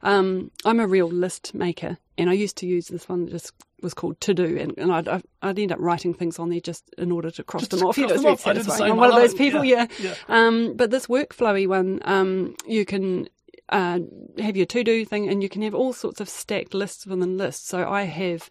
Um, 0.03 0.51
I'm 0.64 0.80
a 0.80 0.86
real 0.86 1.09
list 1.09 1.55
maker, 1.55 1.99
and 2.18 2.30
I 2.30 2.34
used 2.34 2.57
to 2.59 2.66
use 2.66 2.88
this 2.88 3.09
one 3.09 3.24
that 3.24 3.32
just 3.32 3.53
was 3.82 3.95
called 3.95 4.20
To 4.22 4.34
Do, 4.34 4.59
and, 4.59 4.74
and 4.76 4.93
I'd, 4.93 5.09
I'd 5.43 5.59
end 5.59 5.72
up 5.72 5.78
writing 5.80 6.14
things 6.14 6.38
on 6.38 6.51
there 6.51 6.61
just 6.61 6.84
in 6.99 7.11
order 7.11 7.30
to 7.30 7.43
cross 7.43 7.62
Just 7.62 7.70
them 7.72 7.86
off. 7.86 7.97
Cross 7.97 8.12
them 8.12 8.26
off. 8.26 8.47
I 8.47 8.53
did 8.53 8.64
the 8.64 8.70
same. 8.72 8.93
I'm 8.93 8.97
one 8.99 9.11
of 9.11 9.16
those 9.16 9.34
people, 9.34 9.64
Yeah, 9.64 9.86
yeah. 9.99 10.14
yeah. 10.28 10.47
Um, 10.47 10.76
but 10.76 10.91
this 10.91 11.07
Workflowy 11.07 11.66
one, 11.66 12.01
um, 12.05 12.55
you 12.66 12.84
can 12.84 13.28
uh, 13.70 14.01
have 14.38 14.57
your 14.57 14.66
to 14.66 14.84
do 14.84 15.05
thing, 15.05 15.28
and 15.28 15.43
you 15.43 15.49
can 15.49 15.62
have 15.62 15.74
all 15.74 15.93
sorts 15.93 16.20
of 16.20 16.28
stacked 16.28 16.74
lists 16.74 17.07
within 17.07 17.36
lists. 17.38 17.68
So 17.68 17.88
I 17.88 18.03
have 18.03 18.51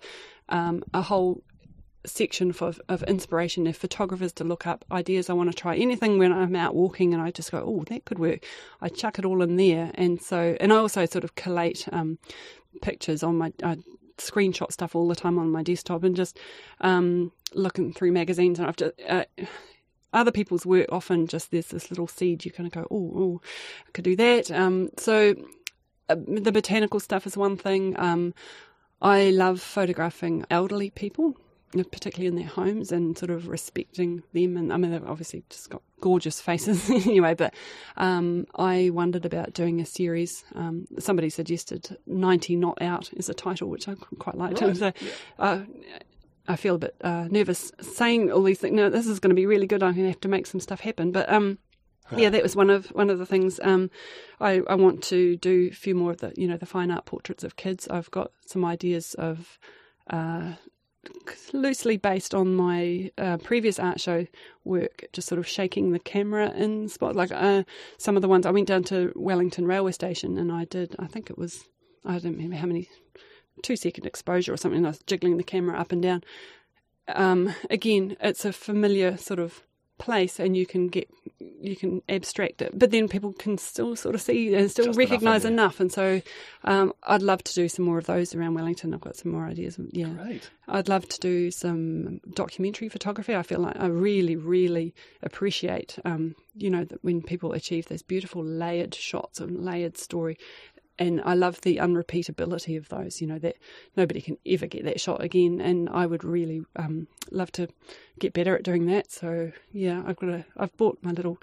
um, 0.49 0.83
a 0.93 1.01
whole 1.01 1.43
section 2.05 2.53
for, 2.53 2.73
of 2.87 3.03
inspiration. 3.03 3.67
If 3.67 3.77
photographers 3.77 4.31
to 4.33 4.43
look 4.43 4.65
up 4.65 4.85
ideas 4.91 5.29
I 5.29 5.33
want 5.33 5.51
to 5.51 5.55
try 5.55 5.75
anything 5.75 6.17
when 6.17 6.31
I'm 6.31 6.55
out 6.55 6.75
walking 6.75 7.13
and 7.13 7.21
I 7.21 7.31
just 7.31 7.51
go 7.51 7.63
oh 7.65 7.83
that 7.89 8.05
could 8.05 8.19
work. 8.19 8.45
I 8.81 8.89
chuck 8.89 9.19
it 9.19 9.25
all 9.25 9.41
in 9.41 9.57
there. 9.57 9.91
And 9.95 10.21
so 10.21 10.55
and 10.59 10.71
I 10.71 10.77
also 10.77 11.05
sort 11.05 11.23
of 11.23 11.35
collate 11.35 11.87
um, 11.91 12.19
pictures 12.81 13.23
on 13.23 13.37
my 13.37 13.53
I 13.63 13.77
screenshot 14.17 14.71
stuff 14.71 14.95
all 14.95 15.07
the 15.07 15.15
time 15.15 15.37
on 15.37 15.51
my 15.51 15.63
desktop 15.63 16.03
and 16.03 16.15
just 16.15 16.37
um, 16.81 17.31
looking 17.53 17.93
through 17.93 18.11
magazines 18.11 18.59
and 18.59 18.67
I've 18.67 18.75
just 18.75 18.93
uh, 19.07 19.25
other 20.11 20.31
people's 20.31 20.65
work 20.65 20.87
often 20.91 21.27
just 21.27 21.51
there's 21.51 21.67
this 21.67 21.89
little 21.89 22.07
seed 22.07 22.43
you 22.43 22.51
kind 22.51 22.67
of 22.67 22.73
go 22.73 22.87
oh, 22.91 23.13
oh 23.15 23.41
I 23.87 23.91
could 23.91 24.05
do 24.05 24.15
that. 24.15 24.51
Um, 24.51 24.89
so 24.97 25.35
uh, 26.07 26.15
the 26.27 26.51
botanical 26.51 26.99
stuff 26.99 27.27
is 27.27 27.37
one 27.37 27.57
thing. 27.57 27.99
Um, 27.99 28.33
I 29.01 29.29
love 29.29 29.61
photographing 29.61 30.45
elderly 30.49 30.89
people 30.89 31.37
particularly 31.91 32.27
in 32.27 32.35
their 32.35 32.47
homes 32.47 32.91
and 32.91 33.17
sort 33.17 33.29
of 33.29 33.47
respecting 33.47 34.23
them. 34.33 34.57
And 34.57 34.73
I 34.73 34.77
mean, 34.77 34.91
they've 34.91 35.07
obviously 35.07 35.43
just 35.49 35.69
got 35.69 35.81
gorgeous 36.01 36.41
faces 36.41 36.89
anyway, 36.89 37.33
but 37.35 37.53
um, 37.97 38.47
I 38.55 38.89
wondered 38.91 39.25
about 39.25 39.53
doing 39.53 39.79
a 39.79 39.85
series. 39.85 40.43
Um, 40.55 40.87
somebody 40.97 41.29
suggested 41.29 41.97
90 42.07 42.55
Not 42.55 42.81
Out 42.81 43.11
is 43.13 43.29
a 43.29 43.33
title, 43.33 43.69
which 43.69 43.87
I 43.87 43.95
quite 44.17 44.37
liked. 44.37 44.59
So, 44.59 44.91
uh, 45.37 45.61
I 46.47 46.55
feel 46.55 46.75
a 46.75 46.79
bit 46.79 46.95
uh, 47.01 47.27
nervous 47.29 47.71
saying 47.79 48.31
all 48.31 48.41
these 48.41 48.59
things. 48.59 48.75
No, 48.75 48.89
this 48.89 49.05
is 49.05 49.19
going 49.19 49.29
to 49.29 49.35
be 49.35 49.45
really 49.45 49.67
good. 49.67 49.83
I'm 49.83 49.93
going 49.93 50.05
to 50.05 50.11
have 50.11 50.21
to 50.21 50.27
make 50.27 50.47
some 50.47 50.59
stuff 50.59 50.79
happen. 50.79 51.11
But 51.11 51.31
um, 51.31 51.59
yeah, 52.15 52.31
that 52.31 52.41
was 52.41 52.55
one 52.55 52.71
of 52.71 52.87
one 52.87 53.11
of 53.11 53.19
the 53.19 53.25
things. 53.25 53.59
Um, 53.63 53.91
I, 54.39 54.61
I 54.67 54.73
want 54.73 55.03
to 55.05 55.37
do 55.37 55.69
a 55.71 55.75
few 55.75 55.93
more 55.93 56.11
of 56.11 56.17
the 56.17 56.33
you 56.35 56.47
know 56.47 56.57
the 56.57 56.65
fine 56.65 56.89
art 56.89 57.05
portraits 57.05 57.43
of 57.43 57.55
kids. 57.55 57.87
I've 57.87 58.11
got 58.11 58.31
some 58.45 58.65
ideas 58.65 59.13
of. 59.13 59.59
Uh, 60.09 60.53
loosely 61.53 61.97
based 61.97 62.33
on 62.33 62.55
my 62.55 63.11
uh, 63.17 63.37
previous 63.37 63.79
art 63.79 63.99
show 63.99 64.27
work, 64.63 65.05
just 65.13 65.27
sort 65.27 65.39
of 65.39 65.47
shaking 65.47 65.91
the 65.91 65.99
camera 65.99 66.51
in 66.51 66.87
spot. 66.89 67.15
Like 67.15 67.31
uh, 67.31 67.63
some 67.97 68.15
of 68.15 68.21
the 68.21 68.27
ones 68.27 68.45
I 68.45 68.51
went 68.51 68.67
down 68.67 68.83
to 68.85 69.13
Wellington 69.15 69.65
railway 69.65 69.91
station 69.91 70.37
and 70.37 70.51
I 70.51 70.65
did. 70.65 70.95
I 70.99 71.07
think 71.07 71.29
it 71.29 71.37
was 71.37 71.65
I 72.05 72.19
don't 72.19 72.33
remember 72.33 72.55
how 72.55 72.67
many 72.67 72.89
two 73.61 73.75
second 73.75 74.05
exposure 74.05 74.53
or 74.53 74.57
something. 74.57 74.77
And 74.77 74.87
I 74.87 74.91
was 74.91 74.99
jiggling 75.05 75.37
the 75.37 75.43
camera 75.43 75.79
up 75.79 75.91
and 75.91 76.01
down. 76.01 76.23
Um, 77.07 77.53
again, 77.69 78.15
it's 78.21 78.45
a 78.45 78.53
familiar 78.53 79.17
sort 79.17 79.39
of 79.39 79.63
place, 79.99 80.39
and 80.39 80.57
you 80.57 80.65
can 80.65 80.87
get 80.87 81.09
you 81.61 81.75
can 81.75 82.01
abstract 82.09 82.61
it, 82.61 82.77
but 82.77 82.91
then 82.91 83.07
people 83.07 83.33
can 83.33 83.57
still 83.57 83.95
sort 83.95 84.15
of 84.15 84.21
see 84.21 84.53
and 84.53 84.71
still 84.71 84.85
Just 84.85 84.97
enough 85.45 85.45
enough. 85.45 85.79
And 85.79 85.91
so, 85.91 86.21
um, 86.63 86.93
I'd 87.03 87.21
love 87.21 87.43
to 87.43 87.53
do 87.53 87.69
some 87.69 87.85
more 87.85 87.97
of 87.97 88.05
those 88.05 88.33
around 88.33 88.55
Wellington. 88.55 88.93
I've 88.93 89.01
got 89.01 89.15
some 89.15 89.31
more 89.31 89.45
ideas. 89.45 89.77
Yeah, 89.91 90.09
Great. 90.09 90.49
I'd 90.67 90.89
love 90.89 91.07
to 91.09 91.19
do 91.19 91.51
some 91.51 92.19
documentary 92.33 92.89
photography. 92.89 93.35
I 93.35 93.43
feel 93.43 93.59
like 93.59 93.77
I 93.79 93.87
really, 93.87 94.35
really 94.35 94.93
appreciate, 95.21 95.97
um, 96.05 96.35
you 96.55 96.69
know, 96.69 96.83
that 96.85 97.03
when 97.03 97.21
people 97.21 97.53
achieve 97.53 97.87
those 97.87 98.01
beautiful 98.01 98.43
layered 98.43 98.93
shots 98.93 99.39
and 99.39 99.63
layered 99.63 99.97
story. 99.97 100.37
And 100.99 101.21
I 101.23 101.33
love 101.33 101.61
the 101.61 101.77
unrepeatability 101.77 102.77
of 102.77 102.89
those, 102.89 103.21
you 103.21 103.27
know, 103.27 103.39
that 103.39 103.55
nobody 103.95 104.21
can 104.21 104.37
ever 104.45 104.67
get 104.67 104.83
that 104.83 104.99
shot 104.99 105.23
again. 105.23 105.61
And 105.61 105.89
I 105.89 106.05
would 106.05 106.23
really 106.23 106.61
um, 106.75 107.07
love 107.31 107.51
to 107.53 107.69
get 108.19 108.33
better 108.33 108.55
at 108.55 108.63
doing 108.63 108.85
that. 108.87 109.11
So, 109.11 109.51
yeah, 109.71 110.03
I've 110.05 110.17
got 110.17 110.29
a, 110.29 110.45
I've 110.57 110.75
bought 110.75 110.99
my 111.01 111.11
little 111.11 111.39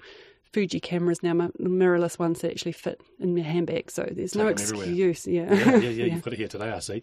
Fuji 0.53 0.79
cameras 0.79 1.21
now, 1.23 1.33
my 1.33 1.47
mirrorless 1.59 2.17
ones 2.17 2.41
that 2.41 2.51
actually 2.51 2.71
fit 2.71 3.01
in 3.19 3.35
my 3.35 3.41
handbag. 3.41 3.91
So 3.91 4.07
there's 4.09 4.35
no 4.35 4.47
Take 4.47 4.61
everywhere. 4.61 4.85
excuse. 4.85 5.27
Yeah. 5.27 5.53
Yeah, 5.53 5.77
yeah, 5.77 5.89
yeah. 5.89 6.05
You've 6.05 6.23
got 6.23 6.33
it 6.33 6.37
here 6.37 6.47
today. 6.47 6.69
I 6.69 6.79
see. 6.79 7.01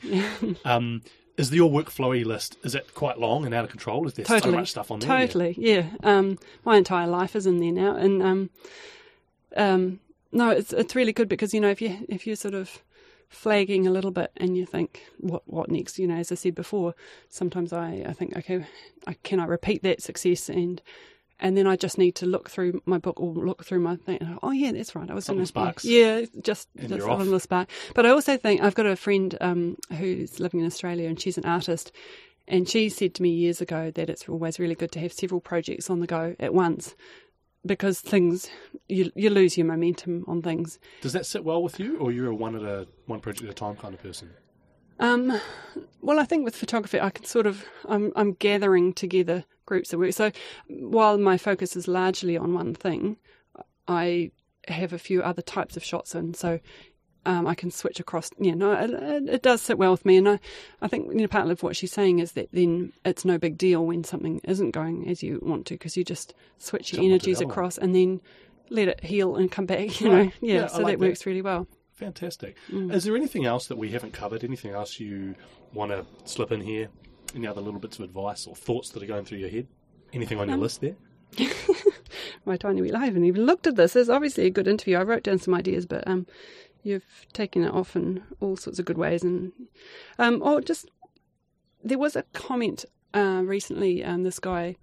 Um, 0.65 1.03
is 1.37 1.51
the, 1.51 1.57
your 1.57 1.71
workflowy 1.71 2.25
list 2.25 2.57
is 2.63 2.75
it 2.75 2.95
quite 2.95 3.19
long 3.19 3.45
and 3.45 3.55
out 3.55 3.65
of 3.65 3.71
control? 3.71 4.07
Is 4.07 4.15
there 4.15 4.25
totally. 4.25 4.53
so 4.53 4.57
much 4.57 4.71
stuff 4.71 4.91
on 4.91 5.01
there? 5.01 5.09
Totally, 5.09 5.55
yeah. 5.59 5.87
Um, 6.03 6.39
my 6.65 6.77
entire 6.77 7.09
life 7.09 7.35
is 7.35 7.47
in 7.47 7.59
there 7.59 7.73
now, 7.73 7.97
and 7.97 8.23
um, 8.23 8.51
um, 9.57 10.01
no, 10.35 10.51
it's 10.51 10.73
it's 10.73 10.95
really 10.95 11.13
good 11.13 11.29
because 11.29 11.55
you 11.55 11.61
know 11.61 11.71
if 11.71 11.81
you 11.81 12.05
if 12.09 12.27
you're 12.27 12.37
sort 12.37 12.55
of 12.55 12.83
flagging 13.29 13.87
a 13.87 13.91
little 13.91 14.11
bit 14.11 14.31
and 14.37 14.57
you 14.57 14.67
think 14.67 15.03
what 15.19 15.43
what 15.47 15.71
next, 15.71 15.99
you 15.99 16.07
know, 16.07 16.17
as 16.17 16.31
I 16.31 16.35
said 16.35 16.55
before, 16.55 16.95
sometimes 17.29 17.73
I 17.73 18.05
I 18.07 18.13
think 18.13 18.37
okay, 18.37 18.67
I, 19.07 19.15
can 19.23 19.41
I 19.41 19.45
repeat 19.45 19.83
that 19.83 20.03
success 20.03 20.49
and. 20.49 20.83
And 21.41 21.57
then 21.57 21.67
I 21.67 21.75
just 21.75 21.99
need 21.99 22.15
to 22.15 22.27
look 22.27 22.49
through 22.49 22.81
my 22.87 22.97
book 22.97 23.19
or 23.19 23.35
look 23.35 23.65
through 23.65 23.81
my 23.81 23.97
thing. 23.97 24.39
Oh 24.41 24.53
yeah, 24.53 24.71
that's 24.71 24.95
right. 24.95 25.11
I 25.11 25.15
was 25.15 25.25
Something 25.25 25.41
going 25.41 25.47
sparks. 25.47 25.85
Yeah, 25.85 26.27
just 26.41 26.69
And 26.79 26.89
just 26.89 27.03
on 27.03 27.29
the 27.29 27.41
spark. 27.41 27.69
But 27.93 28.07
I 28.07 28.11
also 28.11 28.37
think 28.37 28.63
I've 28.63 28.77
got 28.77 28.87
a 28.87 28.95
friend 28.95 29.37
um, 29.41 29.77
who's 29.99 30.39
living 30.39 30.61
in 30.61 30.67
Australia 30.67 31.09
and 31.09 31.21
she's 31.21 31.37
an 31.37 31.45
artist, 31.45 31.91
and 32.47 32.69
she 32.69 32.89
said 32.89 33.17
to 33.17 33.23
me 33.23 33.31
years 33.31 33.61
ago 33.61 33.91
that 33.91 34.09
it's 34.09 34.29
always 34.29 34.61
really 34.61 34.77
good 34.77 34.93
to 34.93 35.01
have 35.01 35.13
several 35.13 35.41
projects 35.41 35.91
on 35.91 35.99
the 35.99 36.07
go 36.07 36.37
at 36.39 36.55
once 36.55 36.95
because 37.67 38.01
things 38.01 38.51
you 38.89 39.11
you 39.15 39.31
lose 39.31 39.57
your 39.57 39.67
momentum 39.67 40.25
on 40.27 40.43
things. 40.43 40.79
Does 41.01 41.13
that 41.13 41.27
sit 41.27 41.45
well 41.45 41.63
with 41.63 41.79
you, 41.81 41.99
or 41.99 42.13
you're 42.13 42.29
a 42.29 42.35
one 42.35 42.55
at 42.55 42.63
a 42.63 42.87
one 43.07 43.21
project 43.21 43.45
at 43.45 43.51
a 43.51 43.55
time 43.55 43.77
kind 43.77 43.95
of 43.95 44.03
person? 44.03 44.31
Um, 45.01 45.41
well, 46.01 46.21
I 46.21 46.25
think 46.25 46.45
with 46.45 46.55
photography, 46.55 47.01
I 47.01 47.11
can 47.11 47.25
sort 47.25 47.47
of 47.47 47.65
I'm 47.89 48.13
I'm 48.17 48.33
gathering 48.33 48.93
together 48.93 49.45
groups 49.67 49.93
of 49.93 50.01
work. 50.01 50.13
So 50.13 50.31
while 50.69 51.19
my 51.19 51.39
focus 51.39 51.77
is 51.77 51.89
largely 51.89 52.37
on 52.37 52.55
one 52.55 52.75
thing, 52.75 53.17
I 53.89 54.31
have 54.69 54.93
a 54.93 54.99
few 54.99 55.23
other 55.23 55.43
types 55.43 55.77
of 55.77 55.85
shots 55.85 56.15
in. 56.15 56.35
So 56.35 56.61
um, 57.27 57.47
I 57.47 57.55
can 57.55 57.71
switch 57.71 58.01
across. 58.01 58.31
Yeah, 58.39 58.55
no, 58.55 58.73
it, 58.73 58.91
it, 58.91 59.29
it 59.37 59.43
does 59.43 59.63
sit 59.63 59.79
well 59.79 59.91
with 59.93 60.05
me, 60.05 60.17
and 60.17 60.29
I, 60.29 60.41
I 60.83 60.89
think 60.89 61.09
you 61.13 61.19
know 61.21 61.27
part 61.29 61.49
of 61.51 61.63
what 61.63 61.77
she's 61.77 61.93
saying 61.93 62.19
is 62.19 62.33
that 62.33 62.49
then 62.53 62.93
it's 63.05 63.25
no 63.25 63.39
big 63.39 63.57
deal 63.59 63.85
when 63.85 64.05
something 64.05 64.41
isn't 64.45 64.71
going 64.73 65.09
as 65.09 65.23
you 65.23 65.41
want 65.43 65.67
to 65.67 65.75
because 65.75 65.97
you 65.97 66.05
just 66.05 66.35
switch 66.59 66.93
your 66.93 66.99
Jump 67.03 67.07
energies 67.13 67.41
across 67.41 67.79
and 67.79 67.95
then 67.95 68.21
let 68.71 68.89
it 68.89 69.05
heal 69.05 69.37
and 69.37 69.51
come 69.51 69.67
back. 69.67 70.01
You 70.01 70.11
Right. 70.11 70.25
know, 70.27 70.33
yeah. 70.41 70.55
Yeah, 70.63 70.67
so 70.69 70.79
like 70.83 70.95
that 70.95 71.01
that. 71.01 71.09
works 71.09 71.27
really 71.27 71.43
well. 71.43 71.67
Fantastic. 71.93 72.57
Mm. 72.73 72.93
Is 72.93 73.05
there 73.05 73.15
anything 73.15 73.45
else 73.45 73.67
that 73.69 73.77
we 73.77 73.91
haven't 73.91 74.13
covered? 74.13 74.43
Anything 74.43 74.73
else 74.73 74.99
you 74.99 75.35
want 75.73 75.93
to 75.93 76.05
slip 76.25 76.51
in 76.51 76.61
here? 76.61 76.89
Any 77.37 77.47
other 77.47 77.61
little 77.61 77.79
bits 77.81 77.99
of 77.99 78.05
advice 78.05 78.47
or 78.47 78.57
thoughts 78.57 78.91
that 78.91 79.03
are 79.03 79.07
going 79.07 79.25
through 79.25 79.39
your 79.39 79.49
head? 79.49 79.69
Anything 80.13 80.39
on 80.41 80.49
your 80.49 80.55
Um, 80.55 80.61
list 80.61 80.81
there? 80.81 80.97
my 82.45 82.57
tiny 82.57 82.83
wheel. 82.83 82.97
I 82.97 83.05
haven't 83.07 83.25
even 83.25 83.45
looked 83.47 83.67
at 83.67 83.77
this. 83.77 83.97
It's 83.97 84.09
obviously 84.09 84.47
a 84.47 84.51
good 84.51 84.69
interview. 84.69 84.97
I 84.97 85.03
wrote 85.03 85.23
down 85.25 85.39
some 85.39 85.55
ideas, 85.55 85.87
but 85.87 86.07
um, 86.07 86.27
you've 86.85 87.27
taken 87.33 87.65
it 87.65 87.73
off 87.73 87.97
in 87.97 88.23
all 88.41 88.57
sorts 88.57 88.79
of 88.79 88.85
good 88.85 88.99
ways. 88.99 89.25
And 89.25 89.53
um, 90.19 90.41
oh, 90.45 90.61
just 90.61 90.89
there 91.83 91.99
was 91.99 92.15
a 92.15 92.23
comment 92.33 92.85
uh, 93.13 93.43
recently. 93.45 94.05
Um, 94.05 94.23
this 94.23 94.39
guy, 94.39 94.77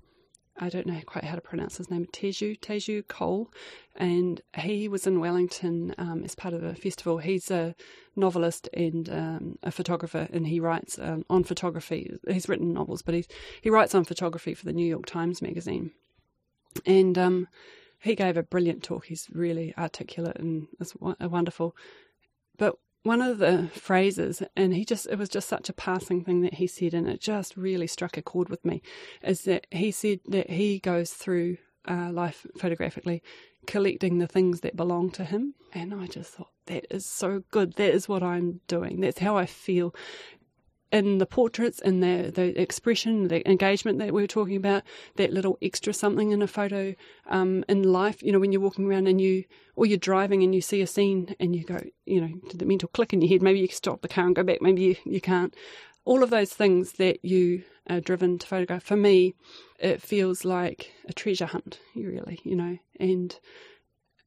I 0.58 0.70
don't 0.70 0.88
know 0.88 1.00
quite 1.06 1.24
how 1.24 1.36
to 1.36 1.42
pronounce 1.42 1.78
his 1.78 1.90
name, 1.90 2.08
Teju 2.08 2.60
Teju 2.60 3.08
Cole, 3.08 3.50
and 3.96 4.42
he 4.58 4.88
was 4.88 5.08
in 5.08 5.20
Wellington 5.20 5.96
um, 5.98 6.24
as 6.26 6.36
part 6.36 6.54
of 6.54 6.64
a 6.64 6.76
festival. 6.76 7.20
He's 7.20 7.50
a 7.50 7.76
novelist 8.16 8.68
and 8.74 9.10
um, 9.10 9.60
a 9.64 9.72
photographer, 9.72 10.28
and 10.34 10.48
he 10.48 10.60
writes 10.60 11.00
um, 11.00 11.24
on 11.30 11.44
photography. 11.44 12.12
He's 12.28 12.50
written 12.50 12.74
novels, 12.74 13.02
but 13.02 13.16
he's 13.16 13.28
he 13.62 13.70
writes 13.70 13.96
on 13.96 14.04
photography 14.04 14.54
for 14.54 14.66
the 14.66 14.74
New 14.74 14.88
York 14.88 15.06
Times 15.06 15.42
magazine 15.42 15.92
and 16.86 17.18
um, 17.18 17.48
he 18.02 18.16
gave 18.16 18.38
a 18.38 18.44
brilliant 18.44 18.84
talk. 18.84 19.06
He's 19.06 19.28
really 19.32 19.74
articulate 19.78 20.38
and 20.38 20.68
is 20.80 20.92
wo- 20.92 21.16
wonderful. 21.20 21.76
But 22.58 22.78
one 23.04 23.22
of 23.22 23.40
the 23.40 23.70
phrases, 23.74 24.44
and 24.56 24.74
he 24.76 24.86
just, 24.86 25.08
it 25.08 25.18
was 25.18 25.30
just 25.30 25.50
such 25.50 25.70
a 25.70 25.74
passing 25.74 26.24
thing 26.24 26.42
that 26.42 26.56
he 26.56 26.68
said, 26.68 26.94
and 26.94 27.08
it 27.08 27.20
just 27.20 27.58
really 27.58 27.88
struck 27.88 28.18
a 28.18 28.22
chord 28.22 28.50
with 28.50 28.64
me, 28.64 28.82
is 29.24 29.44
that 29.44 29.66
he 29.72 29.92
said 29.92 30.20
that 30.28 30.50
he 30.50 30.80
goes 30.80 31.12
through 31.12 31.58
uh, 31.88 32.12
life 32.12 32.46
photographically 32.58 33.24
collecting 33.66 34.18
the 34.18 34.28
things 34.28 34.62
that 34.62 34.76
belong 34.76 35.12
to 35.12 35.24
him. 35.24 35.56
And 35.74 35.94
I 35.94 36.08
just 36.08 36.34
thought, 36.34 36.50
that 36.66 36.86
is 36.90 37.06
so 37.06 37.44
good. 37.52 37.74
That 37.74 37.94
is 37.94 38.08
what 38.08 38.24
I'm 38.24 38.62
doing. 38.68 39.00
That's 39.02 39.20
how 39.20 39.38
I 39.38 39.46
feel 39.46 39.96
in 40.92 41.18
the 41.20 41.26
portraits 41.26 41.80
and 41.80 42.04
the 42.04 42.32
the 42.34 42.60
expression, 42.62 43.28
the 43.28 43.48
engagement 43.50 44.00
that 44.00 44.14
we 44.14 44.22
were 44.22 44.28
talking 44.28 44.58
about, 44.58 44.84
that 45.16 45.32
little 45.32 45.58
extra 45.62 45.94
something 45.94 46.32
in 46.32 46.42
a 46.42 46.48
photo 46.48 46.94
um, 47.28 47.64
in 47.70 47.84
life. 47.84 48.22
You 48.22 48.32
know, 48.32 48.40
when 48.40 48.52
you're 48.52 48.62
walking 48.62 48.86
around 48.86 49.08
and 49.08 49.22
you, 49.22 49.46
or 49.76 49.86
you're 49.86 49.98
driving 49.98 50.44
and 50.44 50.54
you 50.54 50.62
see 50.62 50.82
a 50.82 50.88
scene 50.88 51.36
and 51.40 51.56
you 51.56 51.64
go, 51.64 51.80
you 52.06 52.22
know, 52.22 52.34
to 52.50 52.58
the 52.58 52.66
mental 52.66 52.90
click 52.90 53.14
in 53.14 53.22
your 53.22 53.30
head. 53.30 53.42
Maybe 53.42 53.60
you 53.60 53.68
stop 53.68 54.02
the 54.02 54.08
car 54.08 54.26
and 54.26 54.36
go 54.36 54.44
back. 54.44 54.62
Maybe 54.62 54.82
you, 54.82 54.96
you 55.06 55.22
can't. 55.22 55.56
all 56.04 56.24
of 56.24 56.30
those 56.30 56.54
things 56.54 56.94
that 56.94 57.24
you 57.24 57.64
are 57.90 58.02
driven 58.02 58.38
to 58.40 58.48
photograph, 58.48 58.84
for 58.84 58.96
me, 58.96 59.36
it 59.80 60.02
feels 60.02 60.46
like 60.46 60.92
a 61.08 61.14
treasure 61.14 61.46
hunt, 61.46 61.80
really, 61.96 62.40
you 62.44 62.56
know, 62.56 62.78
and 63.00 63.40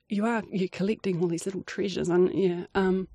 you 0.08 0.26
are 0.26 0.42
you're 0.50 0.68
collecting 0.68 1.20
all 1.20 1.28
these 1.28 1.46
little 1.46 1.62
treasures, 1.62 2.08
and 2.08 2.32
yeah, 2.34 2.66
um, 2.74 3.08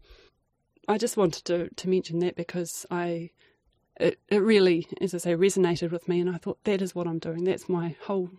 I 0.89 0.97
just 0.97 1.15
wanted 1.15 1.45
to 1.45 1.69
to 1.69 1.89
mention 1.89 2.19
that 2.19 2.35
because 2.35 2.85
I. 2.91 3.31
It, 3.99 4.17
it 4.29 4.37
really, 4.37 4.87
as 5.01 5.13
I 5.13 5.17
say, 5.17 5.35
resonated 5.35 5.91
with 5.91 6.07
me, 6.07 6.21
and 6.21 6.29
I 6.29 6.37
thought 6.37 6.63
that 6.63 6.81
is 6.81 6.95
what 6.95 7.05
I'm 7.05 7.19
doing. 7.19 7.43
That's 7.43 7.67
my 7.67 7.97
whole. 8.03 8.29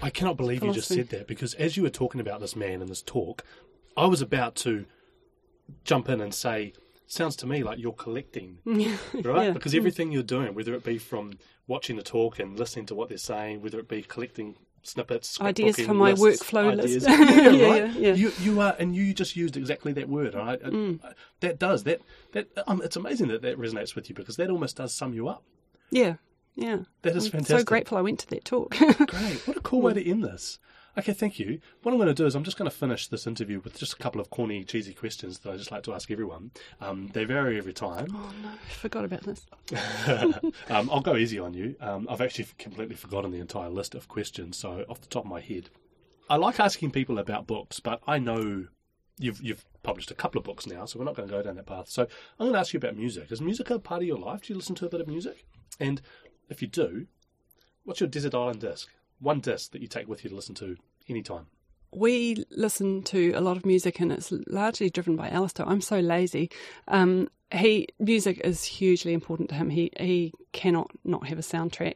I 0.00 0.10
cannot 0.10 0.36
believe 0.36 0.62
you 0.62 0.72
just 0.72 0.86
said 0.86 1.08
that 1.08 1.26
because 1.26 1.54
as 1.54 1.76
you 1.76 1.82
were 1.82 1.90
talking 1.90 2.20
about 2.20 2.38
this 2.38 2.54
man 2.54 2.80
in 2.80 2.86
this 2.86 3.02
talk, 3.02 3.42
I 3.96 4.06
was 4.06 4.22
about 4.22 4.54
to 4.56 4.86
jump 5.82 6.08
in 6.08 6.20
and 6.20 6.32
say, 6.32 6.72
sounds 7.08 7.34
to 7.36 7.46
me 7.48 7.64
like 7.64 7.80
you're 7.80 7.92
collecting, 7.92 8.58
right? 8.64 8.96
Yeah. 9.46 9.50
Because 9.50 9.74
everything 9.74 10.12
you're 10.12 10.22
doing, 10.22 10.54
whether 10.54 10.72
it 10.74 10.84
be 10.84 10.98
from 10.98 11.38
watching 11.66 11.96
the 11.96 12.02
talk 12.02 12.38
and 12.38 12.56
listening 12.56 12.86
to 12.86 12.94
what 12.94 13.08
they're 13.08 13.18
saying, 13.18 13.62
whether 13.62 13.80
it 13.80 13.88
be 13.88 14.02
collecting 14.02 14.54
snippets, 14.82 15.40
Ideas 15.40 15.76
for 15.80 15.94
my 15.94 16.12
lists, 16.12 16.44
workflow 16.50 16.72
ideas. 16.72 17.04
list. 17.06 17.08
Yeah, 17.08 17.50
Yeah, 17.50 17.68
right. 17.68 17.92
yeah. 17.94 18.14
You 18.14 18.32
you 18.40 18.60
are, 18.60 18.74
and 18.78 18.94
you 18.94 19.12
just 19.14 19.36
used 19.36 19.56
exactly 19.56 19.92
that 19.94 20.08
word. 20.08 20.34
I, 20.34 20.52
I- 20.54 20.56
Mm. 20.58 21.00
that 21.40 21.58
does 21.58 21.84
that 21.84 22.00
that 22.32 22.48
um, 22.66 22.80
it's 22.82 22.96
amazing 22.96 23.28
that 23.28 23.42
that 23.42 23.58
resonates 23.58 23.94
with 23.94 24.08
you 24.08 24.14
because 24.14 24.36
that 24.36 24.50
almost 24.50 24.76
does 24.76 24.94
sum 24.94 25.12
you 25.14 25.28
up. 25.28 25.42
yeah, 25.90 26.14
yeah. 26.54 26.78
That 27.02 27.16
is 27.16 27.26
I'm 27.26 27.32
fantastic. 27.32 27.58
So 27.58 27.64
grateful 27.64 27.98
I 27.98 28.02
went 28.02 28.18
to 28.20 28.28
that 28.30 28.44
talk. 28.44 28.70
Great. 28.76 29.46
What 29.46 29.56
a 29.56 29.60
cool 29.60 29.80
way 29.82 29.94
to 29.98 30.04
end 30.10 30.24
this. 30.24 30.58
Okay, 30.98 31.12
thank 31.12 31.38
you. 31.38 31.60
What 31.82 31.92
I'm 31.92 31.98
going 31.98 32.08
to 32.08 32.14
do 32.14 32.26
is 32.26 32.34
I'm 32.34 32.44
just 32.44 32.56
going 32.56 32.70
to 32.70 32.76
finish 32.76 33.06
this 33.06 33.26
interview 33.26 33.60
with 33.60 33.78
just 33.78 33.92
a 33.92 33.96
couple 33.96 34.20
of 34.20 34.30
corny, 34.30 34.64
cheesy 34.64 34.92
questions 34.92 35.38
that 35.40 35.52
I 35.52 35.56
just 35.56 35.70
like 35.70 35.84
to 35.84 35.94
ask 35.94 36.10
everyone. 36.10 36.50
Um, 36.80 37.10
they 37.12 37.24
vary 37.24 37.58
every 37.58 37.72
time. 37.72 38.08
oh 38.12 38.32
no, 38.42 38.48
I 38.48 38.72
forgot 38.72 39.04
about 39.04 39.22
this. 39.22 39.46
um, 40.68 40.90
I'll 40.90 41.00
go 41.00 41.16
easy 41.16 41.38
on 41.38 41.54
you. 41.54 41.76
Um, 41.80 42.06
I've 42.10 42.20
actually 42.20 42.48
completely 42.58 42.96
forgotten 42.96 43.30
the 43.30 43.40
entire 43.40 43.70
list 43.70 43.94
of 43.94 44.08
questions, 44.08 44.56
so 44.56 44.84
off 44.88 45.00
the 45.00 45.06
top 45.06 45.24
of 45.24 45.30
my 45.30 45.40
head, 45.40 45.70
I 46.28 46.36
like 46.36 46.60
asking 46.60 46.90
people 46.90 47.18
about 47.18 47.46
books, 47.46 47.80
but 47.80 48.00
I 48.06 48.18
know 48.18 48.66
you've 49.18 49.40
you've 49.42 49.64
published 49.82 50.10
a 50.10 50.14
couple 50.14 50.38
of 50.38 50.44
books 50.44 50.66
now, 50.66 50.84
so 50.86 50.98
we're 50.98 51.04
not 51.04 51.14
going 51.14 51.28
to 51.28 51.34
go 51.34 51.42
down 51.42 51.56
that 51.56 51.66
path. 51.66 51.88
So 51.88 52.02
I'm 52.02 52.46
going 52.46 52.52
to 52.52 52.58
ask 52.58 52.72
you 52.72 52.78
about 52.78 52.96
music. 52.96 53.30
Is 53.30 53.40
music 53.40 53.70
a 53.70 53.78
part 53.78 54.02
of 54.02 54.08
your 54.08 54.18
life? 54.18 54.42
Do 54.42 54.52
you 54.52 54.56
listen 54.56 54.74
to 54.76 54.86
a 54.86 54.88
bit 54.88 55.00
of 55.00 55.06
music? 55.06 55.44
And 55.78 56.00
if 56.48 56.62
you 56.62 56.68
do, 56.68 57.06
what's 57.84 58.00
your 58.00 58.08
desert 58.08 58.34
island 58.34 58.60
disc? 58.60 58.88
One 59.20 59.40
disc 59.40 59.72
that 59.72 59.82
you 59.82 59.88
take 59.88 60.08
with 60.08 60.24
you 60.24 60.30
to 60.30 60.36
listen 60.36 60.54
to 60.56 60.76
anytime. 61.08 61.46
we 61.92 62.44
listen 62.50 63.02
to 63.02 63.32
a 63.32 63.40
lot 63.40 63.56
of 63.56 63.66
music 63.66 64.00
and 64.00 64.12
it's 64.12 64.32
largely 64.46 64.88
driven 64.90 65.16
by 65.16 65.28
Alistair. 65.28 65.68
I'm 65.68 65.80
so 65.80 65.98
lazy. 65.98 66.50
Um, 66.86 67.28
he 67.52 67.88
music 67.98 68.40
is 68.44 68.64
hugely 68.64 69.12
important 69.12 69.48
to 69.50 69.56
him. 69.56 69.70
He 69.70 69.90
he 69.98 70.32
cannot 70.52 70.90
not 71.04 71.26
have 71.28 71.38
a 71.38 71.42
soundtrack. 71.42 71.94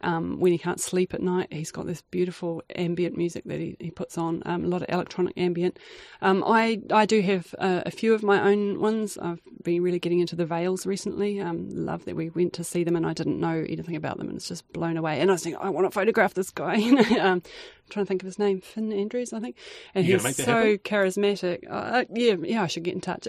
Um, 0.00 0.38
when 0.38 0.52
he 0.52 0.58
can't 0.58 0.80
sleep 0.80 1.14
at 1.14 1.22
night, 1.22 1.52
he's 1.52 1.70
got 1.70 1.86
this 1.86 2.02
beautiful 2.02 2.62
ambient 2.74 3.16
music 3.16 3.44
that 3.46 3.58
he, 3.58 3.76
he 3.80 3.90
puts 3.90 4.18
on. 4.18 4.42
Um, 4.46 4.64
a 4.64 4.68
lot 4.68 4.82
of 4.82 4.88
electronic 4.88 5.36
ambient. 5.36 5.78
Um, 6.22 6.42
I 6.46 6.80
I 6.90 7.06
do 7.06 7.20
have 7.22 7.54
uh, 7.58 7.82
a 7.86 7.90
few 7.90 8.14
of 8.14 8.22
my 8.22 8.40
own 8.40 8.80
ones. 8.80 9.16
I've 9.18 9.40
been 9.62 9.82
really 9.82 9.98
getting 9.98 10.20
into 10.20 10.36
the 10.36 10.46
Veils 10.46 10.86
recently. 10.86 11.40
Um, 11.40 11.68
love 11.70 12.04
that 12.06 12.16
we 12.16 12.30
went 12.30 12.52
to 12.54 12.64
see 12.64 12.82
them 12.84 12.96
and 12.96 13.06
I 13.06 13.12
didn't 13.12 13.40
know 13.40 13.64
anything 13.68 13.96
about 13.96 14.18
them 14.18 14.28
and 14.28 14.36
it's 14.36 14.48
just 14.48 14.70
blown 14.72 14.96
away. 14.96 15.20
And 15.20 15.30
I 15.30 15.34
was 15.34 15.42
thinking, 15.42 15.60
I 15.60 15.70
want 15.70 15.86
to 15.86 15.90
photograph 15.90 16.34
this 16.34 16.50
guy. 16.50 16.76
Um, 17.16 17.42
trying 17.88 18.04
to 18.04 18.08
think 18.08 18.22
of 18.22 18.26
his 18.26 18.38
name, 18.38 18.60
Finn 18.60 18.92
Andrews, 18.92 19.32
I 19.32 19.40
think. 19.40 19.56
And 19.94 20.04
he's 20.04 20.16
gonna 20.16 20.28
make 20.28 20.36
that 20.36 20.44
so 20.44 20.52
happen? 20.52 20.78
charismatic. 20.78 21.64
Uh, 21.68 22.04
yeah, 22.12 22.34
yeah, 22.42 22.62
I 22.62 22.66
should 22.66 22.82
get 22.82 22.94
in 22.94 23.00
touch. 23.00 23.26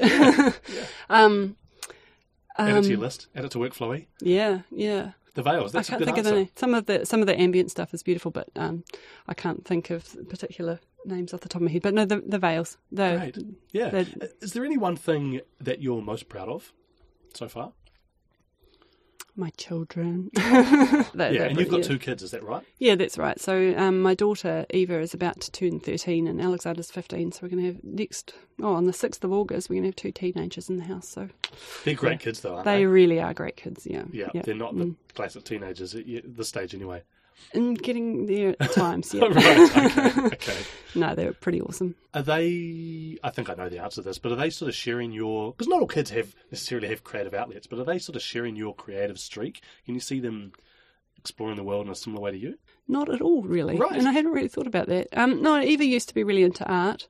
um, 2.58 2.68
Add 2.70 2.78
it 2.78 2.82
to 2.84 2.88
your 2.90 2.98
um, 2.98 3.04
list. 3.04 3.28
Add 3.36 3.46
it 3.46 3.52
to 3.52 3.58
workflowy. 3.60 4.08
yeah, 4.22 4.62
yeah. 4.72 5.12
The 5.36 5.44
Veils. 5.44 5.72
That's 5.72 5.90
I 5.90 5.92
can't 5.92 6.02
a 6.02 6.06
good 6.06 6.16
think 6.16 6.18
answer. 6.26 6.30
of 6.32 6.36
name. 6.38 6.50
Some 6.56 6.74
of 6.74 6.86
the 6.88 7.06
some 7.06 7.22
of 7.22 7.28
the 7.28 7.40
ambient 7.40 7.70
stuff 7.70 7.94
is 7.94 8.02
beautiful, 8.02 8.32
but 8.32 8.50
um, 8.56 8.84
I 9.28 9.36
can't 9.36 9.64
think 9.66 9.92
of 9.92 10.16
particular 10.30 10.80
names 11.06 11.32
off 11.34 11.42
the 11.42 11.50
top 11.50 11.62
of 11.62 11.66
my 11.68 11.72
head. 11.72 11.84
But 11.84 11.94
no, 11.94 12.06
the 12.06 12.24
the 12.26 12.40
veils. 12.40 12.78
The, 12.92 13.18
Great. 13.34 13.38
Yeah. 13.72 13.90
the- 13.90 14.32
Is 14.42 14.54
there 14.54 14.66
any 14.66 14.78
one 14.78 14.96
thing 14.96 15.42
that 15.62 15.80
you're 15.82 16.02
most 16.02 16.28
proud 16.28 16.50
of 16.50 16.74
so 17.36 17.48
far? 17.48 17.74
My 19.38 19.50
children. 19.58 20.30
yeah, 20.36 21.04
yeah, 21.16 21.44
and 21.44 21.60
you've 21.60 21.70
got 21.70 21.84
two 21.84 22.00
kids, 22.00 22.24
is 22.24 22.32
that 22.32 22.44
right? 22.44 22.64
Yeah, 22.80 22.96
that's 22.96 23.18
right. 23.18 23.40
So 23.40 23.74
um, 23.78 24.02
my 24.02 24.14
daughter 24.14 24.66
Eva 24.72 25.00
is 25.00 25.14
about 25.14 25.40
to 25.42 25.52
turn 25.52 25.80
thirteen, 25.80 26.28
and 26.28 26.42
Alexander's 26.42 26.92
fifteen. 26.92 27.32
So 27.32 27.40
we're 27.44 27.50
going 27.50 27.62
to 27.64 27.74
have 27.74 27.84
next. 27.84 28.34
Oh, 28.62 28.74
on 28.74 28.86
the 28.86 28.94
sixth 28.94 29.24
of 29.24 29.32
August, 29.32 29.70
we're 29.70 29.76
going 29.76 29.84
to 29.84 29.90
have 29.90 29.96
two 29.96 30.12
teenagers 30.12 30.68
in 30.70 30.78
the 30.78 30.84
house. 30.84 31.08
So 31.08 31.30
They're 31.86 31.94
great 31.94 32.20
kids, 32.20 32.42
though, 32.42 32.56
aren't 32.56 32.66
they 32.66 32.78
they? 32.80 32.86
really 32.88 33.22
are 33.22 33.34
great 33.34 33.56
kids. 33.56 33.86
Yeah, 33.86 34.06
Yeah, 34.12 34.30
they're 34.34 34.56
not 34.56 34.76
the 34.76 34.96
classic 35.14 35.44
teenagers 35.44 35.94
at 35.94 36.06
this 36.08 36.50
stage, 36.50 36.74
anyway. 36.74 37.04
And 37.54 37.82
getting 37.82 38.26
there 38.26 38.56
at 38.60 38.72
times. 38.74 39.14
Yeah, 39.14 39.26
right. 39.26 39.78
Okay. 39.78 40.28
okay. 40.28 40.58
no, 40.96 41.16
they're 41.16 41.34
pretty 41.34 41.62
awesome. 41.62 41.96
Are 42.14 42.22
they? 42.22 43.18
I 43.24 43.30
think 43.30 43.50
I 43.50 43.56
know 43.56 43.70
the 43.70 43.80
answer 43.80 44.02
to 44.02 44.08
this, 44.08 44.18
but 44.18 44.32
are 44.32 44.36
they 44.36 44.50
sort 44.50 44.70
of 44.70 44.76
sharing 44.76 45.12
your? 45.12 45.52
Because 45.52 45.68
not 45.68 45.82
all 45.82 45.88
kids 45.88 46.10
have 46.12 46.36
necessarily 46.52 46.90
have 46.90 47.04
creative 47.04 47.34
outlets, 47.34 47.68
but 47.68 47.80
are 47.80 47.86
they 47.86 48.00
sort 48.00 48.16
of 48.16 48.22
sharing 48.22 48.56
your 48.56 48.76
creative 48.76 49.20
streak? 49.20 49.62
Can 49.86 49.96
you 49.96 50.02
see 50.02 50.20
them 50.20 50.54
exploring 51.18 51.56
the 51.56 51.64
world 51.64 51.86
in 51.86 51.92
a 51.92 51.96
similar 51.96 52.22
way 52.22 52.32
to 52.32 52.38
you? 52.38 52.58
Not 52.88 53.10
at 53.14 53.22
all, 53.22 53.42
really. 53.44 53.78
Right. 53.78 53.98
And 53.98 54.08
I 54.08 54.12
hadn't 54.12 54.32
really 54.32 54.48
thought 54.48 54.68
about 54.68 54.88
that. 54.88 55.08
Um, 55.14 55.42
no, 55.42 55.60
Eva 55.60 55.86
used 55.86 56.08
to 56.10 56.14
be 56.14 56.24
really 56.24 56.44
into 56.44 56.66
art. 56.66 57.08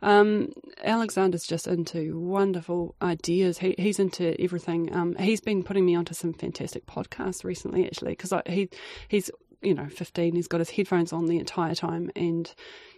Um, 0.00 0.52
Alexander's 0.84 1.44
just 1.44 1.66
into 1.66 2.18
wonderful 2.18 2.94
ideas. 3.02 3.58
He, 3.58 3.74
he's 3.78 3.98
into 3.98 4.40
everything. 4.40 4.94
Um, 4.94 5.16
he's 5.16 5.40
been 5.40 5.62
putting 5.62 5.84
me 5.84 5.96
onto 5.96 6.14
some 6.14 6.32
fantastic 6.32 6.86
podcasts 6.86 7.44
recently, 7.44 7.84
actually, 7.84 8.12
because 8.12 8.32
he 8.46 8.68
he's 9.08 9.30
you 9.62 9.74
know 9.74 9.88
fifteen. 9.88 10.34
He's 10.34 10.48
got 10.48 10.60
his 10.60 10.70
headphones 10.70 11.12
on 11.12 11.26
the 11.26 11.38
entire 11.38 11.74
time, 11.74 12.10
and 12.16 12.52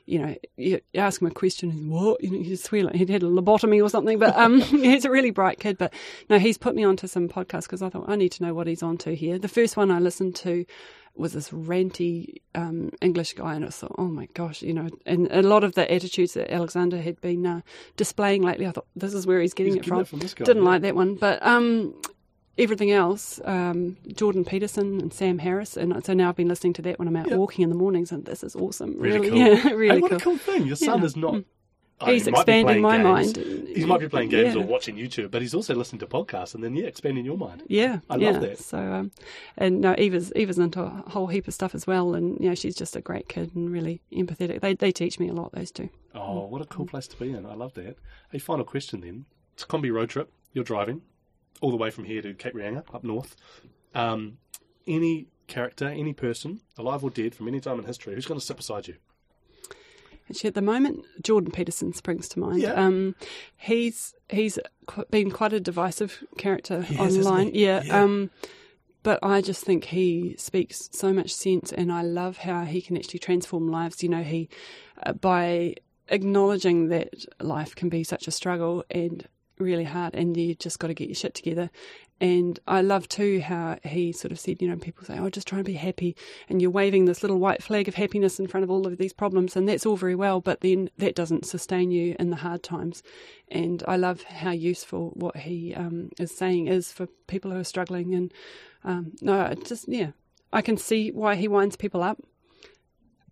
you 0.07 0.19
know 0.19 0.35
you 0.57 0.81
ask 0.95 1.21
him 1.21 1.29
a 1.29 1.31
question, 1.31 1.71
he's, 1.71 1.87
what 1.87 2.23
you 2.23 2.31
know 2.31 2.55
swear 2.57 2.85
like 2.85 2.95
he'd 2.95 3.09
had 3.11 3.23
a 3.23 3.27
lobotomy 3.27 3.83
or 3.83 3.89
something. 3.89 4.19
But 4.19 4.37
um, 4.37 4.61
he's 4.61 5.05
a 5.05 5.11
really 5.11 5.31
bright 5.31 5.61
kid. 5.61 5.79
But 5.79 5.93
no, 6.29 6.39
he's 6.39 6.59
put 6.59 6.75
me 6.75 6.85
onto 6.85 7.07
some 7.07 7.29
podcasts 7.29 7.63
because 7.63 7.83
I 7.83 7.89
thought 7.91 8.09
I 8.09 8.17
need 8.17 8.33
to 8.33 8.43
know 8.43 8.55
what 8.55 8.67
he's 8.67 8.83
onto 8.83 9.15
here. 9.15 9.39
The 9.39 9.49
first 9.49 9.77
one 9.77 9.91
I 9.91 9.99
listened 9.99 10.37
to 10.37 10.65
was 11.17 11.33
this 11.33 11.51
ranty 11.51 12.37
um, 12.55 12.91
English 13.03 13.35
guy, 13.35 13.55
and 13.55 13.65
I 13.65 13.69
thought, 13.69 13.95
oh 13.99 14.07
my 14.07 14.27
gosh, 14.33 14.63
you 14.63 14.73
know, 14.73 14.89
and 15.05 15.29
a 15.31 15.43
lot 15.43 15.65
of 15.65 15.75
the 15.75 15.93
attitudes 15.93 16.35
that 16.35 16.53
Alexander 16.53 16.99
had 17.03 17.21
been 17.21 17.45
uh, 17.45 17.61
displaying 17.97 18.43
lately, 18.43 18.67
I 18.67 18.71
thought 18.71 18.87
this 18.95 19.13
is 19.13 19.27
where 19.27 19.41
he's 19.41 19.53
getting 19.53 19.75
He's 19.75 19.83
it 19.83 19.87
from. 19.87 20.01
it 20.01 20.09
from 20.09 20.21
guy, 20.21 20.45
Didn't 20.45 20.63
yeah. 20.63 20.69
like 20.69 20.83
that 20.83 20.95
one, 20.95 21.17
but 21.17 21.45
um, 21.45 21.95
everything 22.61 22.91
else, 22.91 23.41
um, 23.45 23.97
Jordan 24.15 24.45
Peterson 24.45 25.01
and 25.01 25.13
Sam 25.13 25.39
Harris, 25.39 25.77
and 25.77 26.05
so 26.05 26.13
now 26.15 26.29
I've 26.29 26.37
been 26.37 26.49
listening 26.49 26.75
to 26.75 26.83
that 26.83 26.99
when 26.99 27.09
I'm 27.09 27.17
out 27.17 27.29
Yep. 27.29 27.39
walking 27.39 27.63
in 27.63 27.69
the 27.71 27.75
mornings, 27.77 28.13
and 28.13 28.25
this 28.25 28.45
is 28.45 28.55
awesome. 28.55 28.95
Really 28.99 29.19
Really, 29.19 29.31
cool. 29.31 29.39
yeah, 29.39 29.69
really 29.75 29.95
hey, 29.97 30.01
what 30.01 30.11
cool. 30.11 30.19
a 30.19 30.21
cool 30.21 30.39
thing! 30.39 30.67
Your 30.67 30.77
son 30.77 31.01
Yeah. 31.01 31.05
is 31.07 31.17
not. 31.17 31.45
oh, 32.03 32.07
He's 32.11 32.25
he 32.25 32.31
expanding 32.31 32.81
my 32.81 32.97
games. 32.97 33.37
mind. 33.37 33.69
He 33.77 33.85
might 33.85 34.01
be 34.01 34.09
playing 34.09 34.31
games 34.31 34.55
Yeah. 34.55 34.63
or 34.63 34.67
watching 34.67 34.97
YouTube, 34.97 35.31
but 35.31 35.43
he's 35.43 35.55
also 35.55 35.75
listening 35.75 36.01
to 36.01 36.07
podcasts 36.07 36.55
and 36.55 36.65
then 36.65 36.75
yeah, 36.75 36.87
expanding 36.87 37.25
your 37.27 37.37
mind. 37.37 37.63
Yeah, 37.69 38.01
I 38.09 38.17
yeah. 38.17 38.31
love 38.31 38.41
that. 38.41 38.59
So, 38.59 38.79
um, 38.79 39.11
and 39.59 39.81
no, 39.83 39.95
Eva's 39.99 40.33
Eva's 40.35 40.59
into 40.59 40.83
a 40.83 40.89
whole 41.09 41.27
heap 41.27 41.47
of 41.47 41.53
stuff 41.55 41.75
as 41.75 41.87
well, 41.87 42.15
and 42.15 42.39
you 42.41 42.49
know 42.49 42.55
she's 42.55 42.75
just 42.75 42.97
a 42.97 43.01
great 43.03 43.29
kid 43.29 43.55
and 43.55 43.71
really 43.71 44.01
empathetic. 44.13 44.61
They 44.61 44.75
they 44.75 44.93
teach 44.93 45.19
me 45.21 45.29
a 45.29 45.33
lot. 45.35 45.53
Those 45.53 45.71
two. 45.71 45.89
Oh, 46.15 46.47
what 46.47 46.63
a 46.63 46.65
cool 46.65 46.87
place 46.87 47.07
to 47.09 47.17
be 47.19 47.31
in! 47.31 47.45
I 47.47 47.55
love 47.55 47.75
that. 47.75 47.97
A 48.33 48.39
final 48.39 48.65
question 48.65 49.01
then: 49.03 49.27
It's 49.55 49.65
a 49.65 49.67
Kombi 49.67 49.93
road 49.93 50.09
trip. 50.11 50.31
You're 50.55 50.65
driving 50.65 51.03
all 51.61 51.71
the 51.71 51.77
way 51.77 51.91
from 51.91 52.05
here 52.05 52.23
to 52.23 52.35
Cape 52.35 52.55
Reinga 52.55 52.85
up 52.95 53.05
north. 53.05 53.37
Um, 53.95 54.39
any 54.87 55.27
character, 55.47 55.89
any 55.89 56.13
person, 56.13 56.61
alive 56.79 57.03
or 57.05 57.11
dead, 57.11 57.35
from 57.35 57.49
any 57.49 57.61
time 57.61 57.79
in 57.79 57.85
history, 57.85 58.15
who's 58.15 58.27
going 58.27 58.39
to 58.41 58.45
sit 58.47 58.57
beside 58.57 58.89
you? 58.89 58.95
Actually, 60.29 60.49
at 60.49 60.55
the 60.55 60.63
moment, 60.63 61.05
Jordan 61.23 61.51
Peterson 61.51 61.93
springs 61.93 62.29
to 62.31 62.39
mind. 62.39 62.63
Yeah. 62.63 62.75
Um, 62.75 63.17
he's 63.57 64.15
he's 64.29 64.61
qu- 64.87 65.05
been 65.11 65.31
quite 65.31 65.53
a 65.53 65.59
divisive 65.59 66.23
character 66.39 66.83
He 66.83 66.95
has, 66.95 67.19
online. 67.19 67.53
he? 67.53 67.65
Yeah. 67.65 67.83
Yeah. 67.85 68.03
Um, 68.03 68.31
but 69.03 69.19
I 69.23 69.41
just 69.41 69.65
think 69.65 69.85
he 69.87 70.37
speaks 70.39 70.89
so 70.93 71.13
much 71.13 71.35
sense, 71.35 71.73
and 71.73 71.91
I 71.91 72.03
love 72.03 72.37
how 72.39 72.65
he 72.65 72.81
can 72.81 72.97
actually 72.97 73.19
transform 73.19 73.71
lives. 73.73 74.05
You 74.05 74.09
know, 74.11 74.23
he 74.23 74.49
uh, 75.03 75.15
by 75.15 75.75
acknowledging 76.09 76.89
that 76.89 77.25
life 77.41 77.75
can 77.75 77.89
be 77.89 78.05
such 78.05 78.29
a 78.29 78.31
struggle 78.31 78.85
and 78.91 79.27
really 79.61 79.85
hard, 79.85 80.15
and 80.15 80.37
you 80.37 80.55
just 80.55 80.79
got 80.79 80.89
to 80.89 80.95
get 80.95 81.09
your 81.09 81.15
shit 81.15 81.35
together. 81.35 81.71
And 82.21 82.61
I 82.67 82.83
love 82.83 83.09
too 83.09 83.41
how 83.41 83.79
he 83.83 84.13
sort 84.13 84.31
of 84.31 84.39
said, 84.39 84.61
you 84.61 84.69
know, 84.69 84.77
people 84.77 85.05
say, 85.05 85.19
"Oh, 85.19 85.31
just 85.31 85.49
try 85.49 85.59
and 85.59 85.65
be 85.65 85.75
happy," 85.75 86.15
and 86.49 86.61
you're 86.61 86.71
waving 86.71 87.07
this 87.07 87.23
little 87.23 87.39
white 87.39 87.63
flag 87.63 87.89
of 87.89 87.95
happiness 87.95 88.39
in 88.39 88.47
front 88.47 88.65
of 88.65 88.71
all 88.71 88.87
of 88.87 88.99
these 88.99 89.15
problems, 89.15 89.57
and 89.57 89.69
that's 89.69 89.87
all 89.87 89.97
very 89.97 90.15
well, 90.15 90.41
but 90.41 90.61
then 90.61 90.91
that 90.99 91.15
doesn't 91.15 91.47
sustain 91.47 91.91
you 91.91 92.15
in 92.19 92.31
the 92.31 92.37
hard 92.37 92.63
times. 92.63 93.03
And 93.49 93.83
I 93.89 93.97
love 93.97 94.23
how 94.25 94.51
useful 94.51 95.13
what 95.15 95.39
he 95.39 95.75
um, 95.75 96.11
is 96.19 96.37
saying 96.37 96.69
is 96.69 96.93
for 96.93 97.07
people 97.27 97.51
who 97.51 97.59
are 97.59 97.65
struggling. 97.65 98.15
And 98.15 98.35
um, 98.85 99.13
no, 99.23 99.55
just 99.65 99.89
yeah, 99.89 100.11
I 100.53 100.61
can 100.61 100.77
see 100.77 101.11
why 101.11 101.37
he 101.37 101.49
winds 101.49 101.77
people 101.77 102.03
up, 102.03 102.19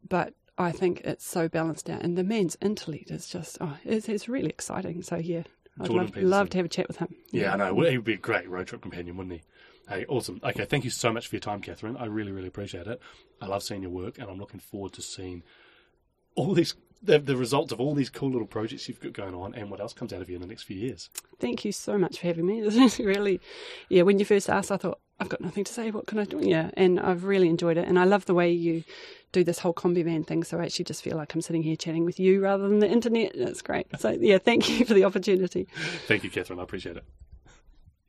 but 0.09 0.33
I 0.57 0.73
think 0.73 1.03
it's 1.05 1.25
so 1.25 1.49
balanced 1.49 1.89
out, 1.89 2.03
and 2.03 2.19
the 2.19 2.25
man's 2.25 2.57
intellect 2.61 3.13
is 3.13 3.29
just 3.29 3.59
oh, 3.61 3.77
it's, 3.85 4.09
it's 4.09 4.29
really 4.29 4.49
exciting. 4.49 5.03
So 5.03 5.17
yeah, 5.17 5.45
I'd 5.81 5.89
love, 5.89 6.17
love 6.17 6.51
to 6.51 6.59
have 6.59 6.67
a 6.67 6.69
chat 6.69 6.89
with 6.89 6.99
him. 6.99 7.15
Yeah, 7.31 7.55
I 7.55 7.57
know. 7.57 7.81
He 7.83 7.97
would 7.97 8.05
be 8.05 8.15
a 8.15 8.19
great 8.19 8.49
road 8.49 8.67
trip 8.67 8.83
companion, 8.83 9.17
wouldn't 9.17 9.35
he? 9.35 9.43
Hey, 9.89 10.05
awesome. 10.07 10.41
Okay, 10.45 10.65
thank 10.65 10.85
you 10.85 10.91
so 10.91 11.13
much 11.13 11.29
for 11.29 11.37
your 11.37 11.41
time, 11.41 11.61
Catherine. 11.61 11.97
I 11.97 12.07
really, 12.07 12.31
really 12.31 12.49
appreciate 12.49 12.87
it. 12.87 13.01
I 13.41 13.47
love 13.47 13.63
seeing 13.63 13.83
your 13.83 13.91
work, 13.91 14.19
and 14.19 14.29
I'm 14.29 14.39
looking 14.39 14.61
forward 14.61 14.93
to 14.95 15.03
seeing 15.03 15.43
all 16.35 16.53
these 16.53 16.75
the, 17.03 17.19
the 17.19 17.37
results 17.37 17.73
of 17.73 17.81
all 17.81 17.95
these 17.95 18.11
cool 18.11 18.31
little 18.31 18.47
projects 18.47 18.89
you've 18.89 19.01
got 19.01 19.13
going 19.13 19.35
on, 19.35 19.55
and 19.55 19.71
what 19.71 19.81
else 19.81 19.93
comes 19.93 20.13
out 20.13 20.21
of 20.21 20.29
you 20.29 20.37
in 20.37 20.43
the 20.43 20.49
next 20.49 20.65
few 20.65 20.77
years. 20.77 21.11
Thank 21.39 21.65
you 21.65 21.73
so 21.73 21.97
much 21.97 22.19
for 22.21 22.27
having 22.27 22.47
me. 22.47 22.61
This 22.69 22.77
is 22.77 22.99
really, 22.99 23.41
yeah. 23.89 24.03
When 24.03 24.19
you 24.19 24.25
first 24.25 24.51
asked, 24.51 24.71
I 24.73 24.77
thought 24.77 25.01
I've 25.21 25.29
got 25.29 25.41
nothing 25.41 25.65
to 25.65 25.73
say. 25.73 25.91
What 25.91 26.07
can 26.07 26.19
I 26.19 26.25
do? 26.25 26.39
Yeah, 26.41 26.71
and 26.75 27.01
I've 27.01 27.25
really 27.25 27.49
enjoyed 27.49 27.77
it, 27.77 27.89
and 27.89 27.99
I 27.99 28.05
love 28.05 28.27
the 28.27 28.35
way 28.35 28.53
you 28.53 28.85
do 29.33 29.43
this 29.43 29.59
whole 29.59 29.75
Kombi 29.75 30.05
van 30.05 30.23
thing. 30.23 30.45
So 30.45 30.59
I 30.61 30.65
actually 30.65 30.85
just 30.85 31.03
feel 31.03 31.17
like 31.17 31.35
I'm 31.35 31.41
sitting 31.41 31.63
here 31.63 31.77
chatting 31.77 32.05
with 32.05 32.21
you 32.21 32.41
rather 32.41 32.69
than 32.69 32.79
the 32.79 32.89
internet. 32.89 33.33
That's 33.37 33.61
great. 33.61 33.87
So 33.99 34.11
yeah, 34.11 34.39
thank 34.39 34.69
you 34.69 34.85
for 34.85 34.95
the 34.95 35.05
opportunity. 35.05 35.67
Thank 36.07 36.23
you, 36.23 36.31
Catherine. 36.31 36.61
I 36.61 36.63
appreciate 36.63 36.97
it. 36.97 37.05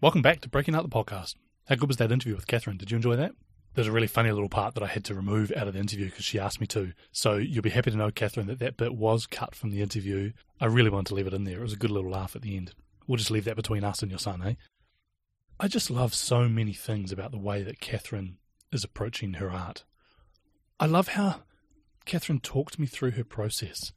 Welcome 0.01 0.21
back 0.21 0.41
to 0.41 0.49
Breaking 0.49 0.75
Out 0.75 0.83
the 0.83 0.89
Podcast. 0.89 1.35
How 1.67 1.75
good 1.75 1.89
was 1.89 1.97
that 1.97 2.11
interview 2.11 2.35
with 2.35 2.47
Catherine? 2.47 2.77
Did 2.77 2.91
you 2.91 2.95
enjoy 2.95 3.15
that? 3.15 3.31
There's 3.73 3.87
a 3.87 3.91
really 3.91 4.07
funny 4.07 4.31
little 4.31 4.49
part 4.49 4.75
that 4.75 4.83
I 4.83 4.87
had 4.87 5.03
to 5.05 5.13
remove 5.13 5.51
out 5.55 5.67
of 5.67 5.73
the 5.73 5.79
interview 5.79 6.05
because 6.05 6.25
she 6.25 6.39
asked 6.39 6.61
me 6.61 6.67
to. 6.67 6.93
So 7.11 7.37
you'll 7.37 7.63
be 7.63 7.69
happy 7.69 7.91
to 7.91 7.97
know, 7.97 8.11
Catherine, 8.11 8.47
that 8.47 8.59
that 8.59 8.77
bit 8.77 8.95
was 8.95 9.25
cut 9.25 9.55
from 9.55 9.71
the 9.71 9.81
interview. 9.81 10.31
I 10.59 10.65
really 10.65 10.89
wanted 10.89 11.07
to 11.07 11.15
leave 11.15 11.27
it 11.27 11.33
in 11.33 11.43
there. 11.43 11.59
It 11.59 11.63
was 11.63 11.73
a 11.73 11.77
good 11.77 11.91
little 11.91 12.11
laugh 12.11 12.35
at 12.35 12.43
the 12.43 12.55
end. 12.55 12.73
We'll 13.07 13.17
just 13.17 13.31
leave 13.31 13.45
that 13.45 13.55
between 13.55 13.83
us 13.83 14.01
and 14.01 14.11
your 14.11 14.19
son, 14.19 14.41
eh? 14.45 14.53
I 15.61 15.67
just 15.67 15.91
love 15.91 16.13
so 16.13 16.47
many 16.47 16.71
things 16.71 17.11
about 17.11 17.31
the 17.31 17.37
way 17.37 17.63
that 17.63 17.81
Catherine 17.81 18.37
is 18.71 18.85
approaching 18.85 19.33
her 19.33 19.51
art. 19.51 19.83
I 20.79 20.85
love 20.85 21.09
how 21.09 21.41
Catherine 22.05 22.39
talked 22.39 22.79
me 22.79 22.87
through 22.87 23.11
her 23.11 23.25
process. 23.25 23.91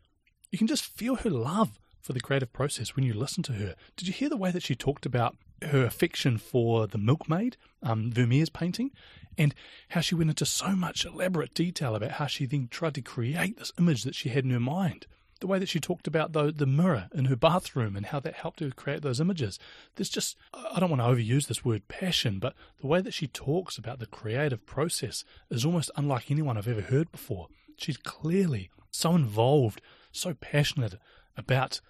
You 0.51 0.59
can 0.59 0.67
just 0.67 0.85
feel 0.85 1.15
her 1.15 1.31
love 1.31 1.79
for 2.01 2.15
the 2.15 2.21
creative 2.21 2.53
process 2.53 2.97
when 2.97 3.05
you 3.05 3.15
listen 3.15 3.45
to 3.45 3.53
her. 3.53 3.77
Did 3.97 4.09
you 4.09 4.13
hear 4.13 4.29
the 4.29 4.37
way 4.37 4.51
that 4.51 4.65
she 4.65 4.75
talked 4.75 5.07
about 5.07 5.37
her 5.63 5.85
affection 5.85 6.37
for 6.37 6.89
the 6.89 6.99
Milkmaid, 6.99 7.57
um, 7.81 8.11
Vermeer's 8.11 8.51
painting, 8.51 8.91
and 9.39 9.55
how 9.91 10.01
she 10.01 10.17
went 10.17 10.31
into 10.31 10.45
so 10.45 10.71
much 10.75 11.05
elaborate 11.05 11.55
detail 11.55 11.95
about 11.95 12.13
how 12.13 12.27
she 12.27 12.45
then 12.45 12.67
tried 12.73 12.97
to 12.97 13.03
create 13.03 13.57
this 13.57 13.73
image 13.79 14.03
that 14.03 14.17
she 14.17 14.31
had 14.31 14.45
in 14.45 14.51
her 14.51 14.59
mind? 14.59 15.07
The 15.43 15.49
way 15.49 15.59
that 15.59 15.69
she 15.69 15.81
talked 15.81 16.07
about 16.07 16.33
the, 16.33 16.53
the 16.53 16.67
mirror 16.67 17.09
in 17.13 17.25
her 17.25 17.35
bathroom 17.35 17.97
and 17.97 18.07
how 18.07 18.21
that 18.21 18.35
helped 18.35 18.61
her 18.61 18.71
create 18.71 19.03
those 19.03 19.19
images. 19.19 19.59
There's 19.97 20.09
just, 20.09 20.37
I 20.55 20.79
don't 20.79 20.89
want 20.89 21.03
to 21.03 21.09
overuse 21.09 21.49
this 21.49 21.65
word 21.65 21.89
passion, 21.89 22.39
but 22.39 22.55
the 22.81 22.87
way 22.87 23.01
that 23.01 23.13
she 23.13 23.27
talks 23.27 23.77
about 23.77 23.99
the 23.99 24.07
creative 24.07 24.65
process 24.67 25.25
is 25.51 25.65
almost 25.65 25.91
unlike 25.97 26.31
anyone 26.31 26.57
I've 26.57 26.69
ever 26.69 26.83
heard 26.83 27.11
before. 27.11 27.49
She's 27.77 27.97
clearly 27.97 28.71
so 28.93 29.17
involved, 29.17 29.81
so 30.13 30.33
passionate 30.35 30.95
about 31.37 31.81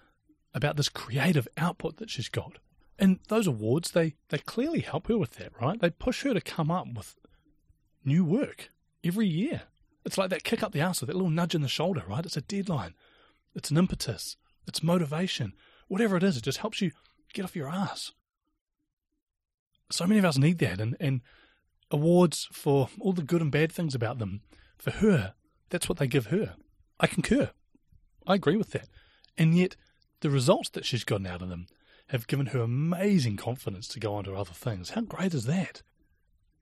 about 0.55 0.75
this 0.75 0.89
creative 0.89 1.47
output 1.55 1.97
that 1.97 2.09
she's 2.09 2.29
got. 2.29 2.57
And 2.97 3.19
those 3.27 3.45
awards, 3.45 3.91
they, 3.91 4.15
they 4.29 4.39
clearly 4.39 4.79
help 4.79 5.09
her 5.09 5.17
with 5.19 5.35
that, 5.35 5.51
right? 5.61 5.79
They 5.79 5.91
push 5.91 6.23
her 6.23 6.33
to 6.33 6.41
come 6.41 6.71
up 6.71 6.87
with 6.95 7.15
new 8.03 8.25
work 8.25 8.71
every 9.03 9.27
year. 9.27 9.63
It's 10.05 10.17
like 10.17 10.31
that 10.31 10.43
kick 10.43 10.63
up 10.63 10.71
the 10.71 10.81
arse 10.81 11.03
or 11.03 11.05
that 11.05 11.15
little 11.15 11.29
nudge 11.29 11.53
in 11.53 11.61
the 11.61 11.67
shoulder, 11.67 12.03
right? 12.07 12.25
It's 12.25 12.35
a 12.35 12.41
deadline. 12.41 12.95
It's 13.55 13.71
an 13.71 13.77
impetus. 13.77 14.37
It's 14.67 14.83
motivation. 14.83 15.53
Whatever 15.87 16.17
it 16.17 16.23
is, 16.23 16.37
it 16.37 16.43
just 16.43 16.59
helps 16.59 16.81
you 16.81 16.91
get 17.33 17.45
off 17.45 17.55
your 17.55 17.69
ass. 17.69 18.11
So 19.91 20.07
many 20.07 20.19
of 20.19 20.25
us 20.25 20.37
need 20.37 20.57
that, 20.59 20.79
and, 20.79 20.95
and 20.99 21.21
awards 21.91 22.47
for 22.51 22.89
all 22.99 23.13
the 23.13 23.21
good 23.21 23.41
and 23.41 23.51
bad 23.51 23.71
things 23.71 23.93
about 23.93 24.17
them, 24.17 24.41
for 24.77 24.91
her, 24.91 25.33
that's 25.69 25.87
what 25.87 25.97
they 25.97 26.07
give 26.07 26.27
her. 26.27 26.55
I 26.99 27.07
concur. 27.07 27.51
I 28.25 28.35
agree 28.35 28.55
with 28.55 28.71
that. 28.71 28.87
And 29.37 29.55
yet, 29.55 29.75
the 30.21 30.29
results 30.29 30.69
that 30.69 30.85
she's 30.85 31.03
gotten 31.03 31.27
out 31.27 31.41
of 31.41 31.49
them 31.49 31.67
have 32.07 32.27
given 32.27 32.47
her 32.47 32.61
amazing 32.61 33.37
confidence 33.37 33.87
to 33.89 33.99
go 33.99 34.15
on 34.15 34.23
to 34.23 34.35
other 34.35 34.53
things. 34.53 34.91
How 34.91 35.01
great 35.01 35.33
is 35.33 35.45
that? 35.45 35.81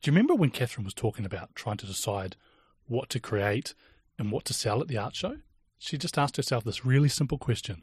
Do 0.01 0.09
you 0.09 0.15
remember 0.15 0.33
when 0.33 0.49
Catherine 0.49 0.85
was 0.85 0.93
talking 0.93 1.25
about 1.25 1.55
trying 1.55 1.77
to 1.77 1.85
decide 1.85 2.35
what 2.85 3.09
to 3.09 3.19
create 3.19 3.73
and 4.17 4.31
what 4.31 4.45
to 4.45 4.53
sell 4.53 4.81
at 4.81 4.87
the 4.87 4.97
art 4.97 5.15
show? 5.15 5.37
She 5.83 5.97
just 5.97 6.19
asked 6.19 6.37
herself 6.37 6.63
this 6.63 6.85
really 6.85 7.09
simple 7.09 7.39
question 7.39 7.81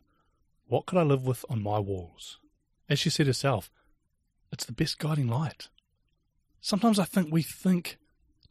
What 0.69 0.87
could 0.87 0.99
I 0.99 1.03
live 1.03 1.27
with 1.27 1.45
on 1.51 1.61
my 1.61 1.81
walls? 1.81 2.39
As 2.89 3.01
she 3.01 3.11
said 3.11 3.27
herself, 3.27 3.73
it's 4.53 4.65
the 4.65 4.73
best 4.73 5.01
guiding 5.01 5.27
light. 5.27 5.69
Sometimes 6.61 7.01
I 7.01 7.05
think 7.05 7.33
we 7.33 7.43
think 7.43 7.99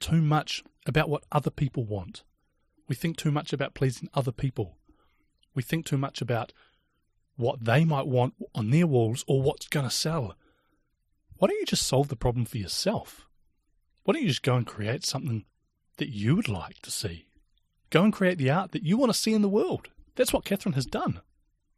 too 0.01 0.21
much 0.21 0.65
about 0.85 1.07
what 1.07 1.23
other 1.31 1.49
people 1.49 1.85
want. 1.85 2.23
We 2.89 2.95
think 2.95 3.15
too 3.15 3.31
much 3.31 3.53
about 3.53 3.73
pleasing 3.73 4.09
other 4.13 4.33
people. 4.33 4.79
We 5.55 5.63
think 5.63 5.85
too 5.85 5.97
much 5.97 6.19
about 6.21 6.51
what 7.37 7.63
they 7.63 7.85
might 7.85 8.05
want 8.05 8.33
on 8.53 8.69
their 8.69 8.85
walls 8.85 9.23
or 9.27 9.41
what's 9.41 9.69
going 9.69 9.87
to 9.87 9.95
sell. 9.95 10.35
Why 11.37 11.47
don't 11.47 11.59
you 11.59 11.65
just 11.65 11.87
solve 11.87 12.09
the 12.09 12.17
problem 12.17 12.43
for 12.43 12.57
yourself? 12.57 13.25
Why 14.03 14.13
don't 14.13 14.23
you 14.23 14.29
just 14.29 14.43
go 14.43 14.55
and 14.55 14.67
create 14.67 15.05
something 15.05 15.45
that 15.99 16.09
you 16.09 16.35
would 16.35 16.49
like 16.49 16.81
to 16.81 16.91
see? 16.91 17.27
Go 17.89 18.03
and 18.03 18.13
create 18.13 18.37
the 18.37 18.49
art 18.49 18.71
that 18.71 18.83
you 18.83 18.97
want 18.97 19.11
to 19.11 19.17
see 19.17 19.33
in 19.33 19.41
the 19.41 19.49
world. 19.49 19.89
That's 20.15 20.33
what 20.33 20.45
Catherine 20.45 20.73
has 20.73 20.85
done. 20.85 21.21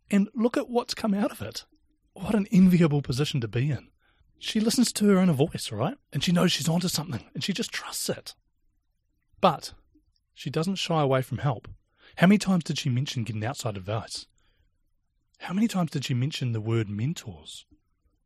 And 0.10 0.30
look 0.34 0.58
at 0.58 0.70
what's 0.70 0.94
come 0.94 1.14
out 1.14 1.32
of 1.32 1.42
it. 1.42 1.66
What 2.14 2.36
an 2.36 2.48
enviable 2.52 3.02
position 3.02 3.42
to 3.42 3.48
be 3.48 3.70
in. 3.70 3.90
She 4.40 4.60
listens 4.60 4.92
to 4.94 5.08
her 5.10 5.20
own 5.20 5.32
voice, 5.32 5.72
right? 5.72 5.98
And 6.12 6.24
she 6.24 6.32
knows 6.32 6.52
she's 6.52 6.70
onto 6.70 6.88
something 6.88 7.26
and 7.34 7.44
she 7.44 7.54
just 7.54 7.72
trusts 7.72 8.10
it. 8.10 8.34
But 9.42 9.74
she 10.34 10.50
doesn't 10.50 10.76
shy 10.76 11.02
away 11.02 11.22
from 11.22 11.40
help. 11.40 11.68
How 12.16 12.28
many 12.28 12.38
times 12.38 12.64
did 12.64 12.80
she 12.80 12.90
mention 12.90 13.24
getting 13.24 13.46
outside 13.46 13.78
advice? 13.78 14.26
How 15.40 15.54
many 15.54 15.68
times 15.68 15.92
did 15.92 16.06
she 16.06 16.14
mention 16.14 16.52
the 16.52 16.62
word 16.62 16.90
mentors 16.90 17.66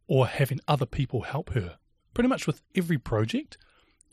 or 0.07 0.27
having 0.27 0.59
other 0.67 0.85
people 0.85 1.21
help 1.21 1.51
her? 1.51 1.77
Pretty 2.13 2.29
much 2.29 2.47
with 2.47 2.61
every 2.75 2.97
project, 2.97 3.57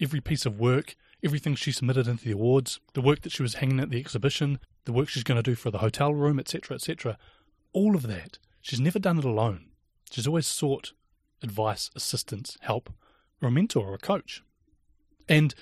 every 0.01 0.21
piece 0.21 0.47
of 0.47 0.59
work, 0.59 0.97
everything 1.23 1.55
she 1.55 1.73
submitted 1.73 2.09
into 2.09 2.25
the 2.25 2.33
awards, 2.33 2.81
the 2.95 3.01
work 3.01 3.23
that 3.23 3.33
she 3.33 3.43
was 3.43 3.55
hanging 3.55 3.81
at 3.81 3.91
the 3.91 3.99
exhibition, 3.99 4.59
the 4.85 4.93
work 4.93 5.09
she's 5.09 5.23
going 5.23 5.37
to 5.37 5.43
do 5.43 5.55
for 5.55 5.71
the 5.71 5.79
hotel 5.79 6.15
room, 6.15 6.39
etc., 6.39 6.75
etc. 6.75 7.19
All 7.73 7.95
of 7.95 8.07
that. 8.07 8.39
She's 8.61 8.81
never 8.81 8.99
done 8.99 9.19
it 9.19 9.25
alone. 9.25 9.67
She's 10.11 10.27
always 10.27 10.47
sought 10.47 10.93
advice, 11.43 11.91
assistance, 11.95 12.57
help, 12.61 12.93
or 13.41 13.49
a 13.49 13.53
mentor 13.53 13.89
or 13.89 13.95
a 13.95 13.99
coach. 13.99 14.43
And 15.29 15.55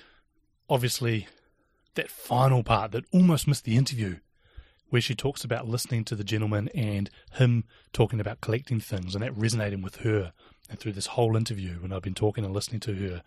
obviously, 0.69 1.27
that 1.95 2.09
final 2.09 2.63
part 2.63 2.91
that 2.91 3.05
almost 3.11 3.47
missed 3.47 3.65
the 3.65 3.77
interview, 3.77 4.19
where 4.89 5.01
she 5.01 5.15
talks 5.15 5.43
about 5.43 5.67
listening 5.67 6.03
to 6.05 6.15
the 6.15 6.23
gentleman 6.23 6.69
and 6.69 7.09
him 7.33 7.63
talking 7.93 8.19
about 8.19 8.41
collecting 8.41 8.79
things 8.79 9.13
and 9.13 9.23
that 9.23 9.37
resonating 9.37 9.81
with 9.81 9.97
her. 9.97 10.33
And 10.69 10.79
through 10.79 10.93
this 10.93 11.07
whole 11.07 11.35
interview, 11.35 11.75
when 11.81 11.91
I've 11.91 12.01
been 12.01 12.15
talking 12.15 12.43
and 12.43 12.53
listening 12.53 12.79
to 12.81 12.93
her, 12.93 13.23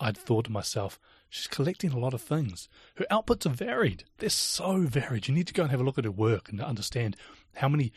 I'd 0.00 0.16
thought 0.16 0.46
to 0.46 0.52
myself, 0.52 0.98
she's 1.32 1.46
collecting 1.46 1.92
a 1.92 1.98
lot 1.98 2.12
of 2.12 2.20
things. 2.20 2.68
Her 2.96 3.06
outputs 3.10 3.46
are 3.46 3.54
varied. 3.54 4.04
They're 4.18 4.28
so 4.28 4.80
varied. 4.80 5.28
You 5.28 5.34
need 5.34 5.46
to 5.46 5.54
go 5.54 5.62
and 5.62 5.70
have 5.70 5.80
a 5.80 5.82
look 5.82 5.96
at 5.96 6.04
her 6.04 6.10
work 6.10 6.50
and 6.50 6.60
understand 6.60 7.16
how 7.54 7.70
many 7.70 7.90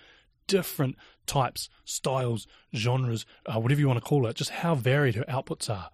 different 0.47 0.95
types, 1.25 1.67
styles, 1.83 2.47
genres, 2.73 3.25
uh, 3.45 3.59
whatever 3.59 3.81
you 3.81 3.87
want 3.87 3.99
to 3.99 4.05
call 4.05 4.25
it, 4.25 4.37
just 4.37 4.51
how 4.51 4.73
varied 4.73 5.15
her 5.15 5.25
outputs 5.25 5.69
are. 5.69 5.89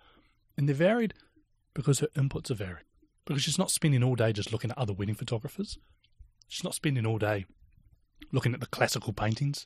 And 0.56 0.70
they're 0.70 0.76
varied 0.76 1.16
because 1.74 1.98
her 2.00 2.10
inputs 2.16 2.52
are 2.52 2.56
varied. 2.56 2.86
Because 3.26 3.42
she's 3.42 3.58
not 3.58 3.72
spending 3.72 4.04
all 4.04 4.16
day 4.16 4.34
just 4.34 4.52
looking 4.52 4.70
at 4.70 4.78
other 4.78 4.94
wedding 4.94 5.16
photographers. 5.16 5.80
She's 6.48 6.64
not 6.64 6.76
spending 6.76 7.08
all 7.08 7.18
day 7.18 7.48
looking 8.32 8.54
at 8.54 8.60
the 8.60 8.68
classical 8.68 9.14
paintings. 9.14 9.66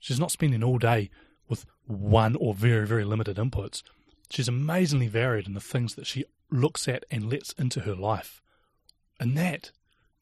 She's 0.00 0.18
not 0.18 0.32
spending 0.32 0.64
all 0.64 0.78
day 0.78 1.08
with 1.48 1.66
one 1.86 2.34
or 2.34 2.52
very, 2.52 2.84
very 2.84 3.04
limited 3.04 3.36
inputs. 3.36 3.84
She's 4.32 4.48
amazingly 4.48 5.08
varied 5.08 5.46
in 5.46 5.52
the 5.52 5.60
things 5.60 5.94
that 5.94 6.06
she 6.06 6.24
looks 6.50 6.88
at 6.88 7.04
and 7.10 7.30
lets 7.30 7.52
into 7.52 7.80
her 7.80 7.94
life. 7.94 8.40
And 9.20 9.36
that 9.36 9.72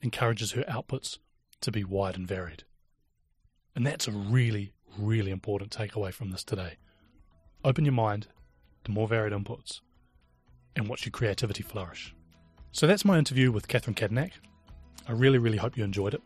encourages 0.03 0.51
her 0.51 0.65
outputs 0.65 1.19
to 1.61 1.71
be 1.71 1.85
wide 1.85 2.17
and 2.17 2.27
varied. 2.27 2.65
And 3.73 3.87
that's 3.87 4.09
a 4.09 4.11
really, 4.11 4.73
really 4.99 5.31
important 5.31 5.71
takeaway 5.71 6.13
from 6.13 6.33
this 6.33 6.43
today. 6.43 6.73
Open 7.65 7.85
your 7.85 7.95
mind 7.95 8.27
to 8.83 8.91
more 8.91 9.07
varied 9.07 9.33
inputs 9.33 9.81
and 10.75 10.89
watch 10.89 11.07
your 11.07 11.13
creativity 11.13 11.63
flourish. 11.63 12.13
So 12.73 12.89
that's 12.89 13.05
my 13.05 13.17
interview 13.17 13.53
with 13.53 13.69
Catherine 13.69 13.95
Cattanach. 13.95 14.33
I 15.07 15.13
really, 15.13 15.39
really 15.39 15.59
hope 15.59 15.77
you 15.77 15.85
enjoyed 15.85 16.15
it. 16.15 16.23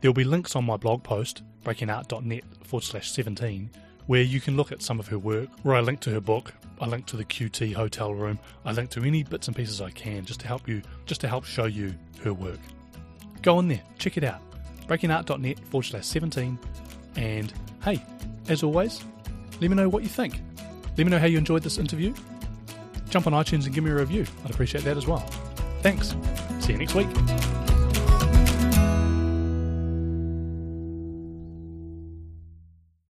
There'll 0.00 0.14
be 0.14 0.22
links 0.22 0.54
on 0.54 0.64
my 0.64 0.76
blog 0.76 1.02
post, 1.02 1.42
breakingout.net 1.64 2.44
forward 2.62 2.84
slash 2.84 3.10
17, 3.10 3.68
where 4.10 4.22
you 4.22 4.40
can 4.40 4.56
look 4.56 4.72
at 4.72 4.82
some 4.82 4.98
of 4.98 5.06
her 5.06 5.20
work, 5.20 5.48
where 5.62 5.76
I 5.76 5.80
link 5.80 6.00
to 6.00 6.10
her 6.10 6.20
book, 6.20 6.52
I 6.80 6.86
link 6.86 7.06
to 7.06 7.16
the 7.16 7.24
QT 7.24 7.74
hotel 7.74 8.12
room, 8.12 8.40
I 8.64 8.72
link 8.72 8.90
to 8.90 9.04
any 9.04 9.22
bits 9.22 9.46
and 9.46 9.56
pieces 9.56 9.80
I 9.80 9.92
can 9.92 10.24
just 10.24 10.40
to 10.40 10.48
help 10.48 10.66
you, 10.66 10.82
just 11.06 11.20
to 11.20 11.28
help 11.28 11.44
show 11.44 11.66
you 11.66 11.94
her 12.24 12.34
work. 12.34 12.58
Go 13.40 13.58
on 13.58 13.68
there, 13.68 13.80
check 14.00 14.16
it 14.16 14.24
out. 14.24 14.40
Breakingout.net 14.88 15.60
forward 15.60 15.84
slash 15.84 16.06
17. 16.06 16.58
And 17.14 17.52
hey, 17.84 18.02
as 18.48 18.64
always, 18.64 19.04
let 19.60 19.70
me 19.70 19.76
know 19.76 19.88
what 19.88 20.02
you 20.02 20.08
think. 20.08 20.40
Let 20.98 21.04
me 21.04 21.10
know 21.12 21.20
how 21.20 21.26
you 21.26 21.38
enjoyed 21.38 21.62
this 21.62 21.78
interview. 21.78 22.12
Jump 23.10 23.28
on 23.28 23.32
iTunes 23.32 23.66
and 23.66 23.74
give 23.76 23.84
me 23.84 23.92
a 23.92 23.94
review. 23.94 24.26
I'd 24.44 24.50
appreciate 24.50 24.82
that 24.82 24.96
as 24.96 25.06
well. 25.06 25.20
Thanks. 25.82 26.16
See 26.58 26.72
you 26.72 26.78
next 26.78 26.96
week. 26.96 27.06